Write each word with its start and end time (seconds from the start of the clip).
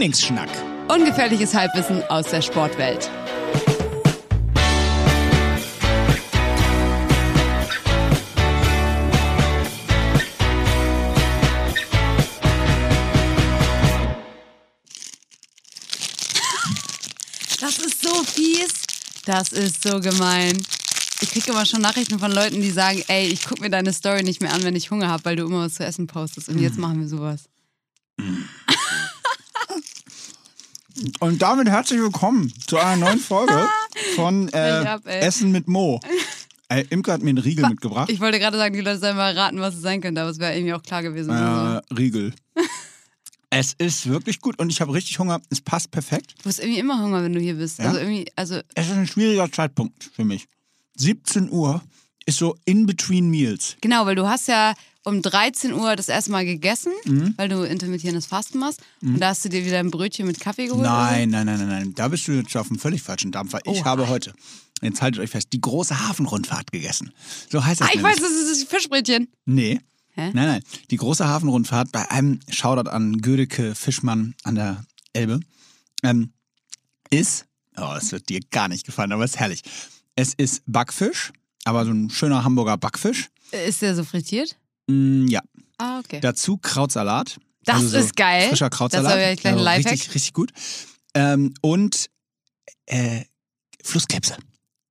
Trainingsschnack. 0.00 0.48
Ungefährliches 0.88 1.54
Halbwissen 1.54 2.02
aus 2.04 2.24
der 2.28 2.40
Sportwelt. 2.40 3.10
Das 17.60 17.78
ist 17.78 18.02
so 18.02 18.24
fies. 18.24 18.68
Das 19.26 19.52
ist 19.52 19.82
so 19.82 20.00
gemein. 20.00 20.56
Ich 21.20 21.32
kriege 21.32 21.50
immer 21.50 21.66
schon 21.66 21.82
Nachrichten 21.82 22.18
von 22.18 22.32
Leuten, 22.32 22.62
die 22.62 22.70
sagen, 22.70 23.04
ey, 23.08 23.26
ich 23.26 23.44
gucke 23.44 23.60
mir 23.60 23.68
deine 23.68 23.92
Story 23.92 24.22
nicht 24.22 24.40
mehr 24.40 24.54
an, 24.54 24.64
wenn 24.64 24.76
ich 24.76 24.90
Hunger 24.90 25.08
habe, 25.08 25.26
weil 25.26 25.36
du 25.36 25.44
immer 25.44 25.66
was 25.66 25.74
zu 25.74 25.84
essen 25.84 26.06
postest. 26.06 26.48
Und 26.48 26.58
jetzt 26.58 26.78
machen 26.78 27.00
wir 27.00 27.06
sowas. 27.06 27.49
Und 31.20 31.40
damit 31.40 31.68
herzlich 31.68 32.00
willkommen 32.00 32.52
zu 32.66 32.76
einer 32.78 32.96
neuen 32.96 33.18
Folge 33.20 33.66
von 34.16 34.48
äh, 34.50 34.84
hab. 34.86 35.06
Essen 35.06 35.52
mit 35.52 35.68
Mo. 35.68 36.00
Äh, 36.72 36.84
Imke 36.90 37.10
hat 37.12 37.20
mir 37.20 37.30
einen 37.30 37.38
Riegel 37.38 37.68
mitgebracht. 37.68 38.08
Ich 38.12 38.20
wollte 38.20 38.38
gerade 38.38 38.56
sagen, 38.56 38.72
die 38.74 38.80
Leute 38.80 39.00
sollen 39.00 39.16
mal 39.16 39.36
raten, 39.36 39.58
was 39.58 39.74
es 39.74 39.82
sein 39.82 40.00
könnte, 40.00 40.20
aber 40.20 40.30
es 40.30 40.38
wäre 40.38 40.54
irgendwie 40.54 40.72
auch 40.72 40.82
klar 40.84 41.02
gewesen. 41.02 41.32
Also, 41.32 41.78
Äh, 41.80 41.94
Riegel. 41.96 42.32
es 43.50 43.72
ist 43.76 44.06
wirklich 44.08 44.40
gut 44.40 44.56
und 44.60 44.70
ich 44.70 44.80
habe 44.80 44.94
richtig 44.94 45.18
Hunger. 45.18 45.40
Es 45.50 45.60
passt 45.60 45.90
perfekt. 45.90 46.36
Du 46.44 46.48
hast 46.48 46.60
irgendwie 46.60 46.78
immer 46.78 47.02
Hunger, 47.02 47.24
wenn 47.24 47.32
du 47.32 47.40
hier 47.40 47.54
bist. 47.54 47.80
Ja? 47.80 47.86
Also 47.86 47.98
irgendwie, 47.98 48.30
also 48.36 48.60
Es 48.76 48.86
ist 48.86 48.92
ein 48.92 49.08
schwieriger 49.08 49.50
Zeitpunkt 49.50 50.04
für 50.14 50.22
mich. 50.24 50.46
17 50.96 51.50
Uhr 51.50 51.82
ist 52.24 52.38
so 52.38 52.54
in 52.66 52.86
between 52.86 53.28
meals. 53.30 53.76
genau, 53.80 54.06
weil 54.06 54.14
du 54.14 54.28
hast 54.28 54.46
ja 54.46 54.74
um 55.04 55.22
13 55.22 55.72
Uhr 55.72 55.96
das 55.96 56.08
erste 56.08 56.30
Mal 56.30 56.44
gegessen, 56.44 56.92
Mhm. 57.06 57.34
weil 57.36 57.48
du 57.48 57.62
intermittierendes 57.62 58.26
Fasten 58.26 58.58
machst. 58.58 58.80
Und 59.02 59.18
da 59.20 59.28
hast 59.30 59.44
du 59.44 59.48
dir 59.48 59.64
wieder 59.64 59.78
ein 59.78 59.90
Brötchen 59.90 60.26
mit 60.26 60.40
Kaffee 60.40 60.66
geholt. 60.66 60.82
Nein, 60.82 61.30
nein, 61.30 61.46
nein, 61.46 61.58
nein, 61.58 61.68
nein. 61.68 61.94
Da 61.94 62.08
bist 62.08 62.28
du 62.28 62.32
jetzt 62.32 62.54
auf 62.56 62.68
einem 62.70 62.78
völlig 62.78 63.02
falschen 63.02 63.32
Dampfer. 63.32 63.60
Ich 63.64 63.80
Oha. 63.80 63.84
habe 63.86 64.08
heute, 64.08 64.34
jetzt 64.82 65.00
haltet 65.00 65.20
euch 65.22 65.30
fest, 65.30 65.48
die 65.52 65.60
große 65.60 66.06
Hafenrundfahrt 66.08 66.70
gegessen. 66.70 67.12
So 67.50 67.64
heißt 67.64 67.80
das. 67.80 67.88
Ah, 67.88 67.90
ich 67.94 67.96
nämlich. 68.02 68.16
weiß, 68.16 68.22
das 68.22 68.32
ist 68.32 68.62
das 68.62 68.68
Fischbrötchen. 68.68 69.28
Nee. 69.46 69.80
Hä? 70.12 70.32
Nein, 70.34 70.46
nein. 70.48 70.62
Die 70.90 70.96
große 70.96 71.26
Hafenrundfahrt 71.26 71.92
bei 71.92 72.10
einem 72.10 72.40
Shoutout 72.50 72.90
an 72.90 73.18
Gödeke 73.22 73.74
Fischmann 73.74 74.34
an 74.42 74.56
der 74.56 74.84
Elbe 75.14 75.40
ähm, 76.02 76.32
ist, 77.10 77.46
oh, 77.76 77.94
es 77.96 78.12
wird 78.12 78.28
dir 78.28 78.40
gar 78.50 78.68
nicht 78.68 78.84
gefallen, 78.84 79.12
aber 79.12 79.24
es 79.24 79.32
ist 79.32 79.38
herrlich. 79.38 79.62
Es 80.16 80.34
ist 80.34 80.62
Backfisch, 80.66 81.32
aber 81.64 81.84
so 81.84 81.92
ein 81.92 82.10
schöner 82.10 82.44
Hamburger 82.44 82.76
Backfisch. 82.76 83.30
Ist 83.66 83.82
der 83.82 83.94
so 83.94 84.04
frittiert? 84.04 84.56
Mm, 84.90 85.26
ja. 85.28 85.40
Ah, 85.78 85.98
okay. 86.00 86.20
Dazu 86.20 86.58
Krautsalat. 86.58 87.38
Das 87.64 87.76
Also 87.76 87.88
so 87.88 87.98
ist 87.98 88.16
geil. 88.16 88.48
Frischer 88.48 88.68
Das 88.68 88.78
Krautsalat. 88.78 89.12
gleich 89.40 89.46
ein 89.46 89.58
Also. 89.58 89.88
Richtig, 89.90 90.14
richtig 90.14 90.32
gut. 90.32 90.50
Ähm, 91.14 91.54
und 91.62 92.06
äh, 92.86 93.24
Flusskrebse. 93.82 94.36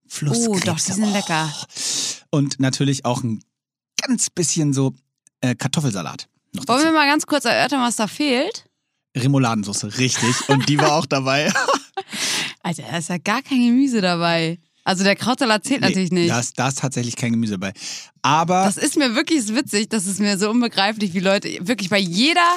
Flusskrebse. 0.07 0.49
Oh, 0.49 0.59
doch, 0.65 0.79
die 0.79 0.91
sind 0.91 1.11
lecker. 1.13 1.51
Und 2.31 2.59
natürlich 2.59 3.05
auch 3.05 3.23
ein 3.23 3.43
ganz 4.01 4.29
bisschen 4.29 4.73
so 4.73 4.93
äh, 5.41 5.55
Kartoffelsalat. 5.55 6.27
Noch 6.53 6.67
Wollen 6.67 6.79
dazu. 6.79 6.85
wir 6.85 6.99
mal 6.99 7.07
ganz 7.07 7.25
kurz 7.25 7.45
erörtern, 7.45 7.81
was 7.81 7.95
da 7.95 8.07
fehlt? 8.07 8.65
Remouladensoße, 9.15 9.97
richtig. 9.97 10.49
Und 10.49 10.69
die 10.69 10.79
war 10.79 10.93
auch 10.93 11.05
dabei. 11.05 11.51
Alter, 12.63 12.83
da 12.83 12.97
ist 12.97 13.09
ja 13.09 13.17
gar 13.17 13.41
kein 13.41 13.59
Gemüse 13.59 14.01
dabei. 14.01 14.59
Also 14.83 15.03
der 15.03 15.15
Krautsalat 15.15 15.65
zählt 15.65 15.81
natürlich 15.81 16.11
nicht. 16.11 16.29
Da 16.29 16.39
ist, 16.39 16.57
da 16.57 16.67
ist 16.67 16.79
tatsächlich 16.79 17.15
kein 17.15 17.31
Gemüse 17.31 17.53
dabei. 17.53 17.73
Aber 18.21 18.63
Das 18.65 18.77
ist 18.77 18.97
mir 18.97 19.15
wirklich 19.15 19.53
witzig, 19.55 19.89
das 19.89 20.05
ist 20.07 20.19
mir 20.19 20.37
so 20.37 20.49
unbegreiflich, 20.49 21.13
wie 21.13 21.19
Leute 21.19 21.49
wirklich 21.61 21.89
bei 21.89 21.99
jeder, 21.99 22.55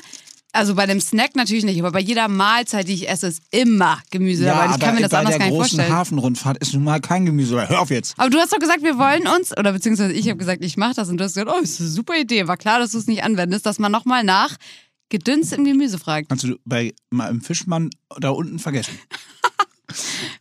also 0.52 0.74
bei 0.74 0.86
dem 0.86 1.00
Snack 1.00 1.36
natürlich 1.36 1.64
nicht, 1.64 1.78
aber 1.80 1.92
bei 1.92 2.00
jeder 2.00 2.28
Mahlzeit, 2.28 2.88
die 2.88 2.94
ich 2.94 3.08
esse, 3.08 3.26
ist 3.28 3.42
immer 3.50 3.98
Gemüse 4.10 4.44
ja, 4.44 4.54
dabei. 4.54 4.74
Ich 4.74 4.80
kann 4.80 4.94
mir 4.94 5.02
das 5.02 5.10
bei 5.10 5.18
anders 5.18 5.32
der 5.32 5.38
gar 5.38 5.46
nicht 5.46 5.56
großen 5.56 5.76
vorstellen. 5.76 5.98
Hafenrundfahrt 5.98 6.58
ist 6.58 6.74
nun 6.74 6.84
mal 6.84 7.00
kein 7.00 7.26
Gemüse 7.26 7.54
dabei. 7.54 7.68
Hör 7.68 7.80
auf 7.80 7.90
jetzt. 7.90 8.14
Aber 8.18 8.30
du 8.30 8.38
hast 8.38 8.52
doch 8.52 8.58
gesagt, 8.58 8.82
wir 8.82 8.98
wollen 8.98 9.26
uns, 9.26 9.56
oder 9.56 9.72
beziehungsweise 9.72 10.12
ich 10.12 10.28
habe 10.28 10.38
gesagt, 10.38 10.64
ich 10.64 10.76
mache 10.76 10.94
das 10.94 11.08
und 11.08 11.18
du 11.18 11.24
hast 11.24 11.34
gesagt, 11.34 11.50
oh, 11.54 11.60
ist 11.60 11.80
eine 11.80 11.88
super 11.88 12.16
Idee. 12.16 12.46
War 12.46 12.56
klar, 12.56 12.78
dass 12.78 12.92
du 12.92 12.98
es 12.98 13.06
nicht 13.06 13.24
anwendest, 13.24 13.66
dass 13.66 13.78
man 13.78 13.92
nochmal 13.92 14.24
nach 14.24 14.56
gedünstem 15.08 15.64
Gemüse 15.64 15.98
fragt. 15.98 16.28
Kannst 16.28 16.44
du 16.44 16.56
bei 16.64 16.94
mal 17.10 17.28
im 17.28 17.42
Fischmann 17.42 17.90
da 18.18 18.30
unten 18.30 18.58
vergessen. 18.58 18.98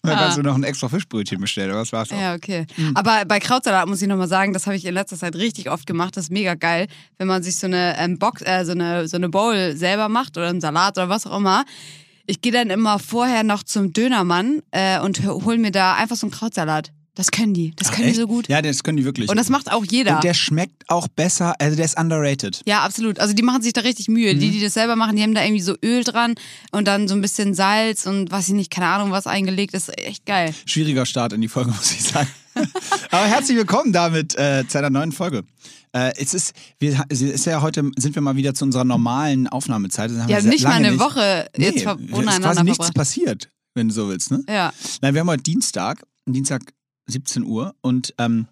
Da 0.03 0.15
kannst 0.15 0.37
du 0.37 0.41
noch 0.41 0.55
ein 0.55 0.63
extra 0.63 0.89
Fischbrötchen 0.89 1.39
bestellen, 1.39 1.71
aber 1.71 1.79
das 1.79 1.93
war's 1.93 2.11
auch. 2.11 2.19
Ja, 2.19 2.33
okay. 2.35 2.65
Hm. 2.75 2.95
Aber 2.95 3.25
bei 3.25 3.39
Krautsalat 3.39 3.87
muss 3.87 4.01
ich 4.01 4.07
nochmal 4.07 4.27
sagen, 4.27 4.53
das 4.53 4.65
habe 4.65 4.75
ich 4.75 4.85
in 4.85 4.93
letzter 4.93 5.17
Zeit 5.17 5.35
richtig 5.35 5.69
oft 5.69 5.85
gemacht. 5.85 6.17
Das 6.17 6.25
ist 6.25 6.31
mega 6.31 6.55
geil, 6.55 6.87
wenn 7.17 7.27
man 7.27 7.43
sich 7.43 7.57
so 7.57 7.67
eine 7.67 7.95
ähm, 7.97 8.19
Box, 8.19 8.41
äh, 8.41 8.65
so 8.65 8.71
eine, 8.71 9.07
so 9.07 9.17
eine 9.17 9.29
Bowl 9.29 9.75
selber 9.75 10.09
macht 10.09 10.37
oder 10.37 10.49
einen 10.49 10.61
Salat 10.61 10.97
oder 10.97 11.09
was 11.09 11.27
auch 11.27 11.37
immer. 11.37 11.65
Ich 12.25 12.41
gehe 12.41 12.51
dann 12.51 12.69
immer 12.69 12.99
vorher 12.99 13.43
noch 13.43 13.63
zum 13.63 13.93
Dönermann 13.93 14.61
äh, 14.71 14.99
und 14.99 15.25
hol 15.25 15.57
mir 15.57 15.71
da 15.71 15.95
einfach 15.95 16.15
so 16.15 16.27
einen 16.27 16.31
Krautsalat. 16.31 16.91
Das 17.15 17.29
können 17.29 17.53
die. 17.53 17.73
Das 17.75 17.89
Ach, 17.89 17.95
können 17.95 18.05
die 18.05 18.11
echt? 18.11 18.19
so 18.21 18.27
gut. 18.27 18.47
Ja, 18.47 18.61
das 18.61 18.83
können 18.83 18.95
die 18.97 19.03
wirklich. 19.03 19.29
Und 19.29 19.35
das 19.35 19.49
macht 19.49 19.69
auch 19.69 19.83
jeder. 19.83 20.15
Und 20.15 20.23
der 20.23 20.33
schmeckt 20.33 20.89
auch 20.89 21.09
besser, 21.09 21.53
also 21.59 21.75
der 21.75 21.83
ist 21.83 21.99
underrated. 21.99 22.61
Ja, 22.65 22.83
absolut. 22.83 23.19
Also 23.19 23.33
die 23.33 23.41
machen 23.43 23.61
sich 23.61 23.73
da 23.73 23.81
richtig 23.81 24.07
Mühe. 24.07 24.33
Mhm. 24.33 24.39
Die, 24.39 24.51
die 24.51 24.61
das 24.61 24.73
selber 24.75 24.95
machen, 24.95 25.17
die 25.17 25.21
haben 25.23 25.35
da 25.35 25.43
irgendwie 25.43 25.61
so 25.61 25.75
Öl 25.83 26.05
dran 26.05 26.35
und 26.71 26.87
dann 26.87 27.09
so 27.09 27.15
ein 27.15 27.21
bisschen 27.21 27.53
Salz 27.53 28.05
und 28.05 28.31
was 28.31 28.47
ich 28.47 28.53
nicht, 28.53 28.71
keine 28.71 28.87
Ahnung, 28.87 29.11
was 29.11 29.27
eingelegt. 29.27 29.73
Das 29.73 29.89
ist 29.89 29.97
echt 29.97 30.25
geil. 30.25 30.53
Schwieriger 30.65 31.05
Start 31.05 31.33
in 31.33 31.41
die 31.41 31.49
Folge, 31.49 31.71
muss 31.77 31.91
ich 31.91 32.01
sagen. 32.03 32.29
Aber 33.11 33.25
herzlich 33.25 33.57
willkommen 33.57 33.91
damit 33.91 34.35
äh, 34.37 34.65
zu 34.67 34.77
einer 34.77 34.89
neuen 34.89 35.11
Folge. 35.11 35.43
Äh, 35.93 36.13
es 36.17 36.33
ist, 36.33 36.53
wir, 36.79 37.03
es 37.09 37.21
ist 37.21 37.45
ja 37.45 37.61
heute 37.61 37.91
sind 37.97 38.15
wir 38.15 38.21
mal 38.21 38.37
wieder 38.37 38.53
zu 38.53 38.63
unserer 38.63 38.85
normalen 38.85 39.49
Aufnahmezeit. 39.49 40.11
Ja, 40.29 40.41
nicht 40.41 40.63
mal 40.63 40.71
eine 40.71 40.91
nicht. 40.91 40.99
Woche 41.01 41.49
Nee, 41.57 41.65
jetzt 41.65 41.77
es 41.77 41.83
ver- 41.83 41.97
ist 41.99 42.09
quasi 42.41 42.63
nichts 42.63 42.77
verbracht. 42.77 42.93
passiert, 42.93 43.49
wenn 43.73 43.89
du 43.89 43.93
so 43.93 44.07
willst. 44.07 44.31
Ne? 44.31 44.43
Ja. 44.47 44.71
Nein, 45.01 45.13
wir 45.13 45.19
haben 45.21 45.29
heute 45.29 45.43
Dienstag, 45.43 46.03
Dienstag 46.25 46.61
17 47.07 47.43
Uhr 47.43 47.75
und 47.81 48.13
ähm, 48.17 48.47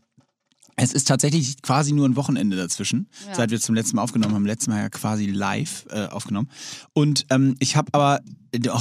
es 0.81 0.93
ist 0.93 1.07
tatsächlich 1.09 1.61
quasi 1.61 1.91
nur 1.91 2.07
ein 2.07 2.15
Wochenende 2.15 2.55
dazwischen, 2.55 3.09
Ja. 3.27 3.35
seit 3.35 3.51
wir 3.51 3.59
zum 3.59 3.75
letzten 3.75 3.97
Mal 3.97 4.01
aufgenommen 4.01 4.33
haben. 4.33 4.45
Letztes 4.45 4.69
Mal 4.69 4.79
ja 4.79 4.89
quasi 4.89 5.25
live 5.25 5.85
äh, 5.89 6.05
aufgenommen. 6.05 6.49
Und 6.93 7.25
ähm, 7.31 7.55
ich 7.59 7.75
habe 7.75 7.89
aber 7.91 8.21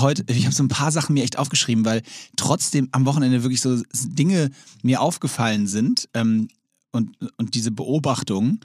heute, 0.00 0.24
ich 0.32 0.44
habe 0.44 0.54
so 0.54 0.62
ein 0.62 0.68
paar 0.68 0.92
Sachen 0.92 1.14
mir 1.14 1.24
echt 1.24 1.38
aufgeschrieben, 1.38 1.84
weil 1.84 2.02
trotzdem 2.36 2.88
am 2.92 3.04
Wochenende 3.04 3.42
wirklich 3.42 3.60
so 3.60 3.82
Dinge 4.04 4.50
mir 4.82 5.00
aufgefallen 5.00 5.66
sind 5.66 6.08
ähm, 6.14 6.48
und, 6.92 7.16
und 7.36 7.56
diese 7.56 7.72
Beobachtungen, 7.72 8.60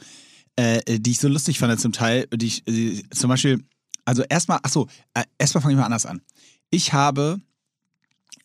äh, 0.56 1.00
die 1.00 1.12
ich 1.12 1.20
so 1.20 1.28
lustig 1.28 1.58
fand 1.58 1.80
zum 1.80 1.92
Teil, 1.92 2.28
die 2.36 2.46
ich, 2.46 2.68
äh, 2.68 3.02
zum 3.10 3.30
Beispiel, 3.30 3.64
also 4.06 4.22
erstmal, 4.30 4.60
ach 4.62 4.70
so, 4.70 4.88
äh, 5.16 5.24
erstmal 5.40 5.64
fange 5.64 5.74
ich 5.74 5.80
mal 5.80 5.86
anders 5.86 6.06
an. 6.06 6.22
Ich 6.70 6.94
habe 6.94 7.42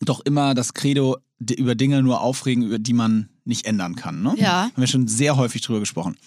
doch 0.01 0.21
immer 0.21 0.55
das 0.55 0.73
Credo, 0.73 1.17
über 1.39 1.75
Dinge 1.75 2.03
nur 2.03 2.21
aufregen, 2.21 2.63
über 2.63 2.79
die 2.79 2.93
man 2.93 3.29
nicht 3.45 3.65
ändern 3.65 3.95
kann. 3.95 4.21
Ne? 4.21 4.35
Ja. 4.37 4.63
Haben 4.63 4.77
wir 4.77 4.87
schon 4.87 5.07
sehr 5.07 5.37
häufig 5.37 5.61
drüber 5.61 5.79
gesprochen. 5.79 6.17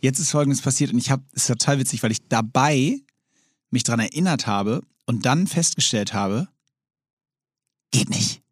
Jetzt 0.00 0.18
ist 0.18 0.30
Folgendes 0.30 0.62
passiert 0.62 0.92
und 0.92 0.98
ich 0.98 1.10
habe, 1.10 1.24
es 1.32 1.42
ist 1.42 1.48
total 1.48 1.78
witzig, 1.78 2.02
weil 2.02 2.12
ich 2.12 2.28
dabei 2.28 3.00
mich 3.70 3.82
dran 3.82 4.00
erinnert 4.00 4.46
habe 4.46 4.82
und 5.06 5.26
dann 5.26 5.46
festgestellt 5.46 6.12
habe, 6.12 6.48
geht 7.90 8.10
nicht. 8.10 8.42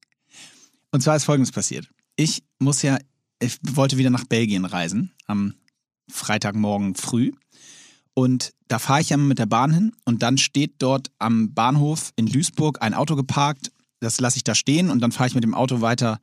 Und 0.90 1.02
zwar 1.02 1.16
ist 1.16 1.24
Folgendes 1.24 1.52
passiert. 1.52 1.88
Ich 2.16 2.42
muss 2.58 2.82
ja, 2.82 2.98
ich 3.38 3.58
wollte 3.62 3.98
wieder 3.98 4.10
nach 4.10 4.24
Belgien 4.24 4.64
reisen 4.64 5.12
am 5.26 5.54
Freitagmorgen 6.08 6.94
früh. 6.94 7.32
Und 8.14 8.54
da 8.68 8.78
fahre 8.78 9.02
ich 9.02 9.10
ja 9.10 9.18
mit 9.18 9.38
der 9.38 9.46
Bahn 9.46 9.72
hin 9.72 9.92
und 10.04 10.22
dann 10.22 10.38
steht 10.38 10.76
dort 10.78 11.10
am 11.18 11.52
Bahnhof 11.52 12.12
in 12.16 12.26
Duisburg 12.26 12.80
ein 12.80 12.94
Auto 12.94 13.14
geparkt. 13.14 13.72
Das 14.06 14.20
lasse 14.20 14.36
ich 14.36 14.44
da 14.44 14.54
stehen 14.54 14.88
und 14.88 15.00
dann 15.00 15.10
fahre 15.10 15.26
ich 15.26 15.34
mit 15.34 15.42
dem 15.42 15.52
Auto 15.52 15.80
weiter 15.80 16.20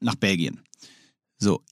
nach 0.00 0.16
Belgien. 0.16 0.60
So, 1.38 1.62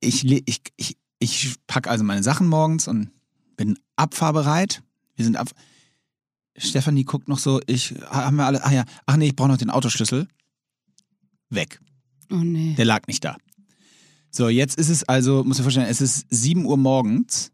ich, 0.00 0.24
ich, 0.24 0.60
ich, 0.76 0.96
ich 1.20 1.54
packe 1.68 1.88
also 1.88 2.02
meine 2.02 2.24
Sachen 2.24 2.48
morgens 2.48 2.88
und 2.88 3.12
bin 3.56 3.78
abfahrbereit. 3.94 4.82
Wir 5.14 5.24
sind 5.24 5.36
ab. 5.36 5.50
Stefanie 6.56 7.04
guckt 7.04 7.28
noch 7.28 7.38
so, 7.38 7.60
ich 7.68 7.94
haben 8.10 8.38
wir 8.38 8.46
alle, 8.46 8.64
ach 8.64 8.72
ja, 8.72 8.84
ach 9.06 9.16
nee, 9.16 9.28
ich 9.28 9.36
brauche 9.36 9.50
noch 9.50 9.56
den 9.56 9.70
Autoschlüssel. 9.70 10.26
Weg. 11.48 11.80
Oh 12.32 12.34
nee. 12.34 12.74
Der 12.74 12.84
lag 12.84 13.06
nicht 13.06 13.24
da. 13.24 13.36
So, 14.32 14.48
jetzt 14.48 14.76
ist 14.78 14.88
es 14.88 15.04
also, 15.04 15.44
muss 15.44 15.58
ich 15.58 15.62
vorstellen, 15.62 15.86
es 15.86 16.00
ist 16.00 16.26
7 16.30 16.66
Uhr 16.66 16.76
morgens 16.76 17.52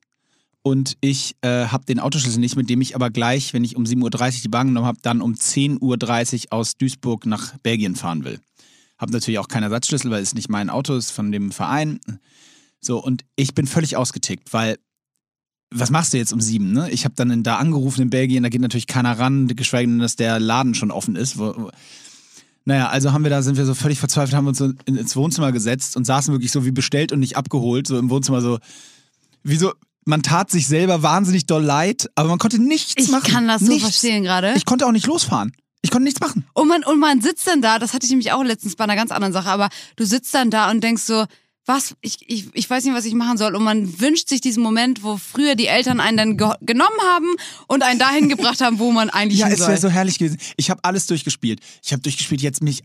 und 0.66 0.96
ich 1.02 1.36
äh, 1.42 1.66
habe 1.66 1.84
den 1.84 2.00
Autoschlüssel 2.00 2.40
nicht, 2.40 2.56
mit 2.56 2.70
dem 2.70 2.80
ich 2.80 2.94
aber 2.94 3.10
gleich, 3.10 3.52
wenn 3.52 3.64
ich 3.64 3.76
um 3.76 3.84
7.30 3.84 4.02
Uhr 4.36 4.40
die 4.44 4.48
Bahn 4.48 4.68
genommen 4.68 4.86
habe, 4.86 4.98
dann 5.02 5.20
um 5.20 5.34
10.30 5.34 6.46
Uhr 6.46 6.52
aus 6.54 6.78
Duisburg 6.78 7.26
nach 7.26 7.58
Belgien 7.58 7.96
fahren 7.96 8.24
will. 8.24 8.40
Habe 8.96 9.12
natürlich 9.12 9.38
auch 9.38 9.48
keinen 9.48 9.64
Ersatzschlüssel, 9.64 10.10
weil 10.10 10.22
es 10.22 10.34
nicht 10.34 10.48
mein 10.48 10.70
Auto 10.70 10.96
ist 10.96 11.10
von 11.10 11.30
dem 11.30 11.52
Verein. 11.52 12.00
So, 12.80 12.98
und 13.02 13.24
ich 13.36 13.54
bin 13.54 13.66
völlig 13.66 13.96
ausgetickt, 13.98 14.54
weil 14.54 14.78
was 15.70 15.90
machst 15.90 16.14
du 16.14 16.16
jetzt 16.18 16.32
um 16.32 16.40
sieben? 16.40 16.72
Ne? 16.72 16.90
Ich 16.90 17.04
habe 17.04 17.14
dann 17.14 17.42
da 17.42 17.56
angerufen 17.56 18.00
in 18.00 18.10
Belgien, 18.10 18.42
da 18.42 18.48
geht 18.48 18.60
natürlich 18.62 18.86
keiner 18.86 19.18
ran, 19.18 19.48
geschweige 19.48 19.90
denn, 19.90 19.98
dass 19.98 20.16
der 20.16 20.40
Laden 20.40 20.74
schon 20.74 20.90
offen 20.90 21.14
ist. 21.14 21.36
Wo, 21.36 21.54
wo- 21.56 21.70
naja, 22.64 22.88
also 22.88 23.12
haben 23.12 23.24
wir 23.24 23.30
da, 23.30 23.42
sind 23.42 23.58
wir 23.58 23.66
so 23.66 23.74
völlig 23.74 23.98
verzweifelt, 23.98 24.34
haben 24.34 24.46
uns 24.46 24.56
so 24.58 24.72
in- 24.86 24.96
ins 24.96 25.14
Wohnzimmer 25.14 25.52
gesetzt 25.52 25.96
und 25.98 26.06
saßen 26.06 26.32
wirklich 26.32 26.52
so 26.52 26.64
wie 26.64 26.70
bestellt 26.70 27.12
und 27.12 27.20
nicht 27.20 27.36
abgeholt, 27.36 27.86
so 27.86 27.98
im 27.98 28.08
Wohnzimmer 28.08 28.40
so, 28.40 28.58
wie 29.42 29.56
so, 29.56 29.74
man 30.04 30.22
tat 30.22 30.50
sich 30.50 30.66
selber 30.66 31.02
wahnsinnig 31.02 31.46
doll 31.46 31.62
leid, 31.62 32.10
aber 32.14 32.28
man 32.28 32.38
konnte 32.38 32.58
nichts 32.60 32.94
Ich 32.96 33.08
machen. 33.08 33.32
kann 33.32 33.48
das 33.48 33.60
so 33.62 33.68
nichts. 33.68 33.82
verstehen 33.84 34.22
gerade. 34.24 34.52
Ich 34.56 34.64
konnte 34.64 34.86
auch 34.86 34.92
nicht 34.92 35.06
losfahren. 35.06 35.52
Ich 35.82 35.90
konnte 35.90 36.04
nichts 36.04 36.20
machen. 36.20 36.46
Und 36.54 36.68
man, 36.68 36.82
und 36.84 36.98
man 36.98 37.20
sitzt 37.20 37.46
dann 37.46 37.60
da, 37.60 37.78
das 37.78 37.92
hatte 37.92 38.04
ich 38.06 38.10
nämlich 38.10 38.32
auch 38.32 38.42
letztens 38.42 38.76
bei 38.76 38.84
einer 38.84 38.96
ganz 38.96 39.10
anderen 39.10 39.32
Sache, 39.34 39.50
aber 39.50 39.68
du 39.96 40.04
sitzt 40.04 40.32
dann 40.34 40.50
da 40.50 40.70
und 40.70 40.82
denkst 40.82 41.02
so, 41.02 41.26
was, 41.66 41.94
ich, 42.02 42.18
ich, 42.28 42.48
ich 42.52 42.68
weiß 42.68 42.84
nicht, 42.84 42.92
was 42.94 43.06
ich 43.06 43.14
machen 43.14 43.38
soll. 43.38 43.54
Und 43.54 43.64
man 43.64 43.98
wünscht 43.98 44.28
sich 44.28 44.42
diesen 44.42 44.62
Moment, 44.62 45.02
wo 45.02 45.16
früher 45.16 45.54
die 45.54 45.66
Eltern 45.66 45.98
einen 45.98 46.16
dann 46.18 46.36
ge 46.36 46.50
genommen 46.60 46.98
haben 47.08 47.26
und 47.68 47.82
einen 47.82 47.98
dahin 47.98 48.28
gebracht 48.28 48.60
haben, 48.60 48.78
wo 48.78 48.92
man 48.92 49.08
eigentlich 49.08 49.38
Ja, 49.40 49.46
hin 49.46 49.54
es 49.54 49.60
soll. 49.60 49.68
wäre 49.68 49.80
so 49.80 49.88
herrlich 49.88 50.18
gewesen. 50.18 50.36
Ich 50.58 50.68
habe 50.68 50.84
alles 50.84 51.06
durchgespielt. 51.06 51.60
Ich 51.82 51.92
habe 51.92 52.02
durchgespielt, 52.02 52.42
jetzt 52.42 52.62
mich 52.62 52.82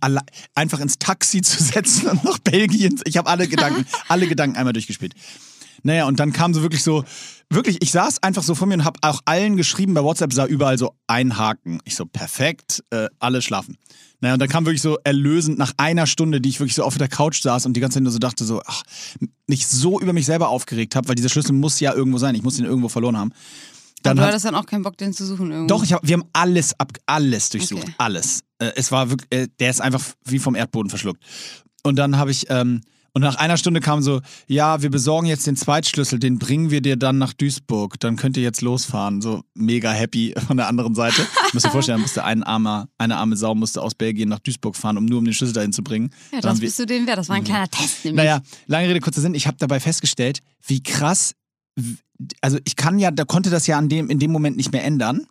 einfach 0.55 0.79
ins 0.79 0.97
Taxi 0.97 1.41
zu 1.41 1.61
setzen 1.61 2.07
und 2.07 2.23
nach 2.23 2.39
Belgien. 2.39 2.97
Ich 3.03 3.17
habe 3.17 3.29
alle 3.29 3.49
Gedanken, 3.49 3.85
alle 4.07 4.27
Gedanken 4.27 4.55
einmal 4.55 4.71
durchgespielt. 4.71 5.13
Naja, 5.83 6.05
und 6.07 6.19
dann 6.19 6.33
kam 6.33 6.53
so 6.53 6.61
wirklich 6.61 6.83
so, 6.83 7.03
wirklich, 7.49 7.77
ich 7.81 7.91
saß 7.91 8.21
einfach 8.23 8.43
so 8.43 8.55
vor 8.55 8.67
mir 8.67 8.75
und 8.75 8.85
habe 8.85 8.99
auch 9.01 9.21
allen 9.25 9.57
geschrieben, 9.57 9.93
bei 9.93 10.03
WhatsApp 10.03 10.33
sah 10.33 10.45
überall 10.45 10.77
so 10.77 10.93
ein 11.07 11.37
Haken. 11.37 11.79
Ich 11.85 11.95
so, 11.95 12.05
perfekt, 12.05 12.83
äh, 12.89 13.07
alle 13.19 13.41
schlafen. 13.41 13.77
Naja, 14.21 14.33
und 14.33 14.39
dann 14.41 14.49
kam 14.49 14.65
wirklich 14.65 14.81
so 14.81 14.97
erlösend 15.05 15.57
nach 15.57 15.73
einer 15.77 16.05
Stunde, 16.05 16.41
die 16.41 16.49
ich 16.49 16.59
wirklich 16.59 16.75
so 16.75 16.83
auf 16.83 16.97
der 16.97 17.07
Couch 17.07 17.41
saß 17.41 17.65
und 17.65 17.73
die 17.73 17.79
ganze 17.79 17.95
Zeit 17.95 18.03
nur 18.03 18.11
so 18.11 18.19
dachte, 18.19 18.43
so, 18.43 18.61
ach, 18.65 18.83
mich 19.47 19.65
so 19.67 19.99
über 20.01 20.11
mich 20.13 20.25
selber 20.25 20.49
aufgeregt 20.49 20.95
habe, 20.95 21.07
weil 21.07 21.15
dieser 21.15 21.29
Schlüssel 21.29 21.53
muss 21.53 21.79
ja 21.79 21.93
irgendwo 21.93 22.17
sein. 22.17 22.35
Ich 22.35 22.43
muss 22.43 22.59
ihn 22.59 22.65
irgendwo 22.65 22.89
verloren 22.89 23.17
haben. 23.17 23.31
Aber 24.03 24.15
du 24.15 24.21
hat- 24.21 24.27
hattest 24.29 24.45
dann 24.45 24.55
auch 24.55 24.65
keinen 24.65 24.83
Bock, 24.83 24.97
den 24.97 25.13
zu 25.13 25.25
suchen 25.25 25.51
irgendwo. 25.51 25.67
doch, 25.67 25.83
ich 25.83 25.93
hab, 25.93 26.05
wir 26.07 26.13
haben 26.17 26.25
alles 26.33 26.77
ab, 26.79 26.91
alles 27.05 27.49
durchsucht, 27.49 27.83
Okay. 27.83 27.93
alles. 27.97 28.41
Äh, 28.59 28.71
es 28.75 28.91
war 28.91 29.09
wirklich, 29.09 29.27
äh, 29.31 29.47
der 29.59 29.69
ist 29.69 29.81
einfach 29.81 30.03
wie 30.25 30.39
vom 30.39 30.55
Erdboden 30.55 30.89
verschluckt. 30.89 31.21
Und 31.83 31.95
dann 31.95 32.17
habe 32.17 32.31
ich, 32.31 32.45
ähm, 32.49 32.81
und 33.13 33.21
nach 33.21 33.35
einer 33.35 33.57
Stunde 33.57 33.79
kam 33.79 34.01
so, 34.01 34.21
ja, 34.47 34.81
wir 34.81 34.89
besorgen 34.89 35.27
jetzt 35.27 35.47
den 35.47 35.55
Zweitschlüssel, 35.55 36.19
den 36.19 36.39
bringen 36.39 36.69
wir 36.69 36.81
dir 36.81 36.95
dann 36.95 37.17
nach 37.17 37.33
Duisburg, 37.33 37.99
dann 37.99 38.15
könnt 38.15 38.37
ihr 38.37 38.43
jetzt 38.43 38.61
losfahren. 38.61 39.21
So 39.21 39.43
mega 39.53 39.91
happy 39.91 40.33
von 40.47 40.57
der 40.57 40.67
anderen 40.67 40.95
Seite. 40.95 41.25
Ich 41.49 41.53
muss 41.55 41.63
dir 41.63 41.71
vorstellen, 41.71 41.99
musste 41.99 42.23
ein 42.23 42.43
armer, 42.43 42.89
eine 42.99 43.17
arme 43.17 43.35
Sau 43.35 43.55
musste 43.55 43.81
aus 43.81 43.95
Belgien 43.95 44.29
nach 44.29 44.37
Duisburg 44.37 44.75
fahren, 44.75 44.97
um 44.97 45.05
nur 45.05 45.17
um 45.17 45.25
den 45.25 45.33
Schlüssel 45.33 45.53
dahin 45.53 45.73
zu 45.73 45.81
bringen. 45.81 46.11
ja, 46.31 46.41
das 46.41 46.59
bist 46.59 46.77
du 46.77 46.85
den 46.85 47.07
wert. 47.07 47.17
Das 47.17 47.27
war 47.27 47.37
ein 47.37 47.43
kleiner 47.43 47.67
Test 47.67 48.05
nämlich. 48.05 48.23
naja, 48.23 48.41
lange 48.67 48.87
Rede, 48.87 48.99
kurzer 48.99 49.21
Sinn. 49.21 49.33
Ich 49.33 49.47
habe 49.47 49.57
dabei 49.59 49.79
festgestellt, 49.79 50.41
wie 50.67 50.83
krass, 50.83 51.33
also 52.41 52.59
ich 52.65 52.75
kann 52.75 52.99
ja, 52.99 53.09
da 53.09 53.25
konnte 53.25 53.49
das 53.49 53.65
ja 53.65 53.79
an 53.79 53.89
dem, 53.89 54.11
in 54.11 54.19
dem 54.19 54.31
Moment 54.31 54.57
nicht 54.57 54.71
mehr 54.71 54.83
ändern. 54.83 55.25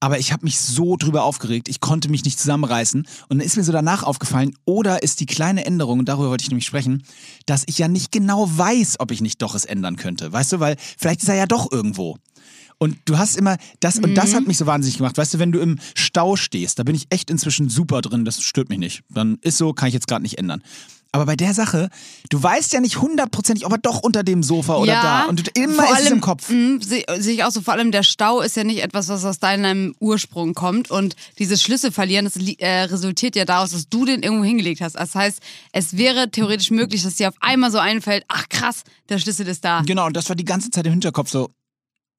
Aber 0.00 0.18
ich 0.18 0.32
habe 0.32 0.44
mich 0.44 0.58
so 0.60 0.96
drüber 0.96 1.24
aufgeregt, 1.24 1.68
ich 1.68 1.80
konnte 1.80 2.08
mich 2.08 2.24
nicht 2.24 2.38
zusammenreißen. 2.38 3.06
Und 3.28 3.38
dann 3.38 3.46
ist 3.46 3.56
mir 3.56 3.64
so 3.64 3.72
danach 3.72 4.02
aufgefallen, 4.02 4.54
oder 4.64 5.02
ist 5.02 5.20
die 5.20 5.26
kleine 5.26 5.64
Änderung, 5.64 6.00
und 6.00 6.08
darüber 6.08 6.30
wollte 6.30 6.42
ich 6.42 6.50
nämlich 6.50 6.66
sprechen, 6.66 7.04
dass 7.46 7.64
ich 7.66 7.78
ja 7.78 7.88
nicht 7.88 8.12
genau 8.12 8.48
weiß, 8.50 8.96
ob 9.00 9.10
ich 9.10 9.20
nicht 9.20 9.40
doch 9.42 9.54
es 9.54 9.64
ändern 9.64 9.96
könnte. 9.96 10.32
Weißt 10.32 10.52
du, 10.52 10.60
weil 10.60 10.76
vielleicht 10.98 11.22
ist 11.22 11.28
er 11.28 11.36
ja 11.36 11.46
doch 11.46 11.70
irgendwo. 11.72 12.18
Und 12.78 12.98
du 13.04 13.18
hast 13.18 13.36
immer 13.36 13.56
das, 13.80 13.98
und 13.98 14.14
das 14.14 14.34
hat 14.34 14.46
mich 14.46 14.58
so 14.58 14.66
wahnsinnig 14.66 14.98
gemacht. 14.98 15.16
Weißt 15.16 15.34
du, 15.34 15.38
wenn 15.38 15.52
du 15.52 15.60
im 15.60 15.78
Stau 15.94 16.36
stehst, 16.36 16.78
da 16.78 16.82
bin 16.82 16.94
ich 16.94 17.06
echt 17.10 17.30
inzwischen 17.30 17.68
super 17.68 18.00
drin, 18.02 18.24
das 18.24 18.42
stört 18.42 18.68
mich 18.68 18.78
nicht. 18.78 19.02
Dann 19.08 19.38
ist 19.42 19.58
so, 19.58 19.72
kann 19.72 19.88
ich 19.88 19.94
jetzt 19.94 20.08
gerade 20.08 20.22
nicht 20.22 20.38
ändern. 20.38 20.62
Aber 21.14 21.26
bei 21.26 21.36
der 21.36 21.54
Sache, 21.54 21.90
du 22.28 22.42
weißt 22.42 22.72
ja 22.72 22.80
nicht 22.80 23.00
hundertprozentig, 23.00 23.64
ob 23.64 23.70
er 23.70 23.78
doch 23.78 24.00
unter 24.02 24.24
dem 24.24 24.42
Sofa 24.42 24.78
oder 24.78 24.94
ja, 24.94 25.02
da. 25.02 25.24
Und 25.26 25.56
immer 25.56 25.74
vor 25.74 25.84
ist 25.84 25.92
allem, 25.92 26.06
es 26.06 26.10
im 26.10 26.20
Kopf. 26.20 26.50
mh, 26.50 26.82
Sehe 26.82 27.04
seh 27.18 27.30
ich 27.34 27.44
auch 27.44 27.52
so, 27.52 27.60
vor 27.60 27.72
allem 27.72 27.92
der 27.92 28.02
Stau 28.02 28.40
ist 28.40 28.56
ja 28.56 28.64
nicht 28.64 28.82
etwas, 28.82 29.06
was 29.06 29.24
aus 29.24 29.38
deinem 29.38 29.94
Ursprung 30.00 30.54
kommt. 30.54 30.90
Und 30.90 31.14
dieses 31.38 31.62
Schlüssel 31.62 31.92
verlieren, 31.92 32.24
das 32.24 32.34
äh, 32.36 32.80
resultiert 32.82 33.36
ja 33.36 33.44
daraus, 33.44 33.70
dass 33.70 33.88
du 33.88 34.04
den 34.04 34.24
irgendwo 34.24 34.42
hingelegt 34.42 34.80
hast. 34.80 34.96
Das 34.96 35.14
heißt, 35.14 35.38
es 35.70 35.96
wäre 35.96 36.32
theoretisch 36.32 36.72
möglich, 36.72 37.04
dass 37.04 37.14
dir 37.14 37.28
auf 37.28 37.36
einmal 37.38 37.70
so 37.70 37.78
einfällt, 37.78 38.24
ach 38.26 38.48
krass, 38.48 38.82
der 39.08 39.20
Schlüssel 39.20 39.46
ist 39.46 39.64
da. 39.64 39.82
Genau, 39.86 40.06
und 40.06 40.16
das 40.16 40.28
war 40.28 40.34
die 40.34 40.44
ganze 40.44 40.70
Zeit 40.70 40.84
im 40.84 40.94
Hinterkopf 40.94 41.30
so, 41.30 41.48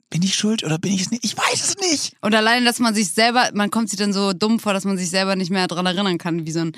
bin 0.09 0.23
ich 0.23 0.35
schuld 0.35 0.63
oder 0.63 0.77
bin 0.77 0.93
ich 0.93 1.01
es 1.01 1.11
nicht? 1.11 1.25
Ich 1.25 1.37
weiß 1.37 1.67
es 1.67 1.91
nicht. 1.91 2.13
Und 2.21 2.33
alleine, 2.33 2.63
dass 2.63 2.79
man 2.79 2.95
sich 2.95 3.11
selber, 3.11 3.49
man 3.53 3.71
kommt 3.71 3.89
sich 3.89 3.99
dann 3.99 4.13
so 4.13 4.31
dumm 4.31 4.61
vor, 4.61 4.71
dass 4.71 4.85
man 4.85 4.97
sich 4.97 5.09
selber 5.09 5.35
nicht 5.35 5.51
mehr 5.51 5.67
dran 5.67 5.85
erinnern 5.85 6.17
kann, 6.17 6.45
wie 6.45 6.51
so 6.53 6.61
ein, 6.61 6.71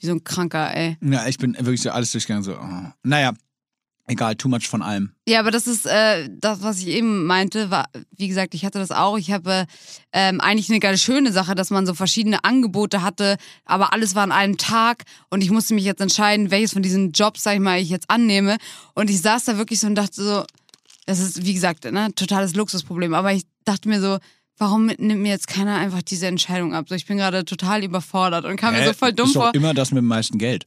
wie 0.00 0.06
so 0.06 0.12
ein 0.12 0.24
Kranker, 0.24 0.74
ey. 0.74 0.96
Ja, 1.02 1.26
ich 1.26 1.38
bin 1.38 1.54
wirklich 1.54 1.82
so 1.82 1.90
alles 1.90 2.12
durchgegangen, 2.12 2.42
so, 2.42 2.54
oh. 2.54 2.92
naja, 3.02 3.32
egal, 4.10 4.34
too 4.34 4.48
much 4.48 4.68
von 4.68 4.82
allem. 4.82 5.12
Ja, 5.28 5.40
aber 5.40 5.50
das 5.50 5.66
ist 5.66 5.86
äh, 5.86 6.28
das, 6.30 6.62
was 6.62 6.80
ich 6.80 6.88
eben 6.88 7.26
meinte, 7.26 7.70
war, 7.70 7.88
wie 8.16 8.28
gesagt, 8.28 8.54
ich 8.54 8.64
hatte 8.64 8.78
das 8.78 8.90
auch. 8.90 9.16
Ich 9.18 9.30
habe 9.30 9.66
ähm, 10.12 10.40
eigentlich 10.40 10.68
eine 10.70 10.80
ganz 10.80 11.00
schöne 11.00 11.32
Sache, 11.32 11.54
dass 11.54 11.70
man 11.70 11.86
so 11.86 11.94
verschiedene 11.94 12.44
Angebote 12.44 13.02
hatte, 13.02 13.36
aber 13.64 13.92
alles 13.92 14.14
war 14.14 14.24
an 14.24 14.32
einem 14.32 14.56
Tag 14.56 15.04
und 15.30 15.42
ich 15.42 15.50
musste 15.50 15.74
mich 15.74 15.84
jetzt 15.84 16.00
entscheiden, 16.00 16.50
welches 16.50 16.72
von 16.72 16.82
diesen 16.82 17.12
Jobs, 17.12 17.42
sag 17.42 17.54
ich 17.54 17.60
mal, 17.60 17.78
ich 17.78 17.90
jetzt 17.90 18.10
annehme. 18.10 18.56
Und 18.94 19.10
ich 19.10 19.20
saß 19.22 19.44
da 19.44 19.58
wirklich 19.58 19.80
so 19.80 19.86
und 19.86 19.94
dachte 19.94 20.22
so, 20.22 20.44
das 21.06 21.20
ist, 21.20 21.44
wie 21.44 21.54
gesagt, 21.54 21.90
ne, 21.90 22.12
totales 22.14 22.54
Luxusproblem. 22.54 23.14
Aber 23.14 23.32
ich 23.32 23.42
dachte 23.64 23.88
mir 23.88 24.00
so, 24.00 24.18
warum 24.60 24.86
nimmt 24.86 25.22
mir 25.22 25.30
jetzt 25.30 25.48
keiner 25.48 25.76
einfach 25.76 26.02
diese 26.02 26.26
Entscheidung 26.26 26.74
ab? 26.74 26.86
So, 26.88 26.94
ich 26.94 27.06
bin 27.06 27.16
gerade 27.16 27.44
total 27.44 27.82
überfordert 27.82 28.44
und 28.44 28.56
kam 28.56 28.74
mir 28.74 28.86
so 28.86 28.92
voll 28.92 29.12
dumm 29.12 29.28
ist 29.28 29.34
vor. 29.34 29.52
immer 29.54 29.74
das 29.74 29.90
mit 29.90 29.98
dem 29.98 30.06
meisten 30.06 30.38
Geld. 30.38 30.64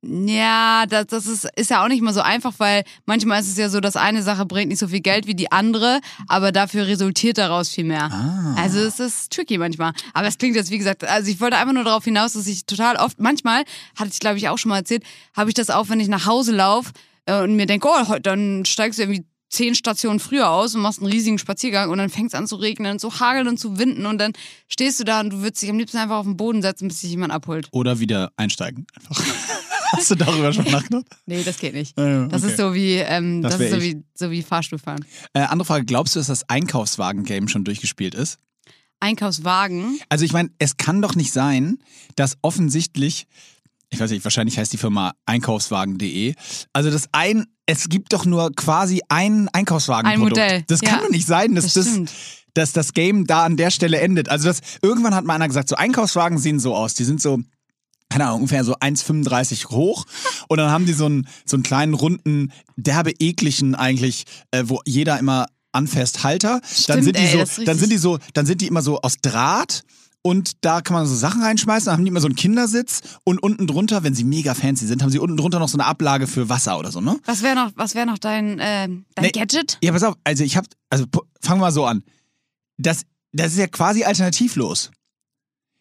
Ja, 0.00 0.86
das, 0.86 1.08
das 1.08 1.26
ist, 1.26 1.48
ist 1.56 1.70
ja 1.70 1.82
auch 1.82 1.88
nicht 1.88 2.02
mal 2.02 2.14
so 2.14 2.20
einfach, 2.20 2.54
weil 2.58 2.84
manchmal 3.04 3.40
ist 3.40 3.48
es 3.48 3.58
ja 3.58 3.68
so, 3.68 3.80
dass 3.80 3.96
eine 3.96 4.22
Sache 4.22 4.46
bringt 4.46 4.68
nicht 4.68 4.78
so 4.78 4.86
viel 4.86 5.00
Geld 5.00 5.26
wie 5.26 5.34
die 5.34 5.50
andere, 5.50 6.00
aber 6.28 6.52
dafür 6.52 6.86
resultiert 6.86 7.36
daraus 7.36 7.68
viel 7.68 7.82
mehr. 7.82 8.04
Ah. 8.04 8.54
Also 8.56 8.78
es 8.78 9.00
ist 9.00 9.32
tricky 9.32 9.58
manchmal. 9.58 9.92
Aber 10.14 10.28
es 10.28 10.38
klingt 10.38 10.54
jetzt, 10.54 10.70
wie 10.70 10.78
gesagt, 10.78 11.04
also 11.04 11.28
ich 11.28 11.40
wollte 11.40 11.56
einfach 11.56 11.74
nur 11.74 11.82
darauf 11.82 12.04
hinaus, 12.04 12.34
dass 12.34 12.46
ich 12.46 12.64
total 12.64 12.96
oft, 12.96 13.18
manchmal, 13.18 13.64
hatte 13.96 14.10
ich 14.12 14.20
glaube 14.20 14.38
ich 14.38 14.48
auch 14.48 14.56
schon 14.56 14.68
mal 14.68 14.78
erzählt, 14.78 15.02
habe 15.36 15.50
ich 15.50 15.54
das 15.54 15.68
auch, 15.68 15.88
wenn 15.88 15.98
ich 15.98 16.08
nach 16.08 16.26
Hause 16.26 16.52
laufe 16.52 16.92
äh, 17.26 17.42
und 17.42 17.56
mir 17.56 17.66
denke, 17.66 17.88
oh, 17.88 18.18
dann 18.22 18.64
steigst 18.64 19.00
du 19.00 19.02
irgendwie 19.02 19.26
zehn 19.48 19.74
Stationen 19.74 20.20
früher 20.20 20.50
aus 20.50 20.74
und 20.74 20.82
machst 20.82 21.00
einen 21.00 21.10
riesigen 21.10 21.38
Spaziergang 21.38 21.90
und 21.90 21.98
dann 21.98 22.10
fängt 22.10 22.28
es 22.28 22.34
an 22.34 22.46
zu 22.46 22.56
regnen 22.56 22.92
und 22.92 22.98
zu 22.98 23.18
hageln 23.20 23.48
und 23.48 23.58
zu 23.58 23.78
winden 23.78 24.06
und 24.06 24.18
dann 24.18 24.32
stehst 24.68 25.00
du 25.00 25.04
da 25.04 25.20
und 25.20 25.30
du 25.30 25.40
würdest 25.42 25.62
dich 25.62 25.70
am 25.70 25.78
liebsten 25.78 25.98
einfach 25.98 26.16
auf 26.16 26.26
den 26.26 26.36
Boden 26.36 26.62
setzen, 26.62 26.88
bis 26.88 27.00
dich 27.00 27.10
jemand 27.10 27.32
abholt. 27.32 27.68
Oder 27.72 27.98
wieder 28.00 28.30
einsteigen. 28.36 28.86
Einfach. 28.94 29.24
Hast 29.92 30.10
du 30.10 30.16
darüber 30.16 30.52
schon 30.52 30.66
nachgedacht? 30.70 31.06
Nee, 31.24 31.42
das 31.42 31.58
geht 31.58 31.72
nicht. 31.72 31.98
Ja, 31.98 32.06
ja, 32.06 32.26
Das 32.26 32.42
okay. 32.42 32.50
ist 32.52 32.58
so 32.58 32.74
wie, 32.74 32.94
ähm, 32.96 33.40
Das 33.40 33.52
das, 33.52 33.60
ist 33.62 33.70
so 33.70 33.80
wie, 33.80 34.02
so 34.14 34.30
wie 34.30 34.42
Fahrstuhlfahren. 34.42 35.02
Äh, 35.32 35.40
andere 35.40 35.64
Frage, 35.66 35.86
glaubst 35.86 36.14
du, 36.14 36.20
dass 36.20 36.26
das 36.26 36.46
Einkaufswagen-Game 36.48 37.48
schon 37.48 37.64
durchgespielt 37.64 38.14
ist? 38.14 38.38
Einkaufswagen. 39.00 39.98
Also 40.08 40.24
ich 40.24 40.32
meine, 40.32 40.50
es 40.58 40.76
kann 40.76 41.00
doch 41.00 41.14
nicht 41.14 41.32
sein, 41.32 41.78
dass 42.16 42.36
offensichtlich, 42.42 43.26
ich 43.90 44.00
weiß 44.00 44.10
nicht, 44.10 44.24
wahrscheinlich 44.24 44.58
heißt 44.58 44.72
die 44.72 44.78
Firma 44.78 45.12
einkaufswagen.de, 45.26 46.34
also 46.72 46.90
das 46.90 47.08
ein, 47.12 47.46
es 47.66 47.88
gibt 47.88 48.12
doch 48.12 48.24
nur 48.24 48.52
quasi 48.52 49.00
ein 49.08 49.48
Einkaufswagen. 49.52 50.10
Ein 50.10 50.20
Modell, 50.20 50.64
Das 50.66 50.80
kann 50.80 51.00
ja. 51.00 51.04
doch 51.04 51.10
nicht 51.10 51.26
sein, 51.26 51.54
dass 51.54 51.72
Das 51.72 51.84
das, 51.84 52.00
dass 52.54 52.72
das 52.72 52.92
Game 52.92 53.26
da 53.26 53.44
an 53.44 53.56
der 53.56 53.70
Stelle 53.70 54.00
endet. 54.00 54.28
Also 54.28 54.48
das, 54.48 54.60
irgendwann 54.82 55.14
hat 55.14 55.24
mal 55.24 55.34
einer 55.34 55.48
gesagt, 55.48 55.68
so 55.68 55.76
Einkaufswagen 55.76 56.38
sehen 56.38 56.60
so 56.60 56.74
aus, 56.74 56.94
die 56.94 57.04
sind 57.04 57.20
so 57.20 57.40
keine 58.10 58.24
Ahnung, 58.24 58.40
ungefähr 58.40 58.64
so 58.64 58.74
1,35 58.74 59.68
hoch. 59.68 60.06
Und 60.48 60.56
dann 60.56 60.70
haben 60.70 60.86
die 60.86 60.94
so 60.94 61.04
einen, 61.04 61.28
so 61.44 61.56
einen 61.56 61.62
kleinen, 61.62 61.92
runden, 61.92 62.52
derbe, 62.76 63.12
ekligen 63.18 63.74
eigentlich, 63.74 64.24
äh, 64.50 64.64
wo 64.66 64.80
jeder 64.86 65.18
immer 65.18 65.46
anfasst 65.72 66.24
Halter. 66.24 66.60
dann 66.86 67.02
Stimmt, 67.02 67.04
sind 67.04 67.16
die 67.16 67.22
ey, 67.22 67.46
so, 67.46 67.64
dann 67.64 67.78
sind 67.78 67.92
die 67.92 67.98
so, 67.98 68.18
dann 68.32 68.46
sind 68.46 68.60
die 68.62 68.66
immer 68.66 68.82
so 68.82 69.00
aus 69.00 69.16
Draht. 69.20 69.84
Und 70.28 70.62
da 70.62 70.82
kann 70.82 70.94
man 70.94 71.06
so 71.06 71.14
Sachen 71.14 71.42
reinschmeißen, 71.42 71.86
dann 71.86 71.94
haben 71.96 72.04
die 72.04 72.10
immer 72.10 72.20
so 72.20 72.26
einen 72.26 72.36
Kindersitz 72.36 73.00
und 73.24 73.42
unten 73.42 73.66
drunter, 73.66 74.04
wenn 74.04 74.12
sie 74.12 74.24
mega 74.24 74.52
fancy 74.52 74.86
sind, 74.86 75.02
haben 75.02 75.08
sie 75.08 75.18
unten 75.18 75.38
drunter 75.38 75.58
noch 75.58 75.70
so 75.70 75.78
eine 75.78 75.86
Ablage 75.86 76.26
für 76.26 76.50
Wasser 76.50 76.78
oder 76.78 76.92
so, 76.92 77.00
ne? 77.00 77.18
Was 77.24 77.42
wäre 77.42 77.54
noch, 77.54 77.70
was 77.76 77.94
wär 77.94 78.04
noch 78.04 78.18
dein, 78.18 78.58
ähm, 78.60 79.06
dein 79.14 79.24
Nee. 79.24 79.30
Gadget? 79.30 79.78
Ja, 79.82 79.90
pass 79.90 80.02
auf, 80.02 80.16
also 80.24 80.44
ich 80.44 80.58
hab, 80.58 80.66
also 80.90 81.06
fangen 81.40 81.60
wir 81.60 81.64
mal 81.64 81.72
so 81.72 81.86
an. 81.86 82.02
Das, 82.76 83.04
das 83.32 83.52
ist 83.52 83.58
ja 83.58 83.68
quasi 83.68 84.04
alternativlos. 84.04 84.90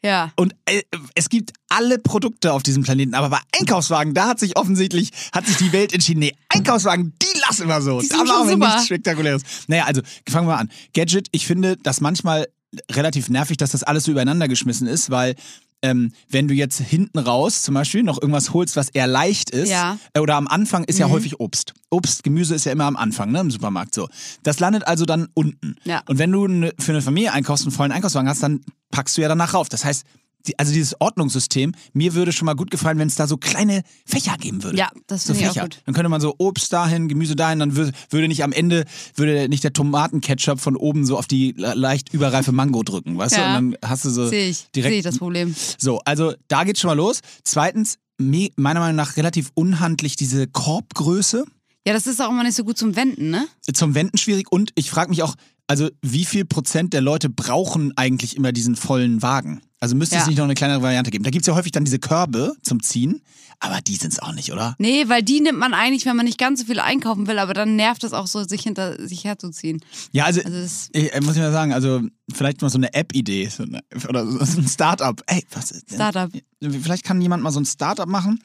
Ja. 0.02 0.32
Und 0.38 0.56
äh, 0.64 0.82
es 1.16 1.28
gibt 1.28 1.52
alle 1.68 2.00
Produkte 2.00 2.54
auf 2.54 2.64
diesem 2.64 2.84
Planeten, 2.84 3.16
aber 3.16 3.30
bei 3.30 3.40
Einkaufswagen, 3.60 4.14
da 4.14 4.30
hat 4.30 4.40
sich 4.40 4.56
offensichtlich, 4.56 5.12
hat 5.34 5.46
sich 5.46 5.58
die 5.58 5.74
Welt 5.74 5.92
entschieden, 5.92 6.20
nee, 6.20 6.34
Einkaufswagen, 6.48 7.14
die 7.22 7.40
lassen 7.50 7.68
wir 7.68 7.82
so. 7.82 8.00
Die 8.00 8.08
da 8.08 8.24
machen 8.24 8.48
wir 8.48 8.54
super. 8.54 8.68
nichts 8.68 8.86
Spektakuläres. 8.86 9.42
Naja, 9.68 9.84
also 9.84 10.02
fangen 10.30 10.48
wir 10.48 10.54
mal 10.54 10.62
an. 10.62 10.72
Gadget, 10.94 11.28
ich 11.34 11.46
finde 11.46 11.76
das 11.76 12.00
manchmal 12.00 12.48
relativ 12.92 13.30
nervig, 13.30 13.58
dass 13.58 13.72
das 13.72 13.84
alles 13.84 14.04
so 14.06 14.12
übereinander 14.12 14.48
geschmissen 14.48 14.88
ist, 14.88 15.10
weil 15.10 15.36
ähm, 15.84 16.12
wenn 16.28 16.48
du 16.48 16.56
jetzt 16.56 16.80
hinten 16.82 17.20
raus 17.20 17.62
zum 17.62 17.76
Beispiel 17.76 18.02
noch 18.02 18.20
irgendwas 18.20 18.52
holst, 18.52 18.76
was 18.76 18.90
eher 18.90 19.06
leicht 19.06 19.52
ist, 19.52 19.70
Ja. 19.70 20.00
äh, 20.14 20.20
oder 20.20 20.36
am 20.36 20.48
Anfang 20.48 20.84
ist 20.86 20.98
ja 20.98 21.08
Mhm. 21.08 21.12
häufig 21.12 21.40
Obst. 21.40 21.76
Obst, 21.92 22.24
Gemüse 22.24 22.56
ist 22.56 22.66
ja 22.66 22.72
immer 22.72 22.86
am 22.86 22.98
Anfang, 22.98 23.32
ne, 23.32 23.40
im 23.42 23.52
Supermarkt 23.52 23.94
so. 23.94 24.10
Das 24.42 24.60
landet 24.60 24.88
also 24.88 25.06
dann 25.06 25.28
unten. 25.36 25.76
Ja. 25.84 26.02
Und 26.08 26.18
wenn 26.18 26.32
du 26.32 26.48
ne, 26.48 26.74
für 26.80 26.94
eine 26.94 27.04
Familie 27.04 27.32
einkaufst 27.32 27.64
einen 27.66 27.72
vollen 27.72 27.92
Einkaufswagen 27.92 28.28
hast, 28.28 28.42
dann 28.42 28.62
packst 28.90 29.18
du 29.18 29.22
ja 29.22 29.28
danach 29.28 29.54
rauf. 29.54 29.70
Das 29.70 29.86
heißt, 29.86 30.04
die, 30.48 30.58
also 30.60 30.74
dieses 30.74 31.00
Ordnungssystem, 31.00 31.74
mir 31.94 32.14
würde 32.14 32.32
schon 32.32 32.46
mal 32.46 32.56
gut 32.56 32.72
gefallen, 32.72 32.98
wenn 33.00 33.08
es 33.08 33.16
da 33.16 33.28
so 33.28 33.38
kleine 33.38 33.82
Fächer 34.06 34.38
geben 34.38 34.64
würde. 34.64 34.78
Ja, 34.78 34.90
das 35.08 35.26
so 35.26 35.34
finde 35.34 35.52
ich 35.52 35.60
auch 35.60 35.64
gut. 35.64 35.82
Dann 35.86 35.94
könnte 35.96 36.10
man 36.10 36.22
so 36.22 36.36
Obst 36.38 36.72
dahin, 36.74 37.08
Gemüse 37.08 37.36
dahin, 37.36 37.60
dann 37.60 37.74
wür- 37.76 37.92
würde 38.10 38.28
nicht 38.28 38.44
am 38.44 38.52
Ende, 38.52 38.86
würde 39.16 39.50
nicht 39.50 39.64
der 39.64 39.74
Tomatenketchup 39.74 40.60
von 40.60 40.76
oben 40.76 41.06
so 41.06 41.18
auf 41.18 41.28
die 41.28 41.54
le- 41.58 41.74
leicht 41.76 42.14
überreife 42.14 42.52
Mango 42.52 42.84
drücken, 42.84 43.18
weißt 43.18 43.36
Ja. 43.38 43.60
du? 43.60 43.66
Und 43.66 43.72
dann 43.82 43.90
hast 43.90 44.06
du 44.06 44.10
so 44.10 44.28
Sehe 44.28 44.50
ich, 44.50 44.68
direkt 44.76 44.92
sehe 44.92 44.98
ich 45.00 45.04
das 45.04 45.18
Problem. 45.18 45.56
so, 45.78 46.00
also 46.06 46.34
da 46.48 46.64
geht's 46.64 46.80
schon 46.80 46.90
mal 46.90 46.94
los. 46.98 47.22
Zweitens, 47.44 47.98
me- 48.18 48.50
meiner 48.56 48.80
Meinung 48.80 48.96
nach 48.96 49.18
relativ 49.18 49.52
unhandlich 49.54 50.16
diese 50.16 50.48
Korbgröße. 50.48 51.46
Ja, 51.86 51.94
das 51.94 52.06
ist 52.08 52.22
auch 52.22 52.30
immer 52.30 52.44
nicht 52.44 52.56
so 52.56 52.64
gut 52.66 52.78
zum 52.78 52.96
Wenden, 52.96 53.30
ne? 53.30 53.48
Zum 53.74 53.96
Wenden 53.96 54.18
schwierig 54.18 54.52
und 54.52 54.72
ich 54.76 54.90
frage 54.90 55.10
mich 55.10 55.24
auch, 55.24 55.36
also 55.68 55.90
wie 56.02 56.26
viel 56.26 56.46
Prozent 56.46 56.94
der 56.94 57.02
Leute 57.02 57.30
brauchen 57.30 57.96
eigentlich 57.98 58.36
immer 58.38 58.52
diesen 58.52 58.76
vollen 58.76 59.22
Wagen? 59.22 59.62
Also 59.80 59.96
müsste 59.96 60.16
es 60.16 60.24
Ja. 60.24 60.28
nicht 60.30 60.38
noch 60.38 60.46
eine 60.46 60.56
kleinere 60.56 60.82
Variante 60.82 61.12
geben. 61.12 61.24
Da 61.24 61.30
gibt's 61.30 61.48
ja 61.48 61.54
häufig 61.56 61.72
dann 61.72 61.86
diese 61.86 62.00
Körbe 62.00 62.54
zum 62.64 62.82
Ziehen, 62.82 63.22
aber 63.60 63.80
die 63.82 63.96
sind's 63.96 64.18
auch 64.18 64.34
nicht, 64.34 64.52
oder? 64.52 64.76
Nee, 64.80 65.08
weil 65.08 65.22
die 65.22 65.40
nimmt 65.40 65.60
man 65.60 65.76
eigentlich, 65.76 66.06
wenn 66.08 66.16
man 66.16 66.26
nicht 66.26 66.40
ganz 66.40 66.62
so 66.62 66.66
viel 66.66 66.80
einkaufen 66.80 67.28
will, 67.28 67.38
aber 67.38 67.54
dann 67.54 67.76
nervt 67.76 68.04
es 68.04 68.12
auch 68.14 68.26
so, 68.26 68.44
sich 68.44 68.62
hinter 68.64 69.08
sich 69.08 69.24
herzuziehen. 69.24 69.80
Ja, 70.12 70.26
also, 70.26 70.42
Also 70.44 70.90
ich, 70.94 71.14
äh, 71.14 71.22
muss 71.22 71.36
ich 71.36 71.42
mal 71.42 71.52
sagen, 71.52 71.74
also 71.74 72.02
vielleicht 72.34 72.62
mal 72.64 72.70
so 72.70 72.78
eine 72.80 72.92
App-Idee 72.94 73.48
so 73.50 73.64
eine- 73.64 73.82
oder 74.10 74.26
so 74.26 74.60
ein 74.60 74.68
Startup. 74.68 75.22
Ey, 75.28 75.46
was 75.52 75.70
ist 75.72 75.92
denn? 75.92 75.98
Startup. 75.98 76.32
Vielleicht 76.62 77.04
kann 77.04 77.22
jemand 77.22 77.44
mal 77.44 77.52
so 77.52 77.60
ein 77.60 77.66
Startup 77.66 78.08
machen. 78.08 78.42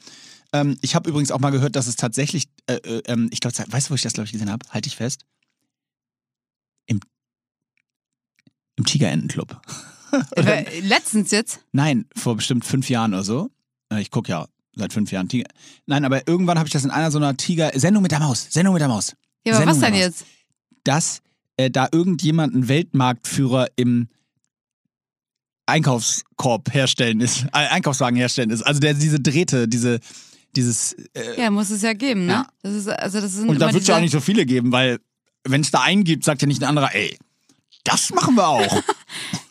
Ähm, 0.51 0.77
ich 0.81 0.93
habe 0.93 1.09
übrigens 1.09 1.31
auch 1.31 1.39
mal 1.39 1.49
gehört, 1.49 1.75
dass 1.75 1.87
es 1.87 1.95
tatsächlich, 1.95 2.43
äh, 2.67 2.75
äh, 2.75 3.01
ähm, 3.07 3.29
ich 3.31 3.39
glaube, 3.39 3.55
weißt 3.57 3.87
du, 3.87 3.91
wo 3.91 3.95
ich 3.95 4.03
das, 4.03 4.13
glaube 4.13 4.25
ich, 4.25 4.33
gesehen 4.33 4.51
habe? 4.51 4.63
Halte 4.69 4.87
ich 4.87 4.95
fest. 4.97 5.21
Im, 6.85 6.99
im 8.75 8.85
Tigerentenclub. 8.85 9.59
äh, 10.35 10.79
letztens 10.81 11.31
jetzt. 11.31 11.59
Nein, 11.71 12.05
vor 12.15 12.35
bestimmt 12.35 12.65
fünf 12.65 12.89
Jahren 12.89 13.13
oder 13.13 13.23
so. 13.23 13.49
Äh, 13.91 14.01
Ich 14.01 14.11
gucke 14.11 14.29
ja 14.29 14.45
seit 14.75 14.93
fünf 14.93 15.11
Jahren 15.11 15.29
Tiger. 15.29 15.49
Nein, 15.85 16.05
aber 16.05 16.27
irgendwann 16.27 16.57
habe 16.57 16.67
ich 16.67 16.73
das 16.73 16.83
in 16.83 16.91
einer 16.91 17.11
so 17.11 17.17
einer 17.17 17.35
Tiger. 17.37 17.71
Sendung 17.75 18.03
mit 18.03 18.11
der 18.11 18.19
Maus. 18.19 18.47
Sendung 18.49 18.73
mit 18.73 18.81
der 18.81 18.87
Maus. 18.89 19.15
Ja, 19.45 19.53
aber 19.53 19.65
Sendung 19.65 19.81
was 19.81 19.85
denn 19.89 19.95
jetzt? 19.99 20.25
Dass 20.83 21.21
äh, 21.57 21.69
da 21.69 21.87
irgendjemand 21.91 22.55
ein 22.55 22.67
Weltmarktführer 22.67 23.67
im 23.75 24.07
Einkaufskorb 25.65 26.73
herstellen 26.73 27.21
ist, 27.21 27.45
äh, 27.45 27.49
Einkaufswagen 27.67 28.17
herstellen 28.17 28.49
ist. 28.49 28.63
Also 28.63 28.79
der 28.79 28.93
diese 28.93 29.19
Drähte, 29.19 29.67
diese, 29.67 29.99
dieses. 30.55 30.93
Äh, 31.13 31.39
Ja, 31.39 31.51
muss 31.51 31.69
es 31.69 31.81
ja 31.81 31.93
geben, 31.93 32.25
ne? 32.25 32.33
Ja. 32.33 32.47
Das 32.63 32.73
ist, 32.73 32.89
also 32.89 33.21
das 33.21 33.33
sind 33.33 33.49
und 33.49 33.59
da 33.59 33.71
wird 33.71 33.81
es 33.81 33.87
ja 33.87 33.95
auch 33.97 34.01
nicht 34.01 34.11
so 34.11 34.19
viele 34.19 34.45
geben, 34.45 34.71
weil 34.71 34.99
wenn 35.45 35.61
es 35.61 35.71
da 35.71 35.81
einen 35.81 36.03
gibt, 36.03 36.23
sagt 36.25 36.41
ja 36.41 36.47
nicht 36.47 36.61
ein 36.61 36.69
anderer, 36.69 36.93
ey, 36.93 37.17
das 37.83 38.11
machen 38.11 38.35
wir 38.35 38.47
auch. 38.47 38.81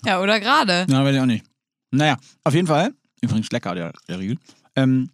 Ja, 0.04 0.20
oder 0.20 0.40
gerade. 0.40 0.84
Ja, 0.90 1.04
weiß 1.04 1.14
ich 1.14 1.20
auch 1.20 1.26
nicht. 1.26 1.44
Naja, 1.92 2.16
auf 2.42 2.54
jeden 2.54 2.66
Fall, 2.66 2.92
übrigens 3.20 3.48
lecker, 3.52 3.72
der, 3.76 3.92
der 4.08 4.18
Riegel. 4.18 4.36
Ähm, 4.74 5.10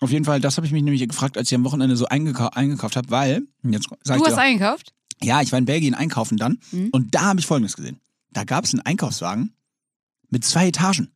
auf 0.00 0.10
jeden 0.10 0.24
Fall, 0.24 0.40
das 0.40 0.56
habe 0.56 0.66
ich 0.66 0.72
mich 0.72 0.82
nämlich 0.82 1.06
gefragt, 1.08 1.38
als 1.38 1.48
ich 1.50 1.54
am 1.54 1.62
Wochenende 1.64 1.96
so 1.96 2.06
eingekau 2.06 2.48
eingekauft 2.50 2.96
habe, 2.96 3.08
weil, 3.10 3.42
jetzt 3.62 3.88
sag 4.02 4.16
ich 4.16 4.22
Du 4.22 4.28
dir, 4.28 4.32
hast 4.36 4.38
eingekauft? 4.42 4.92
ja, 5.22 5.40
ich 5.40 5.52
war 5.52 5.58
in 5.60 5.66
Belgien 5.66 5.94
einkaufen 5.94 6.36
dann 6.36 6.58
Mhm. 6.72 6.88
und 6.90 7.14
da 7.14 7.26
habe 7.26 7.38
ich 7.38 7.46
Folgendes 7.46 7.76
gesehen. 7.76 8.00
Da 8.32 8.42
gab 8.42 8.64
es 8.64 8.74
einen 8.74 8.80
Einkaufswagen 8.84 9.52
mit 10.30 10.44
zwei 10.44 10.66
Etagen. 10.66 11.12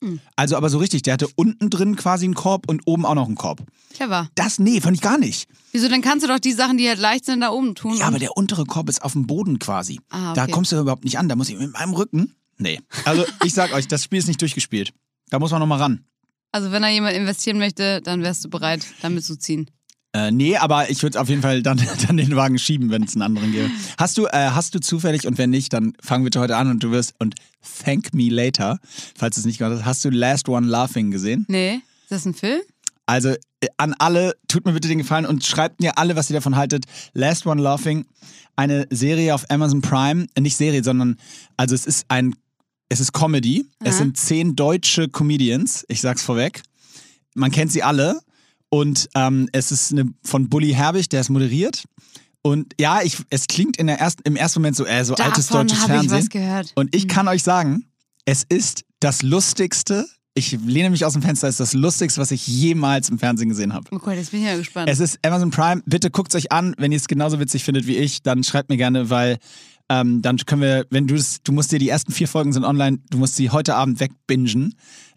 Mhm. 0.00 0.20
Also 0.36 0.56
aber 0.56 0.68
so 0.68 0.78
richtig, 0.78 1.02
der 1.02 1.14
hatte 1.14 1.28
unten 1.36 1.70
drin 1.70 1.96
quasi 1.96 2.24
einen 2.26 2.34
Korb 2.34 2.68
und 2.68 2.82
oben 2.86 3.06
auch 3.06 3.14
noch 3.14 3.26
einen 3.26 3.34
Korb. 3.36 3.62
Clever. 3.94 4.28
Das, 4.34 4.58
nee, 4.58 4.80
fand 4.80 4.96
ich 4.96 5.02
gar 5.02 5.16
nicht. 5.18 5.48
Wieso, 5.72 5.88
dann 5.88 6.02
kannst 6.02 6.24
du 6.24 6.28
doch 6.28 6.38
die 6.38 6.52
Sachen, 6.52 6.76
die 6.76 6.88
halt 6.88 6.98
leicht 6.98 7.24
sind, 7.24 7.40
da 7.40 7.50
oben 7.50 7.74
tun. 7.74 7.96
Ja, 7.96 8.06
aber 8.06 8.18
der 8.18 8.36
untere 8.36 8.64
Korb 8.64 8.88
ist 8.90 9.02
auf 9.02 9.12
dem 9.12 9.26
Boden 9.26 9.58
quasi. 9.58 10.00
ah, 10.10 10.34
Da 10.34 10.42
okay. 10.44 10.52
kommst 10.52 10.72
du 10.72 10.78
überhaupt 10.80 11.04
nicht 11.04 11.18
an. 11.18 11.28
Da 11.28 11.36
muss 11.36 11.48
ich 11.48 11.58
mit 11.58 11.72
meinem 11.72 11.94
Rücken. 11.94 12.34
Nee. 12.58 12.80
Also 13.04 13.24
ich 13.44 13.54
sag 13.54 13.72
euch, 13.74 13.88
das 13.88 14.04
Spiel 14.04 14.18
ist 14.18 14.28
nicht 14.28 14.40
durchgespielt. 14.40 14.92
Da 15.30 15.38
muss 15.38 15.50
man 15.50 15.60
nochmal 15.60 15.78
ran. 15.78 16.04
Also 16.52 16.72
wenn 16.72 16.82
da 16.82 16.88
jemand 16.88 17.14
investieren 17.16 17.58
möchte, 17.58 18.00
dann 18.02 18.22
wärst 18.22 18.44
du 18.44 18.48
bereit, 18.50 18.86
damit 19.02 19.24
zu 19.24 19.38
ziehen. 19.38 19.70
Äh, 20.16 20.30
nee, 20.30 20.56
aber 20.56 20.88
ich 20.88 21.02
würde 21.02 21.20
auf 21.20 21.28
jeden 21.28 21.42
Fall 21.42 21.62
dann, 21.62 21.78
dann 22.06 22.16
den 22.16 22.34
Wagen 22.36 22.58
schieben, 22.58 22.90
wenn 22.90 23.02
es 23.02 23.14
einen 23.14 23.22
anderen 23.22 23.52
gäbe. 23.52 23.70
Hast 23.98 24.16
du, 24.16 24.24
äh, 24.26 24.50
hast 24.50 24.74
du 24.74 24.80
zufällig, 24.80 25.26
und 25.26 25.36
wenn 25.36 25.50
nicht, 25.50 25.74
dann 25.74 25.92
fang 26.00 26.24
bitte 26.24 26.40
heute 26.40 26.56
an 26.56 26.70
und 26.70 26.82
du 26.82 26.90
wirst, 26.90 27.14
und 27.18 27.34
thank 27.84 28.14
me 28.14 28.30
later, 28.30 28.78
falls 29.14 29.34
du 29.34 29.40
es 29.40 29.44
nicht 29.44 29.58
gehört 29.58 29.78
hast, 29.78 29.84
hast 29.84 30.04
du 30.06 30.10
Last 30.10 30.48
One 30.48 30.66
Laughing 30.66 31.10
gesehen? 31.10 31.44
Nee. 31.48 31.82
Ist 32.04 32.10
das 32.10 32.24
ein 32.24 32.32
Film? 32.32 32.62
Also 33.04 33.30
äh, 33.60 33.68
an 33.76 33.94
alle, 33.98 34.34
tut 34.48 34.64
mir 34.64 34.72
bitte 34.72 34.88
den 34.88 34.98
Gefallen 34.98 35.26
und 35.26 35.44
schreibt 35.44 35.80
mir 35.80 35.98
alle, 35.98 36.16
was 36.16 36.30
ihr 36.30 36.34
davon 36.34 36.56
haltet. 36.56 36.86
Last 37.12 37.46
One 37.46 37.60
Laughing, 37.60 38.06
eine 38.56 38.86
Serie 38.88 39.34
auf 39.34 39.44
Amazon 39.50 39.82
Prime, 39.82 40.28
äh, 40.34 40.40
nicht 40.40 40.56
Serie, 40.56 40.82
sondern, 40.82 41.18
also 41.58 41.74
es 41.74 41.84
ist 41.84 42.06
ein, 42.08 42.34
es 42.88 43.00
ist 43.00 43.12
Comedy. 43.12 43.66
Es 43.80 43.96
Aha. 43.96 43.98
sind 43.98 44.16
zehn 44.16 44.56
deutsche 44.56 45.10
Comedians, 45.10 45.84
ich 45.88 46.00
sag's 46.00 46.22
vorweg. 46.22 46.62
Man 47.34 47.50
kennt 47.50 47.70
sie 47.70 47.82
alle. 47.82 48.20
Und 48.68 49.08
ähm, 49.14 49.48
es 49.52 49.72
ist 49.72 49.92
eine, 49.92 50.06
von 50.22 50.48
Bully 50.48 50.72
Herbig, 50.72 51.08
der 51.08 51.20
es 51.20 51.28
moderiert. 51.28 51.84
Und 52.42 52.74
ja, 52.80 53.02
ich, 53.02 53.18
es 53.30 53.46
klingt 53.46 53.76
in 53.76 53.86
der 53.88 53.98
ersten, 53.98 54.22
im 54.24 54.36
ersten 54.36 54.60
Moment 54.60 54.76
so, 54.76 54.86
äh, 54.86 55.04
so 55.04 55.14
altes 55.14 55.48
Davon 55.48 55.66
deutsches 55.66 55.82
habe 55.82 56.04
ich 56.04 56.08
Fernsehen. 56.08 56.28
gehört. 56.28 56.72
Und 56.76 56.94
ich 56.94 57.08
kann 57.08 57.26
euch 57.28 57.42
sagen, 57.42 57.86
es 58.24 58.44
ist 58.48 58.84
das 59.00 59.22
lustigste, 59.22 60.06
ich 60.34 60.52
lehne 60.52 60.90
mich 60.90 61.04
aus 61.04 61.14
dem 61.14 61.22
Fenster, 61.22 61.48
es 61.48 61.54
ist 61.54 61.60
das 61.60 61.72
lustigste, 61.72 62.20
was 62.20 62.30
ich 62.30 62.46
jemals 62.46 63.08
im 63.08 63.18
Fernsehen 63.18 63.48
gesehen 63.48 63.72
habe. 63.72 63.88
Oh 63.90 63.98
Gott, 63.98 64.14
jetzt 64.14 64.30
bin 64.30 64.40
ich 64.40 64.46
ja 64.46 64.56
gespannt. 64.56 64.88
Es 64.88 65.00
ist 65.00 65.18
Amazon 65.24 65.50
Prime. 65.50 65.82
Bitte 65.86 66.10
guckt 66.10 66.34
es 66.34 66.44
euch 66.44 66.52
an. 66.52 66.74
Wenn 66.78 66.92
ihr 66.92 66.98
es 66.98 67.08
genauso 67.08 67.40
witzig 67.40 67.64
findet 67.64 67.86
wie 67.86 67.96
ich, 67.96 68.22
dann 68.22 68.44
schreibt 68.44 68.68
mir 68.68 68.76
gerne, 68.76 69.08
weil 69.08 69.38
ähm, 69.88 70.20
dann 70.22 70.36
können 70.36 70.62
wir, 70.62 70.86
wenn 70.90 71.06
du 71.06 71.14
es, 71.14 71.42
du 71.42 71.52
musst 71.52 71.72
dir 71.72 71.78
die 71.78 71.88
ersten 71.88 72.12
vier 72.12 72.28
Folgen 72.28 72.52
sind 72.52 72.64
online, 72.64 72.98
du 73.10 73.18
musst 73.18 73.36
sie 73.36 73.50
heute 73.50 73.76
Abend 73.76 73.98
wegbingen. 73.98 74.74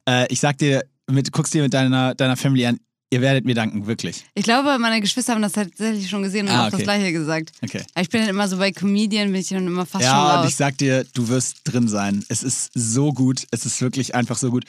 Äh, 0.07 0.31
ich 0.31 0.39
sag 0.39 0.57
dir, 0.57 0.83
mit, 1.09 1.31
guckst 1.31 1.53
dir 1.53 1.63
mit 1.63 1.73
deiner, 1.73 2.15
deiner 2.15 2.37
Family 2.37 2.65
an, 2.65 2.79
ihr 3.11 3.21
werdet 3.21 3.45
mir 3.45 3.55
danken, 3.55 3.87
wirklich. 3.87 4.23
ich 4.35 4.43
glaube, 4.43 4.77
meine 4.79 5.01
Geschwister 5.01 5.33
haben 5.33 5.41
das 5.41 5.53
tatsächlich 5.53 6.09
schon 6.09 6.21
gesehen 6.23 6.47
und 6.47 6.53
Ah, 6.53 6.63
auch 6.63 6.67
okay. 6.67 6.77
das 6.77 6.83
Gleiche 6.83 7.11
gesagt. 7.11 7.51
Okay. 7.63 7.81
Aber 7.93 8.01
Ich 8.03 8.09
bin 8.09 8.21
dann 8.21 8.29
immer 8.29 8.47
so 8.47 8.57
bei 8.57 8.71
Comedian, 8.71 9.31
bin 9.31 9.41
ich 9.41 9.49
dann 9.49 9.65
immer 9.67 9.85
fast 9.85 10.05
schon 10.05 10.13
Ja, 10.13 10.41
und 10.41 10.47
ich 10.47 10.55
sag 10.55 10.77
dir, 10.77 11.05
du 11.13 11.27
wirst 11.27 11.61
drin 11.63 11.87
sein. 11.87 12.23
Es 12.29 12.43
ist 12.43 12.69
so 12.75 13.11
gut. 13.13 13.45
Es 13.51 13.65
ist 13.65 13.81
wirklich 13.81 14.13
einfach 14.15 14.37
so 14.37 14.51
gut. 14.51 14.65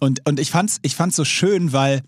Und, 0.00 0.26
und 0.28 0.40
ich 0.40 0.50
fand's, 0.50 0.78
ich 0.82 0.96
fand's 0.96 1.14
so 1.16 1.24
schön, 1.24 1.72
weil, 1.72 2.02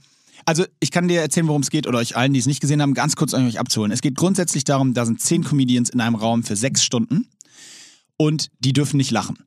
also 0.45 0.65
ich 0.81 0.91
kann 0.91 1.07
dir 1.09 1.21
erzählen, 1.21 1.47
worum 1.49 1.63
es 1.63 1.71
geht, 1.71 1.87
oder 1.87 1.99
euch 1.99 2.17
allen, 2.17 2.33
die 2.33 2.41
es 2.41 2.47
nicht 2.47 2.61
gesehen 2.61 2.83
haben, 2.83 2.95
ganz 2.95 3.15
kurz 3.17 3.33
an 3.35 3.47
euch 3.47 3.61
abzuholen. 3.61 3.93
Es 3.93 4.01
geht 4.03 4.17
grundsätzlich 4.17 4.65
darum, 4.65 4.93
da 4.95 5.07
sind 5.07 5.21
zehn 5.21 5.45
Comedians 5.45 5.89
in 5.91 6.01
einem 6.01 6.17
Raum 6.17 6.43
für 6.43 6.57
sechs 6.57 6.83
Stunden 6.85 7.29
und 8.17 8.49
die 8.59 8.73
dürfen 8.73 8.97
nicht 8.97 9.11
lachen. 9.13 9.39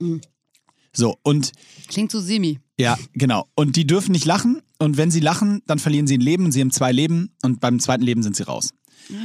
Mhm. 0.00 0.20
So, 0.92 1.18
und 1.22 1.52
Klingt 1.88 2.10
so 2.10 2.20
semi. 2.20 2.58
ja, 2.78 2.96
genau. 3.12 3.46
Und 3.54 3.76
die 3.76 3.86
dürfen 3.86 4.12
nicht 4.12 4.24
lachen. 4.24 4.62
Und 4.78 4.96
wenn 4.96 5.10
sie 5.10 5.20
lachen, 5.20 5.62
dann 5.66 5.78
verlieren 5.78 6.06
sie 6.06 6.18
ein 6.18 6.20
Leben. 6.20 6.52
Sie 6.52 6.60
haben 6.60 6.70
zwei 6.70 6.92
Leben 6.92 7.30
und 7.42 7.60
beim 7.60 7.80
zweiten 7.80 8.02
Leben 8.02 8.22
sind 8.22 8.36
sie 8.36 8.42
raus. 8.42 8.70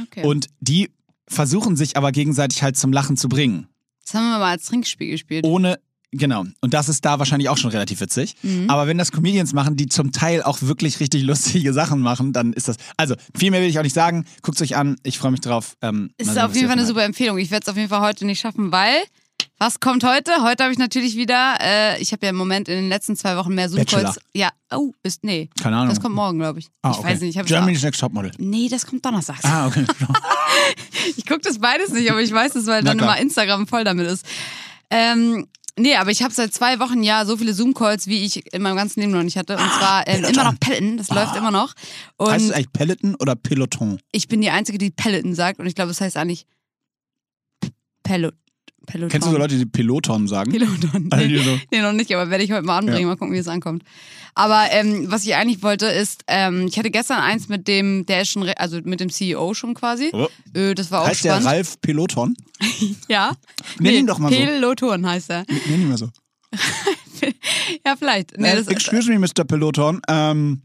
Okay. 0.04 0.24
Und 0.24 0.46
die 0.60 0.90
versuchen 1.28 1.76
sich 1.76 1.96
aber 1.96 2.12
gegenseitig 2.12 2.62
halt 2.62 2.76
zum 2.76 2.92
Lachen 2.92 3.16
zu 3.16 3.28
bringen. 3.28 3.66
das 4.04 4.14
haben 4.14 4.30
wir 4.30 4.38
mal 4.38 4.50
als 4.52 4.64
Trinkspiel 4.66 5.10
gespielt. 5.10 5.44
ohne, 5.44 5.78
genau. 6.10 6.44
Und 6.60 6.74
das 6.74 6.88
ist 6.88 7.04
da 7.04 7.18
wahrscheinlich 7.18 7.48
auch 7.48 7.56
schon 7.56 7.70
relativ 7.70 8.00
witzig. 8.00 8.34
Mhm. 8.42 8.68
Aber 8.68 8.86
wenn 8.86 8.98
das 8.98 9.12
Comedians 9.12 9.52
machen, 9.52 9.76
die 9.76 9.86
zum 9.86 10.12
Teil 10.12 10.42
auch 10.42 10.62
wirklich 10.62 11.00
richtig 11.00 11.22
lustige 11.24 11.72
Sachen 11.72 12.00
machen, 12.00 12.32
dann 12.32 12.52
ist 12.52 12.68
das. 12.68 12.76
Also, 12.96 13.14
viel 13.36 13.50
mehr 13.50 13.60
will 13.60 13.68
ich 13.68 13.78
auch 13.78 13.82
nicht 13.82 13.94
sagen. 13.94 14.24
Guckt 14.42 14.60
euch 14.60 14.76
an. 14.76 14.96
Ich 15.02 15.18
freue 15.18 15.30
mich 15.32 15.40
drauf. 15.40 15.76
Ähm, 15.82 16.10
Ist 16.18 16.32
sehen, 16.34 16.38
auf 16.42 16.54
jeden 16.54 16.68
Fall 16.68 16.78
eine 16.78 16.86
super 16.86 17.04
Empfehlung. 17.04 17.38
Ich 17.38 17.50
werde 17.50 17.64
es 17.64 17.68
auf 17.68 17.76
jeden 17.76 17.88
Fall 17.88 18.00
heute 18.00 18.24
nicht 18.26 18.40
schaffen, 18.40 18.72
weil. 18.72 19.02
Was 19.62 19.78
kommt 19.78 20.02
heute? 20.02 20.42
Heute 20.42 20.64
habe 20.64 20.72
ich 20.72 20.78
natürlich 20.80 21.14
wieder, 21.14 21.56
äh, 21.60 22.02
ich 22.02 22.10
habe 22.10 22.26
ja 22.26 22.30
im 22.30 22.36
Moment 22.36 22.68
in 22.68 22.74
den 22.74 22.88
letzten 22.88 23.14
zwei 23.14 23.36
Wochen 23.36 23.54
mehr 23.54 23.68
Bachelor. 23.68 24.00
Zoom-Calls. 24.00 24.18
Ja, 24.34 24.50
oh, 24.72 24.90
ist, 25.04 25.22
nee. 25.22 25.50
Keine 25.62 25.76
Ahnung. 25.76 25.90
Das 25.90 26.00
kommt 26.00 26.16
morgen, 26.16 26.40
glaube 26.40 26.58
ich. 26.58 26.66
ah, 26.82 26.90
ich 26.90 26.98
okay. 26.98 27.06
weiß 27.06 27.20
nicht. 27.20 27.36
Ich, 27.36 27.46
Germany's 27.46 27.80
Next 27.84 28.00
Topmodel. 28.00 28.32
nee, 28.38 28.68
das 28.68 28.84
kommt 28.84 29.06
donnerstags. 29.06 29.44
Ah, 29.44 29.68
okay. 29.68 29.84
Ich 31.16 31.26
gucke 31.26 31.42
das 31.42 31.60
beides 31.60 31.90
nicht, 31.90 32.10
aber 32.10 32.20
ich 32.20 32.32
weiß 32.32 32.56
es, 32.56 32.66
weil 32.66 32.82
dann 32.82 32.98
immer 32.98 33.16
Instagram 33.18 33.68
voll 33.68 33.84
damit 33.84 34.08
ist. 34.08 34.26
Ähm, 34.90 35.46
nee, 35.78 35.94
aber 35.94 36.10
ich 36.10 36.24
habe 36.24 36.34
seit 36.34 36.52
zwei 36.52 36.80
Wochen 36.80 37.04
ja 37.04 37.24
so 37.24 37.36
viele 37.36 37.54
Zoom-Calls, 37.54 38.08
wie 38.08 38.24
ich 38.24 38.52
in 38.52 38.62
meinem 38.62 38.76
ganzen 38.76 38.98
Leben 38.98 39.12
noch 39.12 39.22
nicht 39.22 39.36
hatte. 39.36 39.56
Und 39.56 39.72
zwar 39.78 40.08
ähm, 40.08 40.22
Peloton. 40.22 40.34
immer 40.34 40.44
noch 40.50 40.58
Peloton, 40.58 40.96
das 40.96 41.08
läuft 41.10 41.36
immer 41.36 41.52
noch. 41.52 41.74
heißt 42.20 42.42
es 42.42 42.48
Und 42.50 42.54
eigentlich 42.54 42.72
Peloton 42.72 43.14
oder 43.14 43.36
Peloton? 43.36 44.00
ich 44.10 44.26
bin 44.26 44.40
die 44.40 44.50
Einzige, 44.50 44.78
die 44.78 44.90
Peloton 44.90 45.36
sagt. 45.36 45.60
Und 45.60 45.66
ich 45.66 45.76
glaube, 45.76 45.92
es 45.92 46.00
heißt 46.00 46.16
eigentlich 46.16 46.46
Pelot 48.02 48.34
Peloton. 48.92 49.10
Kennst 49.10 49.26
du 49.26 49.32
so 49.32 49.38
Leute, 49.38 49.56
die 49.56 49.64
Peloton 49.66 50.28
sagen? 50.28 50.52
Peloton. 50.52 51.08
Also 51.12 51.26
Nee, 51.26 51.38
so, 51.38 51.58
nee, 51.70 51.80
noch 51.80 51.92
nicht, 51.92 52.14
aber 52.14 52.28
werde 52.30 52.44
ich 52.44 52.52
heute 52.52 52.62
mal 52.66 52.76
anbringen, 52.78 53.00
Ja. 53.00 53.06
mal 53.06 53.16
gucken, 53.16 53.32
wie 53.34 53.38
es 53.38 53.48
ankommt. 53.48 53.82
Aber 54.34 54.66
ähm, 54.70 55.10
was 55.10 55.24
ich 55.24 55.34
eigentlich 55.34 55.62
wollte, 55.62 55.86
ist, 55.86 56.24
ähm, 56.26 56.66
ich 56.66 56.78
hatte 56.78 56.90
gestern 56.90 57.18
eins 57.20 57.48
mit 57.48 57.68
dem, 57.68 58.04
der 58.06 58.22
ist 58.22 58.28
schon, 58.30 58.48
also 58.56 58.80
mit 58.84 59.00
dem 59.00 59.08
CEO 59.10 59.54
schon 59.54 59.74
quasi. 59.74 60.10
Oh. 60.12 60.28
Äh, 60.54 60.74
das 60.74 60.90
war 60.90 61.02
auch 61.02 61.06
heißt 61.08 61.24
der 61.24 61.32
spannend. 61.32 61.48
Ralf 61.48 61.80
Peloton? 61.80 62.34
Ja. 63.08 63.32
Nenn 63.78 63.94
ihn 63.94 64.06
doch 64.06 64.18
mal 64.18 64.30
so. 64.32 64.38
Peloton 64.38 65.06
heißt 65.06 65.30
er. 65.30 65.44
Nenn 65.68 65.82
ihn 65.82 65.88
mal 65.88 65.98
so. 65.98 66.08
Ja, 67.86 67.94
vielleicht. 67.96 68.36
Nee, 68.36 68.48
Äh, 68.48 68.64
excuse 68.68 69.08
me, 69.10 69.18
Mr. 69.18 69.44
Peloton. 69.44 70.00
Ähm, 70.08 70.62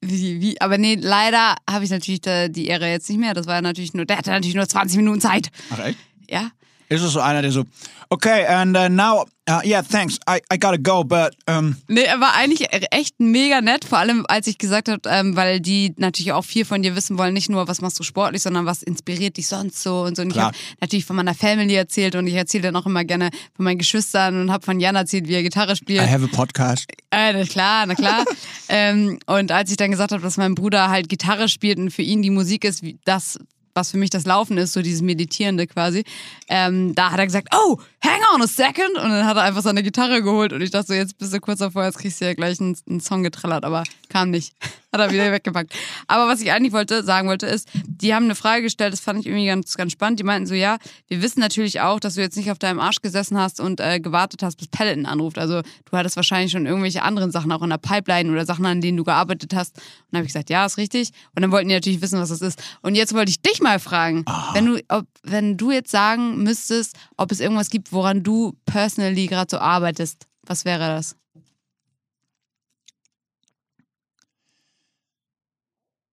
wie, 0.00 0.40
wie, 0.40 0.60
aber 0.60 0.78
nee, 0.78 0.96
leider 0.98 1.56
habe 1.68 1.84
ich 1.84 1.90
natürlich 1.90 2.20
die 2.22 2.66
Ehre 2.66 2.88
jetzt 2.90 3.08
nicht 3.10 3.18
mehr. 3.18 3.34
Das 3.34 3.46
war 3.46 3.60
natürlich 3.60 3.92
nur, 3.94 4.06
der 4.06 4.16
hatte 4.18 4.30
natürlich 4.30 4.54
nur 4.54 4.66
20 4.66 4.96
Minuten 4.96 5.20
Zeit. 5.20 5.48
ach 5.70 5.80
echt? 5.80 5.98
Ja. 6.30 6.50
Ist 6.88 7.02
es 7.02 7.12
so 7.12 7.20
einer, 7.20 7.42
der 7.42 7.52
so, 7.52 7.64
okay, 8.08 8.46
and 8.46 8.76
uh, 8.76 8.88
now, 8.88 9.26
uh, 9.48 9.60
yeah, 9.62 9.82
thanks, 9.82 10.16
I, 10.28 10.40
I 10.52 10.58
gotta 10.58 10.78
go, 10.78 11.04
but, 11.04 11.34
um, 11.46 11.76
Nee, 11.86 12.02
er 12.04 12.18
war 12.20 12.34
eigentlich 12.34 12.68
echt 12.90 13.20
mega 13.20 13.60
nett, 13.60 13.84
vor 13.84 13.98
allem 13.98 14.24
als 14.26 14.46
ich 14.46 14.56
gesagt 14.56 14.88
habe, 14.88 15.02
ähm, 15.06 15.36
weil 15.36 15.60
die 15.60 15.92
natürlich 15.98 16.32
auch 16.32 16.44
viel 16.44 16.64
von 16.64 16.82
dir 16.82 16.96
wissen 16.96 17.18
wollen, 17.18 17.34
nicht 17.34 17.50
nur, 17.50 17.68
was 17.68 17.82
machst 17.82 17.98
du 18.00 18.04
sportlich, 18.04 18.42
sondern 18.42 18.64
was 18.64 18.82
inspiriert 18.82 19.36
dich 19.36 19.48
sonst 19.48 19.82
so 19.82 20.02
und 20.02 20.16
so. 20.16 20.22
Und 20.22 20.28
ich 20.28 20.34
Klar. 20.34 20.46
habe 20.46 20.56
natürlich 20.80 21.04
von 21.04 21.16
meiner 21.16 21.34
Family 21.34 21.74
erzählt 21.74 22.14
und 22.14 22.26
ich 22.26 22.34
erzähle 22.34 22.62
dann 22.62 22.76
auch 22.76 22.86
immer 22.86 23.04
gerne 23.04 23.30
von 23.54 23.64
meinen 23.64 23.78
Geschwistern 23.78 24.40
und 24.40 24.50
habe 24.52 24.64
von 24.64 24.80
Jan 24.80 24.96
erzählt, 24.96 25.28
wie 25.28 25.34
er 25.34 25.42
Gitarre 25.42 25.72
I 25.72 25.76
spielt. 25.76 26.10
have 26.10 26.24
a 26.24 26.34
podcast. 26.34 26.86
Äh, 27.10 27.34
na 27.34 27.44
klar, 27.44 27.84
na 27.86 27.94
klar. 27.94 28.24
ähm, 28.70 29.18
und 29.26 29.52
als 29.52 29.70
ich 29.70 29.76
dann 29.76 29.90
gesagt 29.90 30.12
habe, 30.12 30.22
dass 30.22 30.38
mein 30.38 30.54
Bruder 30.54 30.88
halt 30.88 31.08
Gitarre 31.10 31.48
spielt 31.48 31.78
und 31.78 31.90
für 31.90 32.02
ihn 32.02 32.22
die 32.22 32.30
Musik 32.30 32.64
ist, 32.64 32.82
wie 32.82 32.98
das, 33.04 33.38
was 33.78 33.90
für 33.90 33.96
mich 33.96 34.10
das 34.10 34.26
Laufen 34.26 34.58
ist, 34.58 34.72
so 34.72 34.82
dieses 34.82 35.02
Meditierende 35.02 35.66
quasi. 35.66 36.04
Ähm, 36.48 36.94
da 36.94 37.12
hat 37.12 37.18
er 37.18 37.26
gesagt, 37.26 37.48
oh, 37.54 37.78
hang 38.02 38.20
on 38.34 38.42
a 38.42 38.46
second. 38.46 38.96
Und 38.96 39.10
dann 39.10 39.24
hat 39.24 39.36
er 39.36 39.44
einfach 39.44 39.62
seine 39.62 39.82
Gitarre 39.82 40.22
geholt 40.22 40.52
und 40.52 40.60
ich 40.60 40.70
dachte 40.70 40.88
so, 40.88 40.94
jetzt 40.94 41.16
bist 41.18 41.32
du 41.32 41.40
kurz 41.40 41.60
davor, 41.60 41.84
jetzt 41.84 41.98
kriegst 41.98 42.20
du 42.20 42.26
ja 42.26 42.34
gleich 42.34 42.60
einen, 42.60 42.76
einen 42.88 43.00
Song 43.00 43.22
getrellert, 43.22 43.64
aber 43.64 43.84
kam 44.08 44.30
nicht. 44.30 44.52
hat 44.92 45.00
er 45.00 45.12
wieder 45.12 45.30
weggepackt. 45.32 45.74
Aber 46.06 46.28
was 46.28 46.40
ich 46.40 46.50
eigentlich 46.52 46.72
wollte, 46.72 47.02
sagen 47.02 47.28
wollte, 47.28 47.46
ist, 47.46 47.68
die 47.86 48.14
haben 48.14 48.24
eine 48.24 48.34
Frage 48.34 48.62
gestellt, 48.62 48.92
das 48.92 49.00
fand 49.00 49.20
ich 49.20 49.26
irgendwie 49.26 49.46
ganz, 49.46 49.76
ganz 49.76 49.92
spannend. 49.92 50.18
Die 50.18 50.24
meinten 50.24 50.46
so, 50.46 50.54
ja, 50.54 50.78
wir 51.08 51.22
wissen 51.22 51.40
natürlich 51.40 51.80
auch, 51.80 52.00
dass 52.00 52.14
du 52.14 52.20
jetzt 52.20 52.36
nicht 52.36 52.50
auf 52.50 52.58
deinem 52.58 52.80
Arsch 52.80 53.00
gesessen 53.00 53.38
hast 53.38 53.60
und 53.60 53.80
äh, 53.80 54.00
gewartet 54.00 54.42
hast, 54.42 54.56
bis 54.56 54.68
Peloton 54.68 55.06
anruft. 55.06 55.38
Also 55.38 55.62
du 55.62 55.96
hattest 55.96 56.16
wahrscheinlich 56.16 56.52
schon 56.52 56.66
irgendwelche 56.66 57.02
anderen 57.02 57.30
Sachen 57.30 57.52
auch 57.52 57.62
in 57.62 57.70
der 57.70 57.78
Pipeline 57.78 58.30
oder 58.30 58.46
Sachen, 58.46 58.64
an 58.66 58.80
denen 58.80 58.96
du 58.96 59.04
gearbeitet 59.04 59.54
hast. 59.54 59.76
Und 59.76 59.82
dann 60.12 60.18
habe 60.18 60.26
ich 60.26 60.32
gesagt, 60.32 60.50
ja, 60.50 60.64
ist 60.64 60.78
richtig. 60.78 61.10
Und 61.34 61.42
dann 61.42 61.50
wollten 61.50 61.68
die 61.68 61.74
natürlich 61.74 62.00
wissen, 62.00 62.18
was 62.18 62.30
das 62.30 62.40
ist. 62.40 62.62
Und 62.82 62.94
jetzt 62.94 63.14
wollte 63.14 63.30
ich 63.30 63.42
dich 63.42 63.60
mal 63.60 63.78
fragen, 63.78 64.24
wenn 64.54 64.66
du, 64.66 64.82
ob, 64.88 65.06
wenn 65.22 65.56
du 65.56 65.70
jetzt 65.70 65.90
sagen 65.90 66.42
müsstest, 66.42 66.96
ob 67.16 67.30
es 67.30 67.40
irgendwas 67.40 67.70
gibt, 67.70 67.92
woran 67.92 68.22
du 68.22 68.54
personally 68.64 69.26
gerade 69.26 69.50
so 69.50 69.58
arbeitest, 69.58 70.26
was 70.46 70.64
wäre 70.64 70.80
das? 70.80 71.14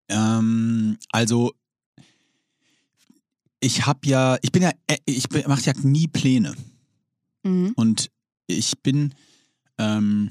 Ähm, 0.08 0.98
also, 1.10 1.52
ich 3.60 3.86
habe 3.86 4.06
ja, 4.06 4.38
ich 4.42 4.52
bin 4.52 4.62
ja, 4.62 4.70
äh, 4.86 4.98
ich 5.04 5.28
mache 5.46 5.62
ja 5.62 5.72
nie 5.82 6.08
Pläne. 6.08 6.54
Mhm. 7.42 7.72
Und 7.76 8.10
ich 8.46 8.78
bin, 8.82 9.14
ähm, 9.78 10.30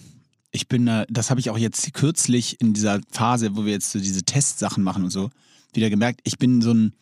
ich 0.51 0.67
bin, 0.67 0.89
das 1.10 1.29
habe 1.29 1.39
ich 1.39 1.50
auch 1.50 1.58
jetzt 1.58 1.94
kürzlich 1.94 2.62
in 2.62 2.74
dieser 2.74 3.01
Phase, 3.12 3.55
wo 3.55 3.65
wir 3.65 3.74
jetzt 3.74 3.91
so 3.91 4.00
diese 4.00 4.24
Testsachen 4.24 4.84
machen 4.84 5.03
und 5.03 5.10
so, 5.10 5.29
wieder 5.74 5.89
gemerkt, 5.89 6.22
ich 6.24 6.38
bin 6.38 6.62
so 6.62 6.72
ein 6.72 6.94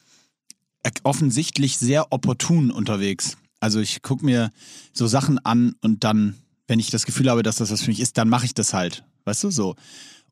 äh, 0.83 0.91
offensichtlich 1.03 1.77
sehr 1.77 2.11
opportun 2.11 2.71
unterwegs. 2.71 3.37
Also 3.59 3.79
ich 3.79 4.01
gucke 4.01 4.25
mir 4.25 4.51
so 4.91 5.07
Sachen 5.07 5.39
an 5.39 5.75
und 5.81 6.03
dann, 6.03 6.35
wenn 6.67 6.79
ich 6.79 6.89
das 6.89 7.05
Gefühl 7.05 7.29
habe, 7.29 7.43
dass 7.43 7.57
das 7.57 7.71
was 7.71 7.81
für 7.81 7.91
mich 7.91 7.99
ist, 7.99 8.17
dann 8.17 8.27
mache 8.27 8.45
ich 8.45 8.53
das 8.53 8.73
halt. 8.73 9.05
Weißt 9.23 9.43
du, 9.43 9.51
so. 9.51 9.75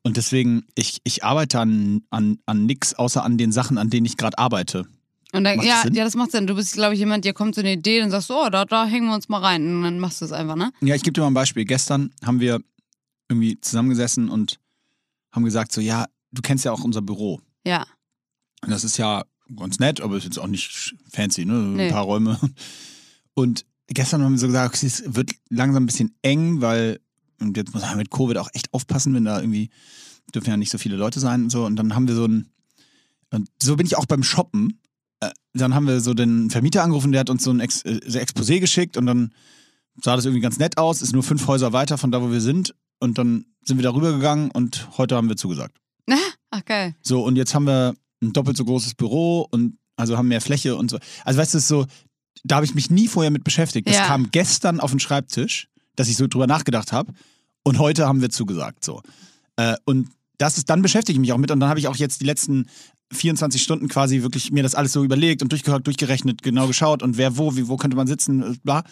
Und 0.04 0.16
deswegen, 0.16 0.64
ich, 0.74 1.00
ich 1.04 1.22
arbeite 1.24 1.60
an, 1.60 2.02
an, 2.10 2.38
an 2.46 2.66
nix, 2.66 2.94
außer 2.94 3.22
an 3.22 3.38
den 3.38 3.52
Sachen, 3.52 3.78
an 3.78 3.88
denen 3.90 4.04
ich 4.06 4.16
gerade 4.16 4.36
arbeite. 4.38 4.86
Und 5.32 5.44
dann, 5.44 5.60
ja, 5.60 5.74
das 5.74 5.82
Sinn? 5.84 5.94
ja, 5.94 6.04
das 6.04 6.14
macht 6.14 6.32
Sinn. 6.32 6.46
Du 6.46 6.54
bist, 6.54 6.74
glaube 6.74 6.94
ich, 6.94 7.00
jemand, 7.00 7.24
dir 7.24 7.32
kommt 7.32 7.54
so 7.54 7.60
eine 7.60 7.72
Idee 7.72 8.02
und 8.02 8.10
sagst, 8.10 8.30
oh, 8.30 8.48
da, 8.50 8.64
da 8.64 8.84
hängen 8.84 9.06
wir 9.06 9.14
uns 9.14 9.28
mal 9.28 9.38
rein. 9.38 9.76
Und 9.76 9.82
dann 9.84 9.98
machst 9.98 10.20
du 10.20 10.24
es 10.24 10.32
einfach, 10.32 10.56
ne? 10.56 10.72
Ja, 10.80 10.94
ich 10.94 11.02
gebe 11.02 11.12
dir 11.14 11.20
mal 11.22 11.28
ein 11.28 11.34
Beispiel. 11.34 11.64
Gestern 11.64 12.10
haben 12.24 12.40
wir 12.40 12.60
irgendwie 13.28 13.58
zusammengesessen 13.60 14.28
und 14.28 14.58
haben 15.32 15.44
gesagt, 15.44 15.72
so, 15.72 15.80
ja, 15.80 16.06
du 16.32 16.42
kennst 16.42 16.64
ja 16.64 16.72
auch 16.72 16.84
unser 16.84 17.00
Büro. 17.00 17.40
Ja. 17.64 17.86
Und 18.62 18.70
das 18.70 18.84
ist 18.84 18.98
ja 18.98 19.24
ganz 19.56 19.78
nett, 19.78 20.00
aber 20.00 20.16
ist 20.16 20.24
jetzt 20.24 20.38
auch 20.38 20.46
nicht 20.48 20.94
fancy, 21.10 21.44
ne? 21.46 21.54
Ein 21.54 21.76
Nee. 21.76 21.90
paar 21.90 22.02
Räume. 22.04 22.38
Und 23.34 23.64
gestern 23.86 24.22
haben 24.22 24.32
wir 24.32 24.38
so 24.38 24.48
gesagt, 24.48 24.82
es 24.82 25.02
wird 25.14 25.30
langsam 25.48 25.84
ein 25.84 25.86
bisschen 25.86 26.14
eng, 26.22 26.60
weil 26.60 27.00
und 27.42 27.56
jetzt 27.56 27.74
muss 27.74 27.82
man 27.82 27.96
mit 27.96 28.10
Covid 28.10 28.38
auch 28.38 28.48
echt 28.54 28.72
aufpassen, 28.72 29.14
wenn 29.14 29.24
da 29.24 29.40
irgendwie 29.40 29.70
dürfen 30.34 30.50
ja 30.50 30.56
nicht 30.56 30.70
so 30.70 30.78
viele 30.78 30.96
Leute 30.96 31.20
sein 31.20 31.44
und 31.44 31.50
so. 31.50 31.64
Und 31.66 31.76
dann 31.76 31.94
haben 31.94 32.08
wir 32.08 32.14
so 32.14 32.24
ein, 32.26 32.48
und 33.30 33.48
so 33.62 33.76
bin 33.76 33.86
ich 33.86 33.96
auch 33.96 34.06
beim 34.06 34.22
Shoppen. 34.22 34.78
Äh, 35.20 35.30
Dann 35.54 35.74
haben 35.74 35.86
wir 35.86 36.00
so 36.00 36.14
den 36.14 36.50
Vermieter 36.50 36.82
angerufen, 36.82 37.12
der 37.12 37.20
hat 37.20 37.30
uns 37.30 37.42
so 37.44 37.50
ein 37.50 37.60
Ex 37.60 37.82
äh, 37.82 38.00
Exposé 38.06 38.60
geschickt 38.60 38.96
und 38.96 39.06
dann 39.06 39.32
sah 40.02 40.16
das 40.16 40.24
irgendwie 40.24 40.40
ganz 40.40 40.58
nett 40.58 40.78
aus, 40.78 41.02
ist 41.02 41.12
nur 41.12 41.22
fünf 41.22 41.46
Häuser 41.46 41.72
weiter 41.72 41.98
von 41.98 42.10
da, 42.10 42.22
wo 42.22 42.30
wir 42.30 42.40
sind. 42.40 42.74
Und 42.98 43.18
dann 43.18 43.44
sind 43.64 43.76
wir 43.78 43.82
darüber 43.82 44.12
gegangen 44.12 44.50
und 44.50 44.88
heute 44.96 45.16
haben 45.16 45.28
wir 45.28 45.36
zugesagt. 45.36 45.76
Ach, 46.50 46.64
geil. 46.64 46.94
So, 47.02 47.22
und 47.24 47.36
jetzt 47.36 47.54
haben 47.54 47.66
wir 47.66 47.94
ein 48.22 48.32
doppelt 48.32 48.56
so 48.56 48.64
großes 48.64 48.94
Büro 48.94 49.46
und 49.50 49.76
also 49.96 50.16
haben 50.16 50.28
mehr 50.28 50.40
Fläche 50.40 50.76
und 50.76 50.90
so. 50.90 50.98
Also 51.24 51.38
weißt 51.40 51.54
du, 51.54 51.60
so, 51.60 51.86
da 52.44 52.56
habe 52.56 52.64
ich 52.66 52.74
mich 52.74 52.90
nie 52.90 53.08
vorher 53.08 53.30
mit 53.30 53.44
beschäftigt. 53.44 53.88
Das 53.88 53.96
Ja. 53.96 54.06
kam 54.06 54.30
gestern 54.30 54.80
auf 54.80 54.90
den 54.90 55.00
Schreibtisch, 55.00 55.68
dass 55.96 56.08
ich 56.08 56.16
so 56.16 56.26
drüber 56.26 56.46
nachgedacht 56.46 56.92
habe. 56.92 57.12
Und 57.64 57.78
heute 57.78 58.06
haben 58.06 58.20
wir 58.20 58.30
zugesagt. 58.30 58.84
So. 58.84 59.02
Äh, 59.56 59.76
und 59.84 60.08
das 60.38 60.58
ist, 60.58 60.68
dann 60.70 60.82
beschäftige 60.82 61.16
ich 61.16 61.20
mich 61.20 61.32
auch 61.32 61.38
mit 61.38 61.50
und 61.50 61.60
dann 61.60 61.68
habe 61.68 61.78
ich 61.78 61.88
auch 61.88 61.96
jetzt 61.96 62.20
die 62.20 62.24
letzten 62.24 62.66
24 63.12 63.62
Stunden 63.62 63.88
quasi 63.88 64.22
wirklich 64.22 64.50
mir 64.50 64.62
das 64.62 64.74
alles 64.74 64.92
so 64.92 65.04
überlegt 65.04 65.42
und 65.42 65.52
durchgehört, 65.52 65.86
durchgerechnet, 65.86 66.42
genau 66.42 66.66
geschaut 66.66 67.02
und 67.02 67.18
wer 67.18 67.36
wo, 67.36 67.56
wie, 67.56 67.68
wo 67.68 67.76
könnte 67.76 67.96
man 67.96 68.06
sitzen, 68.06 68.42
äh, 68.42 68.56
bla. 68.62 68.82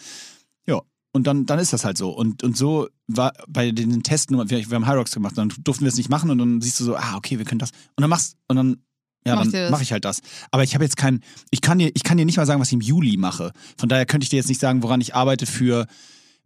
Ja. 0.65 0.81
Und 1.13 1.27
dann, 1.27 1.45
dann 1.45 1.59
ist 1.59 1.73
das 1.73 1.83
halt 1.83 1.97
so. 1.97 2.11
Und, 2.11 2.41
und 2.43 2.55
so 2.55 2.87
war 3.07 3.33
bei 3.49 3.71
den 3.71 4.01
Testen, 4.01 4.37
wir, 4.37 4.69
wir 4.69 4.75
haben 4.75 4.87
High 4.87 4.97
Rocks 4.97 5.11
gemacht, 5.11 5.37
dann 5.37 5.51
durften 5.61 5.83
wir 5.83 5.89
es 5.89 5.97
nicht 5.97 6.09
machen 6.09 6.29
und 6.29 6.37
dann 6.37 6.61
siehst 6.61 6.79
du 6.79 6.85
so, 6.85 6.95
ah, 6.95 7.17
okay, 7.17 7.37
wir 7.37 7.45
können 7.45 7.59
das. 7.59 7.71
Und 7.71 8.01
dann 8.01 8.09
machst 8.09 8.37
und 8.47 8.55
dann, 8.55 8.77
ja, 9.25 9.35
Macht 9.35 9.53
dann 9.53 9.71
mache 9.71 9.83
ich 9.83 9.91
halt 9.91 10.05
das. 10.05 10.21
Aber 10.49 10.63
ich 10.63 10.73
habe 10.73 10.83
jetzt 10.83 10.97
kein, 10.97 11.21
ich 11.51 11.61
kann 11.61 11.77
dir, 11.77 11.91
ich 11.93 12.03
kann 12.03 12.17
dir 12.17 12.25
nicht 12.25 12.37
mal 12.37 12.45
sagen, 12.45 12.61
was 12.61 12.69
ich 12.69 12.73
im 12.73 12.81
Juli 12.81 13.17
mache. 13.17 13.51
Von 13.77 13.89
daher 13.89 14.05
könnte 14.05 14.23
ich 14.23 14.29
dir 14.29 14.37
jetzt 14.37 14.49
nicht 14.49 14.61
sagen, 14.61 14.83
woran 14.83 15.01
ich 15.01 15.13
arbeite 15.13 15.45
für. 15.45 15.85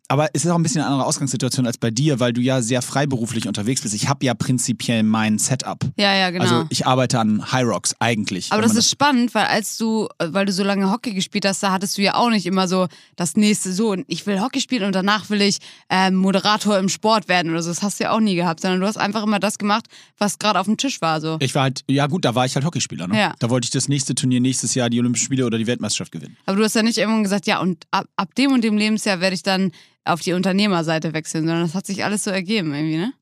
Aber 0.08 0.30
es 0.34 0.46
ist 0.46 0.52
auch 0.52 0.56
ein 0.56 0.64
bisschen 0.64 0.82
eine 0.82 0.92
andere 0.92 1.08
Ausgangssituation 1.08 1.66
als 1.66 1.78
bei 1.78 1.90
dir, 1.90 2.20
weil 2.20 2.32
du 2.32 2.42
ja 2.42 2.62
sehr 2.62 2.82
freiberuflich 2.82 3.48
unterwegs 3.48 3.82
bist. 3.82 3.96
Ich 3.96 4.08
habe 4.08 4.24
ja 4.24 4.36
prinzipiell 4.36 5.02
mein 5.02 5.40
Setup. 5.40 5.80
Ja, 5.98 6.14
ja, 6.16 6.30
genau. 6.30 6.44
Also 6.44 6.66
ich 6.70 6.86
arbeite 6.86 7.20
an 7.20 7.52
High 7.52 7.66
Rocks 7.66 7.96
eigentlich. 8.00 8.52
Aber 8.52 8.62
das 8.62 8.76
ist 8.76 8.90
spannend, 8.90 9.34
weil 9.34 9.46
als 9.46 9.78
du, 9.78 10.08
weil 10.20 10.46
du 10.46 10.52
so 10.52 10.64
lange 10.64 10.92
Hockey 10.92 11.14
gespielt 11.14 11.46
hast, 11.46 11.64
da 11.64 11.72
hattest 11.72 11.98
du 11.98 12.04
ja 12.04 12.16
auch 12.16 12.30
nicht 12.30 12.46
immer 12.46 12.68
so 12.68 12.88
das 13.16 13.36
nächste 13.36 13.74
so, 13.74 13.96
ich 14.08 14.28
will 14.28 14.42
Hockey 14.42 14.62
spielen 14.62 14.84
und 14.84 14.94
danach 14.94 15.30
will 15.30 15.42
ich 15.42 15.58
ähm, 15.90 16.16
Moderator 16.16 16.78
im 16.78 16.90
Sport 16.90 17.28
werden 17.28 17.52
oder 17.52 17.64
so. 17.64 17.70
Das 17.70 17.82
hast 17.82 18.00
du 18.00 18.04
ja 18.04 18.12
auch 18.12 18.20
nie 18.20 18.36
gehabt, 18.36 18.62
sondern 18.62 18.82
du 18.82 18.88
hast 18.88 18.98
einfach 18.98 19.24
immer 19.24 19.40
das 19.40 19.58
gemacht, 19.58 19.88
was 20.20 20.38
gerade 20.38 20.60
auf 20.60 20.68
dem 20.68 20.78
Tisch 20.78 21.02
war. 21.02 21.20
So. 21.20 21.38
Ich 21.40 21.56
war 21.56 21.64
halt, 21.64 21.82
ja 21.88 22.06
gut, 22.06 22.26
da 22.26 22.36
war 22.36 22.46
ich 22.46 22.54
halt 22.54 22.66
Hockeyspieler. 22.66 23.08
Ne? 23.08 23.18
Ja. 23.18 23.34
Da 23.40 23.50
wollte 23.50 23.66
ich 23.66 23.72
das 23.72 23.88
nächste 23.88 24.14
Turnier 24.14 24.40
nächstes 24.40 24.76
Jahr 24.76 24.92
die 24.92 25.00
Olympischen 25.00 25.26
Spiele 25.26 25.46
oder 25.48 25.58
die 25.58 25.66
Weltmeisterschaft 25.66 26.12
gewinnen. 26.12 26.38
Aber 26.46 26.58
du 26.58 26.64
hast 26.64 26.76
ja 26.76 26.84
nicht 26.84 27.00
irgendwann 27.00 27.24
gesagt, 27.24 27.48
ja, 27.48 27.60
und 27.60 27.86
ab, 27.90 28.06
ab 28.16 28.36
dem 28.36 28.52
und 28.52 28.64
dem 28.64 28.78
Lebensjahr 28.78 29.20
werde 29.20 29.36
ich 29.36 29.42
dann 29.42 29.72
auf 30.06 30.22
die 30.22 30.34
Unternehmerseite 30.34 31.14
wechseln, 31.14 31.46
sondern 31.46 31.64
das 31.64 31.76
hat 31.76 31.86
sich 31.86 32.04
alles 32.04 32.24
so 32.24 32.32
ergeben 32.32 32.74
irgendwie, 32.74 32.98
ne? 32.98 33.14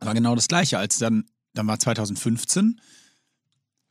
war 0.00 0.14
genau 0.14 0.34
das 0.34 0.48
Gleiche, 0.48 0.78
als 0.78 0.98
dann, 0.98 1.24
dann 1.54 1.66
war 1.66 1.78
2015 1.78 2.80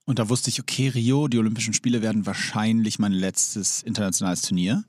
und 0.05 0.19
da 0.19 0.29
wusste 0.29 0.49
ich, 0.49 0.59
okay, 0.61 0.87
Rio, 0.87 1.27
die 1.27 1.37
Olympischen 1.37 1.73
Spiele 1.73 2.01
werden 2.01 2.25
wahrscheinlich 2.25 2.97
mein 2.97 3.11
letztes 3.11 3.83
internationales 3.83 4.41
Turnier. 4.41 4.83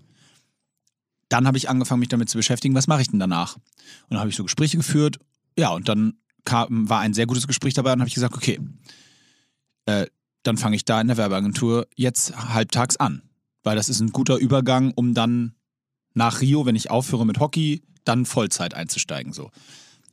Dann 1.29 1.47
habe 1.47 1.59
ich 1.59 1.69
angefangen, 1.69 2.01
mich 2.01 2.09
damit 2.09 2.31
zu 2.31 2.39
beschäftigen, 2.39 2.75
was 2.75 2.87
mache 2.87 3.03
ich 3.03 3.09
denn 3.09 3.19
danach? 3.19 3.57
Und 3.57 3.65
dann 4.11 4.21
habe 4.21 4.31
ich 4.31 4.37
so 4.37 4.45
Gespräche 4.45 4.77
geführt, 4.77 5.19
ja, 5.59 5.71
und 5.71 5.89
dann 5.89 6.15
kam, 6.45 6.89
war 6.89 7.01
ein 7.01 7.15
sehr 7.15 7.27
gutes 7.27 7.47
Gespräch 7.47 7.75
dabei 7.75 7.93
und 7.93 8.01
habe 8.01 8.09
ich 8.09 8.15
gesagt, 8.15 8.37
okay, 8.37 8.61
äh, 9.87 10.07
dann 10.45 10.57
fange 10.57 10.77
ich 10.77 10.85
da 10.85 11.01
in 11.01 11.09
der 11.09 11.17
Werbeagentur 11.17 11.89
jetzt 11.97 12.37
halbtags 12.37 12.97
an, 12.97 13.23
weil 13.65 13.77
das 13.77 13.89
ist 13.89 14.01
ein 14.01 14.13
guter 14.13 14.37
Übergang, 14.37 14.93
um 14.93 15.15
dann 15.15 15.55
nach 16.15 16.41
Rio, 16.41 16.67
wenn 16.67 16.77
ich 16.77 16.91
aufhöre 16.91 17.27
mit 17.27 17.39
Hockey, 17.41 17.83
dann 18.05 18.25
Vollzeit 18.27 18.75
einzusteigen, 18.75 19.33
so. 19.33 19.51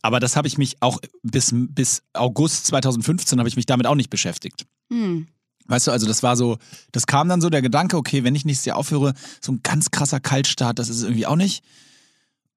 Aber 0.01 0.19
das 0.19 0.36
habe 0.36 0.47
ich 0.47 0.60
mich 0.60 0.77
auch 0.81 0.99
bis, 1.23 1.51
bis 1.51 2.03
August 2.13 2.67
2015 2.67 3.39
habe 3.39 3.49
ich 3.49 3.55
mich 3.55 3.65
damit 3.65 3.88
auch 3.88 3.95
nicht 3.95 4.12
beschäftigt. 4.12 4.67
Hm. 4.91 5.27
Weißt 5.67 5.88
du, 5.88 5.91
also 5.91 6.05
das 6.05 6.21
war 6.21 6.38
so, 6.38 6.60
das 6.91 7.08
kam 7.08 7.27
dann 7.27 7.41
so 7.41 7.49
der 7.49 7.63
Gedanke, 7.63 7.97
okay, 7.97 8.23
wenn 8.23 8.36
ich 8.36 8.45
nächstes 8.45 8.65
Jahr 8.65 8.77
aufhöre, 8.77 9.15
so 9.41 9.51
ein 9.51 9.62
ganz 9.63 9.89
krasser 9.89 10.19
Kaltstart, 10.19 10.77
das 10.77 10.89
ist 10.89 10.97
es 10.97 11.03
irgendwie 11.03 11.25
auch 11.25 11.36
nicht. 11.36 11.63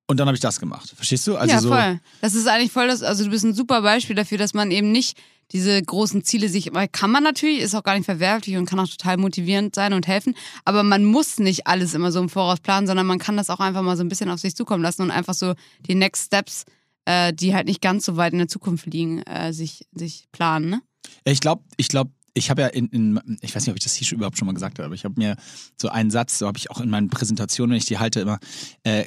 Und 0.07 0.19
dann 0.19 0.27
habe 0.27 0.37
ich 0.37 0.43
das 0.43 0.61
gemacht. 0.61 0.93
Verstehst 0.95 1.27
du? 1.27 1.37
Also 1.37 1.55
ja, 1.55 1.61
so, 1.61 1.69
voll. 1.69 2.01
Das 2.21 2.35
ist 2.35 2.47
eigentlich 2.49 2.73
voll 2.73 2.89
das, 2.89 3.03
also 3.03 3.25
du 3.25 3.31
bist 3.31 3.45
ein 3.45 3.55
super 3.55 3.83
Beispiel 3.83 4.17
dafür, 4.17 4.39
dass 4.39 4.53
man 4.53 4.71
eben 4.71 4.93
nicht 4.93 5.19
diese 5.53 5.81
großen 5.83 6.25
Ziele 6.25 6.49
sich, 6.49 6.73
weil 6.73 6.89
kann 6.89 7.11
man 7.11 7.23
natürlich, 7.23 7.61
ist 7.61 7.75
auch 7.75 7.83
gar 7.83 7.95
nicht 7.95 8.05
verwerflich 8.05 8.57
und 8.57 8.67
kann 8.67 8.79
auch 8.81 8.89
total 8.89 9.17
motivierend 9.17 9.75
sein 9.75 9.93
und 9.93 10.07
helfen, 10.07 10.35
aber 10.65 10.83
man 10.83 11.05
muss 11.05 11.39
nicht 11.39 11.67
alles 11.67 11.95
immer 11.95 12.13
so 12.13 12.21
im 12.21 12.29
Voraus 12.29 12.61
planen, 12.61 12.87
sondern 12.87 13.07
man 13.07 13.19
kann 13.19 13.37
das 13.37 13.51
auch 13.51 13.61
einfach 13.61 13.83
mal 13.83 13.97
so 13.97 14.05
ein 14.05 14.09
bisschen 14.09 14.31
auf 14.31 14.41
sich 14.41 14.55
zukommen 14.55 14.83
lassen 14.83 15.03
und 15.03 15.11
einfach 15.11 15.35
so 15.35 15.55
die 15.87 15.95
Next 15.95 16.27
Steps, 16.27 16.65
äh, 17.07 17.33
die 17.33 17.55
halt 17.55 17.67
nicht 17.67 17.81
ganz 17.81 18.05
so 18.05 18.17
weit 18.17 18.33
in 18.33 18.39
der 18.39 18.49
Zukunft 18.49 18.87
liegen, 18.87 19.23
äh, 19.23 19.53
sich, 19.53 19.87
sich 19.93 20.27
planen, 20.33 20.69
ne? 20.69 20.83
Ich 21.25 21.41
glaube, 21.41 21.63
ich 21.77 21.89
glaube, 21.89 22.11
ich 22.35 22.51
habe 22.51 22.63
ja 22.63 22.69
in, 22.69 22.87
in, 22.89 23.39
ich 23.41 23.55
weiß 23.55 23.63
nicht, 23.63 23.71
ob 23.71 23.77
ich 23.77 23.83
das 23.83 23.95
hier 23.95 24.11
überhaupt 24.13 24.39
schon 24.39 24.47
mal 24.47 24.55
gesagt 24.55 24.79
habe, 24.79 24.87
aber 24.87 24.95
ich 24.95 25.05
habe 25.05 25.15
mir 25.17 25.37
so 25.81 25.89
einen 25.89 26.11
Satz, 26.11 26.39
so 26.39 26.47
habe 26.47 26.59
ich 26.59 26.71
auch 26.71 26.81
in 26.81 26.91
meinen 26.91 27.09
Präsentationen, 27.09 27.73
wenn 27.73 27.79
ich 27.79 27.87
die 27.87 27.99
halte, 27.99 28.21
immer, 28.21 28.39
äh, 28.85 29.05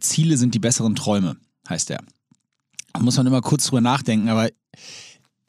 Ziele 0.00 0.36
sind 0.36 0.54
die 0.54 0.58
besseren 0.58 0.94
Träume, 0.94 1.36
heißt 1.68 1.88
der. 1.88 2.02
Da 2.92 3.00
muss 3.00 3.16
man 3.16 3.26
immer 3.26 3.40
kurz 3.40 3.66
drüber 3.66 3.80
nachdenken, 3.80 4.28
aber 4.28 4.48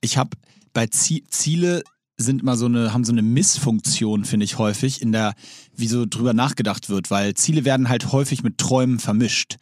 ich 0.02 0.18
habe 0.18 0.32
bei 0.74 0.88
Zie 0.88 1.24
Ziele 1.30 1.84
sind 2.18 2.42
immer 2.42 2.58
so 2.58 2.66
eine, 2.66 2.94
haben 2.94 3.06
so 3.06 3.14
eine 3.14 3.22
Missfunktion, 3.22 4.26
finde 4.26 4.44
ich 4.44 4.58
häufig, 4.58 5.02
in 5.02 5.14
der, 5.14 5.34
wie 5.76 5.88
so 5.88 6.06
drüber 6.06 6.34
nachgedacht 6.34 6.90
wird, 6.90 7.10
weil 7.10 7.34
Ziele 7.34 7.64
werden 7.64 7.88
halt 7.88 8.12
häufig 8.12 8.44
mit 8.44 8.58
Träumen 8.58 9.00
vermischt. 9.00 9.56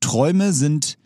Träume 0.00 0.52
sind 0.52 0.96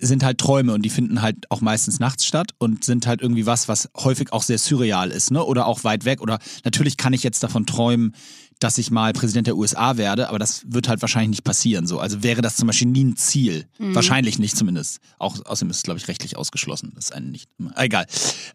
sind 0.00 0.24
halt 0.24 0.38
Träume 0.38 0.72
und 0.72 0.82
die 0.82 0.90
finden 0.90 1.20
halt 1.20 1.50
auch 1.50 1.60
meistens 1.60 2.00
nachts 2.00 2.24
statt 2.24 2.52
und 2.58 2.84
sind 2.84 3.06
halt 3.06 3.20
irgendwie 3.20 3.44
was, 3.44 3.68
was 3.68 3.90
häufig 3.96 4.32
auch 4.32 4.42
sehr 4.42 4.56
surreal 4.56 5.10
ist, 5.10 5.30
ne? 5.30 5.44
Oder 5.44 5.66
auch 5.66 5.84
weit 5.84 6.06
weg. 6.06 6.22
Oder 6.22 6.38
natürlich 6.64 6.96
kann 6.96 7.12
ich 7.12 7.22
jetzt 7.22 7.42
davon 7.42 7.66
träumen, 7.66 8.14
dass 8.60 8.78
ich 8.78 8.90
mal 8.90 9.12
Präsident 9.12 9.46
der 9.46 9.56
USA 9.56 9.96
werde, 9.96 10.28
aber 10.28 10.38
das 10.38 10.62
wird 10.66 10.88
halt 10.88 11.02
wahrscheinlich 11.02 11.30
nicht 11.30 11.44
passieren. 11.44 11.86
So. 11.86 11.98
Also 11.98 12.22
wäre 12.22 12.42
das 12.42 12.56
zum 12.56 12.66
Beispiel 12.66 12.88
nie 12.88 13.04
ein 13.04 13.16
Ziel. 13.16 13.66
Wahrscheinlich 13.78 14.38
nicht 14.38 14.56
zumindest. 14.56 15.00
Auch 15.18 15.44
außerdem 15.44 15.70
ist 15.70 15.78
es, 15.78 15.82
glaube 15.82 15.98
ich, 15.98 16.08
rechtlich 16.08 16.36
ausgeschlossen. 16.36 16.92
Das 16.94 17.06
ist 17.06 17.12
einem 17.12 17.30
nicht. 17.30 17.48
Egal. 17.76 18.06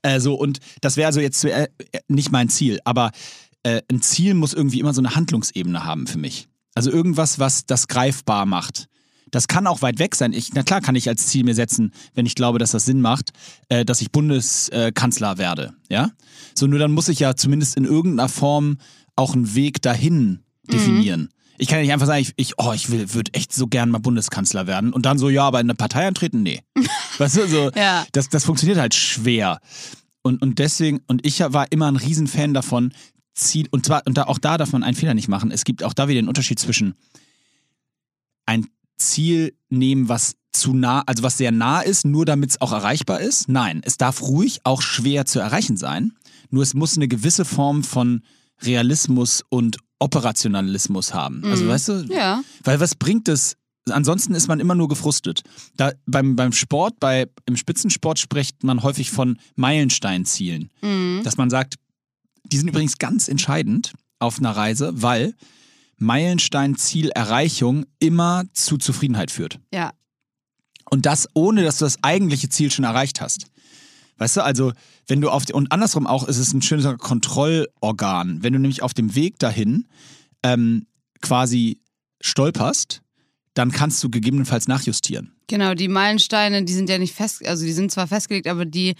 Äh, 0.01 0.19
so, 0.19 0.35
und 0.35 0.59
das 0.81 0.97
wäre 0.97 1.07
also 1.07 1.19
jetzt 1.19 1.43
äh, 1.45 1.67
nicht 2.07 2.31
mein 2.31 2.49
Ziel. 2.49 2.79
Aber 2.85 3.11
äh, 3.63 3.81
ein 3.91 4.01
Ziel 4.01 4.33
muss 4.33 4.53
irgendwie 4.53 4.79
immer 4.79 4.93
so 4.93 5.01
eine 5.01 5.15
Handlungsebene 5.15 5.83
haben 5.83 6.07
für 6.07 6.17
mich. 6.17 6.47
Also 6.75 6.91
irgendwas, 6.91 7.39
was 7.39 7.65
das 7.65 7.87
greifbar 7.87 8.45
macht. 8.45 8.87
Das 9.31 9.47
kann 9.47 9.67
auch 9.67 9.81
weit 9.81 9.99
weg 9.99 10.15
sein. 10.15 10.33
Ich, 10.33 10.53
na 10.53 10.63
klar 10.63 10.81
kann 10.81 10.95
ich 10.95 11.07
als 11.07 11.27
Ziel 11.27 11.43
mir 11.43 11.53
setzen, 11.53 11.91
wenn 12.15 12.25
ich 12.25 12.35
glaube, 12.35 12.57
dass 12.57 12.71
das 12.71 12.85
Sinn 12.85 13.01
macht, 13.01 13.31
äh, 13.69 13.85
dass 13.85 14.01
ich 14.01 14.11
Bundeskanzler 14.11 15.37
werde. 15.37 15.73
Ja? 15.89 16.11
So, 16.55 16.67
nur 16.67 16.79
dann 16.79 16.91
muss 16.91 17.09
ich 17.09 17.19
ja 17.19 17.35
zumindest 17.35 17.77
in 17.77 17.85
irgendeiner 17.85 18.29
Form 18.29 18.77
auch 19.19 19.33
einen 19.33 19.53
Weg 19.53 19.81
dahin 19.81 20.39
definieren. 20.71 21.29
Ich 21.57 21.67
kann 21.67 21.79
ja 21.79 21.83
nicht 21.83 21.93
einfach 21.93 22.07
sagen, 22.07 22.21
ich, 22.21 22.33
ich 22.37 22.53
oh, 22.57 22.71
ich 22.71 22.89
will, 22.89 23.13
würde 23.13 23.33
echt 23.33 23.53
so 23.53 23.67
gern 23.67 23.89
mal 23.89 23.99
Bundeskanzler 23.99 24.65
werden 24.65 24.93
und 24.93 25.05
dann 25.05 25.17
so, 25.17 25.29
ja, 25.29 25.43
aber 25.43 25.59
in 25.59 25.65
eine 25.65 25.75
Partei 25.75 26.07
antreten? 26.07 26.41
Nee. 26.41 26.61
weißt 27.17 27.35
du, 27.37 27.47
so, 27.47 27.71
Ja. 27.75 28.05
das, 28.13 28.29
das 28.29 28.45
funktioniert 28.45 28.79
halt 28.79 28.95
schwer. 28.95 29.59
Und, 30.21 30.41
und 30.41 30.59
deswegen, 30.59 31.01
und 31.07 31.25
ich 31.25 31.41
war 31.41 31.71
immer 31.71 31.91
ein 31.91 31.97
Riesenfan 31.97 32.53
davon, 32.53 32.93
Ziel, 33.33 33.67
und 33.71 33.85
zwar, 33.85 34.03
und 34.05 34.17
da, 34.17 34.23
auch 34.23 34.37
da 34.39 34.57
darf 34.57 34.71
man 34.71 34.83
einen 34.83 34.95
Fehler 34.95 35.13
nicht 35.13 35.27
machen. 35.27 35.51
Es 35.51 35.65
gibt 35.65 35.83
auch 35.83 35.93
da 35.93 36.07
wieder 36.07 36.21
den 36.21 36.29
Unterschied 36.29 36.59
zwischen 36.59 36.95
ein 38.45 38.67
Ziel 38.97 39.53
nehmen, 39.69 40.07
was 40.09 40.35
zu 40.51 40.73
nah, 40.73 41.03
also 41.05 41.23
was 41.23 41.37
sehr 41.37 41.51
nah 41.51 41.81
ist, 41.81 42.05
nur 42.05 42.25
damit 42.25 42.51
es 42.51 42.61
auch 42.61 42.71
erreichbar 42.71 43.19
ist. 43.19 43.49
Nein, 43.49 43.81
es 43.83 43.97
darf 43.97 44.21
ruhig 44.21 44.61
auch 44.63 44.81
schwer 44.81 45.25
zu 45.25 45.39
erreichen 45.39 45.77
sein. 45.77 46.13
Nur 46.49 46.63
es 46.63 46.73
muss 46.73 46.95
eine 46.95 47.07
gewisse 47.07 47.45
Form 47.45 47.83
von 47.83 48.23
Realismus 48.61 49.43
und 49.49 49.77
Operationalismus 49.99 51.13
haben. 51.13 51.43
Also 51.45 51.67
weißt 51.67 51.87
du, 51.89 51.93
Ja. 52.09 52.41
weil 52.63 52.79
was 52.79 52.95
bringt 52.95 53.27
es? 53.27 53.55
Ansonsten 53.89 54.35
ist 54.35 54.47
man 54.47 54.59
immer 54.59 54.75
nur 54.75 54.87
gefrustet. 54.87 55.41
Da, 55.75 55.91
beim, 56.05 56.35
beim 56.35 56.51
Sport, 56.51 56.99
bei, 56.99 57.27
im 57.45 57.57
Spitzensport 57.57 58.19
spricht 58.19 58.63
man 58.63 58.83
häufig 58.83 59.09
von 59.11 59.39
Meilensteinzielen. 59.55 60.69
Mhm. 60.81 61.21
Dass 61.23 61.37
man 61.37 61.49
sagt, 61.49 61.75
die 62.45 62.57
sind 62.57 62.67
übrigens 62.67 62.97
ganz 62.97 63.27
entscheidend 63.27 63.93
auf 64.19 64.39
einer 64.39 64.51
Reise, 64.51 64.91
weil 65.01 65.33
Meilenstein-Zielerreichung 65.97 67.85
immer 67.99 68.43
zu 68.53 68.77
Zufriedenheit 68.77 69.31
führt. 69.31 69.59
Ja. 69.73 69.91
Und 70.89 71.05
das 71.05 71.27
ohne, 71.33 71.63
dass 71.63 71.77
du 71.77 71.85
das 71.85 71.97
eigentliche 72.03 72.49
Ziel 72.49 72.71
schon 72.71 72.85
erreicht 72.85 73.21
hast. 73.21 73.45
Weißt 74.17 74.37
du, 74.37 74.43
also 74.43 74.73
wenn 75.09 75.21
du 75.21 75.29
auf 75.29 75.45
die, 75.45 75.53
und 75.53 75.71
andersrum 75.71 76.07
auch 76.07 76.27
ist 76.27 76.37
es 76.37 76.53
ein 76.53 76.61
schönes 76.61 76.85
Kontrollorgan. 76.97 78.41
Wenn 78.43 78.53
du 78.53 78.59
nämlich 78.59 78.81
auf 78.83 78.93
dem 78.93 79.15
Weg 79.15 79.39
dahin 79.39 79.87
ähm, 80.43 80.85
quasi 81.21 81.81
stolperst, 82.21 83.01
dann 83.53 83.71
kannst 83.71 84.03
du 84.03 84.09
gegebenenfalls 84.09 84.67
nachjustieren. 84.67 85.33
Genau, 85.47 85.73
die 85.73 85.87
Meilensteine, 85.87 86.63
die 86.63 86.73
sind 86.73 86.89
ja 86.89 86.97
nicht 86.97 87.15
fest, 87.15 87.45
also 87.45 87.65
die 87.65 87.73
sind 87.73 87.91
zwar 87.91 88.07
festgelegt, 88.07 88.47
aber 88.47 88.65
die 88.65 88.95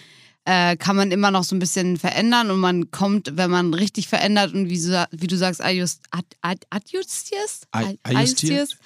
äh, 0.46 0.76
kann 0.78 0.96
man 0.96 1.12
immer 1.12 1.30
noch 1.32 1.44
so 1.44 1.56
ein 1.56 1.60
bisschen 1.60 1.98
verändern 1.98 2.50
und 2.50 2.60
man 2.60 2.90
kommt, 2.92 3.38
wenn 3.38 3.52
man 3.52 3.74
richtig 3.74 4.08
verändert 4.08 4.54
und 4.54 4.70
wie, 4.70 4.80
so, 4.80 5.04
wie 5.12 5.28
du 5.28 5.38
sagst, 5.38 5.62
adjust, 5.64 6.02
ad, 6.10 6.26
ad, 6.42 6.66
adjustierst? 6.72 7.68
Ad- 7.72 7.86
Ad- 7.86 8.00
adjustiert? 8.04 8.78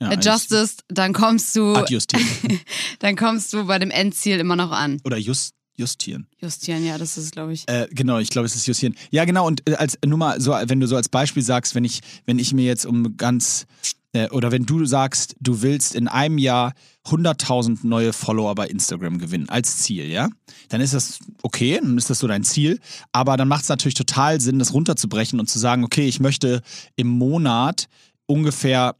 Ja, 0.00 0.08
adjustest, 0.08 0.82
dann 0.88 1.12
kommst 1.12 1.54
du, 1.54 1.74
dann 3.00 3.16
kommst 3.16 3.52
du 3.52 3.66
bei 3.66 3.78
dem 3.78 3.90
Endziel 3.90 4.38
immer 4.38 4.56
noch 4.56 4.72
an. 4.72 5.00
Oder 5.04 5.18
just, 5.18 5.54
justieren. 5.76 6.26
Justieren, 6.40 6.84
ja, 6.84 6.98
das 6.98 7.16
ist, 7.16 7.32
glaube 7.32 7.52
ich. 7.52 7.68
Äh, 7.68 7.88
genau, 7.90 8.18
ich 8.18 8.30
glaube, 8.30 8.46
es 8.46 8.54
ist 8.54 8.66
justieren. 8.66 8.94
Ja, 9.10 9.24
genau, 9.24 9.46
und 9.46 9.68
äh, 9.68 9.74
als 9.74 9.98
nur 10.04 10.18
mal 10.18 10.40
so, 10.40 10.52
wenn 10.52 10.80
du 10.80 10.86
so 10.86 10.96
als 10.96 11.08
Beispiel 11.08 11.42
sagst, 11.42 11.74
wenn 11.74 11.84
ich, 11.84 12.00
wenn 12.26 12.38
ich 12.38 12.52
mir 12.52 12.64
jetzt 12.64 12.86
um 12.86 13.16
ganz 13.16 13.66
äh, 14.14 14.28
oder 14.30 14.50
wenn 14.52 14.64
du 14.64 14.86
sagst, 14.86 15.36
du 15.40 15.60
willst 15.60 15.94
in 15.94 16.08
einem 16.08 16.38
Jahr 16.38 16.72
100.000 17.06 17.80
neue 17.82 18.12
Follower 18.12 18.54
bei 18.54 18.66
Instagram 18.66 19.18
gewinnen 19.18 19.48
als 19.48 19.78
Ziel, 19.78 20.06
ja, 20.06 20.30
dann 20.68 20.80
ist 20.80 20.94
das 20.94 21.18
okay, 21.42 21.78
dann 21.82 21.98
ist 21.98 22.08
das 22.08 22.20
so 22.20 22.26
dein 22.26 22.44
Ziel. 22.44 22.80
Aber 23.12 23.36
dann 23.36 23.48
macht 23.48 23.64
es 23.64 23.68
natürlich 23.68 23.94
total 23.94 24.40
Sinn, 24.40 24.58
das 24.58 24.72
runterzubrechen 24.72 25.38
und 25.40 25.50
zu 25.50 25.58
sagen, 25.58 25.84
okay, 25.84 26.06
ich 26.06 26.20
möchte 26.20 26.62
im 26.96 27.08
Monat 27.08 27.88
ungefähr 28.26 28.96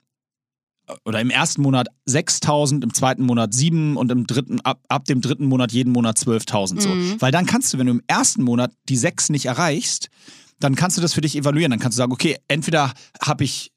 oder 1.05 1.20
im 1.20 1.31
ersten 1.31 1.62
Monat 1.62 1.88
6.000, 2.09 2.83
im 2.83 2.94
zweiten 2.94 3.25
Monat 3.25 3.55
7 3.55 3.97
und 3.97 4.11
im 4.12 4.27
dritten, 4.27 4.61
ab, 4.61 4.81
ab 4.88 5.05
dem 5.07 5.20
dritten 5.20 5.47
Monat 5.47 5.73
jeden 5.73 5.92
Monat 5.92 6.16
12.000 6.18 6.81
so. 6.81 6.88
Mhm. 6.88 7.20
Weil 7.20 7.33
dann 7.33 7.47
kannst 7.47 7.73
du, 7.73 7.79
wenn 7.79 7.87
du 7.87 7.92
im 7.92 8.03
ersten 8.07 8.42
Monat 8.42 8.73
die 8.88 8.97
6 8.97 9.31
nicht 9.31 9.47
erreichst, 9.47 10.09
dann 10.61 10.75
kannst 10.75 10.97
du 10.97 11.03
das 11.03 11.14
für 11.14 11.20
dich 11.20 11.37
evaluieren. 11.37 11.70
Dann 11.70 11.81
kannst 11.81 11.99
du 11.99 12.03
sagen, 12.03 12.12
okay, 12.12 12.38
entweder 12.49 12.92
habe 13.20 13.44
ich 13.44 13.73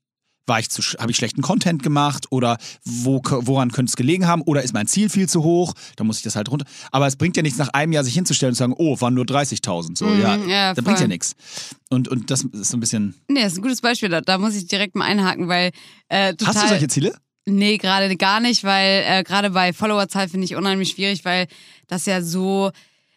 war 0.48 0.60
ich 0.60 0.70
zu, 0.70 0.82
habe 0.98 1.12
ich 1.12 1.18
schlechten 1.18 1.42
Content 1.42 1.84
gemacht 1.84 2.26
oder 2.32 2.58
wo, 2.84 3.22
woran 3.24 3.72
könnte 3.72 3.90
es 3.90 3.96
gelegen 3.96 4.28
haben 4.28 4.42
oder 4.42 4.64
ist 4.64 4.74
mein 4.74 4.88
Ziel 4.88 5.10
viel 5.10 5.30
zu 5.30 5.44
hoch, 5.44 5.74
dann 5.98 6.08
muss 6.08 6.18
ich 6.18 6.24
das 6.24 6.36
halt 6.36 6.50
runter. 6.50 6.66
Aber 6.92 7.06
es 7.06 7.16
bringt 7.16 7.38
ja 7.38 7.44
nichts, 7.44 7.60
nach 7.60 7.70
einem 7.70 7.92
Jahr 7.92 8.04
sich 8.04 8.14
hinzustellen 8.14 8.52
und 8.52 8.56
zu 8.56 8.60
sagen, 8.60 8.74
oh, 8.78 9.00
waren 9.00 9.14
nur 9.14 9.26
30.000. 9.26 9.98
So, 9.98 10.08
Mhm, 10.08 10.22
ja, 10.22 10.36
ja, 10.48 10.74
das 10.74 10.84
bringt 10.84 11.00
ja 11.00 11.08
nichts. 11.08 11.36
Und, 11.90 12.08
und 12.08 12.32
das 12.32 12.44
ist 12.44 12.70
so 12.70 12.78
ein 12.78 12.80
bisschen. 12.80 13.14
Nee, 13.28 13.44
das 13.44 13.54
ist 13.54 13.60
ein 13.60 13.62
gutes 13.62 13.82
Beispiel, 13.82 14.10
da, 14.10 14.22
da 14.22 14.38
muss 14.38 14.56
ich 14.56 14.68
direkt 14.68 14.96
mal 14.96 15.06
einhaken, 15.06 15.48
weil 15.48 15.72
äh, 16.10 16.34
total... 16.34 16.56
Hast 16.56 16.64
du 16.64 16.68
solche 16.70 16.88
Ziele? 16.88 17.14
Nee, 17.50 17.78
gerade 17.78 18.14
gar 18.18 18.42
nicht, 18.42 18.66
weil 18.66 19.04
äh, 19.08 19.24
gerade 19.24 19.52
bei 19.52 19.72
Followerzahl 19.72 20.28
finde 20.28 20.44
ich 20.46 20.56
unheimlich 20.56 20.90
schwierig, 20.90 21.24
weil 21.24 21.48
das 21.88 22.06
ja 22.06 22.22
so. 22.22 22.72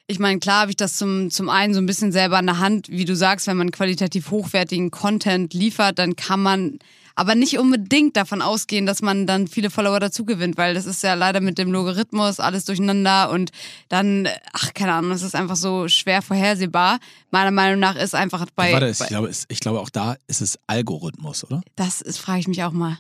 Ich 0.07 0.21
meine, 0.21 0.39
klar 0.39 0.63
habe 0.63 0.71
ich 0.71 0.77
das 0.77 0.97
zum, 0.97 1.31
zum 1.31 1.49
einen 1.49 1.75
so 1.75 1.81
ein 1.81 1.87
bisschen 1.87 2.13
selber 2.13 2.39
in 2.39 2.47
der 2.47 2.59
Hand, 2.59 2.89
wie 2.89 3.05
du 3.05 3.17
sagst, 3.17 3.49
wenn 3.49 3.57
man 3.57 3.71
qualitativ 3.73 4.31
hochwertigen 4.31 4.91
Content 4.93 5.53
liefert, 5.53 5.99
dann 5.99 6.15
kann 6.15 6.41
man 6.41 6.79
aber 7.21 7.35
nicht 7.35 7.59
unbedingt 7.59 8.17
davon 8.17 8.41
ausgehen, 8.41 8.87
dass 8.87 9.03
man 9.03 9.27
dann 9.27 9.47
viele 9.47 9.69
Follower 9.69 10.01
dazu 10.01 10.25
gewinnt, 10.25 10.57
weil 10.57 10.73
das 10.73 10.87
ist 10.87 11.03
ja 11.03 11.13
leider 11.13 11.43
mit 11.43 11.59
dem 11.59 11.71
Logarithmus 11.71 12.41
alles 12.41 12.65
durcheinander 12.65 13.31
und 13.31 13.51
dann, 13.91 14.27
ach, 14.55 14.73
keine 14.73 14.95
Ahnung, 14.95 15.11
das 15.11 15.21
ist 15.21 15.35
einfach 15.35 15.57
so 15.57 15.87
schwer 15.87 16.23
vorhersehbar. 16.23 16.99
Meiner 17.31 17.51
Meinung 17.51 17.79
nach 17.79 17.95
ist 17.95 18.15
einfach 18.15 18.47
bei. 18.57 18.73
Warte, 18.73 18.89
ich 18.89 19.07
glaube, 19.07 19.29
es, 19.29 19.45
ich 19.51 19.61
glaube, 19.61 19.81
auch 19.81 19.91
da 19.91 20.17
ist 20.29 20.41
es 20.41 20.59
Algorithmus, 20.67 21.45
oder? 21.45 21.61
das 21.77 22.01
ist, 22.01 22.17
frage 22.17 22.41
ich 22.41 22.49
mich 22.49 22.65
auch 22.65 22.73
mal. 22.73 22.97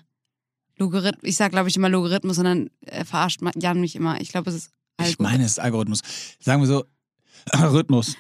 Logarithmus, 0.76 1.26
ich 1.26 1.36
sag 1.36 1.52
glaube 1.52 1.70
ich 1.70 1.76
immer 1.76 1.88
Logarithmus 1.88 2.36
und 2.36 2.44
dann 2.44 2.70
äh, 2.82 3.06
verarscht 3.06 3.40
Jan 3.56 3.80
mich 3.80 3.96
immer. 3.96 4.20
Ich 4.20 4.28
glaube, 4.32 4.50
es 4.50 4.56
ist 4.56 4.70
Ich 5.00 5.06
Algo. 5.06 5.22
meine, 5.22 5.44
es 5.44 5.52
ist 5.52 5.60
Algorithmus. 5.60 6.00
Sagen 6.40 6.60
wir 6.60 6.66
so, 6.66 6.84
Rhythmus. 7.72 8.16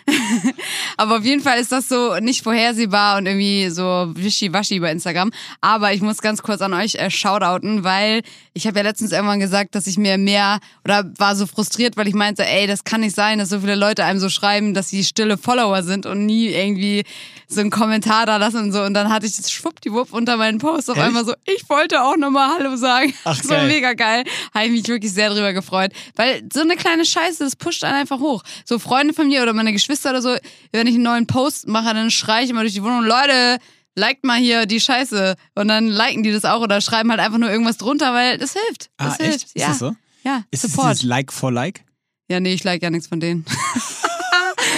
Aber 0.96 1.18
auf 1.18 1.24
jeden 1.24 1.42
Fall 1.42 1.58
ist 1.58 1.72
das 1.72 1.88
so 1.88 2.16
nicht 2.20 2.42
vorhersehbar 2.42 3.18
und 3.18 3.26
irgendwie 3.26 3.68
so 3.70 4.10
wischiwaschi 4.14 4.80
bei 4.80 4.92
Instagram. 4.92 5.30
Aber 5.60 5.92
ich 5.92 6.02
muss 6.02 6.18
ganz 6.18 6.42
kurz 6.42 6.60
an 6.60 6.74
euch 6.74 6.94
äh, 6.96 7.10
shoutouten, 7.10 7.84
weil 7.84 8.22
ich 8.52 8.66
habe 8.66 8.78
ja 8.78 8.82
letztens 8.84 9.12
irgendwann 9.12 9.40
gesagt, 9.40 9.74
dass 9.74 9.86
ich 9.86 9.98
mir 9.98 10.18
mehr 10.18 10.60
oder 10.84 11.10
war 11.16 11.36
so 11.36 11.46
frustriert, 11.46 11.96
weil 11.96 12.08
ich 12.08 12.14
meinte, 12.14 12.44
ey, 12.44 12.66
das 12.66 12.84
kann 12.84 13.00
nicht 13.00 13.14
sein, 13.14 13.38
dass 13.38 13.48
so 13.48 13.60
viele 13.60 13.76
Leute 13.76 14.04
einem 14.04 14.20
so 14.20 14.28
schreiben, 14.28 14.74
dass 14.74 14.88
sie 14.88 15.04
stille 15.04 15.38
Follower 15.38 15.82
sind 15.82 16.06
und 16.06 16.26
nie 16.26 16.48
irgendwie 16.48 17.04
so 17.52 17.60
einen 17.60 17.70
Kommentar 17.70 18.26
da 18.26 18.36
lassen 18.36 18.58
und 18.58 18.72
so. 18.72 18.82
Und 18.82 18.94
dann 18.94 19.08
hatte 19.12 19.26
ich 19.26 19.36
das 19.36 19.50
schwuppdiwupp 19.50 20.12
unter 20.12 20.36
meinen 20.36 20.58
Post 20.58 20.88
auf 20.90 20.96
Echt? 20.96 21.06
einmal 21.06 21.24
so, 21.24 21.34
ich 21.44 21.68
wollte 21.68 22.02
auch 22.02 22.16
nochmal 22.16 22.56
Hallo 22.56 22.76
sagen. 22.76 23.12
Ach, 23.24 23.36
so 23.42 23.48
geil. 23.50 23.66
mega 23.66 23.92
geil. 23.94 24.24
Habe 24.54 24.66
ich 24.66 24.72
mich 24.72 24.88
wirklich 24.88 25.12
sehr 25.12 25.30
drüber 25.30 25.52
gefreut. 25.52 25.92
Weil 26.16 26.42
so 26.52 26.60
eine 26.60 26.76
kleine 26.76 27.04
Scheiße, 27.04 27.42
das 27.44 27.56
pusht 27.56 27.82
einen 27.84 27.94
einfach 27.96 28.20
hoch. 28.20 28.42
So 28.64 28.78
Freunde 28.78 29.12
von 29.14 29.28
mir 29.28 29.42
oder 29.42 29.52
meine 29.52 29.72
Geschwister 29.72 30.10
oder 30.10 30.22
so, 30.22 30.36
wenn 30.72 30.86
ich 30.86 30.94
einen 30.94 31.02
neuen 31.04 31.26
Post 31.26 31.66
mache, 31.68 31.92
dann 31.94 32.10
schreie 32.10 32.44
ich 32.44 32.50
immer 32.50 32.60
durch 32.62 32.74
die 32.74 32.82
Wohnung, 32.82 33.02
Leute, 33.04 33.58
liked 33.96 34.24
mal 34.24 34.38
hier 34.38 34.66
die 34.66 34.78
Scheiße. 34.80 35.34
Und 35.56 35.68
dann 35.68 35.88
liken 35.88 36.22
die 36.22 36.32
das 36.32 36.44
auch 36.44 36.60
oder 36.60 36.80
schreiben 36.80 37.10
halt 37.10 37.20
einfach 37.20 37.38
nur 37.38 37.50
irgendwas 37.50 37.76
drunter, 37.78 38.14
weil 38.14 38.38
das 38.38 38.52
hilft. 38.52 38.90
Das 38.96 39.14
Ah, 39.18 39.22
echt? 39.24 39.30
hilft. 39.30 39.44
Ist 39.46 39.56
ja. 39.56 39.68
das 39.68 39.78
so? 39.80 39.96
Ja, 40.22 40.42
Ist 40.50 40.62
Support. 40.62 40.90
dieses 40.94 41.02
Like 41.04 41.32
for 41.32 41.50
Like? 41.50 41.82
Ja, 42.28 42.38
nee, 42.38 42.52
ich 42.52 42.62
like 42.62 42.80
ja 42.82 42.90
nichts 42.90 43.08
von 43.08 43.18
denen. 43.18 43.44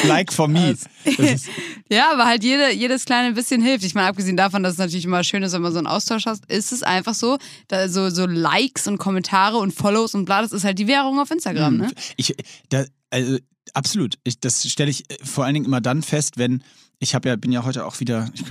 Like 0.05 0.33
for 0.33 0.49
me. 0.49 0.71
Ist, 0.71 0.89
Ja, 1.91 2.13
aber 2.13 2.25
halt 2.25 2.43
jede, 2.43 2.73
jedes 2.73 3.05
kleine 3.05 3.33
bisschen 3.33 3.61
hilft. 3.63 3.85
Ich 3.85 3.95
meine, 3.95 4.09
abgesehen 4.09 4.37
davon, 4.37 4.63
dass 4.63 4.73
es 4.75 4.79
natürlich 4.79 5.05
immer 5.05 5.23
schön 5.25 5.43
ist, 5.43 5.53
wenn 5.53 5.63
man 5.63 5.73
so 5.73 5.79
einen 5.79 5.87
Austausch 5.87 6.25
hat, 6.25 6.39
ist 6.49 6.73
es 6.73 6.83
einfach 6.83 7.15
so, 7.15 7.39
da 7.69 7.89
so, 7.89 8.09
so 8.09 8.27
Likes 8.27 8.89
und 8.89 8.99
Kommentare 8.99 9.59
und 9.59 9.73
Follows 9.73 10.15
und 10.15 10.25
bla, 10.25 10.41
das 10.41 10.53
ist 10.53 10.65
halt 10.65 10.79
die 10.79 10.87
Währung 10.87 11.21
auf 11.21 11.31
Instagram, 11.31 11.77
ne? 11.77 11.91
ich, 12.17 12.35
da, 12.71 12.85
also, 13.11 13.39
absolut. 13.75 14.19
Ich, 14.25 14.41
das 14.41 14.67
stelle 14.69 14.91
ich 14.91 15.11
äh, 15.11 15.17
vor 15.23 15.45
allen 15.45 15.55
Dingen 15.55 15.67
immer 15.67 15.81
dann 15.81 16.03
fest, 16.03 16.39
wenn 16.39 16.63
ich 16.99 17.17
habe 17.17 17.29
ja, 17.29 17.37
bin 17.37 17.51
ja 17.51 17.65
heute 17.65 17.85
auch 17.85 17.99
wieder, 17.99 18.31
ich 18.33 18.45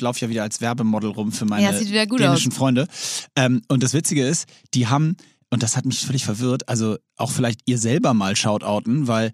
laufe 0.00 0.20
ja 0.20 0.30
wieder 0.30 0.42
als 0.42 0.62
Werbemodel 0.62 1.10
rum 1.10 1.30
für 1.30 1.44
meine 1.44 1.64
Ja, 1.64 1.74
sieht 1.74 1.90
wieder 1.90 2.06
gut 2.06 2.20
dänischen 2.20 2.52
aus. 2.52 2.58
Freunde. 2.58 2.88
Ähm, 3.36 3.60
und 3.68 3.82
das 3.82 3.92
Witzige 3.92 4.26
ist, 4.26 4.46
die 4.72 4.86
haben, 4.86 5.18
und 5.50 5.62
das 5.62 5.76
hat 5.76 5.84
mich 5.84 6.06
völlig 6.06 6.24
verwirrt, 6.24 6.68
also 6.70 6.96
auch 7.16 7.30
vielleicht 7.30 7.60
ihr 7.66 7.76
selber 7.76 8.14
mal 8.14 8.34
shoutouten, 8.34 9.08
weil 9.08 9.32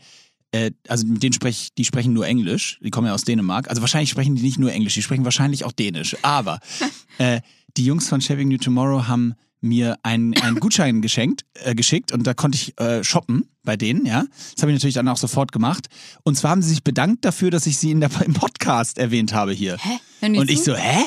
äh, 0.54 0.70
also 0.88 1.06
mit 1.06 1.22
denen 1.22 1.32
sprech, 1.32 1.70
die 1.76 1.84
sprechen 1.84 2.12
nur 2.12 2.26
Englisch, 2.26 2.78
die 2.80 2.90
kommen 2.90 3.08
ja 3.08 3.14
aus 3.14 3.24
Dänemark. 3.24 3.68
Also 3.68 3.80
wahrscheinlich 3.80 4.10
sprechen 4.10 4.36
die 4.36 4.42
nicht 4.42 4.58
nur 4.58 4.72
Englisch, 4.72 4.94
die 4.94 5.02
sprechen 5.02 5.24
wahrscheinlich 5.24 5.64
auch 5.64 5.72
Dänisch. 5.72 6.16
Aber 6.22 6.60
äh, 7.18 7.40
die 7.76 7.84
Jungs 7.84 8.08
von 8.08 8.20
Shaving 8.20 8.48
New 8.48 8.58
Tomorrow 8.58 9.08
haben 9.08 9.34
mir 9.60 9.98
einen, 10.02 10.36
einen 10.38 10.60
Gutschein 10.60 11.02
geschenkt, 11.02 11.42
äh, 11.54 11.74
geschickt 11.74 12.12
und 12.12 12.26
da 12.26 12.34
konnte 12.34 12.56
ich 12.56 12.78
äh, 12.78 13.02
shoppen 13.02 13.48
bei 13.64 13.76
denen, 13.76 14.06
ja. 14.06 14.26
Das 14.54 14.62
habe 14.62 14.70
ich 14.70 14.76
natürlich 14.76 14.94
dann 14.94 15.08
auch 15.08 15.16
sofort 15.16 15.50
gemacht. 15.50 15.88
Und 16.22 16.36
zwar 16.36 16.52
haben 16.52 16.62
sie 16.62 16.68
sich 16.68 16.84
bedankt 16.84 17.24
dafür, 17.24 17.50
dass 17.50 17.66
ich 17.66 17.78
sie 17.78 17.90
in 17.90 18.00
der, 18.00 18.10
im 18.24 18.34
Podcast 18.34 18.98
erwähnt 18.98 19.32
habe 19.32 19.52
hier. 19.52 19.78
Hä? 19.78 20.28
Und 20.38 20.50
ich 20.50 20.62
so, 20.62 20.76
hä? 20.76 21.04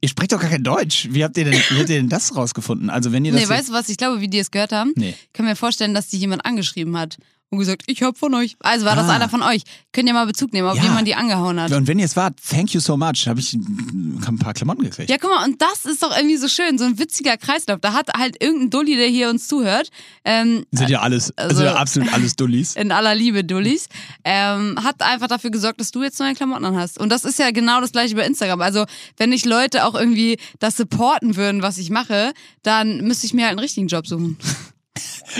Ihr 0.00 0.08
sprecht 0.08 0.32
doch 0.32 0.40
gar 0.40 0.50
kein 0.50 0.62
Deutsch. 0.62 1.08
Wie 1.10 1.24
habt 1.24 1.36
ihr 1.36 1.44
denn, 1.44 1.54
wie 1.54 1.78
habt 1.78 1.90
ihr 1.90 1.96
denn 1.96 2.08
das 2.08 2.34
rausgefunden? 2.34 2.88
Also 2.88 3.10
wenn 3.12 3.24
ihr 3.24 3.32
das 3.32 3.42
Nee, 3.42 3.48
weißt 3.48 3.68
du 3.68 3.72
was? 3.72 3.88
Ich 3.88 3.96
glaube, 3.96 4.20
wie 4.20 4.28
die 4.28 4.38
es 4.38 4.50
gehört 4.50 4.72
haben, 4.72 4.92
Nee. 4.96 5.14
kann 5.32 5.44
mir 5.44 5.56
vorstellen, 5.56 5.92
dass 5.92 6.08
die 6.08 6.18
jemand 6.18 6.46
angeschrieben 6.46 6.96
hat 6.96 7.18
und 7.50 7.58
gesagt, 7.58 7.82
ich 7.86 8.02
hab 8.02 8.18
von 8.18 8.34
euch. 8.34 8.56
Also 8.60 8.84
war 8.84 8.94
das 8.96 9.08
Ah. 9.08 9.14
einer 9.14 9.28
von 9.28 9.42
euch. 9.42 9.62
Könnt 9.92 10.06
ihr 10.06 10.12
mal 10.14 10.26
Bezug 10.26 10.52
nehmen, 10.52 10.68
ob 10.68 10.76
Ja. 10.76 10.82
jemand 10.82 11.08
die 11.08 11.14
angehauen 11.14 11.58
hat. 11.60 11.72
Und 11.72 11.86
wenn 11.86 11.98
ihr 11.98 12.04
es 12.04 12.14
wart, 12.16 12.34
thank 12.48 12.74
you 12.74 12.80
so 12.80 12.96
much. 12.96 13.26
Habe 13.26 13.40
ich 13.40 13.54
ein 13.54 14.38
paar 14.38 14.52
Klamotten 14.54 14.82
gekriegt. 14.82 15.08
Ja, 15.10 15.16
guck 15.18 15.30
mal, 15.30 15.44
und 15.46 15.60
das 15.62 15.84
ist 15.90 16.02
doch 16.02 16.14
irgendwie 16.14 16.36
so 16.36 16.48
schön, 16.48 16.76
so 16.78 16.84
ein 16.84 16.98
witziger 16.98 17.36
Kreislauf. 17.38 17.80
Da 17.80 17.92
hat 17.94 18.10
halt 18.16 18.42
irgendein 18.42 18.70
Dulli, 18.70 18.96
der 18.96 19.06
hier 19.08 19.30
uns 19.30 19.48
zuhört, 19.48 19.88
ähm, 20.24 20.64
Sind 20.72 20.90
ja 20.90 21.00
alles, 21.00 21.32
Also- 21.36 21.56
sind 21.56 21.64
ja 21.64 21.74
absolut 21.76 22.12
alles 22.12 22.36
Dullis. 22.36 22.76
in 22.76 22.92
aller 22.92 23.14
Liebe 23.14 23.44
Dullis, 23.44 23.86
ähm, 24.24 24.76
hat 24.84 25.00
einfach 25.02 25.28
dafür 25.28 25.50
gesorgt, 25.50 25.80
dass 25.80 25.90
du 25.90 26.02
jetzt 26.02 26.18
neue 26.20 26.34
Klamotten 26.34 26.64
an 26.66 26.76
hast. 26.76 26.98
Und 26.98 27.08
das 27.10 27.24
ist 27.24 27.38
ja 27.38 27.50
genau 27.50 27.80
das 27.80 27.92
gleiche 27.92 28.14
bei 28.14 28.26
Instagram. 28.26 28.60
Also, 28.60 28.84
wenn 29.16 29.30
nicht 29.30 29.46
Leute 29.46 29.86
auch 29.86 29.94
irgendwie 29.94 30.36
das 30.58 30.76
supporten 30.76 31.36
würden, 31.36 31.62
was 31.62 31.78
ich 31.78 31.88
mache, 31.90 32.32
dann 32.62 32.98
müsste 33.06 33.26
ich 33.26 33.32
mir 33.34 33.42
halt 33.44 33.52
einen 33.52 33.60
richtigen 33.60 33.86
Job 33.88 34.06
suchen. 34.06 34.36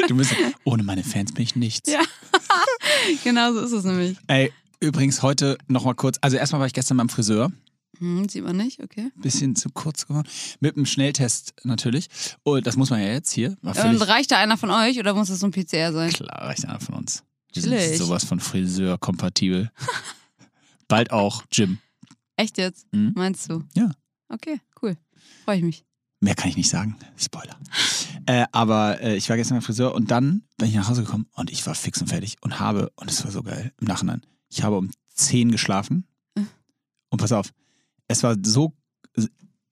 Du 0.09 0.17
bist, 0.17 0.35
ohne 0.65 0.83
meine 0.83 1.05
Fans 1.05 1.33
bin 1.33 1.45
ich 1.45 1.57
nichts. 1.57 1.91
Ja. 1.91 2.01
genau 3.25 3.53
so 3.53 3.61
ist 3.61 3.73
es 3.73 3.85
nämlich. 3.85 4.17
Ey, 4.27 4.53
übrigens 4.81 5.23
heute 5.23 5.59
noch 5.67 5.85
mal 5.85 5.95
kurz. 5.95 6.19
Also 6.21 6.37
erstmal 6.37 6.61
war 6.61 6.67
ich 6.67 6.73
gestern 6.73 6.97
beim 6.97 7.09
Friseur. 7.09 7.51
Hm, 7.99 8.29
sieht 8.29 8.45
man 8.45 8.57
nicht, 8.57 8.81
okay. 8.83 9.11
Bisschen 9.17 9.57
zu 9.57 9.71
kurz 9.71 10.07
geworden. 10.07 10.29
Mit 10.61 10.77
einem 10.77 10.87
Schnelltest 10.87 11.55
natürlich. 11.65 12.09
Oh, 12.45 12.59
das 12.59 12.77
muss 12.77 12.91
man 12.91 13.01
ja 13.01 13.09
jetzt 13.09 13.33
hier. 13.33 13.57
Und 13.63 13.77
völlig 13.77 14.07
reicht 14.07 14.31
da 14.31 14.39
einer 14.39 14.57
von 14.57 14.71
euch 14.71 14.99
oder 14.99 15.15
muss 15.15 15.29
das 15.29 15.41
so 15.41 15.47
ein 15.47 15.53
PCR 15.53 15.93
sein? 15.93 16.11
klar, 16.13 16.43
reicht 16.43 16.65
einer 16.65 16.81
von 16.81 16.97
uns. 16.97 17.25
Wir 17.53 17.63
sind 17.63 17.97
sowas 17.97 18.25
von 18.25 18.41
Friseur-kompatibel. 18.41 19.71
Bald 20.87 21.11
auch 21.11 21.43
Jim. 21.51 21.79
Echt 22.37 22.59
jetzt? 22.59 22.87
Mhm. 22.93 23.13
Meinst 23.17 23.51
du? 23.51 23.65
Ja. 23.75 23.91
Okay, 24.29 24.61
cool. 24.83 24.97
Freue 25.45 25.57
ich 25.57 25.65
mich. 25.65 25.85
Mehr 26.21 26.35
kann 26.35 26.51
ich 26.51 26.57
nicht 26.57 26.69
sagen. 26.69 26.97
Spoiler. 27.17 27.57
Äh, 28.27 28.47
aber 28.53 29.01
äh, 29.01 29.17
ich 29.17 29.29
war 29.29 29.37
gestern 29.37 29.57
beim 29.57 29.63
Friseur 29.63 29.95
und 29.95 30.11
dann 30.11 30.43
bin 30.57 30.69
ich 30.69 30.75
nach 30.75 30.89
Hause 30.89 31.05
gekommen 31.05 31.27
und 31.35 31.51
ich 31.51 31.65
war 31.67 31.75
fix 31.75 32.01
und 32.01 32.09
fertig 32.09 32.37
und 32.41 32.59
habe, 32.59 32.91
und 32.97 33.11
es 33.11 33.25
war 33.25 33.31
so 33.31 33.43
geil 33.43 33.73
im 33.81 33.87
Nachhinein, 33.87 34.23
ich 34.49 34.63
habe 34.63 34.77
um 34.77 34.91
10 35.15 35.53
geschlafen. 35.53 36.07
Äh. 36.35 36.43
Und 37.11 37.19
pass 37.19 37.33
auf, 37.33 37.51
es 38.09 38.23
war 38.23 38.37
so, 38.43 38.75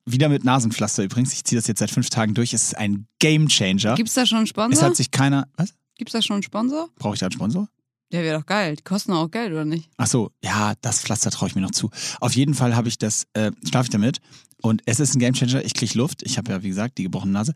wieder 0.05 0.29
mit 0.29 0.45
Nasenpflaster 0.45 1.03
übrigens, 1.03 1.33
ich 1.33 1.45
ziehe 1.45 1.59
das 1.61 1.67
jetzt 1.67 1.81
seit 1.81 1.91
fünf 1.91 2.09
Tagen 2.11 2.35
durch, 2.35 2.55
es 2.55 2.63
ist 2.63 2.77
ein 2.77 3.09
Game 3.19 3.49
Changer. 3.49 3.97
Gibt's 3.97 4.15
da 4.15 4.25
schon 4.25 4.39
einen 4.39 4.45
Es 4.45 4.51
Sponsor? 4.51 4.85
hat 4.85 4.97
sich 4.97 5.11
keiner, 5.11 5.49
was? 5.57 5.75
Gibt's 5.97 6.13
da 6.13 6.23
schon 6.23 6.35
einen 6.35 6.43
Sponsor? 6.45 6.89
Brauche 6.97 7.15
ich 7.15 7.21
da 7.21 7.27
einen 7.27 7.33
Sponsor? 7.33 7.69
Der 8.13 8.23
wäre 8.23 8.39
doch 8.39 8.47
geil. 8.47 8.77
Die 8.77 8.83
kosten 8.85 9.13
auch 9.13 9.31
Geld, 9.31 9.53
oder 9.53 9.65
nicht? 9.65 9.91
Ach 9.97 10.07
so, 10.07 10.31
ja, 10.43 10.75
das 10.81 11.01
Pflaster 11.01 11.31
traue 11.31 11.49
ich 11.49 11.55
mir 11.55 11.61
noch 11.63 11.73
zu. 11.73 11.91
Auf 12.21 12.35
jeden 12.35 12.55
Fall 12.55 12.77
habe 12.77 12.89
ich 12.89 12.99
das, 12.99 13.27
äh, 13.35 13.51
schlafe 13.69 13.85
ich 13.87 13.91
damit 13.91 14.19
und 14.63 14.83
es 14.87 15.01
ist 15.01 15.15
ein 15.15 15.19
Gamechanger. 15.19 15.65
Ich 15.65 15.75
kriege 15.75 15.99
Luft. 15.99 16.23
Ich 16.23 16.39
habe 16.39 16.51
ja, 16.53 16.63
wie 16.63 16.69
gesagt, 16.69 16.99
die 16.99 17.03
gebrochene 17.03 17.33
Nase. 17.33 17.53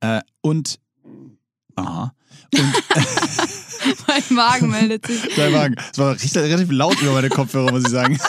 Äh, 0.00 0.20
und, 0.40 0.78
aha. 1.76 2.14
Und 2.54 2.74
mein 4.08 4.22
Magen 4.30 4.70
meldet 4.70 5.06
sich. 5.06 5.20
dein 5.36 5.52
Magen. 5.52 5.76
Es 5.92 5.98
war 5.98 6.14
richtig, 6.14 6.36
relativ 6.36 6.70
laut 6.70 7.00
über 7.02 7.12
meine 7.12 7.28
Kopfhörer, 7.28 7.70
muss 7.70 7.84
ich 7.84 7.90
sagen. 7.90 8.18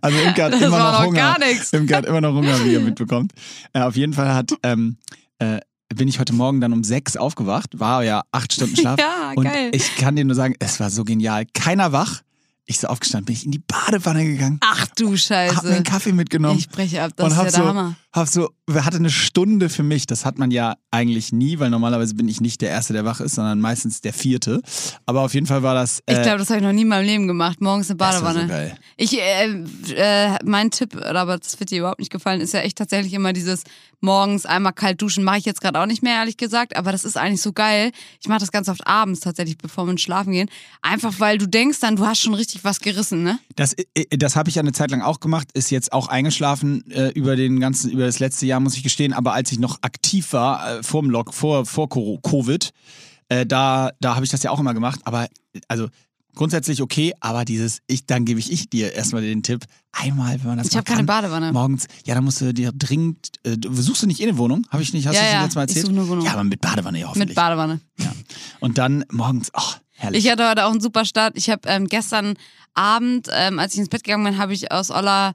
Also 0.00 0.18
Imke 0.18 0.42
hat 0.44 0.52
Das 0.52 0.60
immer 0.60 0.78
noch 0.78 0.92
doch 0.92 1.06
Hunger. 1.06 1.16
gar 1.16 1.38
nichts. 1.38 1.72
Imke 1.72 1.96
hat 1.96 2.04
immer 2.04 2.20
noch 2.20 2.34
Hunger, 2.34 2.62
wie 2.64 2.72
ihr 2.72 2.80
mitbekommt. 2.80 3.32
Äh, 3.72 3.80
auf 3.80 3.96
jeden 3.96 4.12
Fall 4.12 4.34
hat, 4.34 4.52
ähm, 4.64 4.96
äh, 5.38 5.60
bin 5.94 6.08
ich 6.08 6.18
heute 6.18 6.32
Morgen 6.32 6.60
dann 6.60 6.72
um 6.72 6.84
sechs 6.84 7.16
aufgewacht, 7.16 7.78
war 7.78 8.04
ja 8.04 8.22
acht 8.32 8.52
Stunden 8.52 8.76
Schlaf. 8.76 8.98
Ja, 9.02 9.32
und 9.34 9.44
geil. 9.44 9.70
ich 9.72 9.96
kann 9.96 10.16
dir 10.16 10.24
nur 10.24 10.34
sagen, 10.34 10.54
es 10.58 10.78
war 10.80 10.90
so 10.90 11.04
genial. 11.04 11.44
Keiner 11.54 11.92
wach. 11.92 12.22
Ich 12.64 12.78
so 12.78 12.86
aufgestanden, 12.86 13.26
bin 13.26 13.34
ich 13.34 13.44
in 13.44 13.50
die 13.50 13.58
Badewanne 13.58 14.24
gegangen, 14.24 14.58
Ach 14.62 14.86
du 14.96 15.06
hab 15.06 15.10
mir 15.12 15.18
Scheiße. 15.18 15.68
einen 15.74 15.84
Kaffee 15.84 16.12
mitgenommen 16.12 16.58
Ich 16.58 16.68
breche 16.68 17.02
ab, 17.02 17.10
das 17.16 17.32
ist 17.32 17.36
ja 17.36 17.42
der 17.42 17.52
so, 17.52 17.64
Hammer. 17.66 17.96
Hab 18.12 18.28
so, 18.28 18.50
hatte 18.70 18.98
eine 18.98 19.10
Stunde 19.10 19.68
für 19.68 19.82
mich. 19.82 20.06
Das 20.06 20.24
hat 20.24 20.38
man 20.38 20.50
ja 20.50 20.76
eigentlich 20.90 21.32
nie, 21.32 21.58
weil 21.58 21.70
normalerweise 21.70 22.14
bin 22.14 22.28
ich 22.28 22.40
nicht 22.40 22.60
der 22.60 22.70
Erste, 22.70 22.92
der 22.92 23.04
wach 23.04 23.20
ist, 23.20 23.36
sondern 23.36 23.60
meistens 23.60 24.00
der 24.00 24.12
Vierte. 24.12 24.60
Aber 25.06 25.22
auf 25.22 25.32
jeden 25.34 25.46
Fall 25.46 25.62
war 25.62 25.74
das. 25.74 26.02
Ich 26.06 26.16
äh, 26.16 26.22
glaube, 26.22 26.38
das 26.38 26.50
habe 26.50 26.58
ich 26.58 26.64
noch 26.64 26.72
nie 26.72 26.82
in 26.82 26.88
meinem 26.88 27.06
Leben 27.06 27.26
gemacht. 27.26 27.60
Morgens 27.60 27.90
eine 27.90 27.96
das 27.96 28.22
war 28.22 28.34
Badewanne. 28.34 28.42
so 28.42 28.48
geil. 28.48 28.78
Ich, 28.96 29.18
äh, 29.18 29.64
äh, 29.94 30.38
mein 30.44 30.70
Tipp, 30.70 30.96
aber 30.96 31.38
das 31.38 31.58
wird 31.58 31.70
dir 31.70 31.78
überhaupt 31.78 32.00
nicht 32.00 32.12
gefallen, 32.12 32.40
ist 32.40 32.52
ja 32.52 32.60
echt 32.60 32.76
tatsächlich 32.76 33.14
immer 33.14 33.32
dieses 33.32 33.64
morgens 34.02 34.44
einmal 34.44 34.72
kalt 34.72 35.00
duschen. 35.00 35.24
Mache 35.24 35.38
ich 35.38 35.44
jetzt 35.44 35.60
gerade 35.60 35.80
auch 35.80 35.86
nicht 35.86 36.02
mehr, 36.02 36.16
ehrlich 36.16 36.36
gesagt, 36.36 36.76
aber 36.76 36.92
das 36.92 37.04
ist 37.04 37.16
eigentlich 37.16 37.40
so 37.40 37.52
geil. 37.52 37.92
Ich 38.20 38.28
mache 38.28 38.40
das 38.40 38.52
ganz 38.52 38.68
oft 38.68 38.86
abends 38.86 39.20
tatsächlich, 39.20 39.56
bevor 39.56 39.86
wir 39.86 39.92
ins 39.92 40.02
Schlafen 40.02 40.32
gehen. 40.32 40.50
Einfach 40.82 41.14
weil 41.18 41.38
du 41.38 41.46
denkst 41.46 41.80
dann, 41.80 41.96
du 41.96 42.06
hast 42.06 42.20
schon 42.20 42.34
richtig 42.34 42.64
was 42.64 42.80
gerissen, 42.80 43.22
ne? 43.22 43.38
Das, 43.56 43.72
äh, 43.72 44.04
das 44.10 44.36
habe 44.36 44.50
ich 44.50 44.56
ja 44.56 44.60
eine 44.60 44.72
Zeit 44.72 44.90
lang 44.90 45.00
auch 45.00 45.20
gemacht, 45.20 45.48
ist 45.54 45.70
jetzt 45.70 45.92
auch 45.92 46.08
eingeschlafen 46.08 46.90
äh, 46.90 47.08
über 47.10 47.36
den 47.36 47.60
ganzen, 47.60 47.90
über 47.90 48.01
das 48.06 48.18
letzte 48.18 48.46
Jahr, 48.46 48.60
muss 48.60 48.76
ich 48.76 48.82
gestehen. 48.82 49.12
Aber 49.12 49.32
als 49.32 49.50
ich 49.52 49.58
noch 49.58 49.78
aktiv 49.82 50.32
war, 50.32 50.78
äh, 50.78 50.82
vor 50.82 51.02
dem 51.02 51.10
Lock, 51.10 51.32
vor, 51.34 51.66
vor 51.66 51.88
Covid, 51.88 52.70
äh, 53.28 53.46
da, 53.46 53.90
da 54.00 54.14
habe 54.14 54.24
ich 54.24 54.30
das 54.30 54.42
ja 54.42 54.50
auch 54.50 54.60
immer 54.60 54.74
gemacht. 54.74 55.00
Aber 55.04 55.26
also 55.68 55.88
grundsätzlich 56.34 56.80
okay, 56.80 57.12
aber 57.20 57.44
dieses, 57.44 57.80
ich, 57.86 58.06
dann 58.06 58.24
gebe 58.24 58.40
ich, 58.40 58.50
ich 58.50 58.70
dir 58.70 58.92
erstmal 58.94 59.22
den 59.22 59.42
Tipp, 59.42 59.64
einmal, 59.92 60.38
wenn 60.40 60.46
man 60.48 60.58
das 60.58 60.68
Ich 60.68 60.76
habe 60.76 60.84
keine 60.84 61.04
Badewanne. 61.04 61.52
morgens, 61.52 61.86
ja, 62.06 62.14
dann 62.14 62.24
musst 62.24 62.40
du 62.40 62.54
dir 62.54 62.72
dringend, 62.72 63.32
äh, 63.44 63.58
du- 63.58 63.72
suchst 63.74 64.02
du 64.02 64.06
nicht 64.06 64.20
in 64.20 64.30
eine 64.30 64.38
Wohnung? 64.38 64.66
Habe 64.70 64.82
ich 64.82 64.94
nicht, 64.94 65.06
hast 65.06 65.16
Ja, 65.16 65.20
du 65.22 65.26
ja, 65.28 65.32
letztes 65.42 65.54
Mal 65.56 65.64
ich 65.64 65.70
erzählt? 65.76 65.86
suche 65.86 65.96
eine 65.96 66.08
Wohnung. 66.08 66.24
Ja, 66.24 66.32
aber 66.32 66.44
mit 66.44 66.60
Badewanne 66.62 66.98
ja 67.00 67.06
hoffentlich. 67.08 67.28
Mit 67.28 67.36
Badewanne. 67.36 67.80
ja. 67.98 68.12
Und 68.60 68.78
dann 68.78 69.04
morgens, 69.12 69.50
oh, 69.52 69.60
herrlich. 69.90 70.24
Ich 70.24 70.30
hatte 70.30 70.48
heute 70.48 70.64
auch 70.64 70.70
einen 70.70 70.80
super 70.80 71.04
Start. 71.04 71.36
Ich 71.36 71.50
habe 71.50 71.68
ähm, 71.68 71.86
gestern 71.86 72.34
Abend, 72.72 73.28
ähm, 73.30 73.58
als 73.58 73.74
ich 73.74 73.80
ins 73.80 73.90
Bett 73.90 74.02
gegangen 74.02 74.24
bin, 74.24 74.38
habe 74.38 74.54
ich 74.54 74.72
aus 74.72 74.90
Oller, 74.90 75.34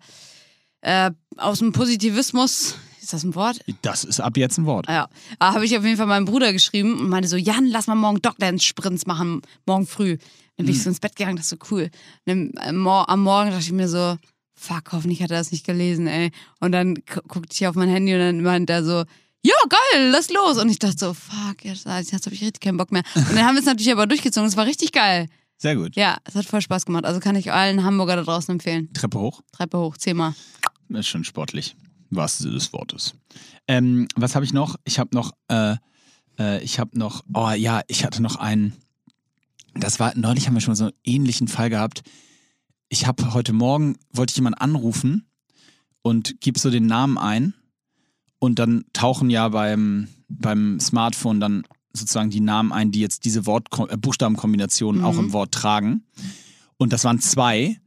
äh, 0.88 1.12
aus 1.38 1.60
dem 1.60 1.72
Positivismus, 1.74 2.76
ist 3.02 3.14
das 3.14 3.24
ein 3.24 3.36
Wort? 3.36 3.60
das 3.82 4.04
ist 4.04 4.20
ab 4.20 4.38
jetzt 4.38 4.58
ein 4.58 4.66
Wort. 4.66 4.88
Ja, 4.88 5.08
da 5.40 5.54
habe 5.54 5.66
ich 5.66 5.78
auf 5.78 5.84
jeden 5.84 5.98
Fall 5.98 6.06
meinem 6.08 6.26
Bruder 6.26 6.52
geschrieben 6.54 7.00
und 7.00 7.10
meinte 7.10 7.28
so, 7.30 7.36
Jan, 7.38 7.66
lass 7.68 7.88
mal 7.88 7.96
morgen 7.96 8.22
Dogdance-Sprints 8.22 9.06
machen, 9.06 9.42
morgen 9.66 9.86
früh. 9.88 10.18
Dann 10.58 10.66
bin 10.66 10.74
ich 10.76 10.82
so 10.82 10.90
ins 10.90 11.00
Bett 11.00 11.16
gegangen, 11.16 11.38
das 11.38 11.46
ist 11.46 11.50
so 11.52 11.58
cool. 11.72 11.90
Dann, 12.26 12.52
äh, 12.56 12.70
am 12.70 13.20
Morgen 13.22 13.50
dachte 13.52 13.62
ich 13.64 13.72
mir 13.72 13.88
so, 13.88 14.18
fuck, 14.56 14.92
hoffentlich 14.92 15.22
hat 15.22 15.30
er 15.32 15.38
das 15.38 15.52
nicht 15.52 15.66
gelesen, 15.66 16.08
ey. 16.08 16.32
Und 16.60 16.72
dann 16.72 16.96
gu- 16.96 17.22
guckte 17.28 17.54
ich 17.54 17.68
auf 17.68 17.76
mein 17.76 17.90
Handy 17.90 18.14
und 18.14 18.20
dann 18.20 18.42
meinte 18.42 18.74
er 18.74 18.84
so, 18.84 19.04
ja, 19.44 19.54
geil, 19.70 20.10
lass 20.12 20.32
los. 20.32 20.58
Und 20.58 20.70
ich 20.70 20.80
dachte 20.80 20.98
so, 20.98 21.14
fuck, 21.14 21.64
jetzt, 21.64 21.86
jetzt 21.86 22.26
habe 22.26 22.34
ich 22.34 22.42
richtig 22.42 22.60
keinen 22.62 22.78
Bock 22.78 22.92
mehr. 22.92 23.04
Und 23.16 23.30
dann 23.36 23.46
haben 23.46 23.54
wir 23.56 23.60
es 23.60 23.66
natürlich 23.68 23.92
aber 23.92 24.08
durchgezogen, 24.08 24.48
es 24.50 24.58
war 24.58 24.66
richtig 24.66 24.92
geil. 24.92 25.28
Sehr 25.60 25.76
gut. 25.76 25.96
Ja, 25.96 26.18
es 26.26 26.36
hat 26.36 26.46
voll 26.46 26.62
Spaß 26.62 26.86
gemacht. 26.86 27.06
Also 27.06 27.20
kann 27.20 27.36
ich 27.36 27.52
allen 27.52 27.84
Hamburger 27.84 28.16
da 28.16 28.24
draußen 28.24 28.52
empfehlen. 28.52 28.92
Treppe 28.94 29.20
hoch. 29.20 29.42
Treppe 29.52 29.80
hoch, 29.80 29.98
zehnmal. 29.98 30.36
Ist 30.90 31.08
schon 31.08 31.24
sportlich. 31.24 31.76
Im 32.10 32.18
wahrsten 32.18 32.44
Sinne 32.44 32.56
des 32.56 32.72
Wortes. 32.74 33.16
Ähm, 33.68 34.08
was 34.16 34.36
habe 34.36 34.46
ich 34.46 34.54
noch? 34.54 34.78
Ich 34.86 35.00
habe 35.00 35.14
noch, 35.14 35.32
äh, 35.50 35.76
äh, 36.40 36.64
ich 36.64 36.80
habe 36.80 36.98
noch, 36.98 37.24
oh 37.34 37.52
ja, 37.52 37.82
ich 37.88 38.06
hatte 38.06 38.22
noch 38.22 38.38
einen, 38.38 38.74
das 39.76 40.00
war, 40.00 40.14
neulich 40.16 40.48
haben 40.48 40.54
wir 40.54 40.62
schon 40.62 40.76
so 40.76 40.86
einen 40.86 40.94
ähnlichen 41.04 41.48
Fall 41.48 41.70
gehabt. 41.70 42.04
Ich 42.90 43.06
habe 43.06 43.34
heute 43.34 43.52
Morgen, 43.52 43.98
wollte 44.14 44.32
ich 44.32 44.38
jemanden 44.38 44.60
anrufen 44.60 45.28
und 46.02 46.40
gib 46.40 46.58
so 46.58 46.70
den 46.70 46.86
Namen 46.86 47.18
ein 47.18 47.54
und 48.40 48.60
dann 48.60 48.86
tauchen 48.94 49.30
ja 49.30 49.50
beim, 49.50 50.08
beim 50.30 50.80
Smartphone 50.80 51.42
dann 51.42 51.64
sozusagen 51.92 52.30
die 52.30 52.40
Namen 52.40 52.72
ein, 52.72 52.92
die 52.92 53.02
jetzt 53.02 53.26
diese 53.26 53.46
Wort 53.46 53.68
äh, 53.90 53.98
Buchstabenkombinationen 53.98 55.04
auch 55.04 55.18
im 55.18 55.34
Wort 55.34 55.52
tragen. 55.52 56.06
Und 56.78 56.94
das 56.94 57.04
waren 57.04 57.20
zwei 57.20 57.82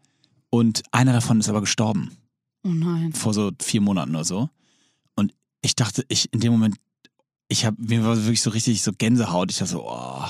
und 0.50 0.82
einer 0.90 1.12
davon 1.12 1.40
ist 1.40 1.48
aber 1.48 1.60
gestorben 1.60 2.19
Oh 2.62 2.68
nein. 2.68 3.12
vor 3.12 3.32
so 3.32 3.50
vier 3.60 3.80
Monaten 3.80 4.14
oder 4.14 4.24
so. 4.24 4.50
Und 5.14 5.32
ich 5.62 5.74
dachte, 5.74 6.04
ich 6.08 6.32
in 6.32 6.40
dem 6.40 6.52
Moment, 6.52 6.76
ich 7.48 7.64
habe 7.64 7.76
mir 7.80 8.04
war 8.04 8.16
wirklich 8.16 8.42
so 8.42 8.50
richtig 8.50 8.82
so 8.82 8.92
Gänsehaut. 8.92 9.50
Ich 9.50 9.58
dachte 9.58 9.72
so, 9.72 9.84
oh. 9.84 10.24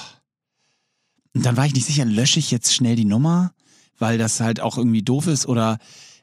Und 1.35 1.45
dann 1.45 1.57
war 1.57 1.67
ich 1.67 1.75
nicht 1.75 1.87
sicher, 1.87 2.05
lösche 2.05 2.39
ich 2.39 2.51
jetzt 2.51 2.75
schnell 2.75 2.97
die 2.97 3.05
Nummer, 3.05 3.53
weil 3.99 4.19
das 4.19 4.41
halt 4.41 4.61
auch 4.61 4.79
irgendwie 4.79 5.03
doof 5.03 5.27
ist 5.27 5.47
oder 5.47 5.79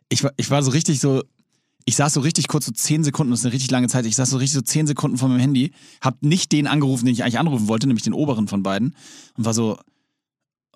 ich 0.10 0.24
war, 0.24 0.32
ich 0.38 0.50
war 0.50 0.64
so 0.64 0.72
richtig 0.72 1.00
so, 1.00 1.24
ich 1.86 1.96
saß 1.96 2.14
so 2.14 2.20
richtig 2.22 2.48
kurz 2.48 2.66
so 2.66 2.72
zehn 2.72 3.04
Sekunden, 3.04 3.32
das 3.32 3.40
ist 3.40 3.46
eine 3.46 3.54
richtig 3.54 3.72
lange 3.72 3.88
Zeit, 3.88 4.06
ich 4.06 4.16
saß 4.16 4.30
so 4.30 4.38
richtig 4.38 4.56
so 4.56 4.62
zehn 4.62 4.88
Sekunden 4.88 5.18
vor 5.18 5.30
meinem 5.30 5.40
Handy, 5.40 5.72
hab 6.02 6.22
nicht 6.22 6.52
den 6.52 6.68
angerufen, 6.68 7.06
den 7.06 7.14
ich 7.14 7.24
eigentlich 7.24 7.40
anrufen 7.40 7.68
wollte, 7.68 7.88
nämlich 7.88 8.04
den 8.04 8.14
oberen 8.14 8.48
von 8.48 8.64
beiden 8.64 8.96
und 9.38 9.46
war 9.46 9.54
so, 9.54 9.78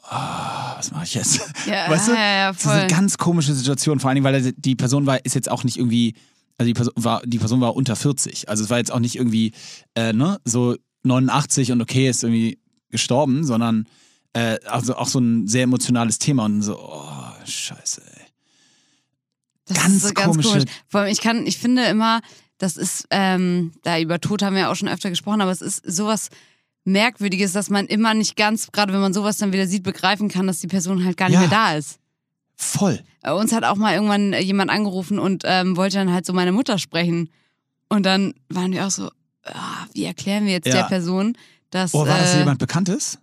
ah, 0.03 0.75
was 0.77 0.91
mache 0.91 1.03
ich 1.05 1.13
jetzt? 1.13 1.41
Ja, 1.65 1.89
Weißt 1.89 2.07
du? 2.09 2.13
ja, 2.13 2.19
ja, 2.19 2.51
Das 2.51 2.61
ist 2.61 2.67
eine 2.67 2.79
voll. 2.81 2.87
ganz 2.89 3.17
komische 3.17 3.53
Situation, 3.53 3.99
vor 3.99 4.09
allem, 4.09 4.23
weil 4.23 4.51
die 4.53 4.75
Person 4.75 5.05
war, 5.05 5.23
ist 5.25 5.35
jetzt 5.35 5.49
auch 5.49 5.63
nicht 5.63 5.77
irgendwie, 5.77 6.15
also 6.57 6.67
die 6.67 6.73
Person 6.73 6.93
war, 6.97 7.21
die 7.25 7.39
Person 7.39 7.61
war 7.61 7.75
unter 7.75 7.95
40. 7.95 8.49
Also 8.49 8.63
es 8.63 8.69
war 8.69 8.77
jetzt 8.77 8.91
auch 8.91 8.99
nicht 8.99 9.15
irgendwie, 9.15 9.53
äh, 9.95 10.13
ne, 10.13 10.39
so 10.45 10.75
89 11.03 11.71
und 11.71 11.81
okay, 11.81 12.09
ist 12.09 12.23
irgendwie 12.23 12.59
gestorben, 12.89 13.43
sondern 13.45 13.87
äh, 14.33 14.57
also 14.65 14.95
auch 14.95 15.07
so 15.07 15.19
ein 15.19 15.47
sehr 15.47 15.63
emotionales 15.63 16.19
Thema 16.19 16.45
und 16.45 16.61
so, 16.61 16.77
oh, 16.79 17.05
scheiße, 17.45 18.01
ey. 18.05 18.25
Das 19.67 19.77
Ganz 19.77 19.95
ist 19.95 20.07
so 20.07 20.13
ganz 20.13 20.27
komische- 20.35 20.49
komisch. 20.49 20.65
Vor 20.87 20.99
allem, 21.01 21.11
ich 21.11 21.21
kann, 21.21 21.45
ich 21.47 21.57
finde 21.57 21.85
immer, 21.85 22.21
das 22.57 22.77
ist, 22.77 23.05
ähm, 23.09 23.71
da 23.83 23.99
über 23.99 24.19
Tod 24.19 24.41
haben 24.43 24.53
wir 24.55 24.63
ja 24.63 24.71
auch 24.71 24.75
schon 24.75 24.89
öfter 24.89 25.09
gesprochen, 25.09 25.41
aber 25.41 25.51
es 25.51 25.61
ist 25.61 25.83
sowas 25.89 26.29
Merkwürdiges, 26.83 27.51
dass 27.53 27.69
man 27.69 27.85
immer 27.85 28.13
nicht 28.13 28.35
ganz, 28.35 28.71
gerade 28.71 28.91
wenn 28.93 29.01
man 29.01 29.13
sowas 29.13 29.37
dann 29.37 29.53
wieder 29.53 29.67
sieht, 29.67 29.83
begreifen 29.83 30.29
kann, 30.29 30.47
dass 30.47 30.59
die 30.59 30.67
Person 30.67 31.05
halt 31.05 31.17
gar 31.17 31.27
nicht 31.29 31.35
Ja. 31.35 31.41
mehr 31.41 31.49
da 31.49 31.73
ist. 31.75 31.99
Voll. 32.55 32.99
Äh, 33.23 33.31
Uns 33.31 33.53
hat 33.53 33.63
auch 33.63 33.75
mal 33.75 33.93
irgendwann 33.93 34.33
äh, 34.33 34.39
jemand 34.41 34.71
angerufen 34.71 35.19
und 35.19 35.43
ähm, 35.45 35.77
wollte 35.77 35.97
dann 35.97 36.11
halt 36.13 36.25
so 36.25 36.33
meine 36.33 36.51
Mutter 36.51 36.77
sprechen. 36.77 37.29
Und 37.89 38.05
dann 38.05 38.33
waren 38.49 38.71
wir 38.71 38.85
auch 38.85 38.91
so, 38.91 39.09
ah, 39.45 39.85
wie 39.93 40.05
erklären 40.05 40.45
wir 40.45 40.53
jetzt 40.53 40.67
Ja. 40.67 40.73
der 40.75 40.83
Person, 40.83 41.37
dass. 41.71 41.93
Oh, 41.93 42.05
war 42.07 42.17
das 42.19 42.35
äh, 42.35 42.39
jemand 42.39 42.59
Bekanntes? 42.59 43.19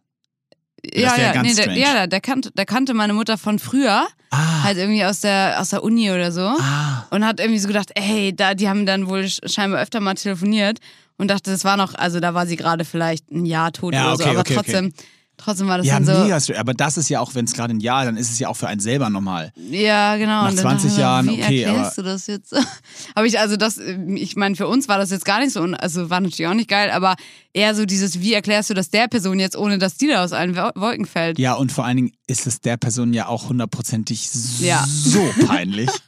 Ja, 0.94 1.16
ja, 1.16 1.32
ganz 1.32 1.48
nee, 1.48 1.54
der, 1.64 1.72
ja, 1.76 1.92
der, 1.92 2.06
der, 2.06 2.20
kannte, 2.20 2.52
der 2.52 2.64
kannte 2.64 2.94
meine 2.94 3.12
Mutter 3.12 3.36
von 3.36 3.58
früher, 3.58 4.06
Ah, 4.30 4.62
halt 4.62 4.76
irgendwie 4.78 5.04
aus 5.04 5.20
der, 5.20 5.56
aus 5.60 5.70
der 5.70 5.82
Uni 5.82 6.10
oder 6.12 6.30
so. 6.30 6.42
ah. 6.42 7.06
Und 7.10 7.24
hat 7.24 7.40
irgendwie 7.40 7.58
so 7.58 7.66
gedacht, 7.66 7.90
ey, 7.96 8.34
da, 8.34 8.54
die 8.54 8.68
haben 8.68 8.86
dann 8.86 9.08
wohl 9.08 9.20
sch- 9.22 9.48
scheinbar 9.52 9.80
öfter 9.82 10.00
mal 10.00 10.14
telefoniert 10.14 10.78
und 11.18 11.28
dachte, 11.28 11.50
das 11.50 11.64
war 11.64 11.76
noch, 11.76 11.94
also 11.94 12.20
da 12.20 12.32
war 12.32 12.46
sie 12.46 12.56
gerade 12.56 12.84
vielleicht 12.86 13.30
ein 13.30 13.44
Jahr 13.44 13.72
tot 13.72 13.92
Ja, 13.94 14.04
oder 14.06 14.14
okay, 14.14 14.22
so, 14.24 14.28
aber 14.30 14.40
okay, 14.40 14.56
okay. 14.58 14.72
trotzdem, 14.72 14.92
trotzdem 15.36 15.68
war 15.68 15.78
das 15.78 15.86
Ja, 15.86 15.94
dann 16.00 16.04
so. 16.06 16.12
mega. 16.24 16.38
Aber 16.58 16.74
das 16.74 16.96
ist 16.96 17.08
ja 17.10 17.20
auch, 17.20 17.34
wenn 17.34 17.44
es 17.44 17.52
gerade 17.52 17.72
ein 17.74 17.80
Jahr, 17.80 18.04
dann 18.04 18.16
ist 18.16 18.30
es 18.30 18.38
ja 18.38 18.48
auch 18.48 18.56
für 18.56 18.66
einen 18.68 18.80
selber 18.80 19.08
normal. 19.10 19.52
Ja, 19.70 20.16
genau. 20.16 20.42
Nach 20.42 20.50
Und 20.50 20.56
dann 20.56 20.78
20 20.78 20.82
dachte 20.82 20.86
ich 20.88 20.96
mir, 20.96 21.00
Jahren, 21.02 21.26
wie 21.28 21.42
okay, 21.42 21.62
erklärst 21.62 21.98
du 21.98 22.02
das 22.02 22.26
jetzt? 22.26 22.54
aber 23.14 23.26
ich, 23.26 23.38
also 23.38 23.56
das, 23.56 23.78
ich 23.78 24.36
meine, 24.36 24.56
für 24.56 24.66
uns 24.66 24.88
war 24.88 24.98
das 24.98 25.10
jetzt 25.10 25.24
gar 25.24 25.40
nicht 25.40 25.52
so, 25.52 25.60
also 25.62 26.08
war 26.10 26.20
natürlich 26.20 26.46
auch 26.48 26.54
nicht 26.54 26.68
geil, 26.70 26.90
aber 26.90 27.14
eher 27.52 27.74
so 27.74 27.84
dieses, 27.84 28.20
wie 28.20 28.32
erklärst 28.34 28.70
du 28.70 28.74
das 28.74 28.90
der 28.90 29.08
Person 29.08 29.38
jetzt, 29.38 29.56
ohne 29.56 29.78
dass 29.78 29.96
die 29.96 30.08
da 30.08 30.24
aus 30.24 30.32
allen 30.32 30.56
Wo- 30.56 30.70
Wolken 30.80 31.06
fällt? 31.06 31.38
Ja, 31.38 31.54
und 31.54 31.70
vor 31.72 31.84
allen 31.84 31.96
Dingen 31.96 32.12
ist 32.26 32.46
es 32.46 32.60
der 32.60 32.76
Person 32.76 33.12
ja 33.12 33.26
auch 33.28 33.48
hundertprozentig 33.48 34.28
Ja. 34.60 34.84
so 34.88 35.28
peinlich. 35.46 35.90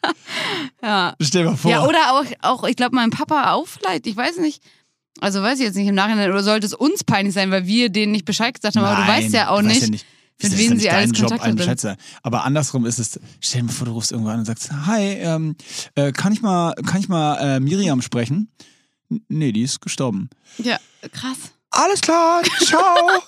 Ja. 0.82 1.14
Stell 1.20 1.44
dir 1.44 1.50
mal 1.50 1.56
vor. 1.56 1.70
Ja, 1.70 1.84
oder 1.84 2.12
auch, 2.12 2.24
auch 2.42 2.64
ich 2.64 2.74
glaube, 2.74 2.96
mein 2.96 3.10
Papa 3.10 3.52
auch 3.52 3.66
vielleicht, 3.66 4.06
ich 4.06 4.16
weiß 4.16 4.38
nicht. 4.38 4.62
Also 5.20 5.42
weiß 5.42 5.58
ich 5.58 5.66
jetzt 5.66 5.76
nicht 5.76 5.88
im 5.88 5.94
Nachhinein, 5.94 6.30
oder 6.30 6.42
sollte 6.42 6.66
es 6.66 6.74
uns 6.74 7.04
peinlich 7.04 7.34
sein, 7.34 7.50
weil 7.50 7.66
wir 7.66 7.90
denen 7.90 8.12
nicht 8.12 8.24
Bescheid 8.24 8.54
gesagt 8.54 8.76
haben, 8.76 8.84
aber 8.84 8.96
du 8.96 9.02
Nein, 9.02 9.24
weißt 9.24 9.34
ja 9.34 9.50
auch 9.50 9.62
nicht, 9.62 9.82
ja 9.82 9.88
nicht 9.88 10.06
mit 10.42 10.58
wem 10.58 10.78
sie 10.78 10.90
alles 10.90 11.12
Kontakt 11.12 11.80
sagen. 11.80 12.00
Aber 12.22 12.44
andersrum 12.44 12.86
ist 12.86 12.98
es, 12.98 13.20
stell 13.40 13.60
dir 13.60 13.66
mal 13.66 13.72
vor, 13.72 13.86
du 13.86 13.92
rufst 13.92 14.12
irgendwo 14.12 14.30
an 14.30 14.40
und 14.40 14.44
sagst, 14.44 14.70
hi, 14.86 15.02
ähm, 15.02 15.56
äh, 15.94 16.12
kann 16.12 16.32
ich 16.32 16.42
mal, 16.42 16.74
kann 16.86 17.00
ich 17.00 17.08
mal 17.08 17.56
äh, 17.56 17.60
Miriam 17.60 18.02
sprechen? 18.02 18.50
N 19.10 19.22
nee, 19.28 19.52
die 19.52 19.62
ist 19.62 19.80
gestorben. 19.80 20.30
Ja, 20.58 20.78
krass. 21.12 21.36
Alles 21.70 22.00
klar, 22.00 22.42
ciao. 22.64 22.80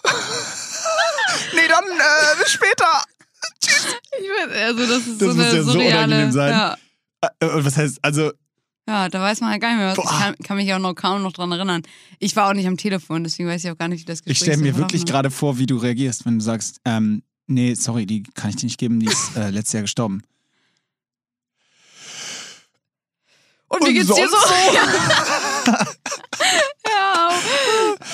nee, 1.55 1.69
dann 1.69 1.85
äh, 1.85 2.43
bis 2.43 2.53
später. 2.53 3.03
Ich 4.21 4.29
weiß, 4.29 4.63
also 4.69 4.87
das 4.87 5.07
ist 5.07 5.23
Das 5.23 5.29
so 5.29 5.35
muss 5.35 5.45
eine 5.47 5.57
ja 5.57 5.63
so 5.63 5.73
surreale. 5.73 5.97
unangenehm 6.05 6.33
sein. 6.33 6.51
Ja. 6.51 6.77
Äh, 7.41 7.47
und 7.47 7.65
was 7.65 7.77
heißt, 7.77 7.99
also, 8.03 8.33
ja, 8.89 9.09
da 9.09 9.21
weiß 9.21 9.41
man 9.41 9.53
ja 9.53 9.59
gar 9.59 9.69
nicht 9.71 9.79
mehr 9.79 9.89
was. 9.89 9.97
Boah. 9.97 10.05
Ich 10.05 10.19
kann, 10.19 10.35
kann 10.45 10.57
mich 10.57 10.73
auch 10.75 10.79
noch 10.79 10.95
kaum 10.95 11.23
noch 11.23 11.33
dran 11.33 11.53
erinnern. 11.53 11.83
Ich 12.19 12.35
war 12.37 12.49
auch 12.49 12.55
nicht 12.55 12.67
am 12.67 12.77
Telefon, 12.77 13.25
deswegen 13.25 13.49
weiß 13.49 13.65
ich 13.65 13.71
auch 13.71 13.79
gar 13.79 13.89
nicht, 13.89 14.03
wie 14.03 14.05
das 14.07 14.23
Gespräch 14.23 14.33
ich 14.33 14.39
stelle 14.39 14.59
mir 14.59 14.77
wirklich 14.77 15.05
gerade 15.05 15.31
vor, 15.31 15.59
wie 15.59 15.67
du 15.67 15.77
reagierst, 15.77 16.27
wenn 16.27 16.39
du 16.39 16.45
sagst, 16.45 16.81
ähm, 16.85 17.23
nee, 17.47 17.75
sorry, 17.75 18.07
die 18.07 18.23
kann 18.23 18.51
ich 18.51 18.57
dir 18.57 18.67
nicht 18.67 18.79
geben, 18.79 19.01
die 19.01 19.07
ist 19.07 19.37
äh, 19.37 19.51
letztes 19.51 19.73
Jahr 19.75 19.83
gestorben. 19.83 20.19
ist. 20.19 20.29
Und 23.73 23.89
wie 23.89 23.95
geht's 23.95 24.09
dir 24.09 24.29
so? 24.29 24.37
ja. 26.85 27.31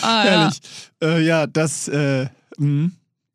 Ah, 0.03 0.25
ja. 0.25 0.43
Ehrlich. 0.43 0.61
Äh, 1.03 1.27
ja, 1.27 1.47
das, 1.47 1.89
äh, 1.89 2.29
mh, 2.59 2.91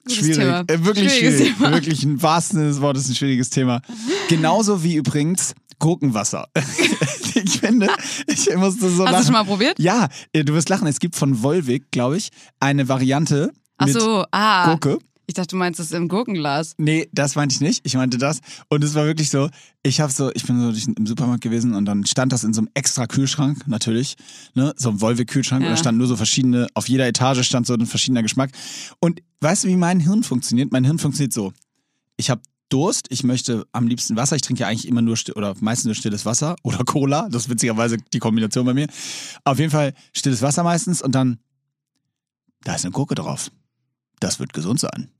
schwierig. 0.09 0.37
Thema. 0.37 0.63
Äh, 0.67 0.85
wirklich 0.85 1.11
Schwieriges 1.11 1.39
schwierig. 1.39 1.57
Thema. 1.57 1.71
Wirklich 1.71 2.03
im 2.03 2.21
wahrsten 2.21 2.59
Sinne 2.59 2.69
des 2.69 2.81
Wortes 2.81 3.09
ein 3.09 3.15
schwieriges 3.15 3.49
Thema. 3.49 3.81
Genauso 4.29 4.83
wie 4.83 4.95
übrigens 4.95 5.53
Gurkenwasser. 5.79 6.47
ich 7.35 7.59
finde, 7.59 7.87
ich 8.27 8.55
musste 8.55 8.89
so 8.89 9.03
Hast 9.05 9.09
du 9.09 9.11
lachen. 9.11 9.23
schon 9.25 9.33
mal 9.33 9.43
probiert? 9.45 9.79
Ja, 9.79 10.07
äh, 10.33 10.43
du 10.43 10.53
wirst 10.53 10.69
lachen. 10.69 10.87
Es 10.87 10.99
gibt 10.99 11.15
von 11.15 11.41
Volvic, 11.43 11.91
glaube 11.91 12.17
ich, 12.17 12.29
eine 12.59 12.87
Variante 12.89 13.51
Ach 13.77 13.85
mit 13.87 13.99
so, 13.99 14.25
ah. 14.31 14.65
Gurke. 14.67 14.99
Ich 15.25 15.35
dachte, 15.35 15.47
du 15.51 15.55
meinst 15.55 15.79
das 15.79 15.93
im 15.93 16.09
Gurkenglas. 16.09 16.73
Nee, 16.77 17.07
das 17.13 17.35
meinte 17.35 17.55
ich 17.55 17.61
nicht. 17.61 17.79
Ich 17.85 17.95
meinte 17.95 18.17
das. 18.17 18.41
Und 18.67 18.83
es 18.83 18.93
war 18.93 19.05
wirklich 19.05 19.29
so, 19.29 19.49
ich 19.81 20.01
habe 20.01 20.11
so, 20.11 20.29
ich 20.33 20.45
bin 20.45 20.59
so 20.59 20.69
durch- 20.71 20.85
im 20.97 21.05
Supermarkt 21.07 21.41
gewesen 21.41 21.75
und 21.75 21.85
dann 21.85 22.05
stand 22.05 22.33
das 22.33 22.43
in 22.43 22.53
so 22.53 22.59
einem 22.59 22.69
extra 22.73 23.07
Kühlschrank, 23.07 23.65
natürlich, 23.65 24.15
ne, 24.53 24.73
so 24.75 24.89
ein 24.89 24.99
Volvic-Kühlschrank 24.99 25.61
Ja. 25.63 25.69
und 25.69 25.73
da 25.73 25.77
standen 25.77 25.99
nur 25.99 26.07
so 26.07 26.17
verschiedene, 26.17 26.67
auf 26.73 26.89
jeder 26.89 27.07
Etage 27.07 27.41
stand 27.47 27.65
so 27.65 27.73
ein 27.73 27.85
verschiedener 27.85 28.21
Geschmack. 28.21 28.51
Und 28.99 29.21
weißt 29.39 29.63
du, 29.63 29.69
wie 29.69 29.77
mein 29.77 30.01
Hirn 30.01 30.23
funktioniert? 30.23 30.73
Mein 30.73 30.83
Hirn 30.83 30.99
funktioniert 30.99 31.31
so. 31.31 31.53
Ich 32.17 32.29
habe 32.29 32.41
Durst, 32.73 33.05
ich 33.09 33.23
möchte 33.23 33.67
am 33.71 33.87
liebsten 33.87 34.15
Wasser. 34.15 34.35
Ich 34.35 34.41
trinke 34.41 34.61
ja 34.61 34.67
eigentlich 34.67 34.87
immer 34.87 35.03
nur 35.03 35.15
oder 35.35 35.53
meistens 35.59 35.85
nur 35.85 35.95
stilles 35.95 36.25
Wasser 36.25 36.55
oder 36.63 36.79
Cola. 36.79 37.29
Das 37.29 37.43
ist 37.43 37.49
witzigerweise 37.49 37.97
die 37.97 38.17
Kombination 38.19 38.65
bei 38.65 38.73
mir. 38.73 38.87
Auf 39.43 39.59
jeden 39.59 39.69
Fall 39.69 39.93
stilles 40.11 40.41
Wasser 40.41 40.63
meistens 40.63 41.03
und 41.03 41.13
dann, 41.13 41.37
da 42.63 42.73
ist 42.73 42.83
eine 42.83 42.91
Gurke 42.91 43.13
drauf. 43.13 43.51
Das 44.19 44.39
wird 44.39 44.53
gesund 44.53 44.79
sein. 44.79 45.11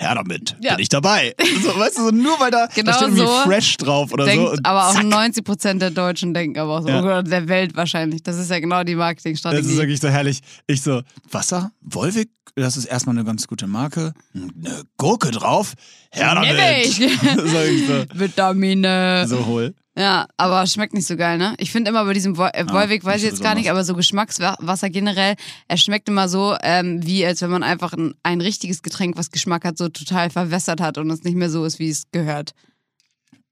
Her 0.00 0.14
damit, 0.14 0.54
Ja. 0.60 0.74
bin 0.76 0.82
ich 0.82 0.88
dabei. 0.88 1.34
So, 1.62 1.76
weißt 1.76 1.98
du, 1.98 2.02
so 2.04 2.10
nur 2.12 2.38
weil 2.38 2.52
da, 2.52 2.66
Genau 2.72 2.92
da 2.92 2.96
steht 2.96 3.08
irgendwie 3.08 3.26
so 3.26 3.38
fresh 3.44 3.76
drauf 3.78 4.12
oder 4.12 4.26
Denkt, 4.26 4.48
so. 4.48 4.56
aber 4.62 4.86
auch 4.88 4.94
zack. 4.94 5.04
90 5.04 5.44
Prozent 5.44 5.82
der 5.82 5.90
Deutschen 5.90 6.32
denken 6.34 6.56
aber 6.58 6.78
auch 6.78 6.82
so, 6.82 6.88
Ja. 6.88 7.02
oder 7.02 7.22
der 7.24 7.48
Welt 7.48 7.74
wahrscheinlich. 7.76 8.22
Das 8.22 8.38
ist 8.38 8.48
ja 8.50 8.60
genau 8.60 8.84
die 8.84 8.92
Das 8.92 8.98
Marketingstrategie. 9.00 9.68
ist 9.68 9.76
wirklich 9.76 9.98
so 10.00 10.08
herrlich. 10.08 10.38
Ich 10.68 10.82
so, 10.82 11.02
Wasser, 11.32 11.72
Volvic, 11.80 12.30
das 12.54 12.76
ist 12.76 12.84
erstmal 12.84 13.16
eine 13.16 13.24
ganz 13.24 13.48
gute 13.48 13.66
Marke. 13.66 14.12
Eine 14.34 14.84
Gurke 14.98 15.32
drauf, 15.32 15.74
her 16.12 16.34
damit. 16.34 16.56
Ich 16.98 17.86
so, 17.88 18.04
Vitamine. 18.14 19.26
so 19.28 19.46
hohl. 19.46 19.74
Ja, 19.98 20.28
aber 20.36 20.64
schmeckt 20.68 20.94
nicht 20.94 21.08
so 21.08 21.16
geil, 21.16 21.38
ne? 21.38 21.56
Ich 21.58 21.72
finde 21.72 21.90
immer 21.90 22.04
bei 22.04 22.12
diesem 22.12 22.36
Wo 22.36 22.44
äh, 22.44 22.64
Wolwig, 22.70 23.04
weiß 23.04 23.16
ich 23.16 23.30
jetzt 23.30 23.42
gar 23.42 23.56
nicht, 23.56 23.68
aber 23.68 23.82
so 23.82 23.94
Geschmackswasser 23.94 24.90
generell, 24.90 25.34
er 25.66 25.76
schmeckt 25.76 26.08
immer 26.08 26.28
so, 26.28 26.56
ähm, 26.62 27.04
wie 27.04 27.26
als 27.26 27.42
wenn 27.42 27.50
man 27.50 27.64
einfach 27.64 27.94
ein, 27.94 28.14
ein 28.22 28.40
richtiges 28.40 28.82
Getränk, 28.82 29.16
was 29.16 29.32
Geschmack 29.32 29.64
hat, 29.64 29.76
so 29.76 29.88
total 29.88 30.30
verwässert 30.30 30.80
hat 30.80 30.98
und 30.98 31.10
es 31.10 31.24
nicht 31.24 31.34
mehr 31.34 31.50
so 31.50 31.64
ist, 31.64 31.80
wie 31.80 31.88
es 31.88 32.04
gehört. 32.12 32.52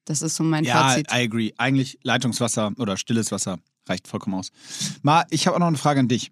Das 0.05 0.23
ist 0.23 0.37
so 0.37 0.45
mein 0.45 0.63
Ja, 0.63 0.91
Fazit. 0.91 1.09
I 1.11 1.25
agree. 1.25 1.53
Eigentlich 1.59 1.99
Leitungswasser 2.05 2.71
oder 2.79 2.97
stilles 2.97 3.33
Wasser 3.33 3.59
reicht 3.89 4.07
vollkommen 4.07 4.37
aus. 4.37 4.53
Ma, 5.03 5.25
ich 5.31 5.49
habe 5.49 5.57
auch 5.57 5.61
noch 5.61 5.67
eine 5.67 5.79
Frage 5.79 5.99
an 5.99 6.07
dich. 6.07 6.31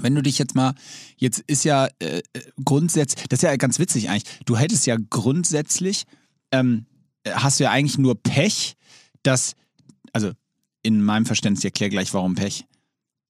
Wenn 0.00 0.16
du 0.16 0.22
dich 0.22 0.38
jetzt 0.38 0.56
mal, 0.56 0.74
jetzt 1.18 1.38
ist 1.46 1.62
ja 1.62 1.88
äh, 2.00 2.22
grundsätzlich, 2.64 3.28
das 3.28 3.38
ist 3.38 3.42
ja 3.44 3.54
ganz 3.54 3.78
witzig 3.78 4.10
eigentlich, 4.10 4.40
du 4.44 4.56
hättest 4.56 4.86
ja 4.86 4.96
grundsätzlich, 5.08 6.02
ähm, 6.50 6.86
hast 7.28 7.60
du 7.60 7.64
ja 7.64 7.70
eigentlich 7.70 7.98
nur 7.98 8.20
Pech, 8.20 8.76
dass, 9.22 9.54
also 10.12 10.32
in 10.82 11.02
meinem 11.02 11.26
Verständnis, 11.26 11.60
ich 11.60 11.66
erkläre 11.66 11.90
gleich, 11.90 12.12
warum 12.14 12.34
Pech. 12.34 12.64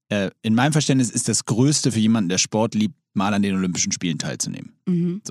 Äh, 0.09 0.31
in 0.43 0.55
meinem 0.55 0.73
Verständnis 0.73 1.11
ist 1.11 1.29
das 1.29 1.45
Größte 1.45 1.93
für 1.93 2.01
jemanden, 2.01 2.29
der 2.29 2.39
Sport 2.39 2.75
liebt, 2.75 2.95
mal 3.13 3.35
an 3.35 3.43
den 3.43 3.57
Olympischen 3.57 3.93
Spielen 3.93 4.19
teilzunehmen. 4.19 4.73
Mhm. 4.87 5.23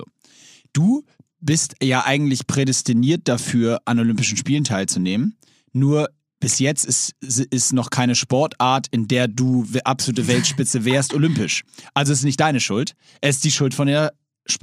Du 0.74 1.06
bist 1.40 1.76
ja 1.82 2.06
eigentlich 2.06 2.46
prädestiniert 2.46 3.28
dafür, 3.28 3.82
an 3.86 4.00
Olympischen 4.00 4.38
Spielen 4.38 4.64
teilzunehmen. 4.66 5.38
Nur 5.72 6.10
bis 6.40 6.60
jetzt 6.60 6.86
ist, 6.86 7.16
ist 7.22 7.74
noch 7.74 7.90
keine 7.90 8.16
Sportart, 8.16 8.88
in 8.92 9.08
der 9.08 9.28
du 9.28 9.66
absolute 9.84 10.28
Weltspitze 10.28 10.86
wärst, 10.86 11.14
olympisch. 11.16 11.64
Also 11.94 12.14
es 12.14 12.20
ist 12.20 12.26
nicht 12.26 12.40
deine 12.40 12.60
Schuld. 12.60 12.96
Es 13.22 13.38
ist 13.38 13.44
die 13.44 13.52
Schuld 13.52 13.74
von 13.74 13.88
der, 13.88 14.14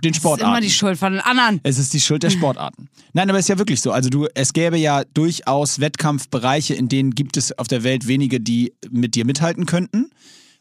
den 0.03 0.11
Das 0.11 0.11
ist 0.11 0.17
Sportarten. 0.17 0.51
immer 0.53 0.61
die 0.61 0.71
Schuld 0.71 0.99
von 0.99 1.13
den 1.13 1.21
anderen. 1.21 1.61
Es 1.63 1.79
ist 1.79 1.93
die 1.93 2.01
Schuld 2.01 2.23
der 2.23 2.31
Sportarten. 2.31 2.89
Nein, 3.13 3.29
aber 3.31 3.39
es 3.39 3.45
ist 3.45 3.49
ja 3.51 3.59
wirklich 3.59 3.81
so. 3.81 3.93
Also 3.93 4.11
du, 4.11 4.27
es 4.35 4.53
gäbe 4.53 4.77
ja 4.77 5.05
durchaus 5.15 5.79
Wettkampfbereiche, 5.81 6.75
in 6.75 6.89
denen 6.89 7.13
gibt 7.15 7.37
es 7.37 7.57
auf 7.59 7.69
der 7.69 7.85
Welt 7.85 8.07
wenige, 8.09 8.41
die 8.41 8.73
mit 8.91 9.15
dir 9.15 9.25
mithalten 9.25 9.65
könnten. 9.67 10.11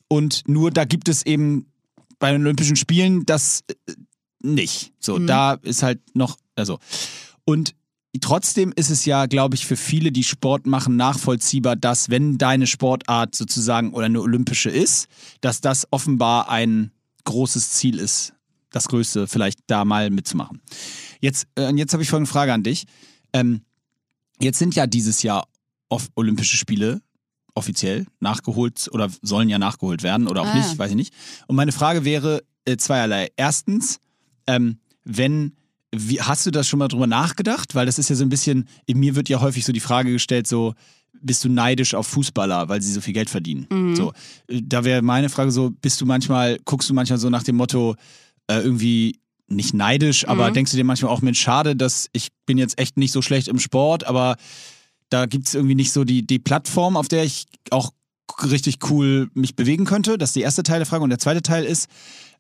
Und 0.08 0.43
nur 0.47 0.69
da 0.71 0.86
gibt 0.86 1.10
es 1.10 1.25
eben 1.25 1.65
bei 2.19 2.32
den 2.32 2.41
Olympischen 2.41 2.75
Spielen 2.75 3.25
das 3.25 3.63
äh, 3.67 3.93
nicht. 4.43 4.93
So, 4.99 5.17
Mhm. 5.17 5.28
da 5.28 5.54
ist 5.54 5.82
halt 5.82 5.99
noch, 6.15 6.38
also. 6.56 6.78
Und 7.45 7.73
trotzdem 8.21 8.71
ist 8.75 8.91
es 8.91 9.06
ja, 9.06 9.25
glaube 9.25 9.56
ich, 9.56 9.65
für 9.65 9.75
viele, 9.75 10.12
die 10.12 10.23
Sport 10.23 10.67
machen, 10.67 10.95
nachvollziehbar, 10.97 11.75
dass 11.75 12.10
wenn 12.12 12.38
deine 12.38 12.67
Sportart 12.67 13.34
sozusagen 13.36 13.91
oder 13.93 14.06
eine 14.06 14.21
olympische 14.21 14.69
ist, 14.69 15.08
dass 15.41 15.62
das 15.62 15.88
offenbar 15.91 16.49
ein 16.49 16.91
großes 17.25 17.71
Ziel 17.71 17.97
ist, 17.99 18.34
das 18.75 18.89
Größte 18.89 19.27
vielleicht 19.27 19.59
da 19.67 19.85
mal 19.85 20.09
mitzumachen. 20.09 20.61
Jetzt, 21.21 21.47
äh, 21.55 21.69
und 21.69 21.77
jetzt 21.77 21.93
habe 21.93 22.03
ich 22.03 22.09
folgende 22.09 22.29
Frage 22.29 22.53
an 22.53 22.61
dich. 22.61 22.85
Ähm, 23.31 23.61
jetzt 24.39 24.59
sind 24.59 24.75
ja 24.75 24.85
dieses 24.85 25.23
Jahr 25.23 25.47
off 25.89 26.09
Olympische 26.15 26.57
Spiele 26.57 27.01
offiziell 27.55 28.05
nachgeholt 28.19 28.89
oder 28.91 29.09
sollen 29.21 29.47
ja 29.47 29.57
nachgeholt 29.57 30.03
werden 30.03 30.27
oder 30.27 30.41
auch 30.41 30.47
Ah, 30.47 30.57
nicht, 30.57 30.77
weiß 30.77 30.89
ich 30.89 30.97
nicht. 30.97 31.13
Und 31.47 31.55
meine 31.55 31.71
Frage 31.71 32.03
wäre 32.03 32.43
äh, 32.65 32.75
zweierlei. 32.75 33.29
Erstens, 33.38 33.99
ähm, 34.45 34.79
wenn 35.05 35.53
wie, 35.95 36.19
hast 36.21 36.45
du 36.45 36.51
das 36.51 36.67
schon 36.67 36.79
mal 36.79 36.89
drüber 36.89 37.07
nachgedacht? 37.07 37.73
Weil 37.75 37.85
das 37.85 37.97
ist 37.97 38.09
ja 38.09 38.17
so 38.17 38.26
ein 38.26 38.30
bisschen, 38.30 38.67
in 38.86 38.99
mir 38.99 39.15
wird 39.15 39.30
ja 39.30 39.39
häufig 39.39 39.63
so 39.63 39.71
die 39.71 39.80
Frage 39.80 40.11
gestellt, 40.11 40.47
so, 40.47 40.73
bist 41.21 41.45
du 41.45 41.49
neidisch 41.49 41.93
auf 41.95 42.07
Fußballer, 42.07 42.67
weil 42.67 42.82
sie 42.82 42.91
so 42.91 42.99
viel 42.99 43.13
Geld 43.13 43.30
verdienen? 43.30 43.67
Mhm. 43.71 43.95
So, 43.95 44.11
äh, 44.47 44.61
da 44.61 44.84
wäre 44.84 45.01
meine 45.01 45.30
Frage 45.30 45.51
so, 45.51 45.69
bist 45.69 46.01
du 46.01 46.05
manchmal, 46.05 46.59
guckst 46.65 46.89
du 46.89 46.93
manchmal 46.93 47.19
so 47.19 47.30
nach 47.30 47.43
dem 47.43 47.55
Motto, 47.55 47.95
äh, 48.47 48.59
irgendwie 48.59 49.19
nicht 49.47 49.73
neidisch, 49.73 50.27
aber 50.27 50.49
Mhm. 50.49 50.53
denkst 50.53 50.71
du 50.71 50.77
dir 50.77 50.83
manchmal 50.83 51.11
auch, 51.11 51.21
Mensch, 51.21 51.39
schade, 51.39 51.75
dass 51.75 52.09
ich 52.13 52.29
bin 52.45 52.57
jetzt 52.57 52.79
echt 52.79 52.97
nicht 52.97 53.11
so 53.11 53.21
schlecht 53.21 53.47
im 53.47 53.59
Sport, 53.59 54.05
aber 54.05 54.37
da 55.09 55.27
gibt 55.27 55.47
es 55.47 55.53
irgendwie 55.53 55.75
nicht 55.75 55.91
so 55.91 56.03
die, 56.03 56.25
die 56.25 56.39
Plattform, 56.39 56.97
auf 56.97 57.07
der 57.07 57.23
ich 57.23 57.45
auch 57.69 57.91
richtig 58.43 58.79
cool 58.89 59.29
mich 59.35 59.55
bewegen 59.55 59.85
könnte. 59.85 60.17
Das 60.17 60.29
ist 60.29 60.35
der 60.35 60.43
erste 60.43 60.63
Teil 60.63 60.79
der 60.79 60.87
Frage. 60.87 61.03
Und 61.03 61.11
der 61.11 61.19
zweite 61.19 61.43
Teil 61.43 61.63
ist, 61.63 61.87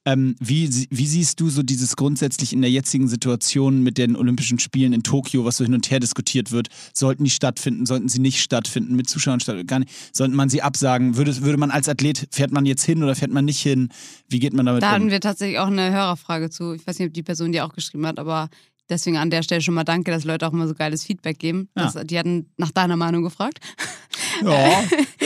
ähm, 0.05 0.35
wie, 0.39 0.69
wie 0.89 1.07
siehst 1.07 1.39
du 1.39 1.49
so 1.49 1.63
dieses 1.63 1.95
grundsätzlich 1.95 2.53
in 2.53 2.61
der 2.61 2.69
jetzigen 2.71 3.07
Situation 3.07 3.81
mit 3.81 3.97
den 3.97 4.15
Olympischen 4.15 4.59
Spielen 4.59 4.93
in 4.93 5.03
Tokio, 5.03 5.45
was 5.45 5.57
so 5.57 5.63
hin 5.63 5.73
und 5.73 5.89
her 5.89 5.99
diskutiert 5.99 6.51
wird? 6.51 6.67
Sollten 6.93 7.23
die 7.23 7.29
stattfinden? 7.29 7.85
Sollten 7.85 8.07
sie 8.07 8.19
nicht 8.19 8.41
stattfinden? 8.41 8.95
Mit 8.95 9.09
Zuschauern 9.09 9.39
statt, 9.39 9.67
gar 9.67 9.79
nicht? 9.79 9.91
Sollte 10.13 10.35
man 10.35 10.49
sie 10.49 10.61
absagen? 10.61 11.17
Würde, 11.17 11.35
würde 11.41 11.57
man 11.57 11.71
als 11.71 11.89
Athlet, 11.89 12.27
fährt 12.31 12.51
man 12.51 12.65
jetzt 12.65 12.83
hin 12.83 13.01
oder 13.03 13.15
fährt 13.15 13.31
man 13.31 13.45
nicht 13.45 13.61
hin? 13.61 13.89
Wie 14.29 14.39
geht 14.39 14.53
man 14.53 14.65
damit 14.65 14.83
Da 14.83 14.89
um? 14.89 14.93
hatten 14.93 15.11
wir 15.11 15.21
tatsächlich 15.21 15.59
auch 15.59 15.67
eine 15.67 15.91
Hörerfrage 15.91 16.49
zu. 16.49 16.73
Ich 16.73 16.85
weiß 16.85 16.99
nicht, 16.99 17.07
ob 17.07 17.13
die 17.13 17.23
Person 17.23 17.51
die 17.51 17.61
auch 17.61 17.73
geschrieben 17.73 18.05
hat, 18.05 18.19
aber 18.19 18.49
deswegen 18.89 19.17
an 19.17 19.31
der 19.31 19.41
Stelle 19.41 19.61
schon 19.61 19.73
mal 19.73 19.83
danke, 19.83 20.11
dass 20.11 20.23
Leute 20.23 20.47
auch 20.47 20.53
immer 20.53 20.67
so 20.67 20.75
geiles 20.75 21.03
Feedback 21.03 21.39
geben. 21.39 21.69
Ja. 21.75 21.91
Das, 21.91 22.05
die 22.05 22.19
hatten 22.19 22.45
nach 22.57 22.71
deiner 22.71 22.95
Meinung 22.95 23.23
gefragt. 23.23 23.59
Ja. 24.43 24.83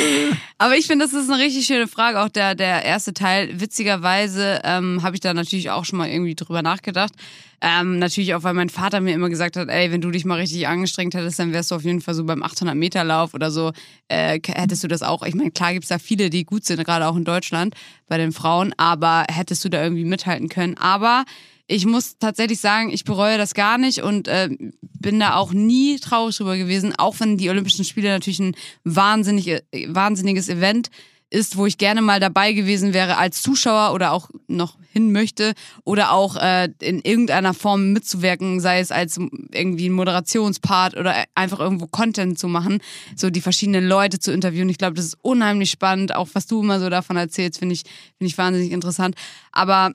Aber 0.57 0.75
ich 0.75 0.87
finde, 0.87 1.05
das 1.05 1.13
ist 1.13 1.29
eine 1.29 1.41
richtig 1.41 1.65
schöne 1.65 1.87
Frage. 1.87 2.19
Auch 2.19 2.29
der, 2.29 2.55
der 2.55 2.83
erste 2.83 3.13
Teil. 3.13 3.59
Witzigerweise 3.59 4.61
ähm, 4.63 5.01
habe 5.03 5.15
ich 5.15 5.21
da 5.21 5.33
natürlich 5.33 5.69
auch 5.69 5.85
schon 5.85 5.97
mal 5.97 6.09
irgendwie 6.09 6.35
drüber 6.35 6.61
nachgedacht. 6.61 7.13
Ähm, 7.61 7.99
natürlich 7.99 8.35
auch, 8.35 8.43
weil 8.43 8.53
mein 8.53 8.69
Vater 8.69 9.01
mir 9.01 9.13
immer 9.13 9.29
gesagt 9.29 9.57
hat, 9.57 9.67
ey, 9.67 9.91
wenn 9.91 10.01
du 10.01 10.11
dich 10.11 10.23
mal 10.23 10.35
richtig 10.35 10.67
angestrengt 10.67 11.13
hättest, 11.13 11.39
dann 11.39 11.51
wärst 11.51 11.71
du 11.71 11.75
auf 11.75 11.83
jeden 11.83 11.99
Fall 11.99 12.13
so 12.13 12.23
beim 12.23 12.41
800 12.41 12.75
Meter 12.75 13.03
Lauf 13.03 13.33
oder 13.33 13.51
so, 13.51 13.73
äh, 14.07 14.39
hättest 14.47 14.83
du 14.83 14.87
das 14.87 15.01
auch. 15.01 15.23
Ich 15.23 15.35
meine, 15.35 15.51
klar 15.51 15.73
gibt's 15.73 15.89
da 15.89 15.99
viele, 15.99 16.29
die 16.29 16.45
gut 16.45 16.65
sind, 16.65 16.83
gerade 16.85 17.07
auch 17.07 17.17
in 17.17 17.25
Deutschland 17.25 17.75
bei 18.07 18.17
den 18.17 18.31
Frauen, 18.31 18.73
aber 18.77 19.25
hättest 19.29 19.65
du 19.65 19.69
da 19.69 19.83
irgendwie 19.83 20.05
mithalten 20.05 20.47
können. 20.47 20.77
Aber 20.77 21.25
ich 21.69 21.85
muss 21.85 22.17
tatsächlich 22.17 22.59
sagen, 22.59 22.89
ich 22.89 23.03
bereue 23.03 23.37
das 23.37 23.53
gar 23.53 23.77
nicht 23.77 24.01
und 24.01 24.27
äh, 24.27 24.49
bin 24.81 25.19
da 25.19 25.35
auch 25.35 25.53
nie 25.53 25.99
traurig 25.99 26.35
drüber 26.35 26.57
gewesen, 26.57 26.95
auch 26.97 27.19
wenn 27.19 27.37
die 27.37 27.49
Olympischen 27.49 27.85
Spiele 27.85 28.09
natürlich 28.09 28.39
ein 28.39 28.55
wahnsinnig, 28.83 29.47
äh, 29.47 29.61
wahnsinniges 29.87 30.49
Event 30.49 30.89
ist, 31.29 31.57
wo 31.57 31.67
ich 31.67 31.77
gerne 31.77 32.01
mal 32.01 32.19
dabei 32.19 32.53
gewesen 32.53 32.95
wäre 32.95 33.17
als 33.17 33.43
Zuschauer 33.43 33.93
oder 33.93 34.13
auch 34.13 34.31
noch 34.47 34.79
hin 34.91 35.11
möchte 35.11 35.53
oder 35.83 36.11
auch 36.11 36.37
äh, 36.37 36.69
in 36.81 37.01
irgendeiner 37.01 37.53
Form 37.53 37.93
mitzuwirken, 37.93 38.59
sei 38.61 38.79
es 38.79 38.91
als 38.91 39.19
irgendwie 39.53 39.89
ein 39.89 39.93
Moderationspart 39.93 40.97
oder 40.97 41.23
einfach 41.35 41.59
irgendwo 41.59 41.85
Content 41.85 42.39
zu 42.39 42.47
machen, 42.47 42.79
so 43.15 43.29
die 43.29 43.41
verschiedenen 43.41 43.87
Leute 43.87 44.17
zu 44.17 44.31
interviewen. 44.31 44.69
Ich 44.69 44.79
glaube, 44.79 44.95
das 44.95 45.05
ist 45.05 45.17
unheimlich 45.21 45.69
spannend, 45.69 46.15
auch 46.15 46.29
was 46.33 46.47
du 46.47 46.63
immer 46.63 46.79
so 46.79 46.89
davon 46.89 47.15
erzählst, 47.15 47.59
finde 47.59 47.73
ich, 47.73 47.83
finde 48.17 48.31
ich 48.31 48.37
wahnsinnig 48.39 48.71
interessant. 48.71 49.13
Aber 49.51 49.93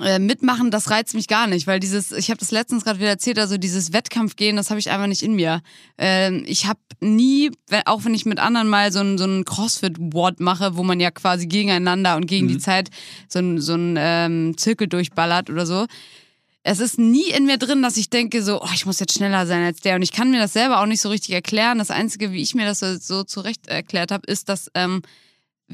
äh, 0.00 0.18
mitmachen, 0.18 0.70
das 0.70 0.90
reizt 0.90 1.14
mich 1.14 1.28
gar 1.28 1.46
nicht, 1.46 1.66
weil 1.66 1.78
dieses, 1.78 2.12
ich 2.12 2.30
habe 2.30 2.38
das 2.38 2.50
letztens 2.50 2.84
gerade 2.84 2.98
wieder 2.98 3.10
erzählt, 3.10 3.38
also 3.38 3.58
dieses 3.58 3.92
Wettkampfgehen, 3.92 4.56
das 4.56 4.70
habe 4.70 4.80
ich 4.80 4.90
einfach 4.90 5.06
nicht 5.06 5.22
in 5.22 5.34
mir. 5.34 5.60
Ähm, 5.98 6.44
ich 6.46 6.66
habe 6.66 6.80
nie, 7.00 7.50
auch 7.84 8.04
wenn 8.04 8.14
ich 8.14 8.24
mit 8.24 8.38
anderen 8.38 8.68
mal 8.68 8.90
so 8.90 9.00
ein, 9.00 9.18
so 9.18 9.24
ein 9.24 9.44
Crossfit-Ward 9.44 10.40
mache, 10.40 10.76
wo 10.76 10.82
man 10.82 10.98
ja 10.98 11.10
quasi 11.10 11.46
gegeneinander 11.46 12.16
und 12.16 12.26
gegen 12.26 12.48
die 12.48 12.58
Zeit 12.58 12.88
so 13.28 13.40
ein, 13.40 13.60
so 13.60 13.74
ein 13.74 13.96
ähm, 13.98 14.56
Zirkel 14.56 14.88
durchballert 14.88 15.50
oder 15.50 15.66
so, 15.66 15.86
es 16.64 16.80
ist 16.80 16.98
nie 16.98 17.28
in 17.30 17.44
mir 17.44 17.58
drin, 17.58 17.82
dass 17.82 17.96
ich 17.96 18.08
denke 18.08 18.42
so, 18.42 18.62
oh, 18.62 18.68
ich 18.74 18.86
muss 18.86 19.00
jetzt 19.00 19.14
schneller 19.14 19.46
sein 19.46 19.64
als 19.64 19.80
der. 19.80 19.96
Und 19.96 20.02
ich 20.02 20.12
kann 20.12 20.30
mir 20.30 20.38
das 20.38 20.52
selber 20.52 20.80
auch 20.80 20.86
nicht 20.86 21.00
so 21.00 21.08
richtig 21.08 21.34
erklären. 21.34 21.78
Das 21.78 21.90
Einzige, 21.90 22.32
wie 22.32 22.40
ich 22.40 22.54
mir 22.54 22.64
das 22.64 22.78
so, 22.78 22.96
so 22.98 23.24
zurecht 23.24 23.66
erklärt 23.66 24.12
habe, 24.12 24.26
ist, 24.26 24.48
dass 24.48 24.70
ähm, 24.74 25.02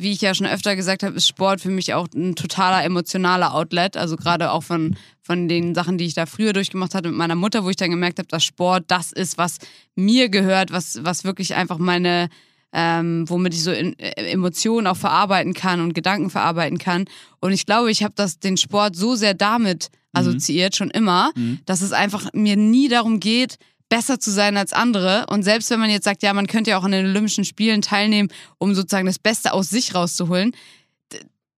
wie 0.01 0.13
ich 0.13 0.21
ja 0.21 0.35
schon 0.35 0.47
öfter 0.47 0.77
gesagt 0.77 1.03
habe, 1.03 1.17
ist 1.17 1.27
Sport 1.27 1.61
für 1.61 1.71
mich 1.71 1.95
auch 1.95 2.09
ein 2.15 2.35
totaler 2.35 2.85
emotionaler 2.85 3.55
Outlet. 3.55 3.97
Also 3.97 4.17
gerade 4.17 4.53
auch 4.53 4.63
von, 4.63 4.97
von 5.23 5.49
den 5.49 5.75
Sachen, 5.75 5.99
die 5.99 6.07
ich 6.07 6.15
da 6.15 6.27
früher 6.27 6.53
durchgemacht 6.53 6.95
hatte 6.95 7.09
mit 7.09 7.19
meiner 7.19 7.35
Mutter, 7.35 7.65
wo 7.65 7.71
ich 7.71 7.77
dann 7.77 7.91
gemerkt 7.91 8.19
habe, 8.19 8.29
dass 8.29 8.45
Sport 8.45 8.85
das 8.89 9.13
ist, 9.13 9.39
was 9.39 9.59
mir 9.95 10.29
gehört, 10.29 10.71
was, 10.73 11.01
was 11.03 11.25
wirklich 11.25 11.55
einfach 11.55 11.79
meine, 11.79 12.29
ähm, 12.73 13.25
womit 13.29 13.55
ich 13.55 13.63
so 13.63 13.73
in, 13.73 13.99
äh, 13.99 14.31
Emotionen 14.31 14.87
auch 14.87 14.97
verarbeiten 14.97 15.55
kann 15.55 15.81
und 15.81 15.95
Gedanken 15.95 16.31
verarbeiten 16.31 16.79
kann. 16.79 17.05
Und 17.41 17.53
ich 17.53 17.67
glaube, 17.67 17.91
ich 17.91 18.03
habe 18.03 18.15
das 18.17 18.39
den 18.39 18.57
Sport 18.57 18.97
so 18.97 19.15
sehr 19.15 19.35
damit 19.35 19.91
assoziiert, 20.13 20.75
schon 20.75 20.91
immer, 20.91 21.33
dass 21.67 21.81
es 21.81 21.93
einfach 21.93 22.33
mir 22.33 22.57
nie 22.57 22.89
darum 22.89 23.21
geht, 23.21 23.57
besser 23.89 24.21
zu 24.21 24.31
sein 24.31 24.57
als 24.57 24.73
andere. 24.73 25.27
Und 25.29 25.43
selbst 25.43 25.71
wenn 25.71 25.81
man 25.81 25.91
jetzt 25.91 26.05
sagt, 26.05 26.23
ja, 26.23 26.33
man 26.33 26.47
könnte 26.47 26.71
ja 26.71 26.79
auch 26.79 26.85
an 26.85 26.93
den 26.93 27.07
Olympischen 27.07 27.45
Spielen 27.45 27.83
teilnehmen, 27.83 28.29
um 28.59 28.75
sozusagen 28.75 29.07
das 29.07 29.19
Beste 29.19 29.53
aus 29.53 29.71
sich 29.71 29.95
rauszuholen, 29.95 30.53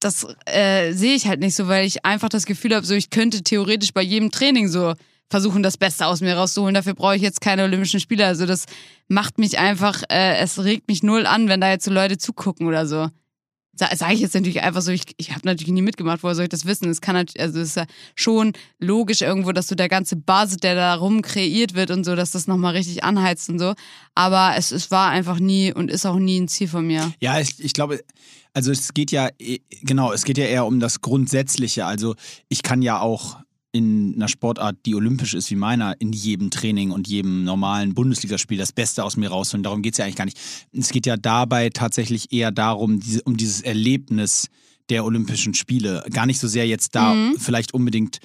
das 0.01 0.26
äh, 0.47 0.93
sehe 0.93 1.14
ich 1.14 1.26
halt 1.26 1.41
nicht 1.41 1.55
so, 1.55 1.68
weil 1.68 1.87
ich 1.87 2.05
einfach 2.05 2.31
das 2.31 2.47
Gefühl 2.47 2.74
habe, 2.74 2.87
so 2.87 2.95
ich 2.95 3.11
könnte 3.11 3.43
theoretisch 3.43 3.93
bei 3.93 4.03
jedem 4.03 4.31
Training 4.31 4.68
so 4.68 4.95
versuchen, 5.28 5.62
das 5.62 5.76
Beste 5.76 6.07
aus 6.07 6.20
mir 6.20 6.35
rauszuholen. 6.35 6.74
Dafür 6.74 6.95
brauche 6.95 7.16
ich 7.16 7.22
jetzt 7.22 7.41
keine 7.41 7.64
Olympischen 7.64 8.01
Spiele. 8.01 8.26
Also 8.26 8.47
das 8.47 8.64
macht 9.09 9.39
mich 9.39 9.59
einfach, 9.59 10.03
äh, 10.11 10.39
es 10.39 10.62
regt 10.64 10.89
mich 10.89 11.03
null 11.03 11.26
an, 11.26 11.49
wenn 11.49 11.61
da 11.61 11.70
jetzt 11.70 11.85
so 11.85 11.93
Leute 11.93 12.18
zugucken 12.18 12.66
oder 12.66 12.87
so. 12.87 13.09
Sage 13.73 14.12
ich 14.14 14.21
jetzt 14.21 14.35
natürlich 14.35 14.61
einfach 14.62 14.83
so, 14.83 14.91
ich, 14.91 15.05
ich 15.16 15.31
habe 15.31 15.41
natürlich 15.45 15.73
nie 15.73 15.81
mitgemacht, 15.81 16.23
woher 16.23 16.35
soll 16.35 16.43
ich 16.45 16.49
das 16.51 16.66
wissen? 16.66 16.91
Es 16.91 17.01
kann 17.01 17.14
natürlich, 17.14 17.41
also 17.41 17.61
ist 17.61 17.77
ja 17.77 17.87
schon 18.14 18.53
logisch 18.79 19.23
irgendwo, 19.23 19.53
dass 19.53 19.68
so 19.68 19.75
der 19.75 19.89
ganze 19.89 20.16
Buzz, 20.16 20.57
der 20.57 20.75
da 20.75 20.95
rum 20.97 21.23
kreiert 21.23 21.75
wird 21.75 21.91
und 21.91 22.05
so, 22.05 22.14
dass 22.14 22.33
das 22.33 22.47
nochmal 22.47 22.75
richtig 22.75 23.05
anheizt 23.05 23.49
und 23.49 23.59
so. 23.59 23.75
Aber 24.14 24.55
es, 24.57 24.71
es 24.73 24.91
war 24.91 25.11
einfach 25.11 25.39
nie 25.39 25.73
und 25.73 25.91
ist 25.91 26.05
auch 26.05 26.18
nie 26.18 26.41
ein 26.41 26.49
Ziel 26.49 26.68
von 26.68 26.87
mir. 26.87 27.12
Ja, 27.21 27.41
ich, 27.41 27.62
ich 27.64 27.73
glaube, 27.73 28.01
also 28.53 28.73
es 28.73 28.93
geht 28.93 29.12
ja, 29.12 29.29
eh- 29.39 29.61
genau, 29.83 30.12
es 30.12 30.25
geht 30.25 30.37
ja 30.37 30.45
eher 30.45 30.66
um 30.66 30.81
das 30.81 31.01
Grundsätzliche. 31.01 31.87
Also 31.87 32.16
ich 32.49 32.62
kann 32.62 32.83
ja 32.83 33.01
auch 33.01 33.39
in 33.73 34.14
einer 34.16 34.29
Sportart, 34.29 34.77
die 34.85 34.95
olympisch 34.95 35.35
ist 35.35 35.51
wie 35.51 35.57
meiner, 35.57 36.01
in 36.01 36.12
jedem 36.12 36.51
Training 36.51 36.91
und 36.91 37.07
jedem 37.07 37.45
normalen 37.45 37.95
Bundesligaspiel 37.95 38.59
das 38.59 38.73
Beste 38.73 39.05
aus 39.05 39.16
mir 39.16 39.29
rausholen. 39.29 39.62
Darum 39.62 39.83
geht 39.83 39.95
es 39.95 39.99
ja 39.99 40.05
eigentlich 40.05 40.16
gar 40.16 40.25
nicht. 40.25 40.41
Es 40.73 40.91
geht 40.91 41.07
ja 41.07 41.16
dabei 41.16 41.71
tatsächlich 41.71 42.33
eher 42.33 42.51
darum, 42.51 42.99
diese, 43.01 43.23
um 43.23 43.37
dieses 43.37 43.61
Erlebnis 43.61 44.49
der 44.89 45.05
Olympischen 45.05 45.55
Spiele. 45.55 46.05
Gar 46.12 46.27
nicht 46.27 46.41
so 46.41 46.49
sehr 46.49 46.66
jetzt 46.66 46.97
da 46.97 47.14
vielleicht 47.39 47.73
unbedingt 47.73 48.18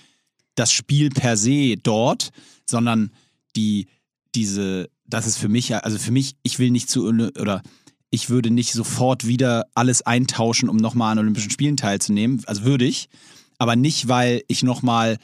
das 0.56 0.72
Spiel 0.72 1.10
per 1.10 1.38
se 1.38 1.76
dort, 1.78 2.32
sondern 2.66 3.12
die, 3.56 3.88
diese, 4.34 4.90
das 5.06 5.28
ist 5.28 5.38
für 5.38 5.50
mich, 5.50 5.76
also 5.76 6.00
für 6.00 6.12
mich, 6.12 6.36
ich 6.42 6.58
will 6.58 6.72
nicht 6.72 6.90
zu, 6.90 7.08
oder 7.08 7.62
ich 8.10 8.30
würde 8.30 8.50
nicht 8.50 8.74
sofort 8.74 9.28
wieder 9.28 9.66
alles 9.76 10.02
eintauschen, 10.02 10.70
um 10.70 10.78
nochmal 10.78 11.12
an 11.12 11.20
Olympischen 11.20 11.52
Spielen 11.52 11.78
teilzunehmen. 11.78 12.42
Also 12.48 12.64
würde 12.64 12.86
ich, 12.86 13.10
aber 13.58 13.76
nicht, 13.76 14.08
weil 14.08 14.42
ich 14.48 14.64
nochmal 14.64 15.18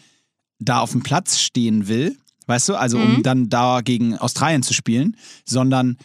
da 0.61 0.79
auf 0.79 0.91
dem 0.91 1.03
Platz 1.03 1.39
stehen 1.39 1.87
will, 1.87 2.17
weißt 2.47 2.69
du, 2.69 2.75
also 2.75 2.97
um 2.97 3.23
dann 3.23 3.49
da 3.49 3.81
gegen 3.81 4.17
Australien 4.17 4.63
zu 4.63 4.73
spielen, 4.73 5.17
sondern 5.45 5.97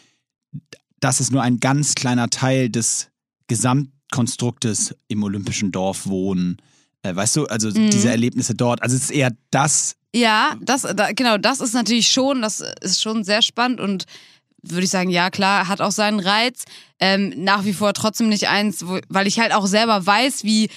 das 1.01 1.21
ist 1.21 1.33
nur 1.33 1.43
ein 1.43 1.61
ganz 1.61 1.95
kleiner 1.95 2.31
Teil 2.31 2.71
des 2.71 3.09
Gesamtkonstruktes 3.49 4.95
im 5.09 5.23
Olympischen 5.23 5.73
Dorf 5.73 6.07
wohnen. 6.07 6.57
Äh, 7.03 7.15
weißt 7.15 7.37
du, 7.37 7.47
also 7.47 7.71
diese 7.71 8.11
Erlebnisse 8.11 8.55
dort. 8.55 8.83
Also 8.83 8.97
es 8.97 9.05
ist 9.05 9.11
eher 9.11 9.33
das, 9.51 9.97
Ja, 10.15 10.57
das, 10.61 10.83
da, 10.83 11.13
genau, 11.13 11.37
das 11.37 11.61
ist 11.61 11.75
natürlich 11.75 12.09
schon, 12.09 12.43
das 12.43 12.65
ist 12.81 13.03
schon 13.03 13.23
sehr 13.23 13.43
spannend 13.43 13.81
und 13.81 14.07
würde 14.63 14.85
ich 14.85 14.91
sagen, 14.91 15.11
ja 15.11 15.31
klar, 15.31 15.69
hat 15.69 15.81
auch 15.81 15.93
seinen 15.93 16.21
Reiz. 16.21 16.65
Ähm, 16.99 17.33
nach 17.37 17.65
wie 17.65 17.75
vor 17.75 17.93
trotzdem 17.93 18.29
nicht 18.29 18.49
eins, 18.49 18.87
wo, 18.87 18.99
weil 19.09 19.27
ich 19.27 19.39
halt 19.39 19.53
auch 19.53 19.67
selber 19.67 20.05
weiß, 20.05 20.45
wie 20.45 20.71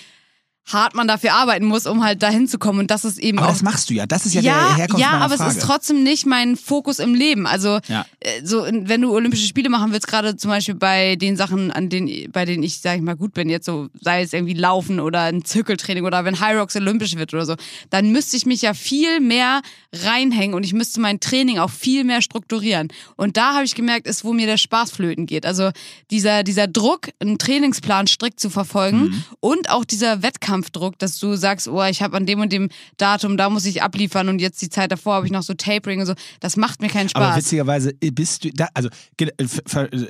hart 0.72 0.96
man 0.96 1.08
dafür 1.08 1.34
arbeiten 1.34 1.66
muss, 1.66 1.86
um 1.88 2.04
halt 2.04 2.22
dahin 2.24 2.48
zu 2.48 2.60
kommen. 2.60 2.80
Und 2.80 2.92
das 2.92 3.04
ist 3.06 3.18
eben 3.20 3.38
aber 3.40 3.48
auch 3.48 3.52
das 3.54 3.62
machst 3.64 3.90
du 3.90 3.94
ja. 3.94 4.06
Das 4.06 4.26
ist 4.26 4.34
ja, 4.36 4.42
ja, 4.42 4.68
der 4.68 4.76
Herkunft 4.78 5.02
ja, 5.02 5.12
aber 5.20 5.36
Frage. 5.38 5.52
es 5.52 5.58
ist 5.58 5.64
trotzdem 5.64 6.04
nicht 6.04 6.26
mein 6.26 6.56
Fokus 6.56 7.00
im 7.00 7.14
Leben. 7.16 7.48
Also 7.48 7.80
Ja. 7.88 8.06
äh, 8.20 8.44
so, 8.44 8.66
wenn 8.70 9.02
du 9.02 9.12
Olympische 9.14 9.48
Spiele 9.48 9.70
machen 9.70 9.92
willst, 9.92 10.08
gerade 10.08 10.38
zum 10.38 10.50
Beispiel 10.52 10.76
bei 10.76 11.16
den 11.16 11.36
Sachen, 11.38 11.72
an 11.72 11.90
denen, 11.90 12.32
bei 12.32 12.46
denen 12.46 12.64
ich, 12.64 12.80
sag 12.82 12.96
ich 12.98 13.02
mal, 13.02 13.16
gut 13.16 13.34
bin, 13.34 13.50
jetzt 13.50 13.66
so, 13.66 13.90
sei 14.00 14.22
es 14.22 14.32
irgendwie 14.34 14.54
Laufen 14.54 15.00
oder 15.00 15.24
ein 15.24 15.44
Zirkeltraining 15.44 16.06
oder 16.06 16.24
wenn 16.26 16.40
High 16.40 16.58
Rocks 16.58 16.76
olympisch 16.76 17.16
wird 17.16 17.34
oder 17.34 17.46
so, 17.46 17.56
dann 17.90 18.12
müsste 18.12 18.38
ich 18.38 18.46
mich 18.46 18.62
ja 18.62 18.74
viel 18.74 19.20
mehr 19.20 19.62
reinhängen 19.94 20.54
und 20.56 20.64
ich 20.64 20.74
müsste 20.74 21.00
mein 21.02 21.20
Training 21.20 21.58
auch 21.60 21.72
viel 21.72 22.04
mehr 22.04 22.22
strukturieren. 22.22 22.90
Und 23.16 23.38
da 23.38 23.54
habe 23.56 23.66
ich 23.66 23.76
gemerkt, 23.76 24.08
ist, 24.08 24.24
wo 24.24 24.34
mir 24.34 24.46
der 24.46 24.58
Spaß 24.58 24.92
flöten 24.92 25.26
geht. 25.26 25.46
Also 25.46 25.72
dieser, 26.12 26.44
dieser 26.44 26.68
Druck, 26.68 27.10
einen 27.20 27.38
Trainingsplan 27.40 28.08
strikt 28.08 28.40
zu 28.40 28.50
verfolgen 28.50 29.00
Mhm. 29.00 29.24
und 29.40 29.70
auch 29.72 29.86
dieser 29.86 30.22
Wettkampfdruck, 30.60 30.98
dass 31.00 31.18
du 31.20 31.36
sagst, 31.36 31.68
oh, 31.68 31.84
ich 31.84 32.02
habe 32.02 32.16
an 32.18 32.26
dem 32.26 32.40
und 32.40 32.52
dem 32.52 32.70
Datum, 32.98 33.38
da 33.38 33.50
muss 33.50 33.66
ich 33.66 33.82
abliefern 33.82 34.30
und 34.30 34.40
jetzt 34.40 34.62
die 34.62 34.70
Zeit 34.70 34.92
davor 34.92 35.16
habe 35.16 35.26
ich 35.26 35.32
noch 35.32 35.44
so 35.44 35.54
Tapering 35.54 36.02
und 36.02 36.06
so. 36.06 36.14
Das 36.40 36.58
macht 36.58 36.82
mir 36.82 36.90
keinen 36.90 37.10
Aber 37.14 37.28
Spaß. 37.28 37.38
witzigerweise 37.38 37.94
bist 37.94 38.44
du 38.44 38.52
da, 38.52 38.68
also 38.74 38.90
äh, 39.20 39.28
f- 39.38 39.62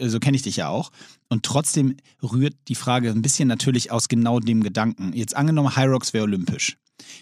so 0.01 0.19
kenne 0.19 0.35
ich 0.35 0.43
dich 0.43 0.57
ja 0.57 0.69
auch. 0.69 0.89
Und 1.29 1.43
trotzdem 1.43 1.95
rührt 2.23 2.55
die 2.67 2.75
Frage 2.75 3.09
ein 3.11 3.21
bisschen 3.21 3.47
natürlich 3.47 3.91
aus 3.91 4.07
genau 4.07 4.39
dem 4.39 4.63
Gedanken. 4.63 5.13
Jetzt 5.13 5.35
angenommen, 5.35 5.75
High 5.75 5.87
Rocks 5.89 6.13
wäre 6.13 6.23
olympisch. 6.23 6.77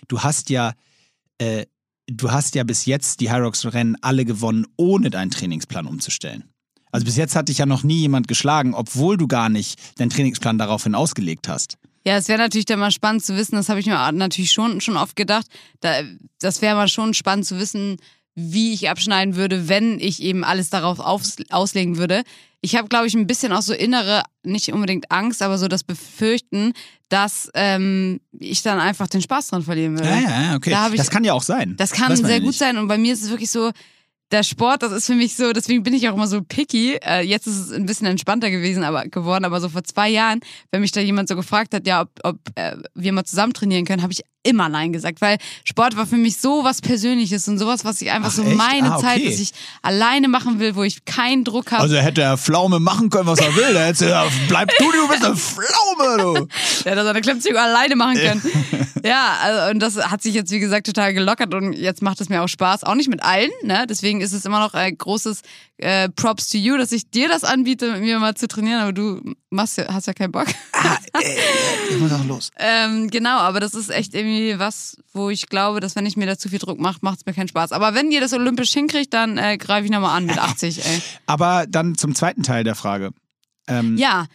Du 0.07 0.21
hast 0.21 0.49
ja, 0.49 0.73
äh, 1.37 1.65
du 2.07 2.31
hast 2.31 2.55
ja 2.55 2.63
bis 2.63 2.85
jetzt 2.85 3.19
die 3.19 3.29
High 3.29 3.41
Rocks 3.41 3.65
Rennen 3.65 3.95
alle 4.01 4.25
gewonnen, 4.25 4.65
ohne 4.77 5.09
deinen 5.09 5.31
Trainingsplan 5.31 5.85
umzustellen. 5.87 6.45
Also 6.89 7.05
bis 7.05 7.17
jetzt 7.17 7.35
hat 7.35 7.49
dich 7.49 7.57
ja 7.57 7.65
noch 7.65 7.83
nie 7.83 7.99
jemand 7.99 8.29
geschlagen, 8.29 8.73
obwohl 8.73 9.17
du 9.17 9.27
gar 9.27 9.49
nicht 9.49 9.77
deinen 9.99 10.09
Trainingsplan 10.09 10.57
daraufhin 10.57 10.95
ausgelegt 10.95 11.49
hast. 11.49 11.77
Ja, 12.07 12.15
es 12.17 12.29
wäre 12.29 12.39
natürlich 12.39 12.65
dann 12.65 12.79
mal 12.79 12.91
spannend 12.91 13.25
zu 13.25 13.35
wissen, 13.35 13.55
das 13.55 13.67
habe 13.67 13.79
ich 13.81 13.85
mir 13.85 14.11
natürlich 14.13 14.51
schon, 14.53 14.79
schon 14.79 14.95
oft 14.95 15.15
gedacht, 15.17 15.45
da, 15.81 16.03
das 16.39 16.61
wäre 16.61 16.75
mal 16.75 16.87
schon 16.87 17.13
spannend 17.13 17.45
zu 17.45 17.59
wissen, 17.59 17.97
wie 18.33 18.73
ich 18.73 18.89
abschneiden 18.89 19.35
würde, 19.35 19.67
wenn 19.67 19.99
ich 19.99 20.21
eben 20.21 20.43
alles 20.45 20.69
darauf 20.69 20.99
aufs, 20.99 21.35
auslegen 21.49 21.97
würde. 21.97 22.23
Ich 22.61 22.75
habe, 22.77 22.87
glaube 22.87 23.07
ich, 23.07 23.13
ein 23.13 23.27
bisschen 23.27 23.51
auch 23.51 23.61
so 23.61 23.73
innere, 23.73 24.23
nicht 24.43 24.71
unbedingt 24.71 25.11
Angst, 25.11 25.41
aber 25.41 25.57
so 25.57 25.67
das 25.67 25.83
Befürchten, 25.83 26.71
dass 27.09 27.49
ähm, 27.55 28.21
ich 28.39 28.61
dann 28.61 28.79
einfach 28.79 29.07
den 29.07 29.21
Spaß 29.21 29.47
dran 29.47 29.63
verlieren 29.63 29.97
würde. 29.97 30.09
Ja, 30.09 30.19
ja, 30.19 30.41
ja, 30.51 30.55
okay. 30.55 30.69
Da 30.69 30.87
ich- 30.89 30.95
das 30.97 31.09
kann 31.09 31.23
ja 31.25 31.33
auch 31.33 31.43
sein. 31.43 31.75
Das 31.77 31.91
kann 31.91 32.15
sehr 32.15 32.39
gut 32.39 32.55
sein 32.55 32.77
und 32.77 32.87
bei 32.87 32.97
mir 32.97 33.11
ist 33.13 33.23
es 33.23 33.29
wirklich 33.29 33.51
so, 33.51 33.71
der 34.31 34.43
Sport, 34.43 34.83
das 34.83 34.91
ist 34.91 35.05
für 35.05 35.15
mich 35.15 35.35
so, 35.35 35.53
deswegen 35.53 35.83
bin 35.83 35.93
ich 35.93 36.07
auch 36.09 36.13
immer 36.13 36.27
so 36.27 36.41
picky. 36.41 36.95
Äh, 36.95 37.21
jetzt 37.21 37.47
ist 37.47 37.57
es 37.57 37.71
ein 37.71 37.85
bisschen 37.85 38.07
entspannter 38.07 38.49
gewesen, 38.49 38.83
aber 38.83 39.05
geworden, 39.05 39.45
aber 39.45 39.61
so 39.61 39.69
vor 39.69 39.83
zwei 39.83 40.09
Jahren, 40.09 40.41
wenn 40.71 40.81
mich 40.81 40.91
da 40.91 40.99
jemand 40.99 41.29
so 41.29 41.35
gefragt 41.35 41.73
hat, 41.73 41.87
ja, 41.87 42.01
ob, 42.01 42.09
ob 42.23 42.37
äh, 42.55 42.75
wir 42.93 43.13
mal 43.13 43.23
zusammen 43.23 43.53
trainieren 43.53 43.85
können, 43.85 44.01
habe 44.01 44.11
ich 44.11 44.23
immer 44.47 44.69
Nein 44.69 44.93
gesagt, 44.93 45.21
weil 45.21 45.37
Sport 45.63 45.97
war 45.97 46.05
für 46.07 46.17
mich 46.17 46.37
so 46.37 46.63
was 46.63 46.81
Persönliches 46.81 47.47
und 47.47 47.57
sowas, 47.57 47.85
was 47.85 48.01
ich 48.01 48.11
einfach 48.11 48.29
Ach, 48.29 48.35
so 48.35 48.43
echt? 48.43 48.55
meine 48.55 48.93
Ah, 48.93 48.97
Zeit, 48.99 49.17
okay. 49.17 49.29
dass 49.29 49.39
ich 49.39 49.51
alleine 49.81 50.27
machen 50.27 50.59
will, 50.59 50.75
wo 50.75 50.83
ich 50.83 51.05
keinen 51.05 51.43
Druck 51.43 51.71
habe. 51.71 51.83
Also 51.83 51.97
hätte 51.97 52.21
er 52.21 52.37
Pflaume 52.37 52.79
machen 52.79 53.09
können, 53.09 53.27
was 53.27 53.39
er 53.39 53.55
will. 53.55 53.73
Da 53.73 53.81
hätte 53.81 54.09
er, 54.09 54.27
bleib 54.47 54.69
du, 54.77 54.91
du 54.91 55.07
bist 55.07 55.25
eine 55.25 55.35
Pflaume, 55.35 56.17
du. 56.17 56.47
Der 56.83 56.93
hätte 56.93 57.03
seine 57.03 57.21
Klimmzüge 57.21 57.59
alleine 57.61 57.95
machen 57.95 58.15
können. 58.15 58.41
ja, 59.03 59.37
also, 59.41 59.71
und 59.71 59.79
das 59.79 59.97
hat 60.09 60.21
sich 60.21 60.33
jetzt, 60.33 60.51
wie 60.51 60.59
gesagt, 60.59 60.87
total 60.87 61.13
gelockert 61.13 61.53
und 61.53 61.73
jetzt 61.73 62.01
macht 62.01 62.21
es 62.21 62.29
mir 62.29 62.41
auch 62.41 62.47
Spaß. 62.47 62.83
Auch 62.83 62.95
nicht 62.95 63.09
mit 63.09 63.23
allen, 63.23 63.51
ne? 63.63 63.85
Deswegen 63.89 64.21
ist 64.21 64.33
es 64.33 64.45
immer 64.45 64.59
noch 64.59 64.73
ein 64.73 64.97
großes 64.97 65.41
äh, 65.77 66.09
Props 66.09 66.49
to 66.49 66.57
you, 66.57 66.77
dass 66.77 66.91
ich 66.91 67.09
dir 67.09 67.27
das 67.29 67.43
anbiete, 67.43 67.91
mit 67.91 68.01
mir 68.01 68.19
mal 68.19 68.35
zu 68.35 68.47
trainieren, 68.47 68.81
aber 68.81 68.93
du 68.93 69.21
machst 69.49 69.77
ja, 69.77 69.93
hast 69.93 70.07
ja 70.07 70.13
keinen 70.13 70.31
Bock. 70.31 70.47
Ah, 70.73 70.97
äh, 71.19 71.35
ich 71.91 71.99
muss 71.99 72.11
auch 72.11 72.25
los. 72.25 72.49
ähm, 72.57 73.09
genau, 73.09 73.37
aber 73.37 73.59
das 73.59 73.73
ist 73.73 73.89
echt 73.89 74.13
irgendwie 74.13 74.57
was, 74.59 74.97
wo 75.13 75.29
ich 75.29 75.47
glaube, 75.47 75.79
dass 75.79 75.95
wenn 75.95 76.05
ich 76.05 76.17
mir 76.17 76.25
da 76.25 76.37
zu 76.37 76.49
viel 76.49 76.59
Druck 76.59 76.79
mache, 76.79 76.99
macht 77.01 77.19
es 77.19 77.25
mir 77.25 77.33
keinen 77.33 77.47
Spaß. 77.47 77.71
Aber 77.71 77.93
wenn 77.93 78.11
ihr 78.11 78.21
das 78.21 78.33
olympisch 78.33 78.73
hinkriegt, 78.73 79.13
dann 79.13 79.37
äh, 79.37 79.57
greife 79.57 79.85
ich 79.85 79.91
nochmal 79.91 80.17
an 80.17 80.25
mit 80.25 80.37
80, 80.39 80.85
ey. 80.85 81.01
Aber 81.25 81.65
dann 81.67 81.95
zum 81.95 82.15
zweiten 82.15 82.43
Teil 82.43 82.63
der 82.63 82.75
Frage. 82.75 83.11
Ähm, 83.67 83.97
Ja. 83.97 84.25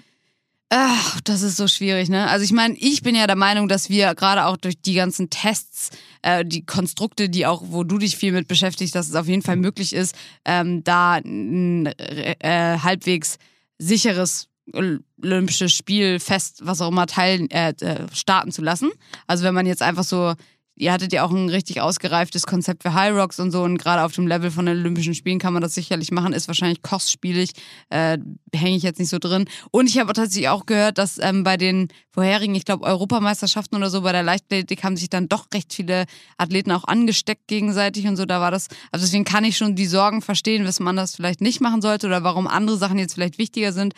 Ach, 0.74 1.20
das 1.20 1.42
ist 1.42 1.58
so 1.58 1.68
schwierig, 1.68 2.08
ne? 2.08 2.30
Also 2.30 2.46
ich 2.46 2.52
meine, 2.52 2.74
ich 2.78 3.02
bin 3.02 3.14
ja 3.14 3.26
der 3.26 3.36
Meinung, 3.36 3.68
dass 3.68 3.90
wir 3.90 4.14
gerade 4.14 4.46
auch 4.46 4.56
durch 4.56 4.80
die 4.80 4.94
ganzen 4.94 5.28
Tests, 5.28 5.90
äh, 6.22 6.46
die 6.46 6.64
Konstrukte, 6.64 7.28
die 7.28 7.44
auch, 7.44 7.62
wo 7.66 7.84
du 7.84 7.98
dich 7.98 8.16
viel 8.16 8.32
mit 8.32 8.48
beschäftigst, 8.48 8.94
dass 8.94 9.06
es 9.06 9.14
auf 9.14 9.26
jeden 9.26 9.42
Fall 9.42 9.56
möglich 9.56 9.92
ist, 9.92 10.14
ähm, 10.46 10.82
da 10.82 11.16
ein 11.16 11.88
äh, 11.98 12.78
halbwegs 12.78 13.36
sicheres 13.76 14.48
olympisches 14.72 15.74
Spiel 15.74 16.18
fest, 16.18 16.60
was 16.62 16.80
auch 16.80 16.88
immer 16.88 17.06
teilen, 17.06 17.50
äh, 17.50 17.74
äh, 17.78 18.06
starten 18.14 18.50
zu 18.50 18.62
lassen. 18.62 18.90
Also 19.26 19.44
wenn 19.44 19.52
man 19.52 19.66
jetzt 19.66 19.82
einfach 19.82 20.04
so, 20.04 20.32
ihr 20.76 20.92
hattet 20.92 21.12
ja 21.12 21.24
auch 21.24 21.30
ein 21.30 21.48
richtig 21.48 21.80
ausgereiftes 21.80 22.46
Konzept 22.46 22.82
für 22.82 22.94
High 22.94 23.14
Rocks 23.14 23.38
und 23.38 23.50
so 23.50 23.62
und 23.62 23.78
gerade 23.78 24.02
auf 24.02 24.12
dem 24.12 24.26
Level 24.26 24.50
von 24.50 24.66
den 24.66 24.78
Olympischen 24.78 25.14
Spielen 25.14 25.38
kann 25.38 25.52
man 25.52 25.62
das 25.62 25.74
sicherlich 25.74 26.10
machen, 26.10 26.32
ist 26.32 26.48
wahrscheinlich 26.48 26.82
kostspielig, 26.82 27.50
äh, 27.90 28.18
hänge 28.54 28.76
ich 28.76 28.82
jetzt 28.82 28.98
nicht 28.98 29.10
so 29.10 29.18
drin. 29.18 29.44
Und 29.70 29.88
ich 29.88 29.98
habe 29.98 30.12
tatsächlich 30.12 30.48
auch 30.48 30.66
gehört, 30.66 30.98
dass 30.98 31.18
ähm, 31.18 31.44
bei 31.44 31.56
den 31.56 31.88
vorherigen, 32.10 32.54
ich 32.54 32.64
glaube 32.64 32.84
Europameisterschaften 32.84 33.76
oder 33.76 33.90
so, 33.90 34.02
bei 34.02 34.12
der 34.12 34.22
Leichtathletik 34.22 34.82
haben 34.82 34.96
sich 34.96 35.10
dann 35.10 35.28
doch 35.28 35.46
recht 35.52 35.72
viele 35.72 36.06
Athleten 36.38 36.72
auch 36.72 36.84
angesteckt 36.84 37.48
gegenseitig 37.48 38.06
und 38.06 38.16
so, 38.16 38.24
da 38.24 38.40
war 38.40 38.50
das, 38.50 38.68
also 38.90 39.04
deswegen 39.04 39.24
kann 39.24 39.44
ich 39.44 39.56
schon 39.56 39.76
die 39.76 39.86
Sorgen 39.86 40.22
verstehen, 40.22 40.64
weshalb 40.64 40.84
man 40.84 40.96
das 40.96 41.16
vielleicht 41.16 41.40
nicht 41.40 41.60
machen 41.60 41.82
sollte 41.82 42.06
oder 42.06 42.24
warum 42.24 42.46
andere 42.46 42.76
Sachen 42.76 42.98
jetzt 42.98 43.14
vielleicht 43.14 43.38
wichtiger 43.38 43.72
sind. 43.72 43.94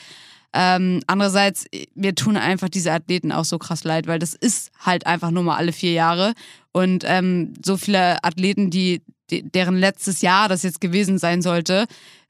Ähm, 0.56 1.00
andererseits, 1.08 1.66
mir 1.96 2.14
tun 2.14 2.36
einfach 2.36 2.68
diese 2.68 2.92
Athleten 2.92 3.32
auch 3.32 3.44
so 3.44 3.58
krass 3.58 3.82
leid, 3.82 4.06
weil 4.06 4.20
das 4.20 4.34
ist 4.34 4.70
halt 4.78 5.04
einfach 5.04 5.32
nur 5.32 5.42
mal 5.42 5.56
alle 5.56 5.72
vier 5.72 5.90
Jahre. 5.90 6.32
Und 6.70 7.02
ähm, 7.06 7.54
so 7.64 7.76
viele 7.76 8.22
Athleten, 8.22 8.70
die, 8.70 9.02
die, 9.30 9.42
deren 9.42 9.76
letztes 9.76 10.22
Jahr 10.22 10.48
das 10.48 10.62
jetzt 10.62 10.80
gewesen 10.80 11.18
sein 11.18 11.42
sollte, 11.42 11.86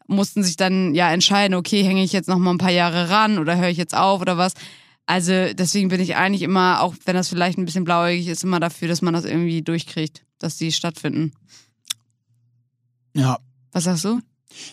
mussten 0.06 0.42
sich 0.42 0.56
dann 0.56 0.94
ja 0.94 1.12
entscheiden, 1.12 1.54
okay, 1.54 1.82
hänge 1.82 2.02
ich 2.02 2.12
jetzt 2.12 2.28
noch 2.28 2.38
mal 2.38 2.50
ein 2.50 2.58
paar 2.58 2.70
Jahre 2.70 3.10
ran 3.10 3.38
oder 3.38 3.58
höre 3.58 3.68
ich 3.68 3.78
jetzt 3.78 3.94
auf 3.94 4.22
oder 4.22 4.38
was. 4.38 4.54
Also 5.04 5.52
deswegen 5.52 5.88
bin 5.88 6.00
ich 6.00 6.16
eigentlich 6.16 6.42
immer, 6.42 6.80
auch 6.80 6.94
wenn 7.04 7.14
das 7.14 7.28
vielleicht 7.28 7.58
ein 7.58 7.66
bisschen 7.66 7.84
blauäugig 7.84 8.28
ist, 8.28 8.42
immer 8.42 8.58
dafür, 8.58 8.88
dass 8.88 9.02
man 9.02 9.12
das 9.12 9.26
irgendwie 9.26 9.60
durchkriegt, 9.60 10.24
dass 10.38 10.56
die 10.56 10.72
stattfinden. 10.72 11.32
ja. 13.14 13.38
Was 13.72 13.84
sagst 13.84 14.04
du? 14.04 14.20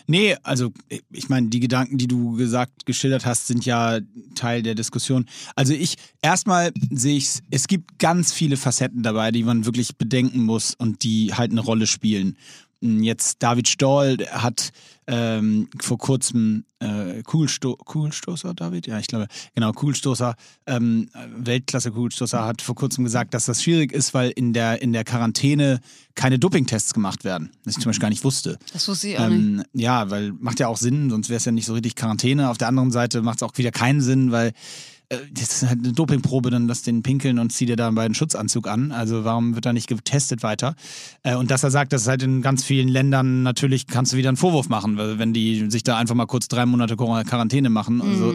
Nee, 0.06 0.36
also 0.42 0.72
ich 1.12 1.28
meine, 1.28 1.48
die 1.48 1.60
Gedanken, 1.60 1.98
die 1.98 2.08
du 2.08 2.36
gesagt, 2.36 2.86
geschildert 2.86 3.26
hast, 3.26 3.46
sind 3.46 3.64
ja 3.64 4.00
Teil 4.34 4.62
der 4.62 4.74
Diskussion. 4.74 5.26
Also 5.56 5.74
ich, 5.74 5.96
erstmal 6.22 6.72
sehe 6.90 7.16
ich 7.16 7.40
es 7.50 7.66
gibt 7.66 7.98
ganz 7.98 8.32
viele 8.32 8.56
Facetten 8.56 9.02
dabei, 9.02 9.30
die 9.30 9.44
man 9.44 9.66
wirklich 9.66 9.96
bedenken 9.96 10.42
muss 10.42 10.74
und 10.74 11.02
die 11.02 11.34
halt 11.34 11.50
eine 11.52 11.60
Rolle 11.60 11.86
spielen. 11.86 12.36
Jetzt 12.80 13.42
David 13.42 13.68
Stoll 13.68 14.18
hat 14.30 14.72
ähm, 15.06 15.68
vor 15.80 15.98
kurzem 15.98 16.64
äh, 16.78 17.22
Kugelsto 17.22 17.76
Kugelstoßer, 17.76 18.54
David? 18.54 18.86
Ja, 18.86 18.98
ich 18.98 19.06
glaube, 19.06 19.26
genau, 19.54 19.72
Kugelstoßer, 19.72 20.34
ähm, 20.66 21.10
Weltklasse-Kugelstoßer 21.36 22.44
hat 22.44 22.62
vor 22.62 22.74
kurzem 22.74 23.04
gesagt, 23.04 23.34
dass 23.34 23.46
das 23.46 23.62
schwierig 23.62 23.92
ist, 23.92 24.14
weil 24.14 24.30
in 24.30 24.52
der, 24.52 24.82
in 24.82 24.92
der 24.92 25.04
Quarantäne 25.04 25.80
keine 26.14 26.38
Dopingtests 26.38 26.94
gemacht 26.94 27.24
werden. 27.24 27.50
Was 27.64 27.76
ich 27.76 27.82
zum 27.82 27.90
Beispiel 27.90 28.02
gar 28.02 28.10
nicht 28.10 28.24
wusste. 28.24 28.58
Das 28.72 28.86
wusste 28.88 29.08
ich 29.08 29.18
auch 29.18 29.28
nicht. 29.28 29.38
Ähm, 29.38 29.64
ja, 29.72 30.10
weil 30.10 30.32
macht 30.32 30.60
ja 30.60 30.68
auch 30.68 30.76
Sinn, 30.76 31.10
sonst 31.10 31.28
wäre 31.28 31.38
es 31.38 31.44
ja 31.44 31.52
nicht 31.52 31.66
so 31.66 31.72
richtig 31.72 31.96
Quarantäne. 31.96 32.50
Auf 32.50 32.58
der 32.58 32.68
anderen 32.68 32.90
Seite 32.90 33.22
macht 33.22 33.38
es 33.38 33.42
auch 33.42 33.56
wieder 33.56 33.70
keinen 33.70 34.00
Sinn, 34.00 34.30
weil 34.30 34.52
das 35.32 35.62
ist 35.62 35.68
halt 35.68 35.80
eine 35.80 35.92
Dopingprobe, 35.92 36.50
dann 36.50 36.66
lass 36.66 36.82
den 36.82 37.02
pinkeln 37.02 37.38
und 37.38 37.52
zieh 37.52 37.66
dir 37.66 37.76
da 37.76 37.88
einen 37.88 38.14
Schutzanzug 38.14 38.68
an. 38.68 38.92
Also 38.92 39.24
warum 39.24 39.54
wird 39.54 39.66
da 39.66 39.72
nicht 39.72 39.88
getestet 39.88 40.42
weiter? 40.42 40.74
Äh, 41.22 41.36
und 41.36 41.50
dass 41.50 41.62
er 41.62 41.70
sagt, 41.70 41.92
dass 41.92 42.06
halt 42.06 42.22
in 42.22 42.42
ganz 42.42 42.64
vielen 42.64 42.88
Ländern 42.88 43.42
natürlich 43.42 43.86
kannst 43.86 44.12
du 44.12 44.16
wieder 44.16 44.28
einen 44.28 44.36
Vorwurf 44.36 44.68
machen, 44.68 44.96
wenn 44.96 45.32
die 45.32 45.70
sich 45.70 45.82
da 45.82 45.96
einfach 45.96 46.14
mal 46.14 46.26
kurz 46.26 46.48
drei 46.48 46.66
Monate 46.66 46.96
Quarantäne 46.96 47.70
machen. 47.70 48.00
Also, 48.00 48.34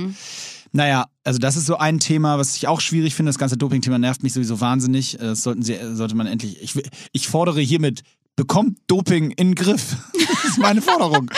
naja, 0.72 1.06
also 1.24 1.40
das 1.40 1.56
ist 1.56 1.66
so 1.66 1.78
ein 1.78 2.00
Thema, 2.00 2.38
was 2.38 2.56
ich 2.56 2.68
auch 2.68 2.82
schwierig 2.82 3.16
finde. 3.16 3.30
Das 3.30 3.40
ganze 3.40 3.58
Doping-Thema 3.58 4.00
nervt 4.00 4.24
mich 4.24 4.34
sowieso 4.34 4.60
wahnsinnig. 4.60 5.16
Äh, 5.16 5.28
Das 5.28 5.44
sollten 5.44 5.62
sie, 5.62 5.78
sollte 5.94 6.16
man 6.16 6.28
endlich. 6.28 6.62
Ich, 6.62 6.74
ich 7.12 7.28
fordere 7.28 7.62
hiermit, 7.62 8.04
bekommt 8.38 8.78
Doping 8.88 9.32
in 9.32 9.50
den 9.50 9.56
Griff. 9.56 9.98
das 10.14 10.52
ist 10.52 10.58
meine 10.60 10.82
Forderung. 10.82 11.30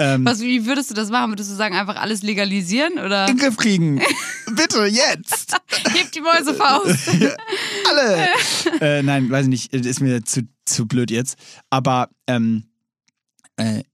ähm, 0.00 0.24
Was, 0.24 0.40
wie 0.40 0.66
würdest 0.66 0.90
du 0.90 0.94
das 0.94 1.10
machen? 1.10 1.30
Würdest 1.30 1.50
du 1.50 1.54
sagen, 1.54 1.76
einfach 1.76 1.96
alles 1.96 2.22
legalisieren 2.22 2.94
oder 2.94 3.28
in 3.28 3.36
den 3.36 3.38
Griff 3.38 3.56
kriegen. 3.56 4.00
Bitte, 4.50 4.86
jetzt. 4.86 5.54
hebt 5.94 6.14
die 6.14 6.20
Mäuse 6.20 6.54
Faust? 6.54 7.08
Alle. 7.88 8.28
äh, 8.80 9.02
nein, 9.02 9.30
weiß 9.30 9.44
ich 9.44 9.50
nicht, 9.50 9.74
ist 9.74 10.00
mir 10.00 10.24
zu, 10.24 10.48
zu 10.64 10.86
blöd 10.86 11.12
jetzt. 11.12 11.36
Aber, 11.70 12.08
ähm, 12.26 12.64
äh, 13.56 13.84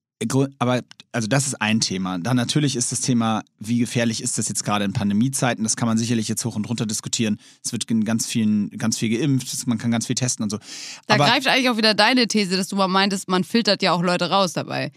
aber, 0.58 0.82
also 1.12 1.28
das 1.28 1.46
ist 1.46 1.60
ein 1.60 1.80
Thema. 1.80 2.18
Dann 2.18 2.36
natürlich 2.36 2.76
ist 2.76 2.92
das 2.92 3.00
Thema, 3.00 3.42
wie 3.58 3.78
gefährlich 3.78 4.22
ist 4.22 4.38
das 4.38 4.48
jetzt 4.48 4.64
gerade 4.64 4.84
in 4.84 4.92
Pandemiezeiten? 4.92 5.64
Das 5.64 5.76
kann 5.76 5.88
man 5.88 5.98
sicherlich 5.98 6.28
jetzt 6.28 6.44
hoch 6.44 6.56
und 6.56 6.68
runter 6.68 6.86
diskutieren. 6.86 7.38
Es 7.64 7.72
wird 7.72 7.90
in 7.90 8.04
ganz 8.04 8.26
vielen, 8.26 8.70
ganz 8.70 8.98
viel 8.98 9.16
geimpft, 9.16 9.66
man 9.66 9.78
kann 9.78 9.90
ganz 9.90 10.06
viel 10.06 10.16
testen 10.16 10.42
und 10.44 10.50
so. 10.50 10.58
Da 11.06 11.14
aber, 11.14 11.26
greift 11.26 11.46
eigentlich 11.46 11.68
auch 11.68 11.76
wieder 11.76 11.94
deine 11.94 12.26
These, 12.26 12.56
dass 12.56 12.68
du 12.68 12.76
mal 12.76 12.88
meintest, 12.88 13.28
man 13.28 13.44
filtert 13.44 13.82
ja 13.82 13.92
auch 13.92 14.02
Leute 14.02 14.30
raus 14.30 14.52
dabei. 14.52 14.92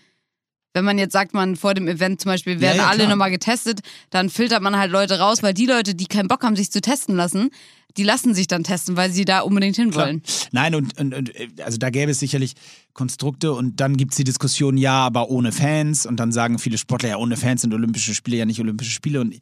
Wenn 0.74 0.86
man 0.86 1.00
jetzt 1.00 1.14
sagt, 1.14 1.34
man 1.34 1.56
vor 1.56 1.74
dem 1.74 1.88
Event 1.88 2.22
zum 2.22 2.30
Beispiel 2.30 2.62
werden 2.62 2.78
Ja, 2.78 2.84
ja, 2.84 2.90
alle 2.90 3.08
nochmal 3.08 3.32
getestet, 3.32 3.80
dann 4.12 4.30
filtert 4.30 4.62
man 4.62 4.78
halt 4.78 4.92
Leute 4.92 5.18
raus, 5.18 5.42
weil 5.42 5.54
die 5.54 5.66
Leute, 5.66 5.96
die 5.96 6.06
keinen 6.06 6.28
Bock 6.28 6.44
haben, 6.44 6.56
sich 6.56 6.72
zu 6.72 6.82
testen 6.82 7.16
lassen, 7.16 7.50
die 7.98 8.04
lassen 8.04 8.34
sich 8.34 8.48
dann 8.48 8.64
testen, 8.64 8.96
weil 8.96 9.12
sie 9.12 9.26
da 9.26 9.42
unbedingt 9.42 9.76
hinwollen. 9.76 10.22
Nein, 10.52 10.76
und, 10.76 11.00
und, 11.00 11.14
und 11.14 11.36
äh, 11.36 11.50
also 11.64 11.78
da 11.78 11.90
gäbe 11.90 12.12
es 12.12 12.20
sicherlich 12.20 12.54
Konstrukte 12.94 13.54
und 13.54 13.80
dann 13.80 13.98
gibt 13.98 14.14
es 14.14 14.18
die 14.18 14.24
Diskussion, 14.24 14.78
ja, 14.78 15.06
aber 15.06 15.30
ohne 15.30 15.52
Fans. 15.52 16.06
Und 16.06 16.20
dann 16.20 16.32
sagen 16.32 16.60
viele 16.60 16.78
Sportler, 16.78 17.10
ja, 17.10 17.18
ohne 17.18 17.38
Fans 17.38 17.62
sind 17.62 17.74
Olympische 17.74 18.16
Spiele 18.16 18.38
ja 18.38 18.46
nicht 18.46 18.60
Olympische 18.60 18.92
Spiele. 18.92 19.22
Und 19.22 19.36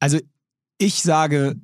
also 0.00 0.18
ich 0.78 1.02
sage, 1.02 1.56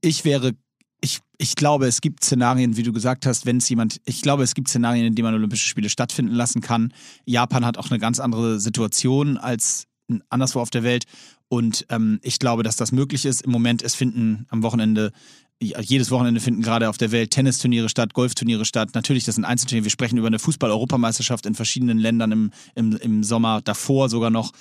ich 0.00 0.24
wäre, 0.24 0.52
ich, 1.00 1.20
ich 1.38 1.54
glaube, 1.54 1.86
es 1.86 2.00
gibt 2.00 2.24
Szenarien, 2.24 2.76
wie 2.76 2.82
du 2.82 2.92
gesagt 2.92 3.26
hast, 3.26 3.46
wenn 3.46 3.58
es 3.58 3.68
jemand, 3.68 4.00
ich 4.04 4.22
glaube, 4.22 4.42
es 4.42 4.54
gibt 4.54 4.68
Szenarien, 4.68 5.06
in 5.06 5.14
denen 5.14 5.26
man 5.26 5.34
Olympische 5.34 5.68
Spiele 5.68 5.88
stattfinden 5.88 6.34
lassen 6.34 6.60
kann. 6.60 6.92
Japan 7.24 7.64
hat 7.64 7.78
auch 7.78 7.90
eine 7.90 8.00
ganz 8.00 8.20
andere 8.20 8.58
Situation 8.60 9.36
als 9.36 9.84
anderswo 10.28 10.60
auf 10.60 10.70
der 10.70 10.82
Welt. 10.82 11.04
Und 11.48 11.86
ähm, 11.88 12.18
ich 12.22 12.38
glaube, 12.38 12.62
dass 12.62 12.76
das 12.76 12.92
möglich 12.92 13.24
ist. 13.24 13.42
Im 13.42 13.50
Moment, 13.50 13.82
es 13.82 13.94
finden 13.94 14.46
am 14.50 14.62
Wochenende 14.62 15.12
jedes 15.60 16.10
Wochenende 16.10 16.40
finden 16.40 16.62
gerade 16.62 16.88
auf 16.88 16.98
der 16.98 17.10
Welt 17.10 17.30
Tennisturniere 17.32 17.88
statt, 17.88 18.14
Golfturniere 18.14 18.64
statt. 18.64 18.90
Natürlich, 18.94 19.24
das 19.24 19.34
sind 19.34 19.44
Einzelturniere. 19.44 19.84
Wir 19.84 19.90
sprechen 19.90 20.16
über 20.18 20.28
eine 20.28 20.38
Fußball-Europameisterschaft 20.38 21.46
in 21.46 21.54
verschiedenen 21.54 21.98
Ländern 21.98 22.30
im, 22.32 22.50
im, 22.74 22.96
im 22.96 23.24
Sommer, 23.24 23.60
davor 23.62 24.08
sogar 24.08 24.30
noch. 24.30 24.52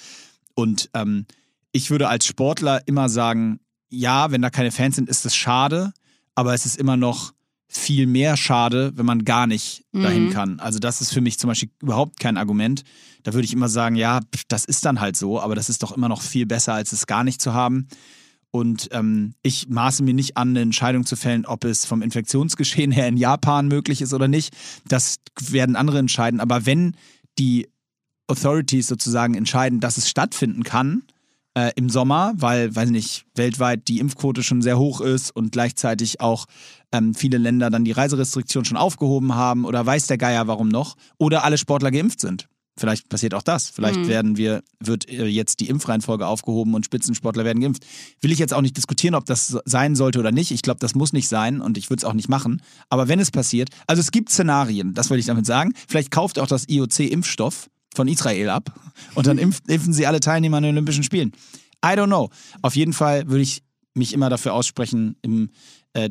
Und 0.55 0.89
ähm, 0.93 1.25
ich 1.71 1.91
würde 1.91 2.07
als 2.07 2.25
Sportler 2.25 2.81
immer 2.87 3.09
sagen, 3.09 3.59
ja, 3.89 4.31
wenn 4.31 4.41
da 4.41 4.49
keine 4.49 4.71
Fans 4.71 4.95
sind, 4.95 5.07
ist 5.07 5.23
das 5.23 5.35
schade, 5.35 5.93
aber 6.33 6.53
es 6.53 6.65
ist 6.65 6.77
immer 6.77 6.97
noch 6.97 7.33
viel 7.69 8.07
mehr 8.07 8.37
schade, 8.37 8.93
wenn 8.95 9.05
man 9.05 9.25
gar 9.25 9.45
nicht 9.45 9.83
dahin 9.91 10.25
Mhm. 10.27 10.29
kann. 10.31 10.59
Also 10.59 10.79
das 10.79 11.01
ist 11.01 11.13
für 11.13 11.21
mich 11.21 11.37
zum 11.37 11.49
Beispiel 11.49 11.69
überhaupt 11.81 12.19
kein 12.19 12.37
Argument. 12.37 12.83
Da 13.23 13.33
würde 13.33 13.45
ich 13.45 13.53
immer 13.53 13.67
sagen, 13.69 13.95
ja, 13.95 14.21
das 14.47 14.65
ist 14.65 14.85
dann 14.85 15.01
halt 15.01 15.17
so, 15.17 15.39
aber 15.39 15.53
das 15.53 15.69
ist 15.69 15.83
doch 15.83 15.91
immer 15.91 16.07
noch 16.07 16.21
viel 16.21 16.45
besser, 16.45 16.73
als 16.73 16.91
es 16.93 17.07
gar 17.07 17.23
nicht 17.23 17.41
zu 17.41 17.53
haben. 17.53 17.87
Und 18.51 18.89
ähm, 18.91 19.33
ich 19.41 19.67
maße 19.69 20.03
mir 20.03 20.13
nicht 20.13 20.37
an, 20.37 20.49
eine 20.49 20.61
Entscheidung 20.61 21.05
zu 21.05 21.15
fällen, 21.15 21.45
ob 21.45 21.63
es 21.65 21.85
vom 21.85 22.01
Infektionsgeschehen 22.01 22.91
her 22.91 23.07
in 23.07 23.17
Japan 23.17 23.67
möglich 23.67 24.01
ist 24.01 24.13
oder 24.13 24.27
nicht. 24.27 24.55
Das 24.87 25.17
werden 25.39 25.75
andere 25.75 25.99
entscheiden. 25.99 26.39
Aber 26.39 26.65
wenn 26.65 26.95
die 27.37 27.67
Authorities 28.27 28.87
sozusagen 28.87 29.35
entscheiden, 29.35 29.79
dass 29.79 29.97
es 29.97 30.09
stattfinden 30.09 30.63
kann 30.63 31.03
äh, 31.57 31.71
im 31.75 31.89
Sommer, 31.89 32.33
weil, 32.35 32.75
weiß 32.75 32.89
nicht, 32.89 33.25
weltweit 33.35 33.87
die 33.87 33.99
Impfquote 33.99 34.43
schon 34.43 34.61
sehr 34.61 34.77
hoch 34.77 35.01
ist 35.01 35.31
und 35.35 35.51
gleichzeitig 35.51 36.21
auch 36.21 36.45
ähm, 36.91 37.13
viele 37.15 37.37
Länder 37.37 37.69
dann 37.69 37.85
die 37.85 37.91
Reiserestriktion 37.91 38.65
schon 38.65 38.77
aufgehoben 38.77 39.35
haben 39.35 39.65
oder 39.65 39.85
weiß 39.85 40.07
der 40.07 40.17
Geier 40.17 40.47
warum 40.47 40.69
noch, 40.69 40.95
oder 41.17 41.43
alle 41.43 41.57
Sportler 41.57 41.91
geimpft 41.91 42.21
sind. 42.21 42.47
Vielleicht 42.77 43.09
passiert 43.09 43.33
auch 43.33 43.41
das. 43.41 43.69
Vielleicht 43.69 43.99
Mhm. 44.01 44.07
werden 44.07 44.37
wir, 44.37 44.63
wird 44.79 45.09
äh, 45.09 45.25
jetzt 45.25 45.59
die 45.59 45.67
Impfreihenfolge 45.69 46.27
aufgehoben 46.27 46.75
und 46.75 46.85
Spitzensportler 46.85 47.43
werden 47.43 47.59
geimpft. 47.61 47.85
Will 48.21 48.31
ich 48.31 48.39
jetzt 48.39 48.53
auch 48.53 48.61
nicht 48.61 48.77
diskutieren, 48.77 49.15
ob 49.15 49.25
das 49.25 49.57
sein 49.65 49.95
sollte 49.95 50.19
oder 50.19 50.31
nicht. 50.31 50.51
Ich 50.51 50.61
glaube, 50.61 50.79
das 50.79 50.93
muss 50.95 51.11
nicht 51.13 51.27
sein 51.27 51.59
und 51.59 51.77
ich 51.77 51.89
würde 51.89 52.01
es 52.01 52.03
auch 52.05 52.13
nicht 52.13 52.29
machen. 52.29 52.61
Aber 52.89 53.07
wenn 53.07 53.19
es 53.19 53.31
passiert, 53.31 53.69
also 53.87 53.99
es 53.99 54.11
gibt 54.11 54.29
Szenarien, 54.29 54.93
das 54.93 55.09
wollte 55.09 55.19
ich 55.21 55.25
damit 55.25 55.45
sagen. 55.45 55.73
Vielleicht 55.87 56.11
kauft 56.11 56.37
auch 56.39 56.47
das 56.47 56.67
IOC-Impfstoff 56.69 57.69
von 57.95 58.07
Israel 58.07 58.49
ab 58.49 58.79
und 59.15 59.25
dann 59.27 59.37
impf, 59.37 59.61
impfen 59.67 59.93
sie 59.93 60.05
alle 60.05 60.19
Teilnehmer 60.19 60.57
an 60.57 60.63
den 60.63 60.73
Olympischen 60.75 61.03
Spielen. 61.03 61.31
I 61.83 61.89
don't 61.89 62.07
know. 62.07 62.29
Auf 62.61 62.75
jeden 62.75 62.93
Fall 62.93 63.27
würde 63.27 63.41
ich 63.41 63.63
mich 63.95 64.13
immer 64.13 64.29
dafür 64.29 64.53
aussprechen, 64.53 65.15
im, 65.23 65.49
äh, 65.97 66.09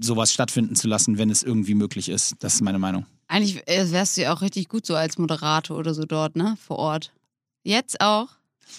sowas 0.00 0.32
stattfinden 0.32 0.76
zu 0.76 0.86
lassen, 0.86 1.18
wenn 1.18 1.28
es 1.28 1.42
irgendwie 1.42 1.74
möglich 1.74 2.08
ist. 2.08 2.36
Das 2.38 2.54
ist 2.54 2.60
meine 2.60 2.78
Meinung. 2.78 3.04
Eigentlich 3.26 3.66
äh, 3.66 3.90
wärst 3.90 4.16
du 4.16 4.22
ja 4.22 4.32
auch 4.32 4.42
richtig 4.42 4.68
gut 4.68 4.86
so 4.86 4.94
als 4.94 5.18
Moderator 5.18 5.76
oder 5.76 5.92
so 5.92 6.04
dort, 6.04 6.36
ne? 6.36 6.56
Vor 6.64 6.78
Ort. 6.78 7.12
Jetzt 7.64 8.00
auch? 8.00 8.28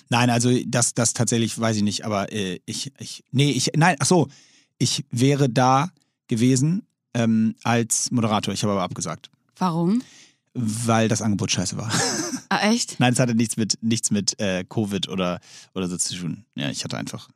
Nein, 0.10 0.30
also 0.30 0.58
das, 0.66 0.94
das 0.94 1.14
tatsächlich 1.14 1.60
weiß 1.60 1.76
ich 1.76 1.84
nicht, 1.84 2.06
aber 2.06 2.32
äh, 2.32 2.60
ich, 2.66 2.94
ich, 3.00 3.24
nee, 3.32 3.52
ich, 3.52 3.72
nein, 3.76 3.98
ach 4.00 4.06
so, 4.06 4.28
ich 4.78 5.04
wäre 5.12 5.50
da 5.50 5.90
gewesen 6.28 6.88
ähm, 7.14 7.56
als 7.64 8.12
Moderator. 8.12 8.54
Ich 8.54 8.64
habe 8.64 8.74
aber 8.74 8.84
abgesagt, 8.84 9.30
Warum? 9.58 10.04
weil 10.54 11.10
das 11.10 11.22
Angebot 11.22 11.52
scheiße 11.52 11.78
war. 11.78 11.92
Ah, 12.48 12.70
echt? 12.70 13.00
nein, 13.00 13.12
es 13.12 13.20
hatte 13.20 13.34
nichts 13.34 13.58
mit, 13.58 13.80
nichts 13.82 14.12
mit 14.12 14.40
äh, 14.40 14.64
Covid 14.64 15.10
oder, 15.10 15.40
oder 15.74 15.88
so 15.88 15.98
zu 15.98 16.16
tun. 16.16 16.46
Ja, 16.54 16.70
ich 16.70 16.84
hatte 16.84 16.96
einfach 16.96 17.28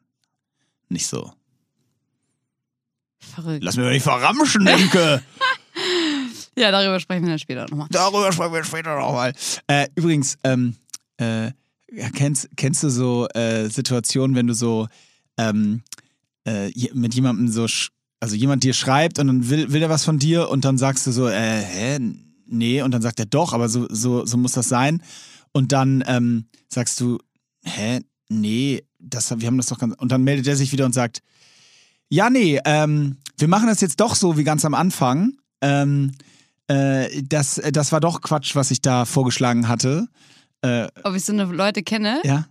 nicht 0.87 1.07
so. 1.07 1.33
Verrückt. 3.19 3.63
Lass 3.63 3.75
mich 3.75 3.85
doch 3.85 3.91
nicht 3.91 4.03
verramschen, 4.03 4.67
Imke! 4.67 5.21
Ja, 6.57 6.71
darüber 6.71 6.99
sprechen 6.99 7.23
wir 7.23 7.29
dann 7.29 7.39
später 7.39 7.65
nochmal. 7.69 7.87
Darüber 7.89 8.33
sprechen 8.33 8.51
wir 8.51 8.63
später 8.65 8.99
nochmal. 8.99 9.33
Äh, 9.67 9.87
übrigens, 9.95 10.37
ähm, 10.43 10.75
äh, 11.15 11.51
kennst, 12.13 12.49
kennst 12.57 12.83
du 12.83 12.89
so 12.89 13.29
äh, 13.29 13.69
Situationen, 13.69 14.35
wenn 14.35 14.47
du 14.47 14.53
so 14.53 14.89
ähm, 15.37 15.83
äh, 16.45 16.69
mit 16.93 17.13
jemandem 17.15 17.47
so, 17.47 17.65
also 18.19 18.35
jemand 18.35 18.65
dir 18.65 18.73
schreibt 18.73 19.19
und 19.19 19.27
dann 19.27 19.49
will, 19.49 19.71
will 19.71 19.81
er 19.81 19.89
was 19.89 20.03
von 20.03 20.19
dir 20.19 20.49
und 20.49 20.65
dann 20.65 20.77
sagst 20.77 21.07
du 21.07 21.11
so, 21.13 21.29
äh, 21.29 21.61
hä, 21.61 21.99
nee, 22.45 22.81
und 22.81 22.91
dann 22.91 23.01
sagt 23.01 23.19
er 23.19 23.25
doch, 23.25 23.53
aber 23.53 23.69
so, 23.69 23.87
so, 23.89 24.25
so 24.25 24.37
muss 24.37 24.51
das 24.51 24.67
sein. 24.67 25.01
Und 25.53 25.71
dann 25.71 26.03
ähm, 26.07 26.45
sagst 26.67 26.99
du, 26.99 27.19
hä, 27.63 28.01
nee, 28.27 28.83
das, 28.99 29.39
wir 29.39 29.47
haben 29.47 29.57
das 29.57 29.67
doch 29.67 29.79
ganz. 29.79 29.95
Und 29.95 30.11
dann 30.11 30.23
meldet 30.23 30.47
er 30.47 30.57
sich 30.57 30.73
wieder 30.73 30.85
und 30.85 30.93
sagt, 30.93 31.21
ja, 32.09 32.29
nee, 32.29 32.59
ähm, 32.65 33.17
wir 33.37 33.47
machen 33.47 33.67
das 33.67 33.81
jetzt 33.81 33.99
doch 33.99 34.15
so 34.15 34.37
wie 34.37 34.43
ganz 34.43 34.65
am 34.65 34.73
Anfang. 34.73 35.33
Ähm, 35.61 36.11
äh, 36.67 37.21
das, 37.23 37.57
äh, 37.57 37.71
das 37.71 37.91
war 37.91 37.99
doch 37.99 38.21
Quatsch, 38.21 38.55
was 38.55 38.71
ich 38.71 38.81
da 38.81 39.05
vorgeschlagen 39.05 39.67
hatte. 39.67 40.07
Äh, 40.61 40.87
Ob 41.03 41.15
ich 41.15 41.23
so 41.25 41.33
eine 41.33 41.45
Leute 41.45 41.83
kenne? 41.83 42.21
ja, 42.23 42.47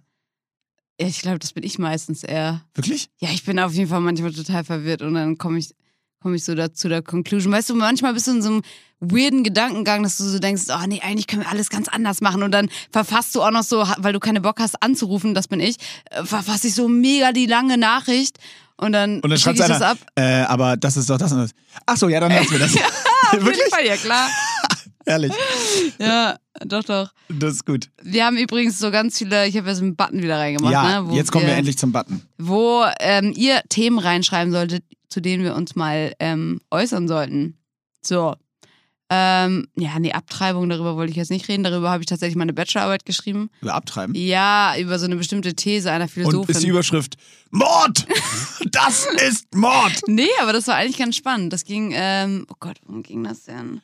Ja, 1.00 1.06
ich 1.06 1.20
glaube, 1.20 1.38
das 1.38 1.52
bin 1.52 1.62
ich 1.64 1.78
meistens 1.78 2.24
eher. 2.24 2.62
wirklich? 2.74 3.10
Ja, 3.20 3.30
ich 3.30 3.44
bin 3.44 3.58
auf 3.60 3.72
jeden 3.74 3.88
Fall 3.90 4.00
manchmal 4.00 4.32
total 4.32 4.64
verwirrt 4.64 5.02
und 5.02 5.14
dann 5.14 5.36
komme 5.38 5.58
ich, 5.58 5.74
komm 6.20 6.34
ich 6.34 6.44
so 6.44 6.54
da, 6.54 6.72
zu 6.72 6.88
der 6.88 7.02
Conclusion. 7.02 7.52
Weißt 7.52 7.70
du, 7.70 7.74
manchmal 7.74 8.14
bist 8.14 8.26
du 8.26 8.32
in 8.32 8.42
so 8.42 8.48
einem 8.50 8.62
weirden 9.00 9.44
Gedankengang, 9.44 10.02
dass 10.02 10.16
du 10.18 10.24
so 10.24 10.38
denkst, 10.38 10.64
oh 10.70 10.86
nee, 10.86 11.00
eigentlich 11.02 11.26
können 11.26 11.42
wir 11.42 11.50
alles 11.50 11.70
ganz 11.70 11.88
anders 11.88 12.20
machen 12.20 12.42
und 12.42 12.50
dann 12.50 12.68
verfasst 12.90 13.34
du 13.34 13.42
auch 13.42 13.50
noch 13.52 13.62
so, 13.62 13.86
weil 13.98 14.12
du 14.12 14.20
keine 14.20 14.40
Bock 14.40 14.58
hast 14.60 14.82
anzurufen, 14.82 15.34
das 15.34 15.48
bin 15.48 15.60
ich, 15.60 15.76
äh, 16.10 16.24
verfasse 16.24 16.66
ich 16.68 16.74
so 16.74 16.88
mega 16.88 17.32
die 17.32 17.46
lange 17.46 17.78
Nachricht 17.78 18.38
und 18.76 18.92
dann, 18.92 19.20
Und 19.20 19.30
dann 19.30 19.38
schicke 19.38 19.54
ich 19.54 19.58
das 19.60 19.82
einer, 19.82 19.90
ab. 19.90 19.98
äh, 20.16 20.42
aber 20.42 20.76
das 20.76 20.96
ist 20.96 21.08
doch 21.10 21.18
das 21.18 21.32
und 21.32 21.38
das. 21.38 21.50
Ach 21.86 21.96
so, 21.96 22.08
ja, 22.08 22.20
dann 22.20 22.32
lassen 22.32 22.50
wir 22.52 22.58
das. 22.60 22.74
Jeden 23.32 23.44
wirklich? 23.44 23.68
Fall, 23.70 23.86
ja 23.86 23.96
klar. 23.96 24.28
Ehrlich, 25.04 25.32
Ja, 25.98 26.36
doch, 26.66 26.84
doch. 26.84 27.10
das 27.30 27.54
ist 27.54 27.66
gut. 27.66 27.88
Wir 28.02 28.26
haben 28.26 28.36
übrigens 28.36 28.78
so 28.78 28.90
ganz 28.90 29.16
viele, 29.16 29.46
ich 29.48 29.56
habe 29.56 29.66
ja 29.68 29.74
so 29.74 29.82
einen 29.82 29.96
Button 29.96 30.22
wieder 30.22 30.36
reingemacht, 30.38 30.72
ja, 30.72 31.00
ne? 31.02 31.14
jetzt 31.16 31.32
kommen 31.32 31.46
wir 31.46 31.54
endlich 31.54 31.78
zum 31.78 31.92
Button. 31.92 32.22
wo 32.36 32.84
ähm, 33.00 33.32
ihr 33.34 33.62
Themen 33.70 33.98
reinschreiben 33.98 34.52
solltet, 34.52 34.84
zu 35.08 35.20
denen 35.22 35.44
wir 35.44 35.54
uns 35.54 35.74
mal 35.76 36.12
ähm, 36.18 36.60
äußern 36.70 37.08
sollten. 37.08 37.56
So. 38.02 38.34
Ähm, 39.10 39.68
ja, 39.74 39.98
nee, 39.98 40.12
Abtreibung, 40.12 40.68
darüber 40.68 40.96
wollte 40.96 41.10
ich 41.10 41.16
jetzt 41.16 41.30
nicht 41.30 41.48
reden. 41.48 41.64
Darüber 41.64 41.90
habe 41.90 42.02
ich 42.02 42.06
tatsächlich 42.06 42.36
meine 42.36 42.52
Bachelorarbeit 42.52 43.06
geschrieben. 43.06 43.48
Über 43.62 43.74
Abtreiben. 43.74 44.14
Ja, 44.14 44.74
über 44.78 44.98
so 44.98 45.06
eine 45.06 45.16
bestimmte 45.16 45.54
These 45.54 45.90
einer 45.90 46.04
Und 46.04 46.10
Philosophin. 46.10 46.54
ist 46.54 46.62
die 46.62 46.68
Überschrift 46.68 47.16
Mord! 47.50 48.06
Das 48.70 49.06
ist 49.26 49.54
Mord! 49.54 50.02
nee, 50.06 50.28
aber 50.42 50.52
das 50.52 50.66
war 50.66 50.74
eigentlich 50.74 50.98
ganz 50.98 51.16
spannend. 51.16 51.52
Das 51.52 51.64
ging, 51.64 51.92
ähm, 51.94 52.46
oh 52.50 52.56
Gott, 52.60 52.76
worum 52.84 53.02
ging 53.02 53.24
das 53.24 53.44
denn? 53.44 53.80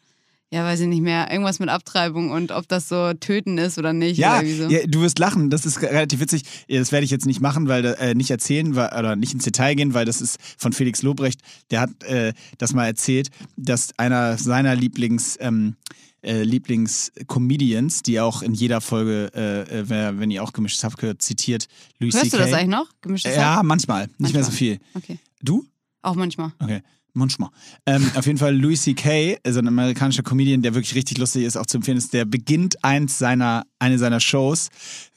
Ja, 0.55 0.65
weiß 0.65 0.81
ich 0.81 0.87
nicht 0.87 1.03
mehr. 1.03 1.31
Irgendwas 1.33 1.59
mit 1.59 1.69
Abtreibung 1.69 2.31
und 2.31 2.53
ob 2.53 2.69
das 2.69 2.89
so 2.89 3.13
töten 3.15 3.59
ist 3.59 3.77
oder 3.77 3.93
nicht. 3.93 4.19
Ja, 4.19 4.39
oder 4.39 4.47
so. 4.49 4.69
ja, 4.71 4.87
du 4.87 5.01
wirst 5.01 5.19
lachen. 5.19 5.51
Das 5.51 5.67
ist 5.67 5.83
relativ 5.83 6.21
witzig. 6.21 6.43
Ja, 6.69 6.79
Das 6.79 6.93
werde 6.93 7.05
ich 7.05 7.11
jetzt 7.11 7.27
nicht 7.27 7.41
machen, 7.41 7.67
weil 7.67 7.85
äh, 7.85 8.15
nicht 8.15 8.31
erzählen 8.31 8.77
weil, 8.77 8.97
oder 8.97 9.17
nicht 9.17 9.35
ins 9.35 9.43
Detail 9.45 9.75
gehen, 9.75 9.95
weil 9.95 10.05
das 10.05 10.21
ist 10.21 10.39
von 10.57 10.73
Felix 10.73 11.03
Lobrecht. 11.03 11.41
Der 11.73 11.81
hat 11.81 12.05
äh, 12.05 12.33
das 12.59 12.73
mal 12.73 12.87
erzählt, 12.87 13.31
dass 13.57 13.99
einer 13.99 14.39
seiner 14.39 14.77
Lieblings 14.77 15.37
ähm, 15.41 15.75
äh, 16.23 16.43
Lieblingscomedians, 16.45 18.03
die 18.03 18.21
auch 18.21 18.43
in 18.43 18.55
jeder 18.55 18.81
Folge, 18.81 19.31
äh, 19.35 19.81
äh, 19.81 19.89
wenn, 19.89 20.21
wenn 20.21 20.31
ihr 20.31 20.43
auch 20.43 20.53
gemischtes 20.53 20.85
Hack 20.85 20.97
gehört, 20.99 21.21
zitiert, 21.21 21.67
Louis 21.99 22.15
Hörst 22.15 22.33
du 22.33 22.39
das 22.39 22.53
eigentlich 22.53 22.69
noch? 22.71 22.87
Gemischtes 23.01 23.35
Ja, 23.37 23.57
Hack? 23.57 23.65
manchmal. 23.65 24.07
Nicht 24.19 24.35
mehr 24.35 24.45
so 24.45 24.51
Manchmal. 24.51 24.53
viel. 24.57 24.79
Okay. 24.95 25.19
Du? 25.43 25.65
Auch 26.03 26.15
manchmal. 26.15 26.53
Okay. 26.61 26.81
Manchmal. 27.17 27.51
Ähm, 27.87 28.11
auf 28.17 28.27
jeden 28.27 28.39
Fall 28.39 28.57
Louis 28.57 28.83
C.K., 28.83 29.39
also 29.45 29.61
ein 29.61 29.69
amerikanischer 29.69 30.25
Comedian, 30.25 30.63
der 30.63 30.75
wirklich 30.75 30.97
richtig 30.97 31.19
lustig 31.19 31.45
ist, 31.45 31.57
auch 31.57 31.67
zu 31.67 31.77
empfehlen 31.77 31.97
ist, 31.97 32.13
der 32.13 32.25
beginnt 32.25 32.83
eins 32.85 33.19
seiner, 33.19 33.65
eine 33.79 33.99
seiner 33.99 34.19
Shows, 34.19 34.69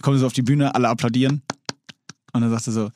kommt 0.04 0.20
so 0.20 0.28
auf 0.28 0.34
die 0.34 0.44
Bühne, 0.44 0.76
alle 0.76 0.90
applaudieren 0.90 1.42
und 2.34 2.42
dann 2.42 2.52
sagt 2.52 2.68
er 2.68 2.74
so, 2.74 2.92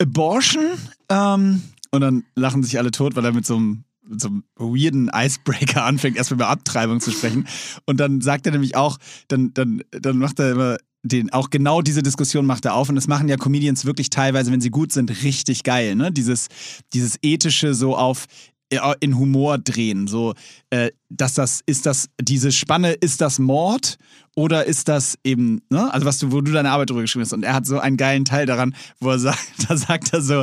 Abortion? 0.00 0.64
Ähm, 1.08 1.62
und 1.90 2.00
dann 2.02 2.24
lachen 2.34 2.62
sich 2.62 2.78
alle 2.78 2.90
tot, 2.90 3.16
weil 3.16 3.24
er 3.24 3.32
mit 3.32 3.46
so 3.46 3.56
einem 3.56 3.84
so 4.18 4.28
einem 4.28 4.44
weirden 4.56 5.10
Icebreaker 5.14 5.84
anfängt, 5.84 6.16
erstmal 6.16 6.38
über 6.38 6.48
Abtreibung 6.48 7.00
zu 7.00 7.12
sprechen. 7.12 7.46
Und 7.86 7.98
dann 7.98 8.20
sagt 8.20 8.46
er 8.46 8.52
nämlich 8.52 8.76
auch, 8.76 8.98
dann, 9.28 9.54
dann, 9.54 9.82
dann 9.90 10.18
macht 10.18 10.38
er 10.40 10.52
immer 10.52 10.76
den, 11.02 11.32
auch 11.32 11.50
genau 11.50 11.82
diese 11.82 12.02
Diskussion 12.02 12.46
macht 12.46 12.64
er 12.64 12.74
auf. 12.74 12.88
Und 12.88 12.94
das 12.94 13.08
machen 13.08 13.28
ja 13.28 13.36
Comedians 13.36 13.84
wirklich 13.84 14.10
teilweise, 14.10 14.52
wenn 14.52 14.60
sie 14.60 14.70
gut 14.70 14.92
sind, 14.92 15.10
richtig 15.24 15.64
geil. 15.64 15.96
Ne? 15.96 16.12
Dieses, 16.12 16.48
dieses 16.92 17.18
ethische 17.22 17.74
so 17.74 17.96
auf 17.96 18.26
äh, 18.72 18.94
in 19.00 19.18
Humor 19.18 19.58
drehen. 19.58 20.06
So, 20.06 20.34
äh, 20.70 20.90
dass 21.10 21.34
das, 21.34 21.60
ist 21.66 21.86
das, 21.86 22.08
diese 22.20 22.52
Spanne, 22.52 22.92
ist 22.92 23.20
das 23.20 23.38
Mord 23.38 23.98
oder 24.34 24.64
ist 24.64 24.88
das 24.88 25.18
eben, 25.24 25.60
ne? 25.68 25.92
Also 25.92 26.06
was 26.06 26.18
du, 26.18 26.32
wo 26.32 26.40
du 26.40 26.52
deine 26.52 26.70
Arbeit 26.70 26.88
drüber 26.88 27.02
geschrieben 27.02 27.24
hast. 27.24 27.34
Und 27.34 27.42
er 27.42 27.52
hat 27.52 27.66
so 27.66 27.78
einen 27.78 27.96
geilen 27.98 28.24
Teil 28.24 28.46
daran, 28.46 28.74
wo 28.98 29.10
er 29.10 29.18
sagt, 29.18 29.40
da 29.68 29.76
sagt 29.76 30.12
er 30.14 30.22
so, 30.22 30.42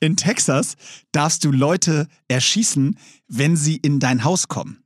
in 0.00 0.16
Texas 0.16 0.74
darfst 1.12 1.44
du 1.44 1.52
Leute 1.52 2.08
erschießen, 2.26 2.98
wenn 3.28 3.56
sie 3.56 3.76
in 3.76 4.00
dein 4.00 4.24
Haus 4.24 4.48
kommen. 4.48 4.82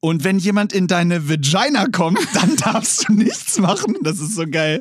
Und 0.00 0.22
wenn 0.22 0.38
jemand 0.38 0.72
in 0.72 0.86
deine 0.86 1.28
Vagina 1.28 1.86
kommt, 1.86 2.20
dann 2.34 2.54
darfst 2.64 3.08
du 3.08 3.14
nichts 3.14 3.58
machen. 3.58 3.96
Das 4.02 4.20
ist 4.20 4.36
so 4.36 4.44
geil. 4.48 4.80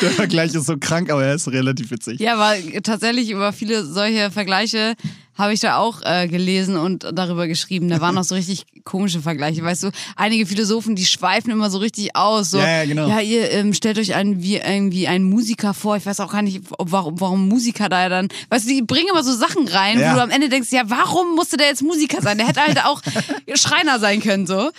Der 0.00 0.10
Vergleich 0.10 0.54
ist 0.54 0.66
so 0.66 0.76
krank, 0.78 1.10
aber 1.10 1.24
er 1.24 1.34
ist 1.34 1.48
relativ 1.48 1.90
witzig. 1.90 2.20
Ja, 2.20 2.34
aber 2.34 2.54
tatsächlich 2.82 3.30
über 3.30 3.52
viele 3.52 3.84
solche 3.84 4.30
Vergleiche 4.30 4.94
habe 5.34 5.54
ich 5.54 5.60
da 5.60 5.78
auch 5.78 6.02
äh, 6.04 6.28
gelesen 6.28 6.76
und 6.76 7.06
darüber 7.12 7.46
geschrieben. 7.46 7.88
Da 7.88 8.00
waren 8.00 8.18
auch 8.18 8.24
so 8.24 8.34
richtig 8.34 8.64
komische 8.84 9.20
Vergleiche. 9.22 9.62
Weißt 9.62 9.84
du, 9.84 9.90
einige 10.16 10.44
Philosophen, 10.46 10.94
die 10.94 11.06
schweifen 11.06 11.50
immer 11.50 11.70
so 11.70 11.78
richtig 11.78 12.14
aus. 12.16 12.50
So, 12.50 12.58
Ja, 12.58 12.78
ja, 12.78 12.84
genau. 12.84 13.08
Ja, 13.08 13.20
ihr 13.20 13.50
ähm, 13.52 13.72
stellt 13.72 13.98
euch 13.98 14.14
einen, 14.14 14.42
wie 14.42 14.56
irgendwie 14.56 15.08
einen 15.08 15.24
Musiker 15.24 15.72
vor. 15.74 15.96
Ich 15.96 16.04
weiß 16.04 16.20
auch 16.20 16.32
gar 16.32 16.42
nicht, 16.42 16.60
ob, 16.78 16.92
warum, 16.92 17.20
warum 17.20 17.48
Musiker 17.48 17.88
da 17.88 18.08
dann. 18.08 18.28
Weißt 18.50 18.66
du, 18.66 18.70
die 18.70 18.82
bringen 18.82 19.08
immer 19.10 19.24
so 19.24 19.34
Sachen 19.34 19.68
rein, 19.68 19.98
Ja. 19.98 20.12
wo 20.12 20.16
du 20.16 20.22
am 20.22 20.30
Ende 20.30 20.48
denkst, 20.48 20.68
ja, 20.70 20.82
warum 20.86 21.34
musste 21.34 21.56
der 21.56 21.68
jetzt 21.68 21.82
Musiker 21.82 22.20
sein? 22.20 22.36
Der 22.38 22.48
hätte 22.48 22.60
halt 22.60 22.84
auch 22.84 23.00
Schreiner 23.54 23.98
sein 24.00 24.20
können, 24.20 24.46
so. 24.46 24.70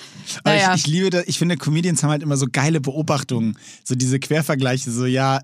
Naja. 0.44 0.76
ich, 0.76 0.82
ich 0.82 0.88
liebe 0.88 1.10
das, 1.10 1.24
ich 1.28 1.38
finde, 1.40 1.58
Comedians 1.58 2.04
haben 2.04 2.12
halt 2.12 2.24
immer 2.24 2.38
so 2.38 2.46
geile 2.52 2.80
Beobachtungen. 2.80 3.58
So 3.84 3.96
diese 3.96 4.20
Quervergleiche, 4.20 4.92
so 4.92 5.06
ja, 5.06 5.40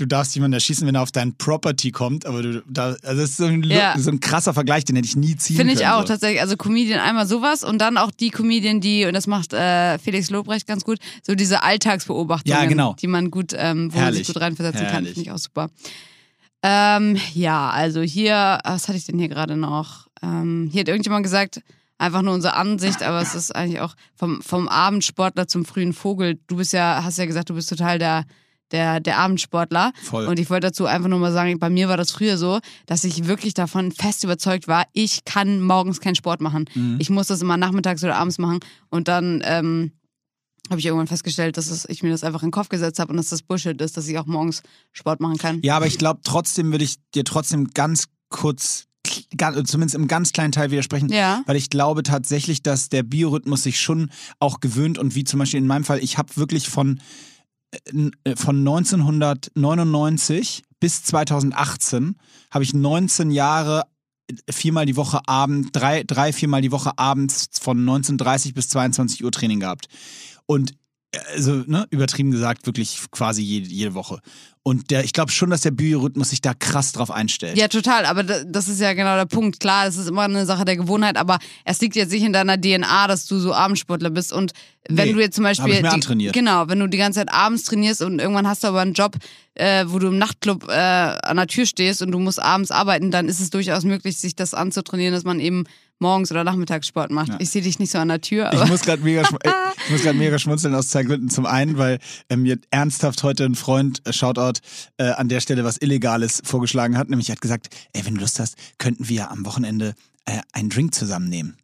du 0.00 0.06
darfst 0.06 0.34
jemanden 0.34 0.54
erschießen, 0.54 0.86
wenn 0.86 0.94
er 0.94 1.02
auf 1.02 1.12
dein 1.12 1.34
Property 1.36 1.90
kommt, 1.92 2.26
aber 2.26 2.42
du 2.42 2.62
da, 2.66 2.96
also 3.02 3.20
das 3.20 3.30
ist 3.30 3.36
so 3.36 3.44
ein, 3.44 3.62
Ja. 3.64 3.94
so 3.98 4.10
ein 4.10 4.18
krasser 4.20 4.54
Vergleich, 4.54 4.84
den 4.84 4.96
hätte 4.96 5.06
ich 5.06 5.16
nie 5.16 5.36
ziehen 5.36 5.56
Finde 5.56 5.74
ich 5.74 5.80
können. 5.80 5.92
auch 5.92 6.00
so. 6.02 6.06
tatsächlich. 6.08 6.40
Also 6.40 6.56
Comedian 6.56 6.98
einmal 7.00 7.26
sowas 7.26 7.62
und 7.64 7.78
dann 7.78 7.96
auch 7.98 8.10
die 8.10 8.30
Comedian, 8.30 8.80
die, 8.80 9.04
und 9.04 9.14
das 9.14 9.26
macht 9.26 9.52
äh, 9.52 9.98
Felix 9.98 10.30
Lobrecht 10.30 10.66
ganz 10.66 10.84
gut, 10.84 10.98
so 11.26 11.34
diese 11.34 11.62
Alltagsbeobachtungen, 11.62 12.58
Ja, 12.60 12.66
genau. 12.66 12.94
die 13.00 13.06
man 13.06 13.30
gut, 13.30 13.52
ähm, 13.56 13.92
wo 13.92 13.98
man 13.98 14.12
sich 14.12 14.20
Herrlich. 14.22 14.26
gut 14.28 14.40
reinversetzen 14.40 14.80
kann. 14.86 14.90
Herrlich. 14.92 15.12
Finde 15.14 15.28
ich 15.28 15.32
auch 15.32 15.38
super. 15.38 15.68
Ähm, 16.62 17.16
ja, 17.34 17.70
also 17.70 18.00
hier, 18.02 18.58
was 18.64 18.88
hatte 18.88 18.98
ich 18.98 19.06
denn 19.06 19.18
hier 19.18 19.28
gerade 19.28 19.56
noch? 19.56 20.08
Ähm, 20.22 20.68
hier 20.70 20.80
hat 20.80 20.88
irgendjemand 20.88 21.22
gesagt, 21.24 21.62
einfach 21.96 22.22
nur 22.22 22.34
unsere 22.34 22.54
Ansicht, 22.54 23.02
aber 23.02 23.20
es 23.22 23.34
ist 23.34 23.54
eigentlich 23.54 23.80
auch 23.80 23.94
vom, 24.14 24.42
vom 24.42 24.68
Abendsportler 24.68 25.48
zum 25.48 25.64
frühen 25.64 25.92
Vogel. 25.92 26.38
Du 26.48 26.56
bist 26.56 26.72
ja, 26.72 27.00
hast 27.02 27.18
ja 27.18 27.24
gesagt, 27.26 27.48
du 27.50 27.54
bist 27.54 27.68
total 27.70 27.98
der, 27.98 28.24
der, 28.72 29.00
der 29.00 29.18
Abendsportler. 29.18 29.92
Voll. 30.02 30.26
Und 30.26 30.38
ich 30.38 30.50
wollte 30.50 30.68
dazu 30.68 30.86
einfach 30.86 31.08
nur 31.08 31.18
mal 31.18 31.32
sagen, 31.32 31.58
bei 31.58 31.70
mir 31.70 31.88
war 31.88 31.96
das 31.96 32.10
früher 32.10 32.38
so, 32.38 32.60
dass 32.86 33.04
ich 33.04 33.26
wirklich 33.26 33.54
davon 33.54 33.92
fest 33.92 34.24
überzeugt 34.24 34.68
war, 34.68 34.86
ich 34.92 35.24
kann 35.24 35.60
morgens 35.60 36.00
keinen 36.00 36.14
Sport 36.14 36.40
machen. 36.40 36.66
Mhm. 36.74 36.96
Ich 36.98 37.10
muss 37.10 37.28
das 37.28 37.42
immer 37.42 37.56
nachmittags 37.56 38.02
oder 38.04 38.16
abends 38.16 38.38
machen. 38.38 38.60
Und 38.88 39.08
dann 39.08 39.42
ähm, 39.44 39.92
habe 40.70 40.78
ich 40.78 40.86
irgendwann 40.86 41.08
festgestellt, 41.08 41.56
dass 41.56 41.68
es, 41.68 41.88
ich 41.88 42.02
mir 42.02 42.10
das 42.10 42.24
einfach 42.24 42.42
in 42.42 42.48
den 42.48 42.52
Kopf 42.52 42.68
gesetzt 42.68 42.98
habe 43.00 43.10
und 43.10 43.16
dass 43.16 43.28
das 43.28 43.42
Bullshit 43.42 43.80
ist, 43.80 43.96
dass 43.96 44.06
ich 44.06 44.18
auch 44.18 44.26
morgens 44.26 44.62
Sport 44.92 45.20
machen 45.20 45.36
kann. 45.36 45.60
Ja, 45.62 45.76
aber 45.76 45.86
ich 45.86 45.98
glaube, 45.98 46.20
trotzdem 46.22 46.70
würde 46.70 46.84
ich 46.84 46.96
dir 47.14 47.24
trotzdem 47.24 47.68
ganz 47.74 48.06
kurz, 48.28 48.86
zumindest 49.64 49.94
im 49.96 50.06
ganz 50.06 50.32
kleinen 50.32 50.52
Teil 50.52 50.70
widersprechen. 50.70 51.08
Ja. 51.08 51.42
Weil 51.46 51.56
ich 51.56 51.70
glaube 51.70 52.02
tatsächlich, 52.04 52.62
dass 52.62 52.88
der 52.88 53.02
Biorhythmus 53.02 53.64
sich 53.64 53.80
schon 53.80 54.10
auch 54.38 54.60
gewöhnt 54.60 54.98
und 54.98 55.14
wie 55.14 55.24
zum 55.24 55.40
Beispiel 55.40 55.58
in 55.58 55.66
meinem 55.66 55.84
Fall, 55.84 55.98
ich 55.98 56.18
habe 56.18 56.36
wirklich 56.36 56.68
von, 56.68 57.00
von 58.36 58.58
1999 58.58 60.64
bis 60.80 61.04
2018 61.04 62.16
habe 62.50 62.64
ich 62.64 62.74
19 62.74 63.30
Jahre 63.30 63.84
äh, 64.28 64.52
viermal 64.52 64.86
die 64.86 64.96
Woche 64.96 65.20
Abend, 65.26 65.68
drei, 65.72 66.02
drei, 66.02 66.32
viermal 66.32 66.62
die 66.62 66.72
Woche 66.72 66.98
abends 66.98 67.48
von 67.60 67.78
19.30 67.84 68.54
bis 68.54 68.68
22 68.70 69.24
Uhr 69.24 69.30
Training 69.30 69.60
gehabt. 69.60 69.86
Und 70.46 70.72
äh, 70.72 70.74
also, 71.34 71.62
ne, 71.66 71.86
übertrieben 71.90 72.30
gesagt, 72.30 72.66
wirklich 72.66 73.00
quasi 73.10 73.42
jede, 73.42 73.68
jede 73.68 73.94
Woche. 73.94 74.20
Und 74.62 74.90
der, 74.90 75.04
ich 75.04 75.12
glaube 75.14 75.32
schon, 75.32 75.50
dass 75.50 75.62
der 75.62 75.70
Biorhythmus 75.70 76.30
sich 76.30 76.42
da 76.42 76.52
krass 76.54 76.92
drauf 76.92 77.10
einstellt. 77.10 77.56
Ja, 77.56 77.66
total. 77.66 78.04
Aber 78.04 78.22
da- 78.22 78.44
das 78.44 78.68
ist 78.68 78.78
ja 78.80 78.92
genau 78.92 79.16
der 79.16 79.24
Punkt. 79.24 79.58
Klar, 79.58 79.86
es 79.86 79.96
ist 79.96 80.06
immer 80.08 80.22
eine 80.22 80.44
Sache 80.46 80.64
der 80.66 80.76
Gewohnheit, 80.76 81.16
aber 81.16 81.38
es 81.64 81.80
liegt 81.80 81.96
jetzt 81.96 82.12
nicht 82.12 82.22
in 82.22 82.32
deiner 82.34 82.60
DNA, 82.60 83.06
dass 83.08 83.26
du 83.26 83.38
so 83.38 83.54
Abendsportler 83.54 84.10
bist. 84.10 84.32
Und 84.32 84.52
wenn 84.88 85.08
Nee, 85.08 85.14
du 85.14 85.20
jetzt 85.20 85.34
zum 85.36 85.44
Beispiel. 85.44 85.72
ich 85.74 85.82
mir 85.82 85.88
die, 85.88 85.94
antrainiert. 85.94 86.34
Genau, 86.34 86.68
wenn 86.68 86.78
du 86.78 86.86
die 86.88 86.98
ganze 86.98 87.20
Zeit 87.20 87.32
abends 87.32 87.64
trainierst 87.64 88.02
und 88.02 88.20
irgendwann 88.20 88.46
hast 88.46 88.62
du 88.62 88.68
aber 88.68 88.80
einen 88.82 88.92
Job, 88.92 89.16
äh, 89.54 89.86
wo 89.88 89.98
du 89.98 90.08
im 90.08 90.18
Nachtclub 90.18 90.68
äh, 90.68 90.72
an 90.72 91.38
der 91.38 91.46
Tür 91.46 91.64
stehst 91.66 92.02
und 92.02 92.12
du 92.12 92.18
musst 92.18 92.40
abends 92.40 92.70
arbeiten, 92.70 93.10
dann 93.10 93.28
ist 93.28 93.40
es 93.40 93.50
durchaus 93.50 93.84
möglich, 93.84 94.18
sich 94.18 94.36
das 94.36 94.52
anzutrainieren, 94.54 95.14
dass 95.14 95.24
man 95.24 95.40
eben 95.40 95.64
morgens 96.00 96.30
oder 96.30 96.44
nachmittags 96.44 96.86
Sport 96.86 97.10
macht. 97.10 97.28
Ja. 97.28 97.36
Ich 97.38 97.50
sehe 97.50 97.62
dich 97.62 97.78
nicht 97.78 97.90
so 97.92 97.98
an 97.98 98.08
der 98.08 98.20
Tür, 98.20 98.52
aber. 98.52 98.64
Ich 98.70 98.70
muss 98.70 98.82
gerade 98.82 99.02
mega, 99.02 99.22
ich 99.22 99.90
muss 99.90 100.14
mega 100.14 100.38
schmunzeln 100.38 100.74
aus 100.74 100.88
zwei 100.88 101.02
Gründen. 101.02 101.28
Zum 101.28 101.46
einen, 101.46 101.76
weil 101.78 101.98
äh, 102.28 102.36
mir 102.36 102.58
ernsthaft 102.70 103.22
heute 103.22 103.44
ein 103.44 103.54
Freund, 103.54 104.00
äh, 104.06 104.12
Shoutout, 104.12 104.60
äh, 104.96 105.10
an 105.10 105.28
der 105.28 105.40
Stelle 105.40 105.64
was 105.64 105.76
Illegales 105.78 106.40
vorgeschlagen 106.44 106.96
hat. 106.96 107.10
Nämlich 107.10 107.28
er 107.28 107.34
hat 107.34 107.40
gesagt, 107.40 107.68
ey, 107.92 108.04
wenn 108.04 108.14
du 108.14 108.20
Lust 108.20 108.38
hast, 108.38 108.56
könnten 108.78 109.08
wir 109.08 109.30
am 109.30 109.44
Wochenende 109.44 109.94
äh, 110.24 110.40
einen 110.52 110.70
Drink 110.70 110.94
zusammennehmen. 110.94 111.56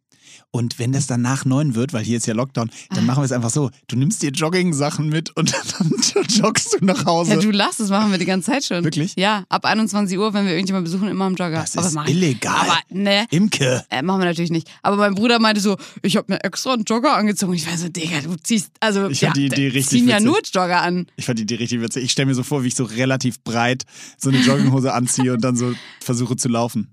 Und 0.51 0.79
wenn 0.79 0.91
das 0.93 1.05
dann 1.07 1.21
nach 1.21 1.43
neun 1.45 1.75
wird, 1.75 1.91
weil 1.93 2.03
hier 2.03 2.17
ist 2.17 2.25
ja 2.25 2.33
Lockdown, 2.33 2.71
dann 2.89 2.99
Ah. 2.99 3.01
machen 3.01 3.19
wir 3.21 3.25
es 3.25 3.31
einfach 3.33 3.49
so. 3.49 3.69
Du 3.87 3.95
nimmst 3.97 4.23
dir 4.23 4.31
Jogging-Sachen 4.31 5.09
mit 5.09 5.35
und 5.35 5.53
dann 5.79 5.91
joggst 6.29 6.77
du 6.79 6.85
nach 6.85 7.05
Hause. 7.05 7.31
ja, 7.31 7.37
du 7.39 7.51
lachst, 7.51 7.79
das 7.81 7.89
machen 7.89 8.11
wir 8.11 8.17
die 8.17 8.25
ganze 8.25 8.51
Zeit 8.51 8.63
schon. 8.63 8.83
Wirklich? 8.83 9.13
Ja, 9.17 9.43
ab 9.49 9.65
21 9.65 10.17
Uhr, 10.17 10.33
wenn 10.33 10.45
wir 10.45 10.53
irgendjemanden 10.53 10.91
besuchen, 10.91 11.09
immer 11.09 11.25
am 11.25 11.35
Jogger. 11.35 11.61
das 11.61 11.75
ist 11.75 11.95
ich- 12.05 12.09
illegal. 12.15 12.55
Aber, 12.55 12.79
ne, 12.89 13.25
Imke. 13.29 13.83
Äh, 13.89 14.01
machen 14.01 14.19
wir 14.21 14.25
natürlich 14.25 14.49
nicht. 14.49 14.67
Aber 14.81 14.95
mein 14.95 15.15
Bruder 15.15 15.37
meinte 15.39 15.61
so, 15.61 15.75
ich 16.01 16.15
habe 16.15 16.31
mir 16.33 16.43
extra 16.43 16.73
einen 16.73 16.85
Jogger 16.85 17.15
angezogen. 17.17 17.53
Ich 17.53 17.67
war 17.69 17.77
so, 17.77 17.89
Digga, 17.89 18.21
du 18.21 18.35
ziehst, 18.41 18.71
also 18.79 19.09
Ich 19.09 19.21
ja, 19.21 19.27
fand 19.27 19.37
die 19.37 19.45
Idee 19.47 19.67
richtig 19.67 19.99
ziehen 19.99 20.07
ja 20.07 20.15
witzig. 20.15 20.25
nur 20.27 20.39
Jogger 20.63 20.81
an. 20.81 21.07
Ich 21.17 21.25
fand 21.25 21.37
die 21.39 21.43
Idee 21.43 21.55
richtig 21.55 21.81
witzig. 21.81 22.03
Ich 22.05 22.11
stelle 22.13 22.27
mir 22.27 22.35
so 22.35 22.43
vor, 22.43 22.63
wie 22.63 22.67
ich 22.69 22.75
so 22.75 22.85
relativ 22.85 23.43
breit 23.43 23.83
so 24.17 24.29
eine 24.29 24.39
Jogginghose 24.39 24.93
anziehe 24.93 25.33
und 25.33 25.41
dann 25.43 25.55
so 25.57 25.73
versuche 26.01 26.35
zu 26.37 26.47
laufen. 26.47 26.87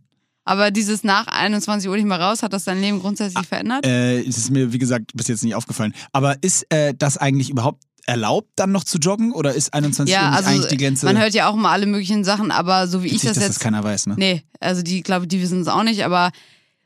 Aber 0.45 0.71
dieses 0.71 1.05
nach 1.05 1.27
21 1.27 1.89
Uhr 1.89 1.97
nicht 1.97 2.07
mehr 2.07 2.21
raus, 2.21 2.43
hat 2.43 2.53
das 2.53 2.65
dein 2.65 2.81
Leben 2.81 3.01
grundsätzlich 3.01 3.47
verändert? 3.47 3.87
Äh, 3.87 4.21
es 4.21 4.37
ist 4.37 4.51
mir, 4.51 4.73
wie 4.73 4.79
gesagt, 4.79 5.13
bis 5.15 5.29
jetzt 5.29 5.43
nicht 5.43 5.55
aufgefallen. 5.55 5.95
Aber 6.13 6.37
ist 6.43 6.71
äh, 6.71 6.93
das 6.97 7.17
eigentlich 7.17 7.51
überhaupt 7.51 7.83
erlaubt, 8.07 8.49
dann 8.57 8.73
noch 8.73 8.85
zu 8.85 8.99
joggen? 8.99 9.33
Oder 9.33 9.55
ist 9.55 9.73
21 9.73 10.15
Uhr 10.15 10.21
ja, 10.21 10.29
nicht 10.29 10.37
also 10.37 10.51
eigentlich 10.51 10.69
die 10.69 10.77
Grenze? 10.77 11.07
man 11.07 11.19
hört 11.19 11.33
ja 11.33 11.49
auch 11.49 11.55
immer 11.55 11.71
alle 11.71 11.87
möglichen 11.87 12.25
Sachen, 12.25 12.51
aber 12.51 12.87
so 12.89 13.03
wie 13.03 13.09
ich 13.09 13.23
das 13.23 13.35
dass 13.35 13.37
jetzt. 13.39 13.49
das 13.49 13.59
keiner 13.61 13.83
weiß, 13.83 14.09
ne? 14.09 14.15
nee, 14.19 14.43
also 14.61 14.83
die, 14.83 15.03
glaube 15.03 15.27
die 15.27 15.41
wissen 15.41 15.61
es 15.61 15.69
auch 15.69 15.83
nicht, 15.83 16.05
aber 16.05 16.31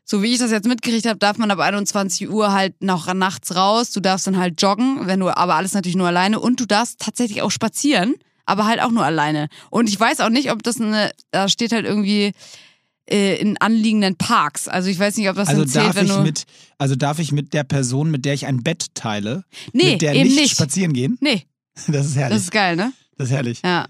so 0.05 0.23
wie 0.23 0.33
ich 0.33 0.39
das 0.39 0.49
jetzt 0.49 0.67
mitgekriegt 0.67 1.05
habe, 1.05 1.19
darf 1.19 1.37
man 1.37 1.51
ab 1.51 1.59
21 1.59 2.29
Uhr 2.29 2.51
halt 2.51 2.81
noch 2.81 3.13
nachts 3.13 3.55
raus. 3.55 3.91
Du 3.91 3.99
darfst 3.99 4.25
dann 4.25 4.37
halt 4.37 4.59
joggen, 4.59 5.05
wenn 5.05 5.19
du, 5.19 5.29
aber 5.29 5.55
alles 5.55 5.73
natürlich 5.73 5.97
nur 5.97 6.07
alleine 6.07 6.39
und 6.39 6.59
du 6.59 6.65
darfst 6.65 6.99
tatsächlich 6.99 7.43
auch 7.43 7.51
spazieren, 7.51 8.15
aber 8.47 8.65
halt 8.65 8.81
auch 8.81 8.89
nur 8.89 9.05
alleine. 9.05 9.49
Und 9.69 9.87
ich 9.87 9.99
weiß 9.99 10.21
auch 10.21 10.29
nicht, 10.29 10.51
ob 10.51 10.63
das 10.63 10.81
eine, 10.81 11.11
da 11.29 11.47
steht 11.47 11.73
halt 11.73 11.85
irgendwie 11.85 12.31
äh, 13.11 13.35
in 13.35 13.57
anliegenden 13.59 14.15
Parks. 14.15 14.67
Also 14.67 14.89
ich 14.89 14.99
weiß 14.99 15.17
nicht, 15.17 15.29
ob 15.29 15.35
das 15.35 15.47
Also 15.49 15.65
zählt, 15.65 15.87
darf 15.87 15.95
wenn 15.95 16.05
ich 16.05 16.11
du. 16.13 16.21
mit, 16.21 16.43
also 16.77 16.95
darf 16.95 17.19
ich 17.19 17.31
mit 17.31 17.53
der 17.53 17.63
Person, 17.63 18.11
mit 18.11 18.25
der 18.25 18.33
ich 18.33 18.45
ein 18.45 18.63
Bett 18.63 18.87
teile, 18.93 19.43
nee, 19.73 19.91
mit 19.93 20.01
der 20.01 20.13
eben 20.15 20.23
nicht, 20.29 20.39
nicht. 20.39 20.51
spazieren 20.51 20.93
gehen? 20.93 21.17
Nee, 21.21 21.45
Das 21.87 22.05
ist 22.07 22.15
herrlich. 22.15 22.35
das 22.35 22.43
ist 22.43 22.51
geil, 22.51 22.75
ne? 22.75 22.91
Das 23.17 23.27
ist 23.29 23.33
herrlich. 23.33 23.61
Ja. 23.63 23.85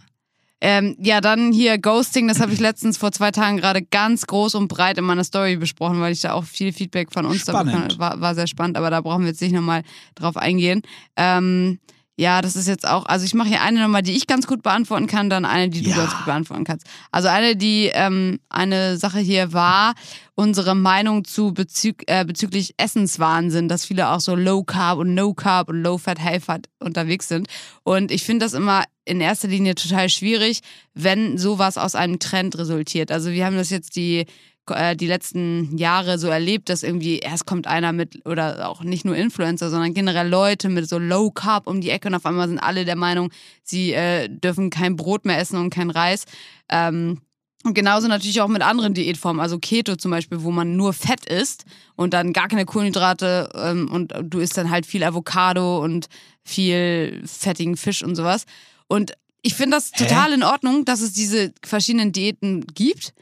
Ähm, 0.61 0.97
ja, 0.99 1.21
dann 1.21 1.53
hier 1.53 1.77
Ghosting, 1.77 2.27
das 2.27 2.41
habe 2.41 2.51
ich 2.51 2.59
letztens 2.59 2.97
vor 2.97 3.13
zwei 3.13 3.31
Tagen 3.31 3.55
gerade 3.57 3.81
ganz 3.81 4.27
groß 4.27 4.55
und 4.55 4.67
breit 4.67 4.97
in 4.97 5.05
meiner 5.05 5.23
Story 5.23 5.55
besprochen, 5.55 6.01
weil 6.01 6.11
ich 6.11 6.19
da 6.19 6.33
auch 6.33 6.43
viel 6.43 6.73
Feedback 6.73 7.13
von 7.13 7.25
uns 7.25 7.45
da 7.45 7.53
Spannend. 7.53 7.75
bekommen 7.75 7.99
war, 7.99 8.19
war 8.19 8.35
sehr 8.35 8.45
spannend, 8.47 8.75
aber 8.75 8.89
da 8.89 8.99
brauchen 8.99 9.21
wir 9.21 9.29
jetzt 9.29 9.41
nicht 9.41 9.53
nochmal 9.53 9.83
drauf 10.15 10.35
eingehen. 10.35 10.81
Ähm, 11.15 11.79
ja, 12.19 12.41
das 12.41 12.57
ist 12.57 12.67
jetzt 12.67 12.85
auch, 12.85 13.05
also 13.05 13.23
ich 13.23 13.33
mache 13.33 13.47
hier 13.47 13.61
eine 13.61 13.79
nochmal, 13.79 14.01
die 14.01 14.11
ich 14.11 14.27
ganz 14.27 14.45
gut 14.45 14.61
beantworten 14.61 15.07
kann, 15.07 15.29
dann 15.29 15.45
eine, 15.45 15.69
die 15.69 15.81
du 15.81 15.89
Ja. 15.91 15.95
ganz 15.95 16.13
gut 16.13 16.25
beantworten 16.25 16.65
kannst. 16.65 16.85
Also 17.11 17.29
eine, 17.29 17.55
die, 17.55 17.89
ähm, 17.93 18.41
eine 18.49 18.97
Sache 18.97 19.19
hier 19.19 19.53
war, 19.53 19.93
unsere 20.35 20.75
Meinung 20.75 21.23
zu 21.23 21.53
bezüg 21.53 22.03
äh, 22.07 22.25
bezüglich 22.25 22.73
Essenswahnsinn, 22.75 23.69
dass 23.69 23.85
viele 23.85 24.09
auch 24.09 24.19
so 24.19 24.35
Low 24.35 24.63
Carb 24.63 24.99
und 24.99 25.13
No 25.13 25.33
Carb 25.33 25.69
und 25.69 25.81
Low 25.81 25.97
Fat, 25.97 26.19
High 26.19 26.43
Fat 26.43 26.67
unterwegs 26.79 27.29
sind. 27.29 27.47
Und 27.83 28.11
ich 28.11 28.23
finde 28.25 28.45
das 28.45 28.53
immer 28.53 28.83
in 29.05 29.21
erster 29.21 29.47
Linie 29.47 29.75
total 29.75 30.09
schwierig, 30.09 30.59
wenn 30.93 31.37
sowas 31.37 31.77
aus 31.77 31.95
einem 31.95 32.19
Trend 32.19 32.57
resultiert. 32.57 33.13
Also 33.13 33.31
wir 33.31 33.45
haben 33.45 33.55
das 33.55 33.69
jetzt 33.69 33.95
die 33.95 34.25
äh, 34.71 34.95
die 34.95 35.07
letzten 35.07 35.77
Jahre 35.77 36.17
so 36.17 36.27
erlebt, 36.27 36.69
dass 36.69 36.83
irgendwie 36.83 37.19
erst 37.19 37.45
kommt 37.45 37.67
einer 37.67 37.91
mit, 37.93 38.25
oder 38.25 38.69
auch 38.69 38.83
nicht 38.83 39.05
nur 39.05 39.15
Influencer, 39.15 39.69
sondern 39.69 39.93
generell 39.93 40.27
Leute 40.27 40.69
mit 40.69 40.87
so 40.87 40.97
Low 40.97 41.31
Carb 41.31 41.67
um 41.67 41.81
die 41.81 41.89
Ecke 41.89 42.07
und 42.07 42.15
auf 42.15 42.25
einmal 42.25 42.47
sind 42.47 42.59
alle 42.59 42.85
der 42.85 42.95
Meinung, 42.95 43.31
sie 43.63 43.93
äh, 43.93 44.29
dürfen 44.29 44.69
kein 44.69 44.95
Brot 44.95 45.25
mehr 45.25 45.39
essen 45.39 45.57
und 45.57 45.69
kein 45.69 45.89
Reis. 45.89 46.25
Ähm, 46.69 47.21
und 47.63 47.73
genauso 47.73 48.07
natürlich 48.07 48.39
auch 48.39 48.47
mit 48.47 48.61
anderen 48.61 48.93
Diätformen, 48.93 49.41
also 49.41 49.59
Keto 49.59 49.97
zum 49.97 50.11
Beispiel, 50.11 50.43
wo 50.43 50.51
man 50.51 50.77
nur 50.77 50.93
Fett 50.93 51.25
isst 51.25 51.65
und 51.97 52.13
dann 52.13 52.31
gar 52.31 52.47
keine 52.47 52.65
Kohlenhydrate 52.65 53.49
ähm, 53.53 53.91
und 53.91 54.13
du 54.23 54.39
isst 54.39 54.57
dann 54.57 54.69
halt 54.69 54.85
viel 54.85 55.03
Avocado 55.03 55.83
und 55.83 56.07
viel 56.43 57.21
fettigen 57.25 57.75
Fisch 57.75 58.01
und 58.01 58.15
sowas. 58.15 58.45
Und 58.87 59.13
ich 59.41 59.55
finde 59.55 59.77
das 59.77 59.91
Hä? 59.93 60.05
total 60.05 60.33
in 60.33 60.43
Ordnung, 60.43 60.85
dass 60.85 61.01
es 61.01 61.13
diese 61.13 61.53
verschiedenen 61.63 62.11
Diäten 62.11 62.65
gibt. 62.67 63.13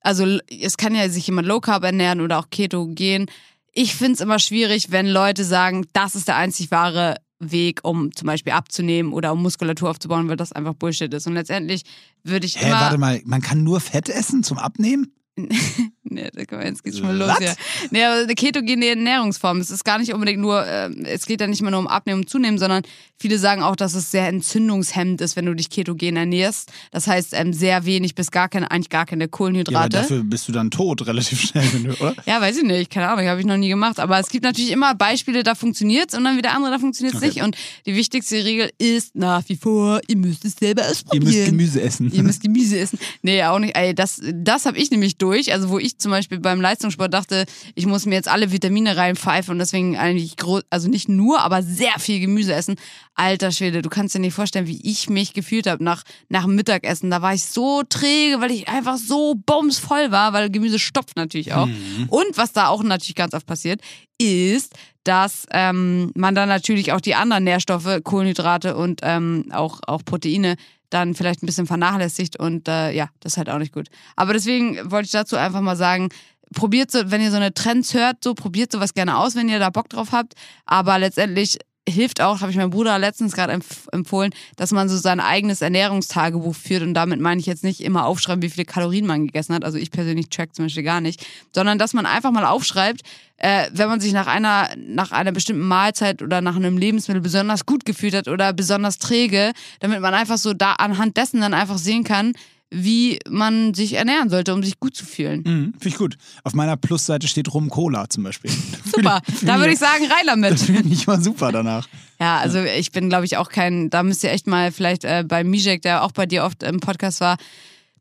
Also 0.00 0.38
es 0.48 0.76
kann 0.76 0.94
ja 0.94 1.08
sich 1.08 1.26
jemand 1.26 1.48
Low 1.48 1.60
Carb 1.60 1.84
ernähren 1.84 2.20
oder 2.20 2.38
auch 2.38 2.50
Keto 2.50 2.86
gehen. 2.86 3.26
Ich 3.72 3.94
finde 3.94 4.14
es 4.14 4.20
immer 4.20 4.38
schwierig, 4.38 4.90
wenn 4.90 5.06
Leute 5.06 5.44
sagen, 5.44 5.86
das 5.92 6.14
ist 6.14 6.28
der 6.28 6.36
einzig 6.36 6.70
wahre 6.70 7.16
Weg, 7.40 7.80
um 7.84 8.14
zum 8.14 8.26
Beispiel 8.26 8.52
abzunehmen 8.52 9.12
oder 9.12 9.32
um 9.32 9.42
Muskulatur 9.42 9.90
aufzubauen, 9.90 10.28
weil 10.28 10.36
das 10.36 10.52
einfach 10.52 10.74
Bullshit 10.74 11.12
ist. 11.14 11.26
Und 11.26 11.34
letztendlich 11.34 11.82
würde 12.24 12.46
ich 12.46 12.60
Hä, 12.60 12.66
immer. 12.66 12.80
warte 12.80 12.98
mal, 12.98 13.20
man 13.24 13.40
kann 13.40 13.62
nur 13.62 13.80
Fett 13.80 14.08
essen 14.08 14.42
zum 14.42 14.58
Abnehmen? 14.58 15.12
Nee, 16.10 16.30
da 16.34 16.46
kann 16.46 16.60
man, 16.60 16.68
jetzt 16.68 16.82
geht's 16.82 16.96
schon 16.96 17.06
mal 17.08 17.14
los 17.18 17.36
hier. 17.38 17.54
Nee, 17.90 18.02
aber 18.02 18.22
eine 18.22 18.34
ketogene 18.34 18.86
Ernährungsform. 18.86 19.60
Es 19.60 19.70
ist 19.70 19.84
gar 19.84 19.98
nicht 19.98 20.14
unbedingt 20.14 20.40
nur, 20.40 20.64
äh, 20.66 20.88
es 21.04 21.26
geht 21.26 21.42
ja 21.42 21.46
nicht 21.46 21.60
mehr 21.60 21.70
nur 21.70 21.80
um 21.80 21.86
Abnehmen 21.86 22.22
und 22.22 22.30
Zunehmen, 22.30 22.56
sondern 22.56 22.82
viele 23.18 23.38
sagen 23.38 23.62
auch, 23.62 23.76
dass 23.76 23.92
es 23.92 24.10
sehr 24.10 24.26
entzündungshemmend 24.28 25.20
ist, 25.20 25.36
wenn 25.36 25.44
du 25.44 25.52
dich 25.52 25.68
ketogen 25.68 26.16
ernährst. 26.16 26.72
Das 26.92 27.06
heißt, 27.08 27.34
ähm, 27.34 27.52
sehr 27.52 27.84
wenig 27.84 28.14
bis 28.14 28.30
gar 28.30 28.48
keine, 28.48 28.70
eigentlich 28.70 28.88
gar 28.88 29.04
keine 29.04 29.24
Ja, 29.24 29.26
aber 29.26 29.36
Kohlenhydrate. 29.36 29.88
dafür 29.98 30.24
bist 30.24 30.48
du 30.48 30.52
dann 30.52 30.70
tot 30.70 31.06
relativ 31.06 31.42
schnell, 31.42 31.68
du, 31.68 31.90
oder? 32.02 32.14
Ja, 32.24 32.40
weiß 32.40 32.56
ich 32.56 32.64
nicht, 32.64 32.90
keine 32.90 33.08
Ahnung, 33.08 33.26
habe 33.26 33.40
ich 33.40 33.46
noch 33.46 33.58
nie 33.58 33.68
gemacht. 33.68 34.00
Aber 34.00 34.18
es 34.18 34.30
gibt 34.30 34.44
natürlich 34.44 34.70
immer 34.70 34.94
Beispiele, 34.94 35.42
da 35.42 35.54
funktioniert's 35.54 36.16
und 36.16 36.24
dann 36.24 36.38
wieder 36.38 36.52
andere, 36.54 36.70
da 36.72 36.78
funktioniert's 36.78 37.18
Okay. 37.18 37.26
nicht. 37.26 37.42
Und 37.42 37.54
die 37.84 37.94
wichtigste 37.94 38.42
Regel 38.46 38.70
ist 38.78 39.14
nach 39.14 39.42
wie 39.48 39.56
vor, 39.56 40.00
ihr 40.08 40.16
müsst 40.16 40.46
es 40.46 40.54
selber 40.58 40.84
Ihr 40.84 40.90
ausprobieren. 40.90 41.24
müsst 41.24 41.44
Gemüse 41.44 41.82
essen. 41.82 42.10
Ihr 42.12 42.22
müsst 42.22 42.42
Gemüse 42.42 42.78
essen. 42.78 42.98
Nee, 43.20 43.42
auch 43.44 43.58
nicht. 43.58 43.76
Ey, 43.76 43.94
das 43.94 44.22
das 44.32 44.64
habe 44.64 44.78
ich 44.78 44.90
nämlich 44.90 45.18
durch. 45.18 45.27
Also, 45.52 45.68
wo 45.68 45.78
ich 45.78 45.98
zum 45.98 46.10
Beispiel 46.10 46.40
beim 46.40 46.60
Leistungssport 46.60 47.12
dachte, 47.12 47.44
ich 47.74 47.86
muss 47.86 48.06
mir 48.06 48.14
jetzt 48.14 48.28
alle 48.28 48.50
Vitamine 48.52 48.96
reinpfeifen 48.96 49.52
und 49.52 49.58
deswegen 49.58 49.96
eigentlich, 49.96 50.36
gro- 50.36 50.60
also 50.70 50.88
nicht 50.88 51.08
nur, 51.08 51.40
aber 51.40 51.62
sehr 51.62 51.98
viel 51.98 52.20
Gemüse 52.20 52.54
essen. 52.54 52.76
Alter 53.14 53.50
Schwede, 53.50 53.82
du 53.82 53.88
kannst 53.88 54.14
dir 54.14 54.20
nicht 54.20 54.34
vorstellen, 54.34 54.66
wie 54.66 54.80
ich 54.82 55.08
mich 55.10 55.32
gefühlt 55.32 55.66
habe 55.66 55.82
nach, 55.82 56.02
nach 56.28 56.44
dem 56.44 56.54
Mittagessen. 56.54 57.10
Da 57.10 57.20
war 57.22 57.34
ich 57.34 57.44
so 57.44 57.82
träge, 57.88 58.40
weil 58.40 58.50
ich 58.52 58.68
einfach 58.68 58.96
so 58.96 59.34
bumsvoll 59.46 60.10
war, 60.10 60.32
weil 60.32 60.50
Gemüse 60.50 60.78
stopft 60.78 61.16
natürlich 61.16 61.52
auch. 61.52 61.68
Und 62.08 62.36
was 62.36 62.52
da 62.52 62.68
auch 62.68 62.82
natürlich 62.82 63.16
ganz 63.16 63.34
oft 63.34 63.46
passiert, 63.46 63.80
ist, 64.20 64.74
dass 65.04 65.46
ähm, 65.52 66.10
man 66.14 66.34
dann 66.34 66.48
natürlich 66.48 66.92
auch 66.92 67.00
die 67.00 67.14
anderen 67.14 67.44
Nährstoffe, 67.44 68.00
Kohlenhydrate 68.04 68.76
und 68.76 69.00
ähm, 69.02 69.46
auch, 69.52 69.80
auch 69.86 70.04
Proteine 70.04 70.56
dann 70.90 71.14
vielleicht 71.14 71.42
ein 71.42 71.46
bisschen 71.46 71.66
vernachlässigt 71.66 72.38
und 72.38 72.68
äh, 72.68 72.92
ja, 72.92 73.08
das 73.20 73.32
ist 73.32 73.36
halt 73.38 73.50
auch 73.50 73.58
nicht 73.58 73.72
gut. 73.72 73.88
Aber 74.16 74.32
deswegen 74.32 74.90
wollte 74.90 75.06
ich 75.06 75.12
dazu 75.12 75.36
einfach 75.36 75.60
mal 75.60 75.76
sagen, 75.76 76.08
probiert 76.54 76.90
so, 76.90 77.10
wenn 77.10 77.20
ihr 77.20 77.30
so 77.30 77.36
eine 77.36 77.52
Trends 77.52 77.94
hört, 77.94 78.24
so 78.24 78.34
probiert 78.34 78.72
sowas 78.72 78.94
gerne 78.94 79.18
aus, 79.18 79.34
wenn 79.34 79.48
ihr 79.48 79.58
da 79.58 79.70
Bock 79.70 79.88
drauf 79.88 80.12
habt. 80.12 80.34
Aber 80.64 80.98
letztendlich 80.98 81.58
hilft 81.90 82.20
auch, 82.20 82.40
habe 82.40 82.50
ich 82.50 82.56
meinem 82.56 82.70
Bruder 82.70 82.98
letztens 82.98 83.32
gerade 83.32 83.52
empf 83.52 83.88
empfohlen, 83.92 84.32
dass 84.56 84.72
man 84.72 84.88
so 84.88 84.96
sein 84.96 85.20
eigenes 85.20 85.60
Ernährungstagebuch 85.62 86.54
führt. 86.54 86.82
Und 86.82 86.94
damit 86.94 87.20
meine 87.20 87.40
ich 87.40 87.46
jetzt 87.46 87.64
nicht 87.64 87.80
immer 87.80 88.06
aufschreiben, 88.06 88.42
wie 88.42 88.50
viele 88.50 88.64
Kalorien 88.64 89.06
man 89.06 89.26
gegessen 89.26 89.54
hat. 89.54 89.64
Also 89.64 89.78
ich 89.78 89.90
persönlich 89.90 90.28
track 90.28 90.54
zum 90.54 90.66
Beispiel 90.66 90.82
gar 90.82 91.00
nicht. 91.00 91.26
Sondern 91.52 91.78
dass 91.78 91.94
man 91.94 92.06
einfach 92.06 92.30
mal 92.30 92.44
aufschreibt, 92.44 93.02
äh, 93.38 93.68
wenn 93.72 93.88
man 93.88 94.00
sich 94.00 94.12
nach 94.12 94.26
einer, 94.26 94.68
nach 94.76 95.12
einer 95.12 95.32
bestimmten 95.32 95.66
Mahlzeit 95.66 96.22
oder 96.22 96.40
nach 96.40 96.56
einem 96.56 96.76
Lebensmittel 96.76 97.22
besonders 97.22 97.66
gut 97.66 97.84
gefühlt 97.84 98.14
hat 98.14 98.28
oder 98.28 98.52
besonders 98.52 98.98
träge, 98.98 99.52
damit 99.80 100.00
man 100.00 100.14
einfach 100.14 100.38
so 100.38 100.54
da 100.54 100.72
anhand 100.74 101.16
dessen 101.16 101.40
dann 101.40 101.54
einfach 101.54 101.78
sehen 101.78 102.04
kann, 102.04 102.32
wie 102.70 103.18
man 103.28 103.72
sich 103.72 103.94
ernähren 103.94 104.28
sollte, 104.28 104.52
um 104.52 104.62
sich 104.62 104.78
gut 104.78 104.94
zu 104.94 105.06
fühlen. 105.06 105.42
Mhm, 105.46 105.72
Finde 105.72 105.88
ich 105.88 105.96
gut. 105.96 106.18
Auf 106.44 106.54
meiner 106.54 106.76
Plusseite 106.76 107.26
steht 107.26 107.52
Rum 107.54 107.70
Cola 107.70 108.08
zum 108.10 108.24
Beispiel. 108.24 108.50
Super, 108.84 109.22
da 109.42 109.58
würde 109.58 109.72
ich 109.72 109.78
sagen, 109.78 110.04
rein 110.04 110.26
damit. 110.26 110.58
Finde 110.60 110.92
ich 110.92 111.06
mal 111.06 111.20
super 111.20 111.52
danach. 111.52 111.88
Ja, 112.20 112.38
also 112.38 112.62
ich 112.62 112.92
bin, 112.92 113.08
glaube 113.08 113.24
ich, 113.24 113.36
auch 113.36 113.48
kein, 113.48 113.90
da 113.90 114.02
müsst 114.02 114.24
ihr 114.24 114.32
echt 114.32 114.46
mal 114.46 114.72
vielleicht 114.72 115.04
äh, 115.04 115.24
bei 115.26 115.44
Mijek, 115.44 115.82
der 115.82 116.02
auch 116.02 116.12
bei 116.12 116.26
dir 116.26 116.44
oft 116.44 116.62
im 116.62 116.80
Podcast 116.80 117.20
war, 117.20 117.36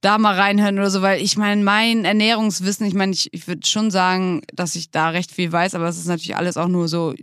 da 0.02 0.18
mal 0.18 0.36
reinhören 0.36 0.78
oder 0.78 0.90
so, 0.90 1.02
weil 1.02 1.22
ich 1.22 1.38
meine, 1.38 1.64
mein 1.64 2.06
Ernährungswissen, 2.06 2.86
ich 2.88 2.94
meine, 2.94 3.14
ich, 3.14 3.34
ich 3.34 3.48
würde 3.48 3.66
schon 3.66 3.92
sagen, 3.92 4.42
dass 4.54 4.76
ich 4.76 4.92
da 4.92 5.10
recht 5.10 5.32
viel 5.32 5.52
weiß, 5.52 5.76
aber 5.76 5.88
es 5.88 5.98
ist 5.98 6.08
natürlich 6.08 6.36
alles 6.36 6.58
auch 6.58 6.68
nur 6.68 6.88
so 6.88 7.14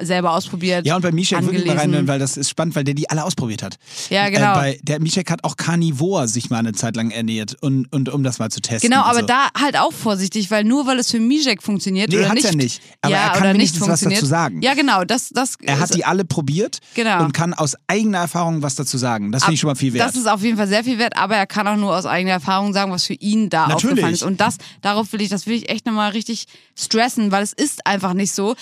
selber 0.00 0.32
ausprobiert. 0.32 0.86
Ja, 0.86 0.96
und 0.96 1.02
bei 1.02 1.12
Mishek 1.12 1.42
wirklich 1.42 1.66
mal 1.66 1.76
reinhören, 1.76 2.08
weil 2.08 2.18
das 2.18 2.36
ist 2.36 2.50
spannend, 2.50 2.76
weil 2.76 2.84
der 2.84 2.94
die 2.94 3.08
alle 3.10 3.24
ausprobiert 3.24 3.62
hat. 3.62 3.76
Ja, 4.10 4.28
genau. 4.28 4.52
Äh, 4.52 4.54
bei, 4.54 4.80
der 4.82 5.00
Mishek 5.00 5.30
hat 5.30 5.44
auch 5.44 5.56
Carnivore 5.56 6.28
sich 6.28 6.50
mal 6.50 6.58
eine 6.58 6.72
Zeit 6.72 6.96
lang 6.96 7.10
ernährt, 7.10 7.56
und, 7.60 7.92
und, 7.92 8.08
um 8.08 8.22
das 8.22 8.38
mal 8.38 8.50
zu 8.50 8.60
testen. 8.60 8.90
Genau, 8.90 9.02
aber 9.02 9.20
so. 9.20 9.26
da 9.26 9.48
halt 9.58 9.76
auch 9.76 9.92
vorsichtig, 9.92 10.50
weil 10.50 10.64
nur 10.64 10.86
weil 10.86 10.98
es 10.98 11.10
für 11.10 11.20
Mijek 11.20 11.62
funktioniert 11.62 12.10
Nee, 12.10 12.18
oder 12.18 12.34
nicht, 12.34 12.44
ja 12.44 12.52
nicht. 12.54 12.82
Aber 13.02 13.12
ja, 13.12 13.18
er 13.18 13.30
kann 13.30 13.42
oder 13.42 13.52
nicht 13.54 13.74
wenigstens 13.74 13.88
was 13.88 14.00
dazu 14.00 14.26
sagen. 14.26 14.62
Ja, 14.62 14.74
genau, 14.74 15.04
das, 15.04 15.30
das 15.30 15.56
Er 15.62 15.80
hat 15.80 15.94
die 15.94 16.04
alle 16.04 16.24
probiert 16.24 16.78
Genau. 16.94 17.24
und 17.24 17.32
kann 17.32 17.54
aus 17.54 17.74
eigener 17.86 18.18
Erfahrung 18.18 18.62
was 18.62 18.74
dazu 18.74 18.98
sagen. 18.98 19.32
Das 19.32 19.44
finde 19.44 19.54
ich 19.54 19.60
schon 19.60 19.68
mal 19.68 19.74
viel 19.74 19.92
wert. 19.92 20.08
Das 20.08 20.16
ist 20.16 20.28
auf 20.28 20.42
jeden 20.42 20.56
Fall 20.56 20.68
sehr 20.68 20.84
viel 20.84 20.98
wert, 20.98 21.16
aber 21.16 21.36
er 21.36 21.46
kann 21.46 21.66
auch 21.66 21.76
nur 21.76 21.96
aus 21.96 22.06
eigener 22.06 22.32
Erfahrung 22.32 22.72
sagen, 22.72 22.92
was 22.92 23.04
für 23.04 23.14
ihn 23.14 23.50
da 23.50 23.68
Natürlich. 23.68 23.84
aufgefallen 23.84 24.14
ist. 24.14 24.22
Und 24.22 24.40
das, 24.40 24.58
darauf 24.80 25.12
will 25.12 25.20
ich, 25.22 25.28
das 25.28 25.46
will 25.46 25.54
ich 25.54 25.68
echt 25.68 25.86
nochmal 25.86 26.10
richtig 26.10 26.46
stressen, 26.76 27.30
weil 27.32 27.42
es 27.42 27.52
ist 27.52 27.86
einfach 27.86 28.14
nicht 28.14 28.32
so, 28.32 28.54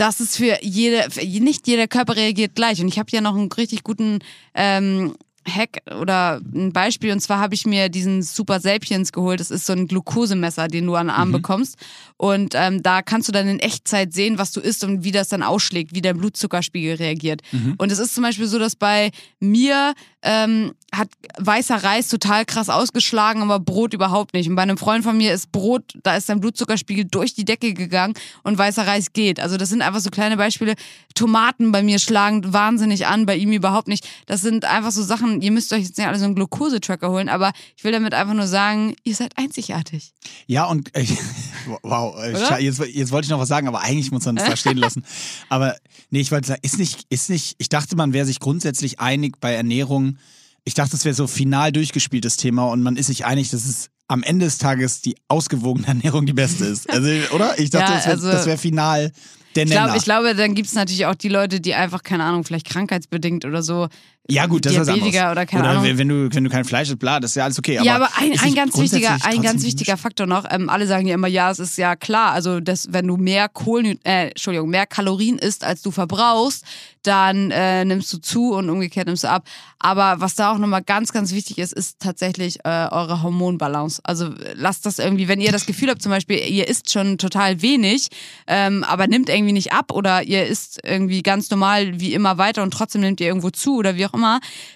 dass 0.00 0.18
es 0.20 0.34
für 0.34 0.58
jede, 0.62 1.06
nicht 1.42 1.66
jeder 1.68 1.86
Körper 1.86 2.16
reagiert 2.16 2.54
gleich. 2.54 2.80
Und 2.80 2.88
ich 2.88 2.98
habe 2.98 3.10
hier 3.10 3.20
noch 3.20 3.34
einen 3.34 3.52
richtig 3.52 3.84
guten 3.84 4.20
ähm, 4.54 5.14
Hack 5.50 5.82
oder 6.00 6.40
ein 6.54 6.72
Beispiel. 6.72 7.12
Und 7.12 7.20
zwar 7.20 7.38
habe 7.40 7.54
ich 7.54 7.66
mir 7.66 7.88
diesen 7.88 8.22
Super 8.22 8.60
Sapiens 8.60 9.12
geholt. 9.12 9.40
Das 9.40 9.50
ist 9.50 9.66
so 9.66 9.72
ein 9.72 9.86
Glukosemesser, 9.88 10.68
den 10.68 10.86
du 10.86 10.94
an 10.94 11.08
den 11.08 11.14
Arm 11.16 11.28
Mhm. 11.28 11.32
bekommst. 11.32 11.76
Und 12.16 12.54
ähm, 12.54 12.82
da 12.82 13.02
kannst 13.02 13.28
du 13.28 13.32
dann 13.32 13.48
in 13.48 13.58
Echtzeit 13.60 14.12
sehen, 14.12 14.38
was 14.38 14.52
du 14.52 14.60
isst 14.60 14.84
und 14.84 15.04
wie 15.04 15.12
das 15.12 15.28
dann 15.28 15.42
ausschlägt, 15.42 15.94
wie 15.94 16.02
dein 16.02 16.18
Blutzuckerspiegel 16.18 16.96
reagiert. 16.96 17.40
Mhm. 17.52 17.74
Und 17.78 17.90
es 17.92 17.98
ist 17.98 18.14
zum 18.14 18.22
Beispiel 18.24 18.46
so, 18.46 18.58
dass 18.58 18.76
bei 18.76 19.10
mir 19.40 19.94
ähm, 20.22 20.72
hat 20.92 21.08
weißer 21.38 21.82
Reis 21.82 22.08
total 22.08 22.44
krass 22.44 22.68
ausgeschlagen, 22.68 23.40
aber 23.42 23.58
Brot 23.58 23.94
überhaupt 23.94 24.34
nicht. 24.34 24.50
Und 24.50 24.56
bei 24.56 24.62
einem 24.62 24.76
Freund 24.76 25.02
von 25.02 25.16
mir 25.16 25.32
ist 25.32 25.50
Brot, 25.50 25.82
da 26.02 26.14
ist 26.16 26.26
sein 26.26 26.40
Blutzuckerspiegel 26.40 27.06
durch 27.06 27.32
die 27.34 27.46
Decke 27.46 27.72
gegangen 27.72 28.12
und 28.42 28.58
weißer 28.58 28.86
Reis 28.86 29.14
geht. 29.14 29.40
Also 29.40 29.56
das 29.56 29.70
sind 29.70 29.80
einfach 29.80 30.00
so 30.00 30.10
kleine 30.10 30.36
Beispiele. 30.36 30.74
Tomaten 31.14 31.72
bei 31.72 31.82
mir 31.82 31.98
schlagen 31.98 32.52
wahnsinnig 32.52 33.06
an, 33.06 33.24
bei 33.24 33.36
ihm 33.36 33.52
überhaupt 33.52 33.88
nicht. 33.88 34.06
Das 34.26 34.42
sind 34.42 34.66
einfach 34.66 34.90
so 34.90 35.02
Sachen, 35.02 35.39
ihr 35.42 35.50
müsst 35.50 35.72
euch 35.72 35.82
jetzt 35.84 35.98
nicht 35.98 36.06
alle 36.06 36.18
so 36.18 36.24
einen 36.24 36.34
Glukosetracker 36.34 37.10
holen, 37.10 37.28
aber 37.28 37.52
ich 37.76 37.84
will 37.84 37.92
damit 37.92 38.14
einfach 38.14 38.34
nur 38.34 38.46
sagen, 38.46 38.94
ihr 39.04 39.14
seid 39.14 39.36
einzigartig. 39.38 40.12
Ja, 40.46 40.64
und 40.66 40.94
äh, 40.94 41.04
wow, 41.82 42.16
äh, 42.22 42.62
jetzt, 42.62 42.80
jetzt 42.80 43.10
wollte 43.12 43.26
ich 43.26 43.30
noch 43.30 43.38
was 43.40 43.48
sagen, 43.48 43.68
aber 43.68 43.80
eigentlich 43.80 44.10
muss 44.10 44.24
man 44.24 44.36
es 44.36 44.44
da 44.44 44.56
stehen 44.56 44.76
lassen. 44.78 45.04
Aber 45.48 45.76
nee, 46.10 46.20
ich 46.20 46.30
wollte 46.30 46.48
sagen, 46.48 46.60
ist 46.62 46.78
nicht, 46.78 47.06
ist 47.10 47.30
nicht, 47.30 47.54
ich 47.58 47.68
dachte, 47.68 47.96
man 47.96 48.12
wäre 48.12 48.26
sich 48.26 48.40
grundsätzlich 48.40 49.00
einig 49.00 49.40
bei 49.40 49.54
Ernährung. 49.54 50.18
Ich 50.64 50.74
dachte, 50.74 50.92
das 50.92 51.04
wäre 51.04 51.14
so 51.14 51.26
final 51.26 51.72
durchgespieltes 51.72 52.36
Thema 52.36 52.64
und 52.66 52.82
man 52.82 52.96
ist 52.96 53.06
sich 53.06 53.24
einig, 53.24 53.50
dass 53.50 53.64
es 53.64 53.88
am 54.08 54.22
Ende 54.22 54.44
des 54.44 54.58
Tages 54.58 55.00
die 55.00 55.14
ausgewogene 55.28 55.86
Ernährung 55.86 56.26
die 56.26 56.32
beste 56.32 56.64
ist. 56.64 56.90
Also, 56.90 57.08
oder? 57.34 57.58
Ich 57.58 57.70
dachte, 57.70 57.92
Ja, 57.92 57.96
das 57.96 58.06
wäre 58.06 58.16
also- 58.16 58.30
das 58.30 58.46
wär 58.46 58.58
final 58.58 59.12
der 59.56 59.64
Ich, 59.64 59.70
Nenner. 59.70 59.84
glaub, 59.86 59.96
ich 59.96 60.04
glaube, 60.04 60.34
dann 60.34 60.54
gibt 60.54 60.68
es 60.68 60.74
natürlich 60.74 61.06
auch 61.06 61.14
die 61.14 61.28
Leute, 61.28 61.60
die 61.60 61.74
einfach, 61.74 62.02
keine 62.02 62.24
Ahnung, 62.24 62.44
vielleicht 62.44 62.66
krankheitsbedingt 62.68 63.44
oder 63.44 63.62
so. 63.62 63.88
Ja, 64.30 64.46
gut, 64.46 64.66
das 64.66 64.74
ist 64.74 64.86
Diabetiker 64.86 65.32
oder 65.32 65.46
keine 65.46 65.62
oder 65.62 65.70
Ahnung. 65.78 65.98
wenn, 65.98 66.08
du, 66.08 66.28
wenn 66.32 66.44
du 66.44 66.50
kein 66.50 66.64
Fleisch 66.64 66.88
isst, 66.88 66.98
bla, 66.98 67.20
das 67.20 67.32
ist 67.32 67.34
ja 67.36 67.44
alles 67.44 67.58
okay. 67.58 67.78
ja, 67.82 67.96
aber 67.96 68.08
ein, 68.16 68.38
ein 68.38 68.54
ganz 68.54 68.76
wichtiger, 68.78 69.18
ein 69.22 69.42
ganz 69.42 69.62
wichtiger 69.62 69.96
Faktor 69.96 70.26
noch. 70.26 70.44
Ähm, 70.50 70.68
alle 70.68 70.86
sagen 70.86 71.06
ja 71.06 71.14
immer, 71.14 71.28
ja, 71.28 71.50
es 71.50 71.58
ist 71.58 71.76
ja 71.76 71.96
klar. 71.96 72.32
Also, 72.32 72.60
dass, 72.60 72.92
wenn 72.92 73.06
du 73.06 73.16
mehr 73.16 73.48
Kohlen, 73.48 73.98
äh, 74.04 74.28
Entschuldigung, 74.28 74.70
mehr 74.70 74.86
Kalorien 74.86 75.38
isst, 75.38 75.64
als 75.64 75.82
du 75.82 75.90
verbrauchst, 75.90 76.64
dann 77.02 77.50
äh, 77.50 77.84
nimmst 77.84 78.12
du 78.12 78.18
zu 78.18 78.52
und 78.52 78.68
umgekehrt 78.68 79.06
nimmst 79.06 79.24
du 79.24 79.30
ab. 79.30 79.44
Aber 79.78 80.20
was 80.20 80.34
da 80.34 80.52
auch 80.52 80.58
nochmal 80.58 80.82
ganz, 80.82 81.12
ganz 81.12 81.32
wichtig 81.32 81.58
ist, 81.58 81.72
ist 81.72 82.00
tatsächlich 82.00 82.58
äh, 82.64 82.88
eure 82.90 83.22
Hormonbalance. 83.22 84.00
Also 84.04 84.26
äh, 84.26 84.52
lasst 84.54 84.84
das 84.84 84.98
irgendwie, 84.98 85.26
wenn 85.26 85.40
ihr 85.40 85.52
das 85.52 85.64
Gefühl 85.64 85.88
habt, 85.88 86.02
zum 86.02 86.10
Beispiel, 86.10 86.36
ihr 86.36 86.68
isst 86.68 86.92
schon 86.92 87.16
total 87.16 87.62
wenig, 87.62 88.08
ähm, 88.46 88.84
aber 88.84 89.06
nimmt 89.06 89.30
irgendwie 89.30 89.52
nicht 89.52 89.72
ab 89.72 89.92
oder 89.92 90.22
ihr 90.22 90.46
isst 90.46 90.80
irgendwie 90.84 91.22
ganz 91.22 91.50
normal 91.50 91.98
wie 91.98 92.12
immer 92.12 92.36
weiter 92.36 92.62
und 92.62 92.72
trotzdem 92.72 93.00
nehmt 93.00 93.20
ihr 93.20 93.28
irgendwo 93.28 93.48
zu 93.48 93.76
oder 93.76 93.96
wie 93.96 94.04
auch 94.04 94.12
immer, 94.12 94.19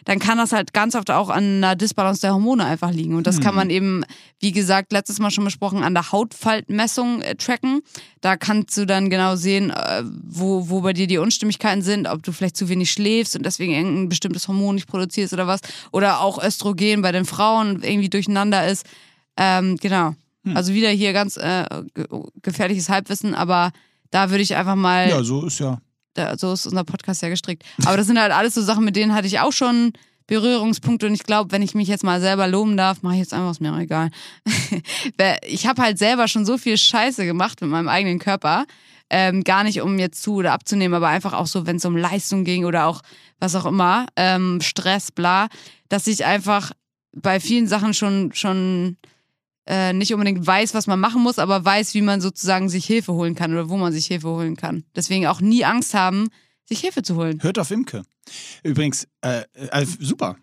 dann 0.05 0.19
kann 0.19 0.39
das 0.39 0.53
halt 0.53 0.73
ganz 0.73 0.95
oft 0.95 1.11
auch 1.11 1.31
an 1.31 1.59
einer 1.59 1.77
Disbalance 1.77 2.21
der 2.21 2.33
Hormone 2.33 2.65
einfach 2.65 2.91
liegen. 2.91 3.15
Und 3.15 3.27
das 3.27 3.41
kann 3.41 3.55
man 3.55 3.71
eben, 3.71 4.05
wie 4.41 4.53
gesagt, 4.53 4.93
letztes 4.93 5.19
Mal 5.19 5.31
schon 5.31 5.45
besprochen, 5.45 5.83
an 5.83 5.95
der 5.95 6.13
Hautfaltmessung 6.13 7.23
äh, 7.23 7.35
tracken. 7.37 7.81
Da 8.21 8.37
kannst 8.37 8.77
du 8.77 8.87
dann 8.87 9.11
genau 9.11 9.37
sehen, 9.37 9.71
äh, 9.71 10.03
wo, 10.05 10.69
wo 10.69 10.81
bei 10.81 10.93
dir 10.93 11.07
die 11.07 11.19
Unstimmigkeiten 11.19 11.83
sind, 11.83 12.07
ob 12.07 12.23
du 12.23 12.33
vielleicht 12.33 12.57
zu 12.57 12.69
wenig 12.69 12.91
schläfst 12.91 13.37
und 13.37 13.45
deswegen 13.45 13.73
irgendein 13.73 14.09
bestimmtes 14.09 14.49
Hormon 14.49 14.77
nicht 14.77 14.89
produzierst 14.89 15.33
oder 15.33 15.47
was. 15.47 15.61
Oder 15.93 16.21
auch 16.21 16.43
Östrogen 16.43 17.03
bei 17.03 17.13
den 17.13 17.25
Frauen 17.25 17.83
irgendwie 17.83 18.09
durcheinander 18.09 18.67
ist. 18.67 18.87
Ähm, 19.37 19.77
genau. 19.77 20.15
Also 20.53 20.75
wieder 20.75 20.91
hier 20.91 21.13
ganz 21.15 21.39
äh, 21.39 21.65
ge 21.95 22.07
gefährliches 22.43 22.91
Halbwissen, 22.91 23.35
aber 23.35 23.73
da 24.11 24.31
würde 24.31 24.43
ich 24.43 24.55
einfach 24.55 24.75
mal 24.75 25.09
Ja, 25.09 25.23
so 25.23 25.47
ist 25.47 25.59
ja. 25.59 25.81
Da, 26.15 26.37
so 26.39 26.53
ist 26.53 26.67
unser 26.67 26.85
Podcast 26.85 27.23
ja 27.23 27.29
gestrickt. 27.29 27.65
Aber 27.85 27.97
das 27.97 28.07
sind 28.07 28.21
halt 28.21 28.33
alles 28.33 28.55
so 28.55 28.63
Sachen, 28.63 28.85
mit 28.85 28.97
denen 28.97 29.15
hatte 29.15 29.27
ich 29.27 29.41
auch 29.41 29.53
schon 29.53 29.93
Berührungspunkte 30.27 31.07
und 31.07 31.15
ich 31.15 31.25
glaube, 31.25 31.53
wenn 31.53 31.63
ich 31.63 31.75
mich 31.75 31.89
jetzt 31.89 32.03
mal 32.03 32.21
selber 32.21 32.49
loben 32.49 32.77
darf, 32.77 33.03
mache 33.03 33.15
ich 33.15 33.21
jetzt 33.21 33.35
einfach, 33.35 33.51
ist 33.51 33.61
mir 33.61 33.75
auch 33.75 33.79
egal. 33.79 34.11
Ich 35.47 35.67
habe 35.67 35.83
halt 35.83 35.99
selber 35.99 36.29
schon 36.29 36.47
so 36.47 36.59
viel 36.59 36.77
Scheiße 36.79 37.25
gemacht 37.27 37.61
mit 37.61 37.71
meinem 37.71 37.89
eigenen 37.89 38.19
Körper. 38.19 38.65
Ähm, 39.11 39.45
gar 39.45 39.65
nicht, 39.65 39.83
um 39.83 39.99
jetzt 39.99 40.23
zu 40.23 40.37
oder 40.37 40.53
abzunehmen, 40.53 40.95
aber 40.95 41.09
einfach 41.09 41.35
auch 41.35 41.47
so, 41.47 41.67
wenn 41.67 41.77
es 41.77 41.85
um 41.85 41.97
Leistung 41.97 42.45
ging 42.45 42.65
oder 42.65 42.87
auch 42.87 43.03
was 43.39 43.55
auch 43.55 43.67
immer, 43.67 44.07
ähm, 44.17 44.61
Stress, 44.63 45.13
bla, 45.13 45.49
dass 45.89 46.07
ich 46.07 46.25
einfach 46.25 46.73
bei 47.15 47.39
vielen 47.39 47.69
Sachen 47.69 47.93
schon, 47.95 48.33
schon 48.33 48.97
äh, 49.67 49.93
nicht 49.93 50.13
unbedingt 50.13 50.47
weiß, 50.47 50.75
was 50.75 50.87
man 50.87 51.01
machen 51.01 51.23
muss, 51.23 51.39
aber 51.39 51.65
weiß, 51.65 51.95
wie 51.95 52.03
man 52.03 52.21
sozusagen 52.21 52.69
sich 52.69 52.85
Hilfe 52.87 53.13
holen 53.15 53.35
kann 53.35 53.53
oder 53.53 53.69
wo 53.69 53.77
man 53.77 53.93
sich 53.93 54.07
Hilfe 54.07 54.29
holen 54.29 54.57
kann. 54.57 54.85
Deswegen 54.95 55.27
auch 55.27 55.41
nie 55.41 55.65
Angst 55.65 55.95
haben, 55.95 56.29
sich 56.67 56.81
Hilfe 56.81 57.03
zu 57.03 57.17
holen. 57.17 57.43
Hört 57.43 57.59
auf 57.59 57.71
Imke. 57.71 58.03
Übrigens, 58.63 59.07
äh, 59.23 59.43
äh, 59.55 59.87
super. 60.01 60.37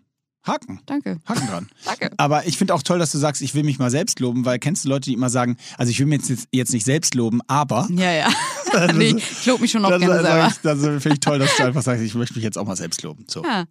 Haken. 0.44 0.80
Danke. 0.86 1.20
Haken 1.24 1.46
dran. 1.46 1.68
Danke. 1.84 2.10
Aber 2.16 2.46
ich 2.48 2.58
finde 2.58 2.74
auch 2.74 2.82
toll, 2.82 2.98
dass 2.98 3.12
du 3.12 3.18
sagst, 3.18 3.42
ich 3.42 3.54
will 3.54 3.62
mich 3.62 3.78
mal 3.78 3.90
selbst 3.92 4.18
loben, 4.18 4.44
weil 4.44 4.58
kennst 4.58 4.84
du 4.84 4.88
Leute, 4.88 5.04
die 5.04 5.12
immer 5.14 5.30
sagen, 5.30 5.56
also 5.78 5.90
ich 5.90 6.00
will 6.00 6.06
mich 6.06 6.28
jetzt, 6.28 6.48
jetzt 6.50 6.72
nicht 6.72 6.84
selbst 6.84 7.14
loben, 7.14 7.40
aber. 7.46 7.86
Ja, 7.96 8.10
ja. 8.12 8.28
nee, 8.94 9.14
ich 9.16 9.46
lobe 9.46 9.62
mich 9.62 9.70
schon 9.70 9.84
auch 9.84 9.90
Das, 9.90 10.00
gerne 10.00 10.14
das, 10.14 10.24
selber. 10.24 10.52
das, 10.62 10.80
das 10.80 11.02
finde 11.02 11.14
ich 11.14 11.20
toll, 11.20 11.38
dass 11.38 11.56
du 11.56 11.62
einfach 11.64 11.82
sagst, 11.82 12.02
ich 12.02 12.14
möchte 12.16 12.34
mich 12.34 12.42
jetzt 12.42 12.58
auch 12.58 12.66
mal 12.66 12.74
selbst 12.74 13.02
loben. 13.02 13.24
So. 13.28 13.44
Ja. 13.44 13.66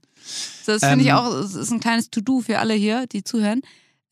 So, 0.64 0.72
das 0.74 0.82
finde 0.86 1.04
ich 1.04 1.10
Ähm, 1.10 1.16
auch, 1.16 1.34
es 1.34 1.56
ist 1.56 1.72
ein 1.72 1.80
kleines 1.82 2.10
To-Do 2.10 2.40
für 2.42 2.60
alle 2.60 2.74
hier, 2.76 3.06
die 3.08 3.24
zuhören. 3.24 3.62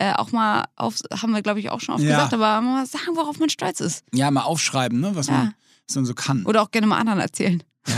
Äh, 0.02 0.14
auch 0.14 0.32
mal 0.32 0.66
auf, 0.78 0.96
haben 1.22 1.34
wir 1.34 1.42
glaube 1.42 1.60
ich 1.60 1.70
auch 1.70 1.82
schon 1.82 1.96
oft 1.96 2.04
Ja. 2.04 2.12
gesagt, 2.12 2.34
aber 2.34 2.62
mal 2.62 2.86
sagen, 2.86 3.16
worauf 3.16 3.38
man 3.40 3.50
stolz 3.50 3.82
ist. 3.82 4.04
Ja, 4.14 4.32
mal 4.32 4.44
aufschreiben, 4.44 5.00
ne, 5.00 5.14
was, 5.14 5.28
Ja. 5.28 5.34
man, 5.34 5.54
was 5.88 5.96
man 5.96 6.06
so 6.06 6.14
kann. 6.14 6.46
Oder 6.46 6.62
auch 6.62 6.72
gerne 6.72 6.88
mal 6.88 6.98
anderen 6.98 7.20
erzählen. 7.20 7.62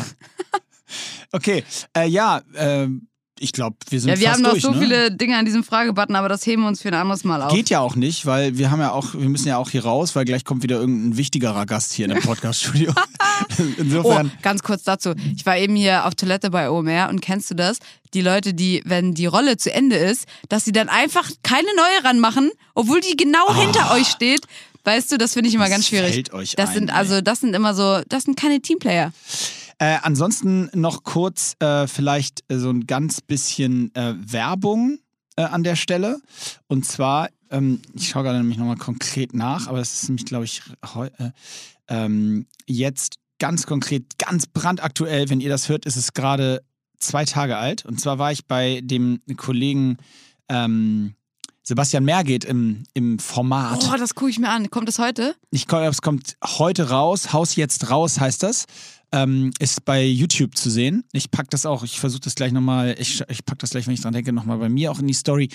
Okay, 1.32 1.64
äh, 1.96 2.06
ja, 2.08 2.42
ähm, 2.56 3.08
ich 3.42 3.52
glaube, 3.54 3.76
wir 3.90 4.00
sind 4.00 4.10
Ja, 4.10 4.20
wir 4.20 4.28
fast 4.28 4.36
haben 4.38 4.44
noch 4.44 4.52
durch, 4.52 4.64
so 4.64 4.72
ne? 4.72 4.80
viele 4.80 5.12
Dinge 5.12 5.38
an 5.38 5.46
diesem 5.46 5.64
Fragebutton, 5.64 6.16
aber 6.16 6.30
das 6.30 6.46
heben 6.46 6.62
wir 6.62 6.68
uns 6.68 6.82
für 6.82 6.90
ein 6.90 6.94
anderes 6.94 7.24
Mal 7.24 7.42
auf. 7.42 7.52
Geht 7.54 7.70
ja 7.70 7.80
auch 7.80 7.96
nicht, 7.96 8.26
weil 8.26 8.58
wir 8.58 8.70
haben 8.72 8.80
ja 8.80 8.92
auch, 8.92 9.14
wir 9.14 9.28
müssen 9.30 9.48
ja 9.48 9.58
auch 9.58 9.70
hier 9.70 9.84
raus, 9.84 10.16
weil 10.16 10.26
gleich 10.26 10.46
kommt 10.46 10.64
wieder 10.64 10.78
irgendein 10.80 11.18
wichtigerer 11.18 11.66
Gast 11.66 11.94
hier 11.94 12.06
in 12.06 12.14
dem 12.14 12.22
Podcaststudio. 12.24 12.94
Oh, 13.58 13.64
Insofern. 13.80 14.32
ganz 14.44 14.62
kurz 14.62 14.84
dazu. 14.84 15.14
Ich 15.36 15.46
war 15.48 15.58
eben 15.58 15.76
hier 15.76 16.06
auf 16.06 16.14
Toilette 16.14 16.52
bei 16.52 16.70
OMR 16.70 17.10
und 17.10 17.22
kennst 17.22 17.50
du 17.50 17.56
das? 17.56 17.80
Die 18.14 18.22
Leute, 18.22 18.54
die, 18.54 18.84
wenn 18.86 19.16
die 19.16 19.26
Rolle 19.26 19.58
zu 19.58 19.74
Ende 19.74 19.96
ist, 19.96 20.28
dass 20.50 20.64
sie 20.64 20.72
dann 20.72 20.90
einfach 20.90 21.28
keine 21.42 21.68
neue 21.76 22.08
ranmachen, 22.08 22.52
obwohl 22.76 23.02
die 23.02 23.18
genau 23.18 23.54
hinter 23.56 23.94
euch 23.96 24.08
steht. 24.08 24.42
Weißt 24.84 25.12
du, 25.12 25.18
das 25.18 25.34
finde 25.34 25.50
ich 25.50 25.56
immer 25.56 25.66
Was 25.66 25.72
ganz 25.72 25.88
schwierig. 25.88 26.14
fällt 26.14 26.34
euch 26.34 26.56
das 26.56 26.70
ein, 26.70 26.76
sind 26.76 26.90
also, 26.94 27.22
das 27.22 27.40
sind 27.40 27.56
immer 27.56 27.74
so, 27.74 28.02
das 28.10 28.24
sind 28.26 28.38
keine 28.40 28.62
Teamplayer. 28.62 29.12
Äh, 29.82 29.98
ansonsten 30.04 30.70
noch 30.76 31.04
kurz 31.04 31.56
äh, 31.58 31.88
vielleicht 31.88 32.44
äh, 32.50 32.60
so 32.60 32.70
ein 32.70 32.86
ganz 32.86 33.20
bisschen 33.20 33.90
äh, 33.96 34.14
Werbung 34.16 35.00
äh, 35.38 35.42
an 35.42 35.64
der 35.64 35.76
Stelle. 35.76 36.22
Und 36.68 36.86
zwar, 36.86 37.30
ähm, 37.50 37.82
ich 37.96 38.10
schaue 38.10 38.22
gerade 38.22 38.38
nämlich 38.38 38.60
nochmal 38.60 38.78
konkret 38.78 39.34
nach, 39.34 39.66
aber 39.66 39.80
das 39.80 39.94
ist 39.94 40.10
nämlich, 40.10 40.26
glaube 40.26 40.46
ich, 40.46 40.62
äh, 41.18 41.32
ähm, 41.88 42.46
jetzt 42.68 43.16
ganz 43.40 43.66
konkret, 43.66 44.20
ganz 44.20 44.46
brandaktuell, 44.46 45.32
wenn 45.32 45.42
ihr 45.42 45.50
das 45.50 45.68
hört, 45.68 45.88
ist 45.88 45.96
es 45.96 46.14
gerade 46.14 46.62
zwei 47.00 47.26
Tage 47.26 47.58
alt. 47.58 47.84
Und 47.84 48.00
zwar 48.00 48.20
war 48.20 48.32
ich 48.32 48.46
bei 48.46 48.82
dem 48.84 49.20
Kollegen 49.36 49.98
ähm, 50.48 51.16
Sebastian 51.64 52.06
Merget 52.06 52.46
im, 52.46 52.84
im 52.94 53.18
Format. 53.18 53.90
Oh, 53.92 53.98
das 53.98 54.14
gucke 54.14 54.30
ich 54.30 54.38
mir 54.38 54.50
an. 54.50 54.70
Kommt 54.70 54.88
das 54.88 55.00
heute? 55.00 55.36
Ich 55.50 55.66
glaube, 55.66 55.88
es 55.88 56.04
kommt 56.04 56.38
heute 56.44 56.90
raus. 56.90 57.34
Haus 57.34 57.56
jetzt 57.56 57.90
raus 57.90 58.20
heißt 58.20 58.44
das. 58.44 58.66
Ähm, 59.14 59.52
ist 59.60 59.84
bei 59.84 60.06
YouTube 60.06 60.56
zu 60.56 60.70
sehen. 60.70 61.04
Ich 61.12 61.32
packe 61.32 61.50
das 61.50 61.66
auch, 61.66 61.84
ich 61.84 62.00
versuche 62.00 62.22
das 62.22 62.36
gleich 62.36 62.54
nochmal, 62.54 62.96
ich, 62.98 63.22
ich 63.28 63.44
packe 63.44 63.58
das 63.60 63.72
gleich, 63.72 63.86
wenn 63.86 63.94
ich 63.94 64.02
dran 64.02 64.14
denke, 64.14 64.32
nochmal 64.32 64.58
bei 64.58 64.70
mir 64.70 64.92
auch 64.92 65.00
in 65.00 65.08
die 65.08 65.14
Story. 65.14 65.50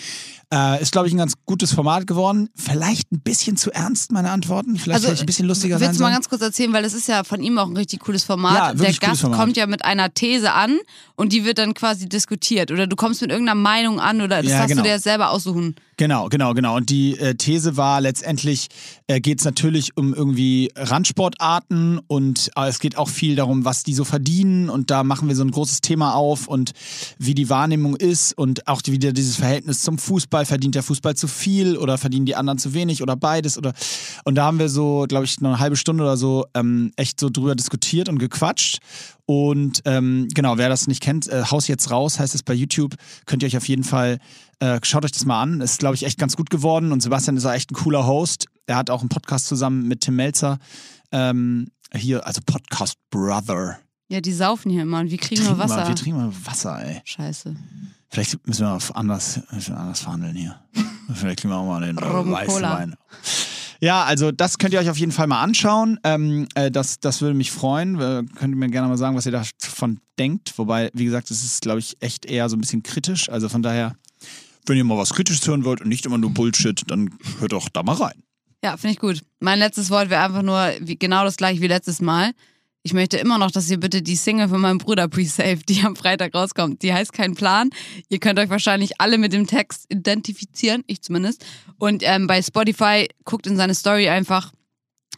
Äh, 0.52 0.82
ist, 0.82 0.92
glaube 0.92 1.08
ich, 1.08 1.14
ein 1.14 1.18
ganz 1.18 1.34
gutes 1.46 1.72
Format 1.72 2.06
geworden. 2.06 2.48
Vielleicht 2.54 3.10
ein 3.12 3.20
bisschen 3.20 3.56
zu 3.56 3.72
ernst, 3.72 4.12
meine 4.12 4.30
Antworten. 4.30 4.76
Vielleicht 4.76 5.06
also, 5.06 5.20
ein 5.20 5.26
bisschen 5.26 5.46
lustiger 5.46 5.78
sein 5.78 5.88
Willst 5.88 6.00
du 6.00 6.04
mal 6.04 6.12
ganz 6.12 6.28
kurz 6.28 6.42
erzählen, 6.42 6.72
weil 6.72 6.82
das 6.82 6.92
ist 6.92 7.08
ja 7.08 7.24
von 7.24 7.42
ihm 7.42 7.58
auch 7.58 7.68
ein 7.68 7.76
richtig 7.76 8.00
cooles 8.00 8.24
Format. 8.24 8.54
Ja, 8.54 8.74
Der 8.74 8.92
Gast 8.92 9.22
Format. 9.22 9.40
kommt 9.40 9.56
ja 9.56 9.66
mit 9.66 9.84
einer 9.84 10.12
These 10.12 10.52
an 10.52 10.78
und 11.14 11.32
die 11.32 11.44
wird 11.44 11.58
dann 11.58 11.74
quasi 11.74 12.08
diskutiert. 12.08 12.70
Oder 12.70 12.86
du 12.86 12.96
kommst 12.96 13.22
mit 13.22 13.30
irgendeiner 13.30 13.58
Meinung 13.58 14.00
an 14.00 14.20
oder 14.20 14.42
das 14.42 14.50
ja, 14.50 14.58
darfst 14.58 14.70
genau. 14.70 14.82
du 14.82 14.88
dir 14.88 14.98
selber 14.98 15.30
aussuchen. 15.30 15.76
Genau, 15.98 16.28
genau, 16.28 16.52
genau. 16.52 16.76
Und 16.76 16.90
die 16.90 17.18
äh, 17.18 17.34
These 17.36 17.78
war 17.78 18.02
letztendlich, 18.02 18.68
äh, 19.06 19.20
geht 19.20 19.38
es 19.38 19.46
natürlich 19.46 19.96
um 19.96 20.12
irgendwie 20.12 20.70
Randsportarten 20.76 22.00
und 22.06 22.50
äh, 22.54 22.68
es 22.68 22.80
geht 22.80 22.98
auch 22.98 23.08
viel 23.08 23.34
darum, 23.34 23.45
was 23.48 23.82
die 23.82 23.94
so 23.94 24.04
verdienen. 24.04 24.68
Und 24.68 24.90
da 24.90 25.04
machen 25.04 25.28
wir 25.28 25.36
so 25.36 25.42
ein 25.42 25.50
großes 25.50 25.80
Thema 25.80 26.14
auf 26.14 26.48
und 26.48 26.72
wie 27.18 27.34
die 27.34 27.48
Wahrnehmung 27.48 27.96
ist 27.96 28.36
und 28.36 28.66
auch 28.68 28.82
wieder 28.86 29.12
dieses 29.12 29.36
Verhältnis 29.36 29.82
zum 29.82 29.98
Fußball. 29.98 30.44
Verdient 30.44 30.74
der 30.74 30.82
Fußball 30.82 31.14
zu 31.14 31.28
viel 31.28 31.76
oder 31.76 31.98
verdienen 31.98 32.26
die 32.26 32.36
anderen 32.36 32.58
zu 32.58 32.74
wenig 32.74 33.02
oder 33.02 33.16
beides? 33.16 33.58
Oder 33.58 33.72
und 34.24 34.34
da 34.34 34.44
haben 34.44 34.58
wir 34.58 34.68
so, 34.68 35.06
glaube 35.08 35.24
ich, 35.24 35.36
eine 35.38 35.58
halbe 35.58 35.76
Stunde 35.76 36.02
oder 36.02 36.16
so 36.16 36.46
ähm, 36.54 36.92
echt 36.96 37.20
so 37.20 37.30
drüber 37.30 37.54
diskutiert 37.54 38.08
und 38.08 38.18
gequatscht. 38.18 38.78
Und 39.26 39.82
ähm, 39.86 40.28
genau, 40.32 40.56
wer 40.56 40.68
das 40.68 40.86
nicht 40.86 41.02
kennt, 41.02 41.28
äh, 41.28 41.42
Haus 41.50 41.66
jetzt 41.66 41.90
raus 41.90 42.20
heißt 42.20 42.34
es 42.34 42.44
bei 42.44 42.54
YouTube. 42.54 42.94
Könnt 43.26 43.42
ihr 43.42 43.48
euch 43.48 43.56
auf 43.56 43.66
jeden 43.66 43.82
Fall, 43.82 44.18
äh, 44.60 44.78
schaut 44.82 45.04
euch 45.04 45.12
das 45.12 45.24
mal 45.24 45.42
an. 45.42 45.60
Ist, 45.60 45.80
glaube 45.80 45.96
ich, 45.96 46.04
echt 46.04 46.18
ganz 46.18 46.36
gut 46.36 46.48
geworden. 46.48 46.92
Und 46.92 47.02
Sebastian 47.02 47.36
ist 47.36 47.44
auch 47.44 47.52
echt 47.52 47.72
ein 47.72 47.74
cooler 47.74 48.06
Host. 48.06 48.46
Er 48.66 48.76
hat 48.76 48.88
auch 48.88 49.00
einen 49.00 49.08
Podcast 49.08 49.46
zusammen 49.46 49.88
mit 49.88 50.02
Tim 50.02 50.16
Melzer. 50.16 50.58
Ähm, 51.10 51.68
hier, 51.94 52.26
also 52.26 52.40
Podcast 52.44 52.96
Brother. 53.10 53.78
Ja, 54.08 54.20
die 54.20 54.32
saufen 54.32 54.70
hier 54.70 54.82
immer 54.82 55.00
und 55.00 55.10
wir 55.10 55.18
kriegen 55.18 55.44
nur 55.44 55.58
Wasser. 55.58 55.76
Mal, 55.76 55.88
wir 55.88 55.94
trinken 55.96 56.18
mal 56.18 56.32
Wasser, 56.44 56.84
ey. 56.84 57.00
Scheiße. 57.04 57.56
Vielleicht 58.08 58.46
müssen 58.46 58.64
wir 58.64 58.78
anders, 58.94 59.40
müssen 59.50 59.74
wir 59.74 59.80
anders 59.80 60.00
verhandeln 60.00 60.36
hier. 60.36 60.60
Vielleicht 61.14 61.40
kriegen 61.40 61.52
wir 61.52 61.58
auch 61.58 61.66
mal 61.66 61.80
den 61.80 61.96
weißen 61.96 62.62
Wein. 62.62 62.96
Ja, 63.80 64.04
also 64.04 64.32
das 64.32 64.58
könnt 64.58 64.72
ihr 64.72 64.80
euch 64.80 64.88
auf 64.88 64.96
jeden 64.96 65.12
Fall 65.12 65.26
mal 65.26 65.42
anschauen. 65.42 65.98
Ähm, 66.02 66.46
äh, 66.54 66.70
das, 66.70 66.98
das 67.00 67.20
würde 67.20 67.34
mich 67.34 67.50
freuen. 67.50 67.96
Äh, 67.96 68.24
könnt 68.34 68.54
ihr 68.54 68.56
mir 68.56 68.70
gerne 68.70 68.88
mal 68.88 68.96
sagen, 68.96 69.16
was 69.16 69.26
ihr 69.26 69.32
davon 69.32 70.00
denkt. 70.18 70.56
Wobei, 70.56 70.90
wie 70.94 71.04
gesagt, 71.04 71.30
es 71.30 71.44
ist, 71.44 71.62
glaube 71.62 71.80
ich, 71.80 71.96
echt 72.00 72.24
eher 72.26 72.48
so 72.48 72.56
ein 72.56 72.60
bisschen 72.60 72.82
kritisch. 72.82 73.28
Also 73.28 73.48
von 73.48 73.62
daher, 73.62 73.96
wenn 74.66 74.78
ihr 74.78 74.84
mal 74.84 74.96
was 74.96 75.12
Kritisches 75.12 75.46
hören 75.46 75.64
wollt 75.64 75.80
und 75.80 75.88
nicht 75.88 76.06
immer 76.06 76.18
nur 76.18 76.30
Bullshit, 76.30 76.82
dann 76.86 77.10
hört 77.38 77.52
doch 77.52 77.68
da 77.68 77.82
mal 77.82 77.96
rein. 77.96 78.22
Ja, 78.66 78.76
finde 78.76 78.94
ich 78.94 78.98
gut. 78.98 79.22
Mein 79.38 79.60
letztes 79.60 79.90
Wort 79.90 80.10
wäre 80.10 80.24
einfach 80.24 80.42
nur 80.42 80.72
wie, 80.80 80.98
genau 80.98 81.22
das 81.22 81.36
gleiche 81.36 81.60
wie 81.60 81.68
letztes 81.68 82.00
Mal. 82.00 82.32
Ich 82.82 82.92
möchte 82.94 83.16
immer 83.16 83.38
noch, 83.38 83.52
dass 83.52 83.70
ihr 83.70 83.78
bitte 83.78 84.02
die 84.02 84.16
Single 84.16 84.48
von 84.48 84.60
meinem 84.60 84.78
Bruder 84.78 85.06
Pre-Save, 85.06 85.58
die 85.68 85.82
am 85.84 85.94
Freitag 85.94 86.34
rauskommt, 86.34 86.82
die 86.82 86.92
heißt 86.92 87.12
Kein 87.12 87.36
Plan. 87.36 87.70
Ihr 88.08 88.18
könnt 88.18 88.40
euch 88.40 88.50
wahrscheinlich 88.50 89.00
alle 89.00 89.18
mit 89.18 89.32
dem 89.32 89.46
Text 89.46 89.86
identifizieren, 89.88 90.82
ich 90.88 91.00
zumindest. 91.00 91.46
Und 91.78 92.02
ähm, 92.04 92.26
bei 92.26 92.42
Spotify 92.42 93.06
guckt 93.24 93.46
in 93.46 93.56
seine 93.56 93.76
Story 93.76 94.08
einfach, 94.08 94.50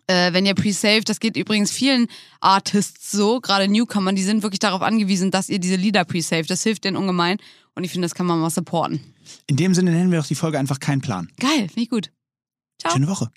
äh, 0.09 0.34
wenn 0.34 0.44
ihr 0.44 0.55
Pre-Save, 0.55 1.01
das 1.01 1.18
geht 1.18 1.38
übrigens 1.38 1.70
vielen 1.70 2.07
Artists 2.40 3.11
so, 3.11 3.40
gerade 3.40 3.66
Newcomern, 3.66 4.14
die 4.14 4.24
sind 4.24 4.42
wirklich 4.42 4.61
darauf 4.61 4.82
angewiesen, 4.82 5.30
dass 5.30 5.49
ihr 5.49 5.59
diese 5.59 5.76
Lieder 5.76 6.05
Pre-Save, 6.05 6.44
das 6.44 6.62
hilft 6.64 6.84
denen 6.84 6.99
ungemein. 6.99 7.38
Und 7.74 7.84
ich 7.84 7.92
finde, 7.92 8.05
das 8.05 8.14
kann 8.14 8.26
man 8.26 8.40
mal 8.40 8.51
supporten. 8.51 9.01
In 9.46 9.57
dem 9.57 9.72
Sinne 9.72 9.92
nennen 9.92 10.11
wir 10.11 10.18
doch 10.18 10.26
die 10.26 10.34
Folge 10.34 10.59
einfach 10.59 10.80
Kein 10.80 11.01
Plan. 11.01 11.30
Geil, 11.40 11.68
finde 11.68 11.80
ich 11.80 11.88
gut. 11.88 12.11
Ciao. 12.78 12.92
Schöne 12.92 13.08
Woche. 13.08 13.28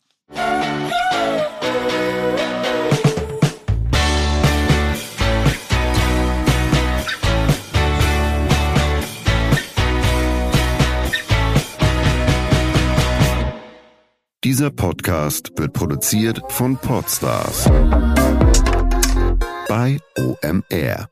Dieser 14.43 14.71
Podcast 14.71 15.51
wird 15.55 15.73
produziert 15.73 16.41
von 16.49 16.75
Podstars 16.75 17.65
bei 19.67 19.99
OMR. 20.17 21.10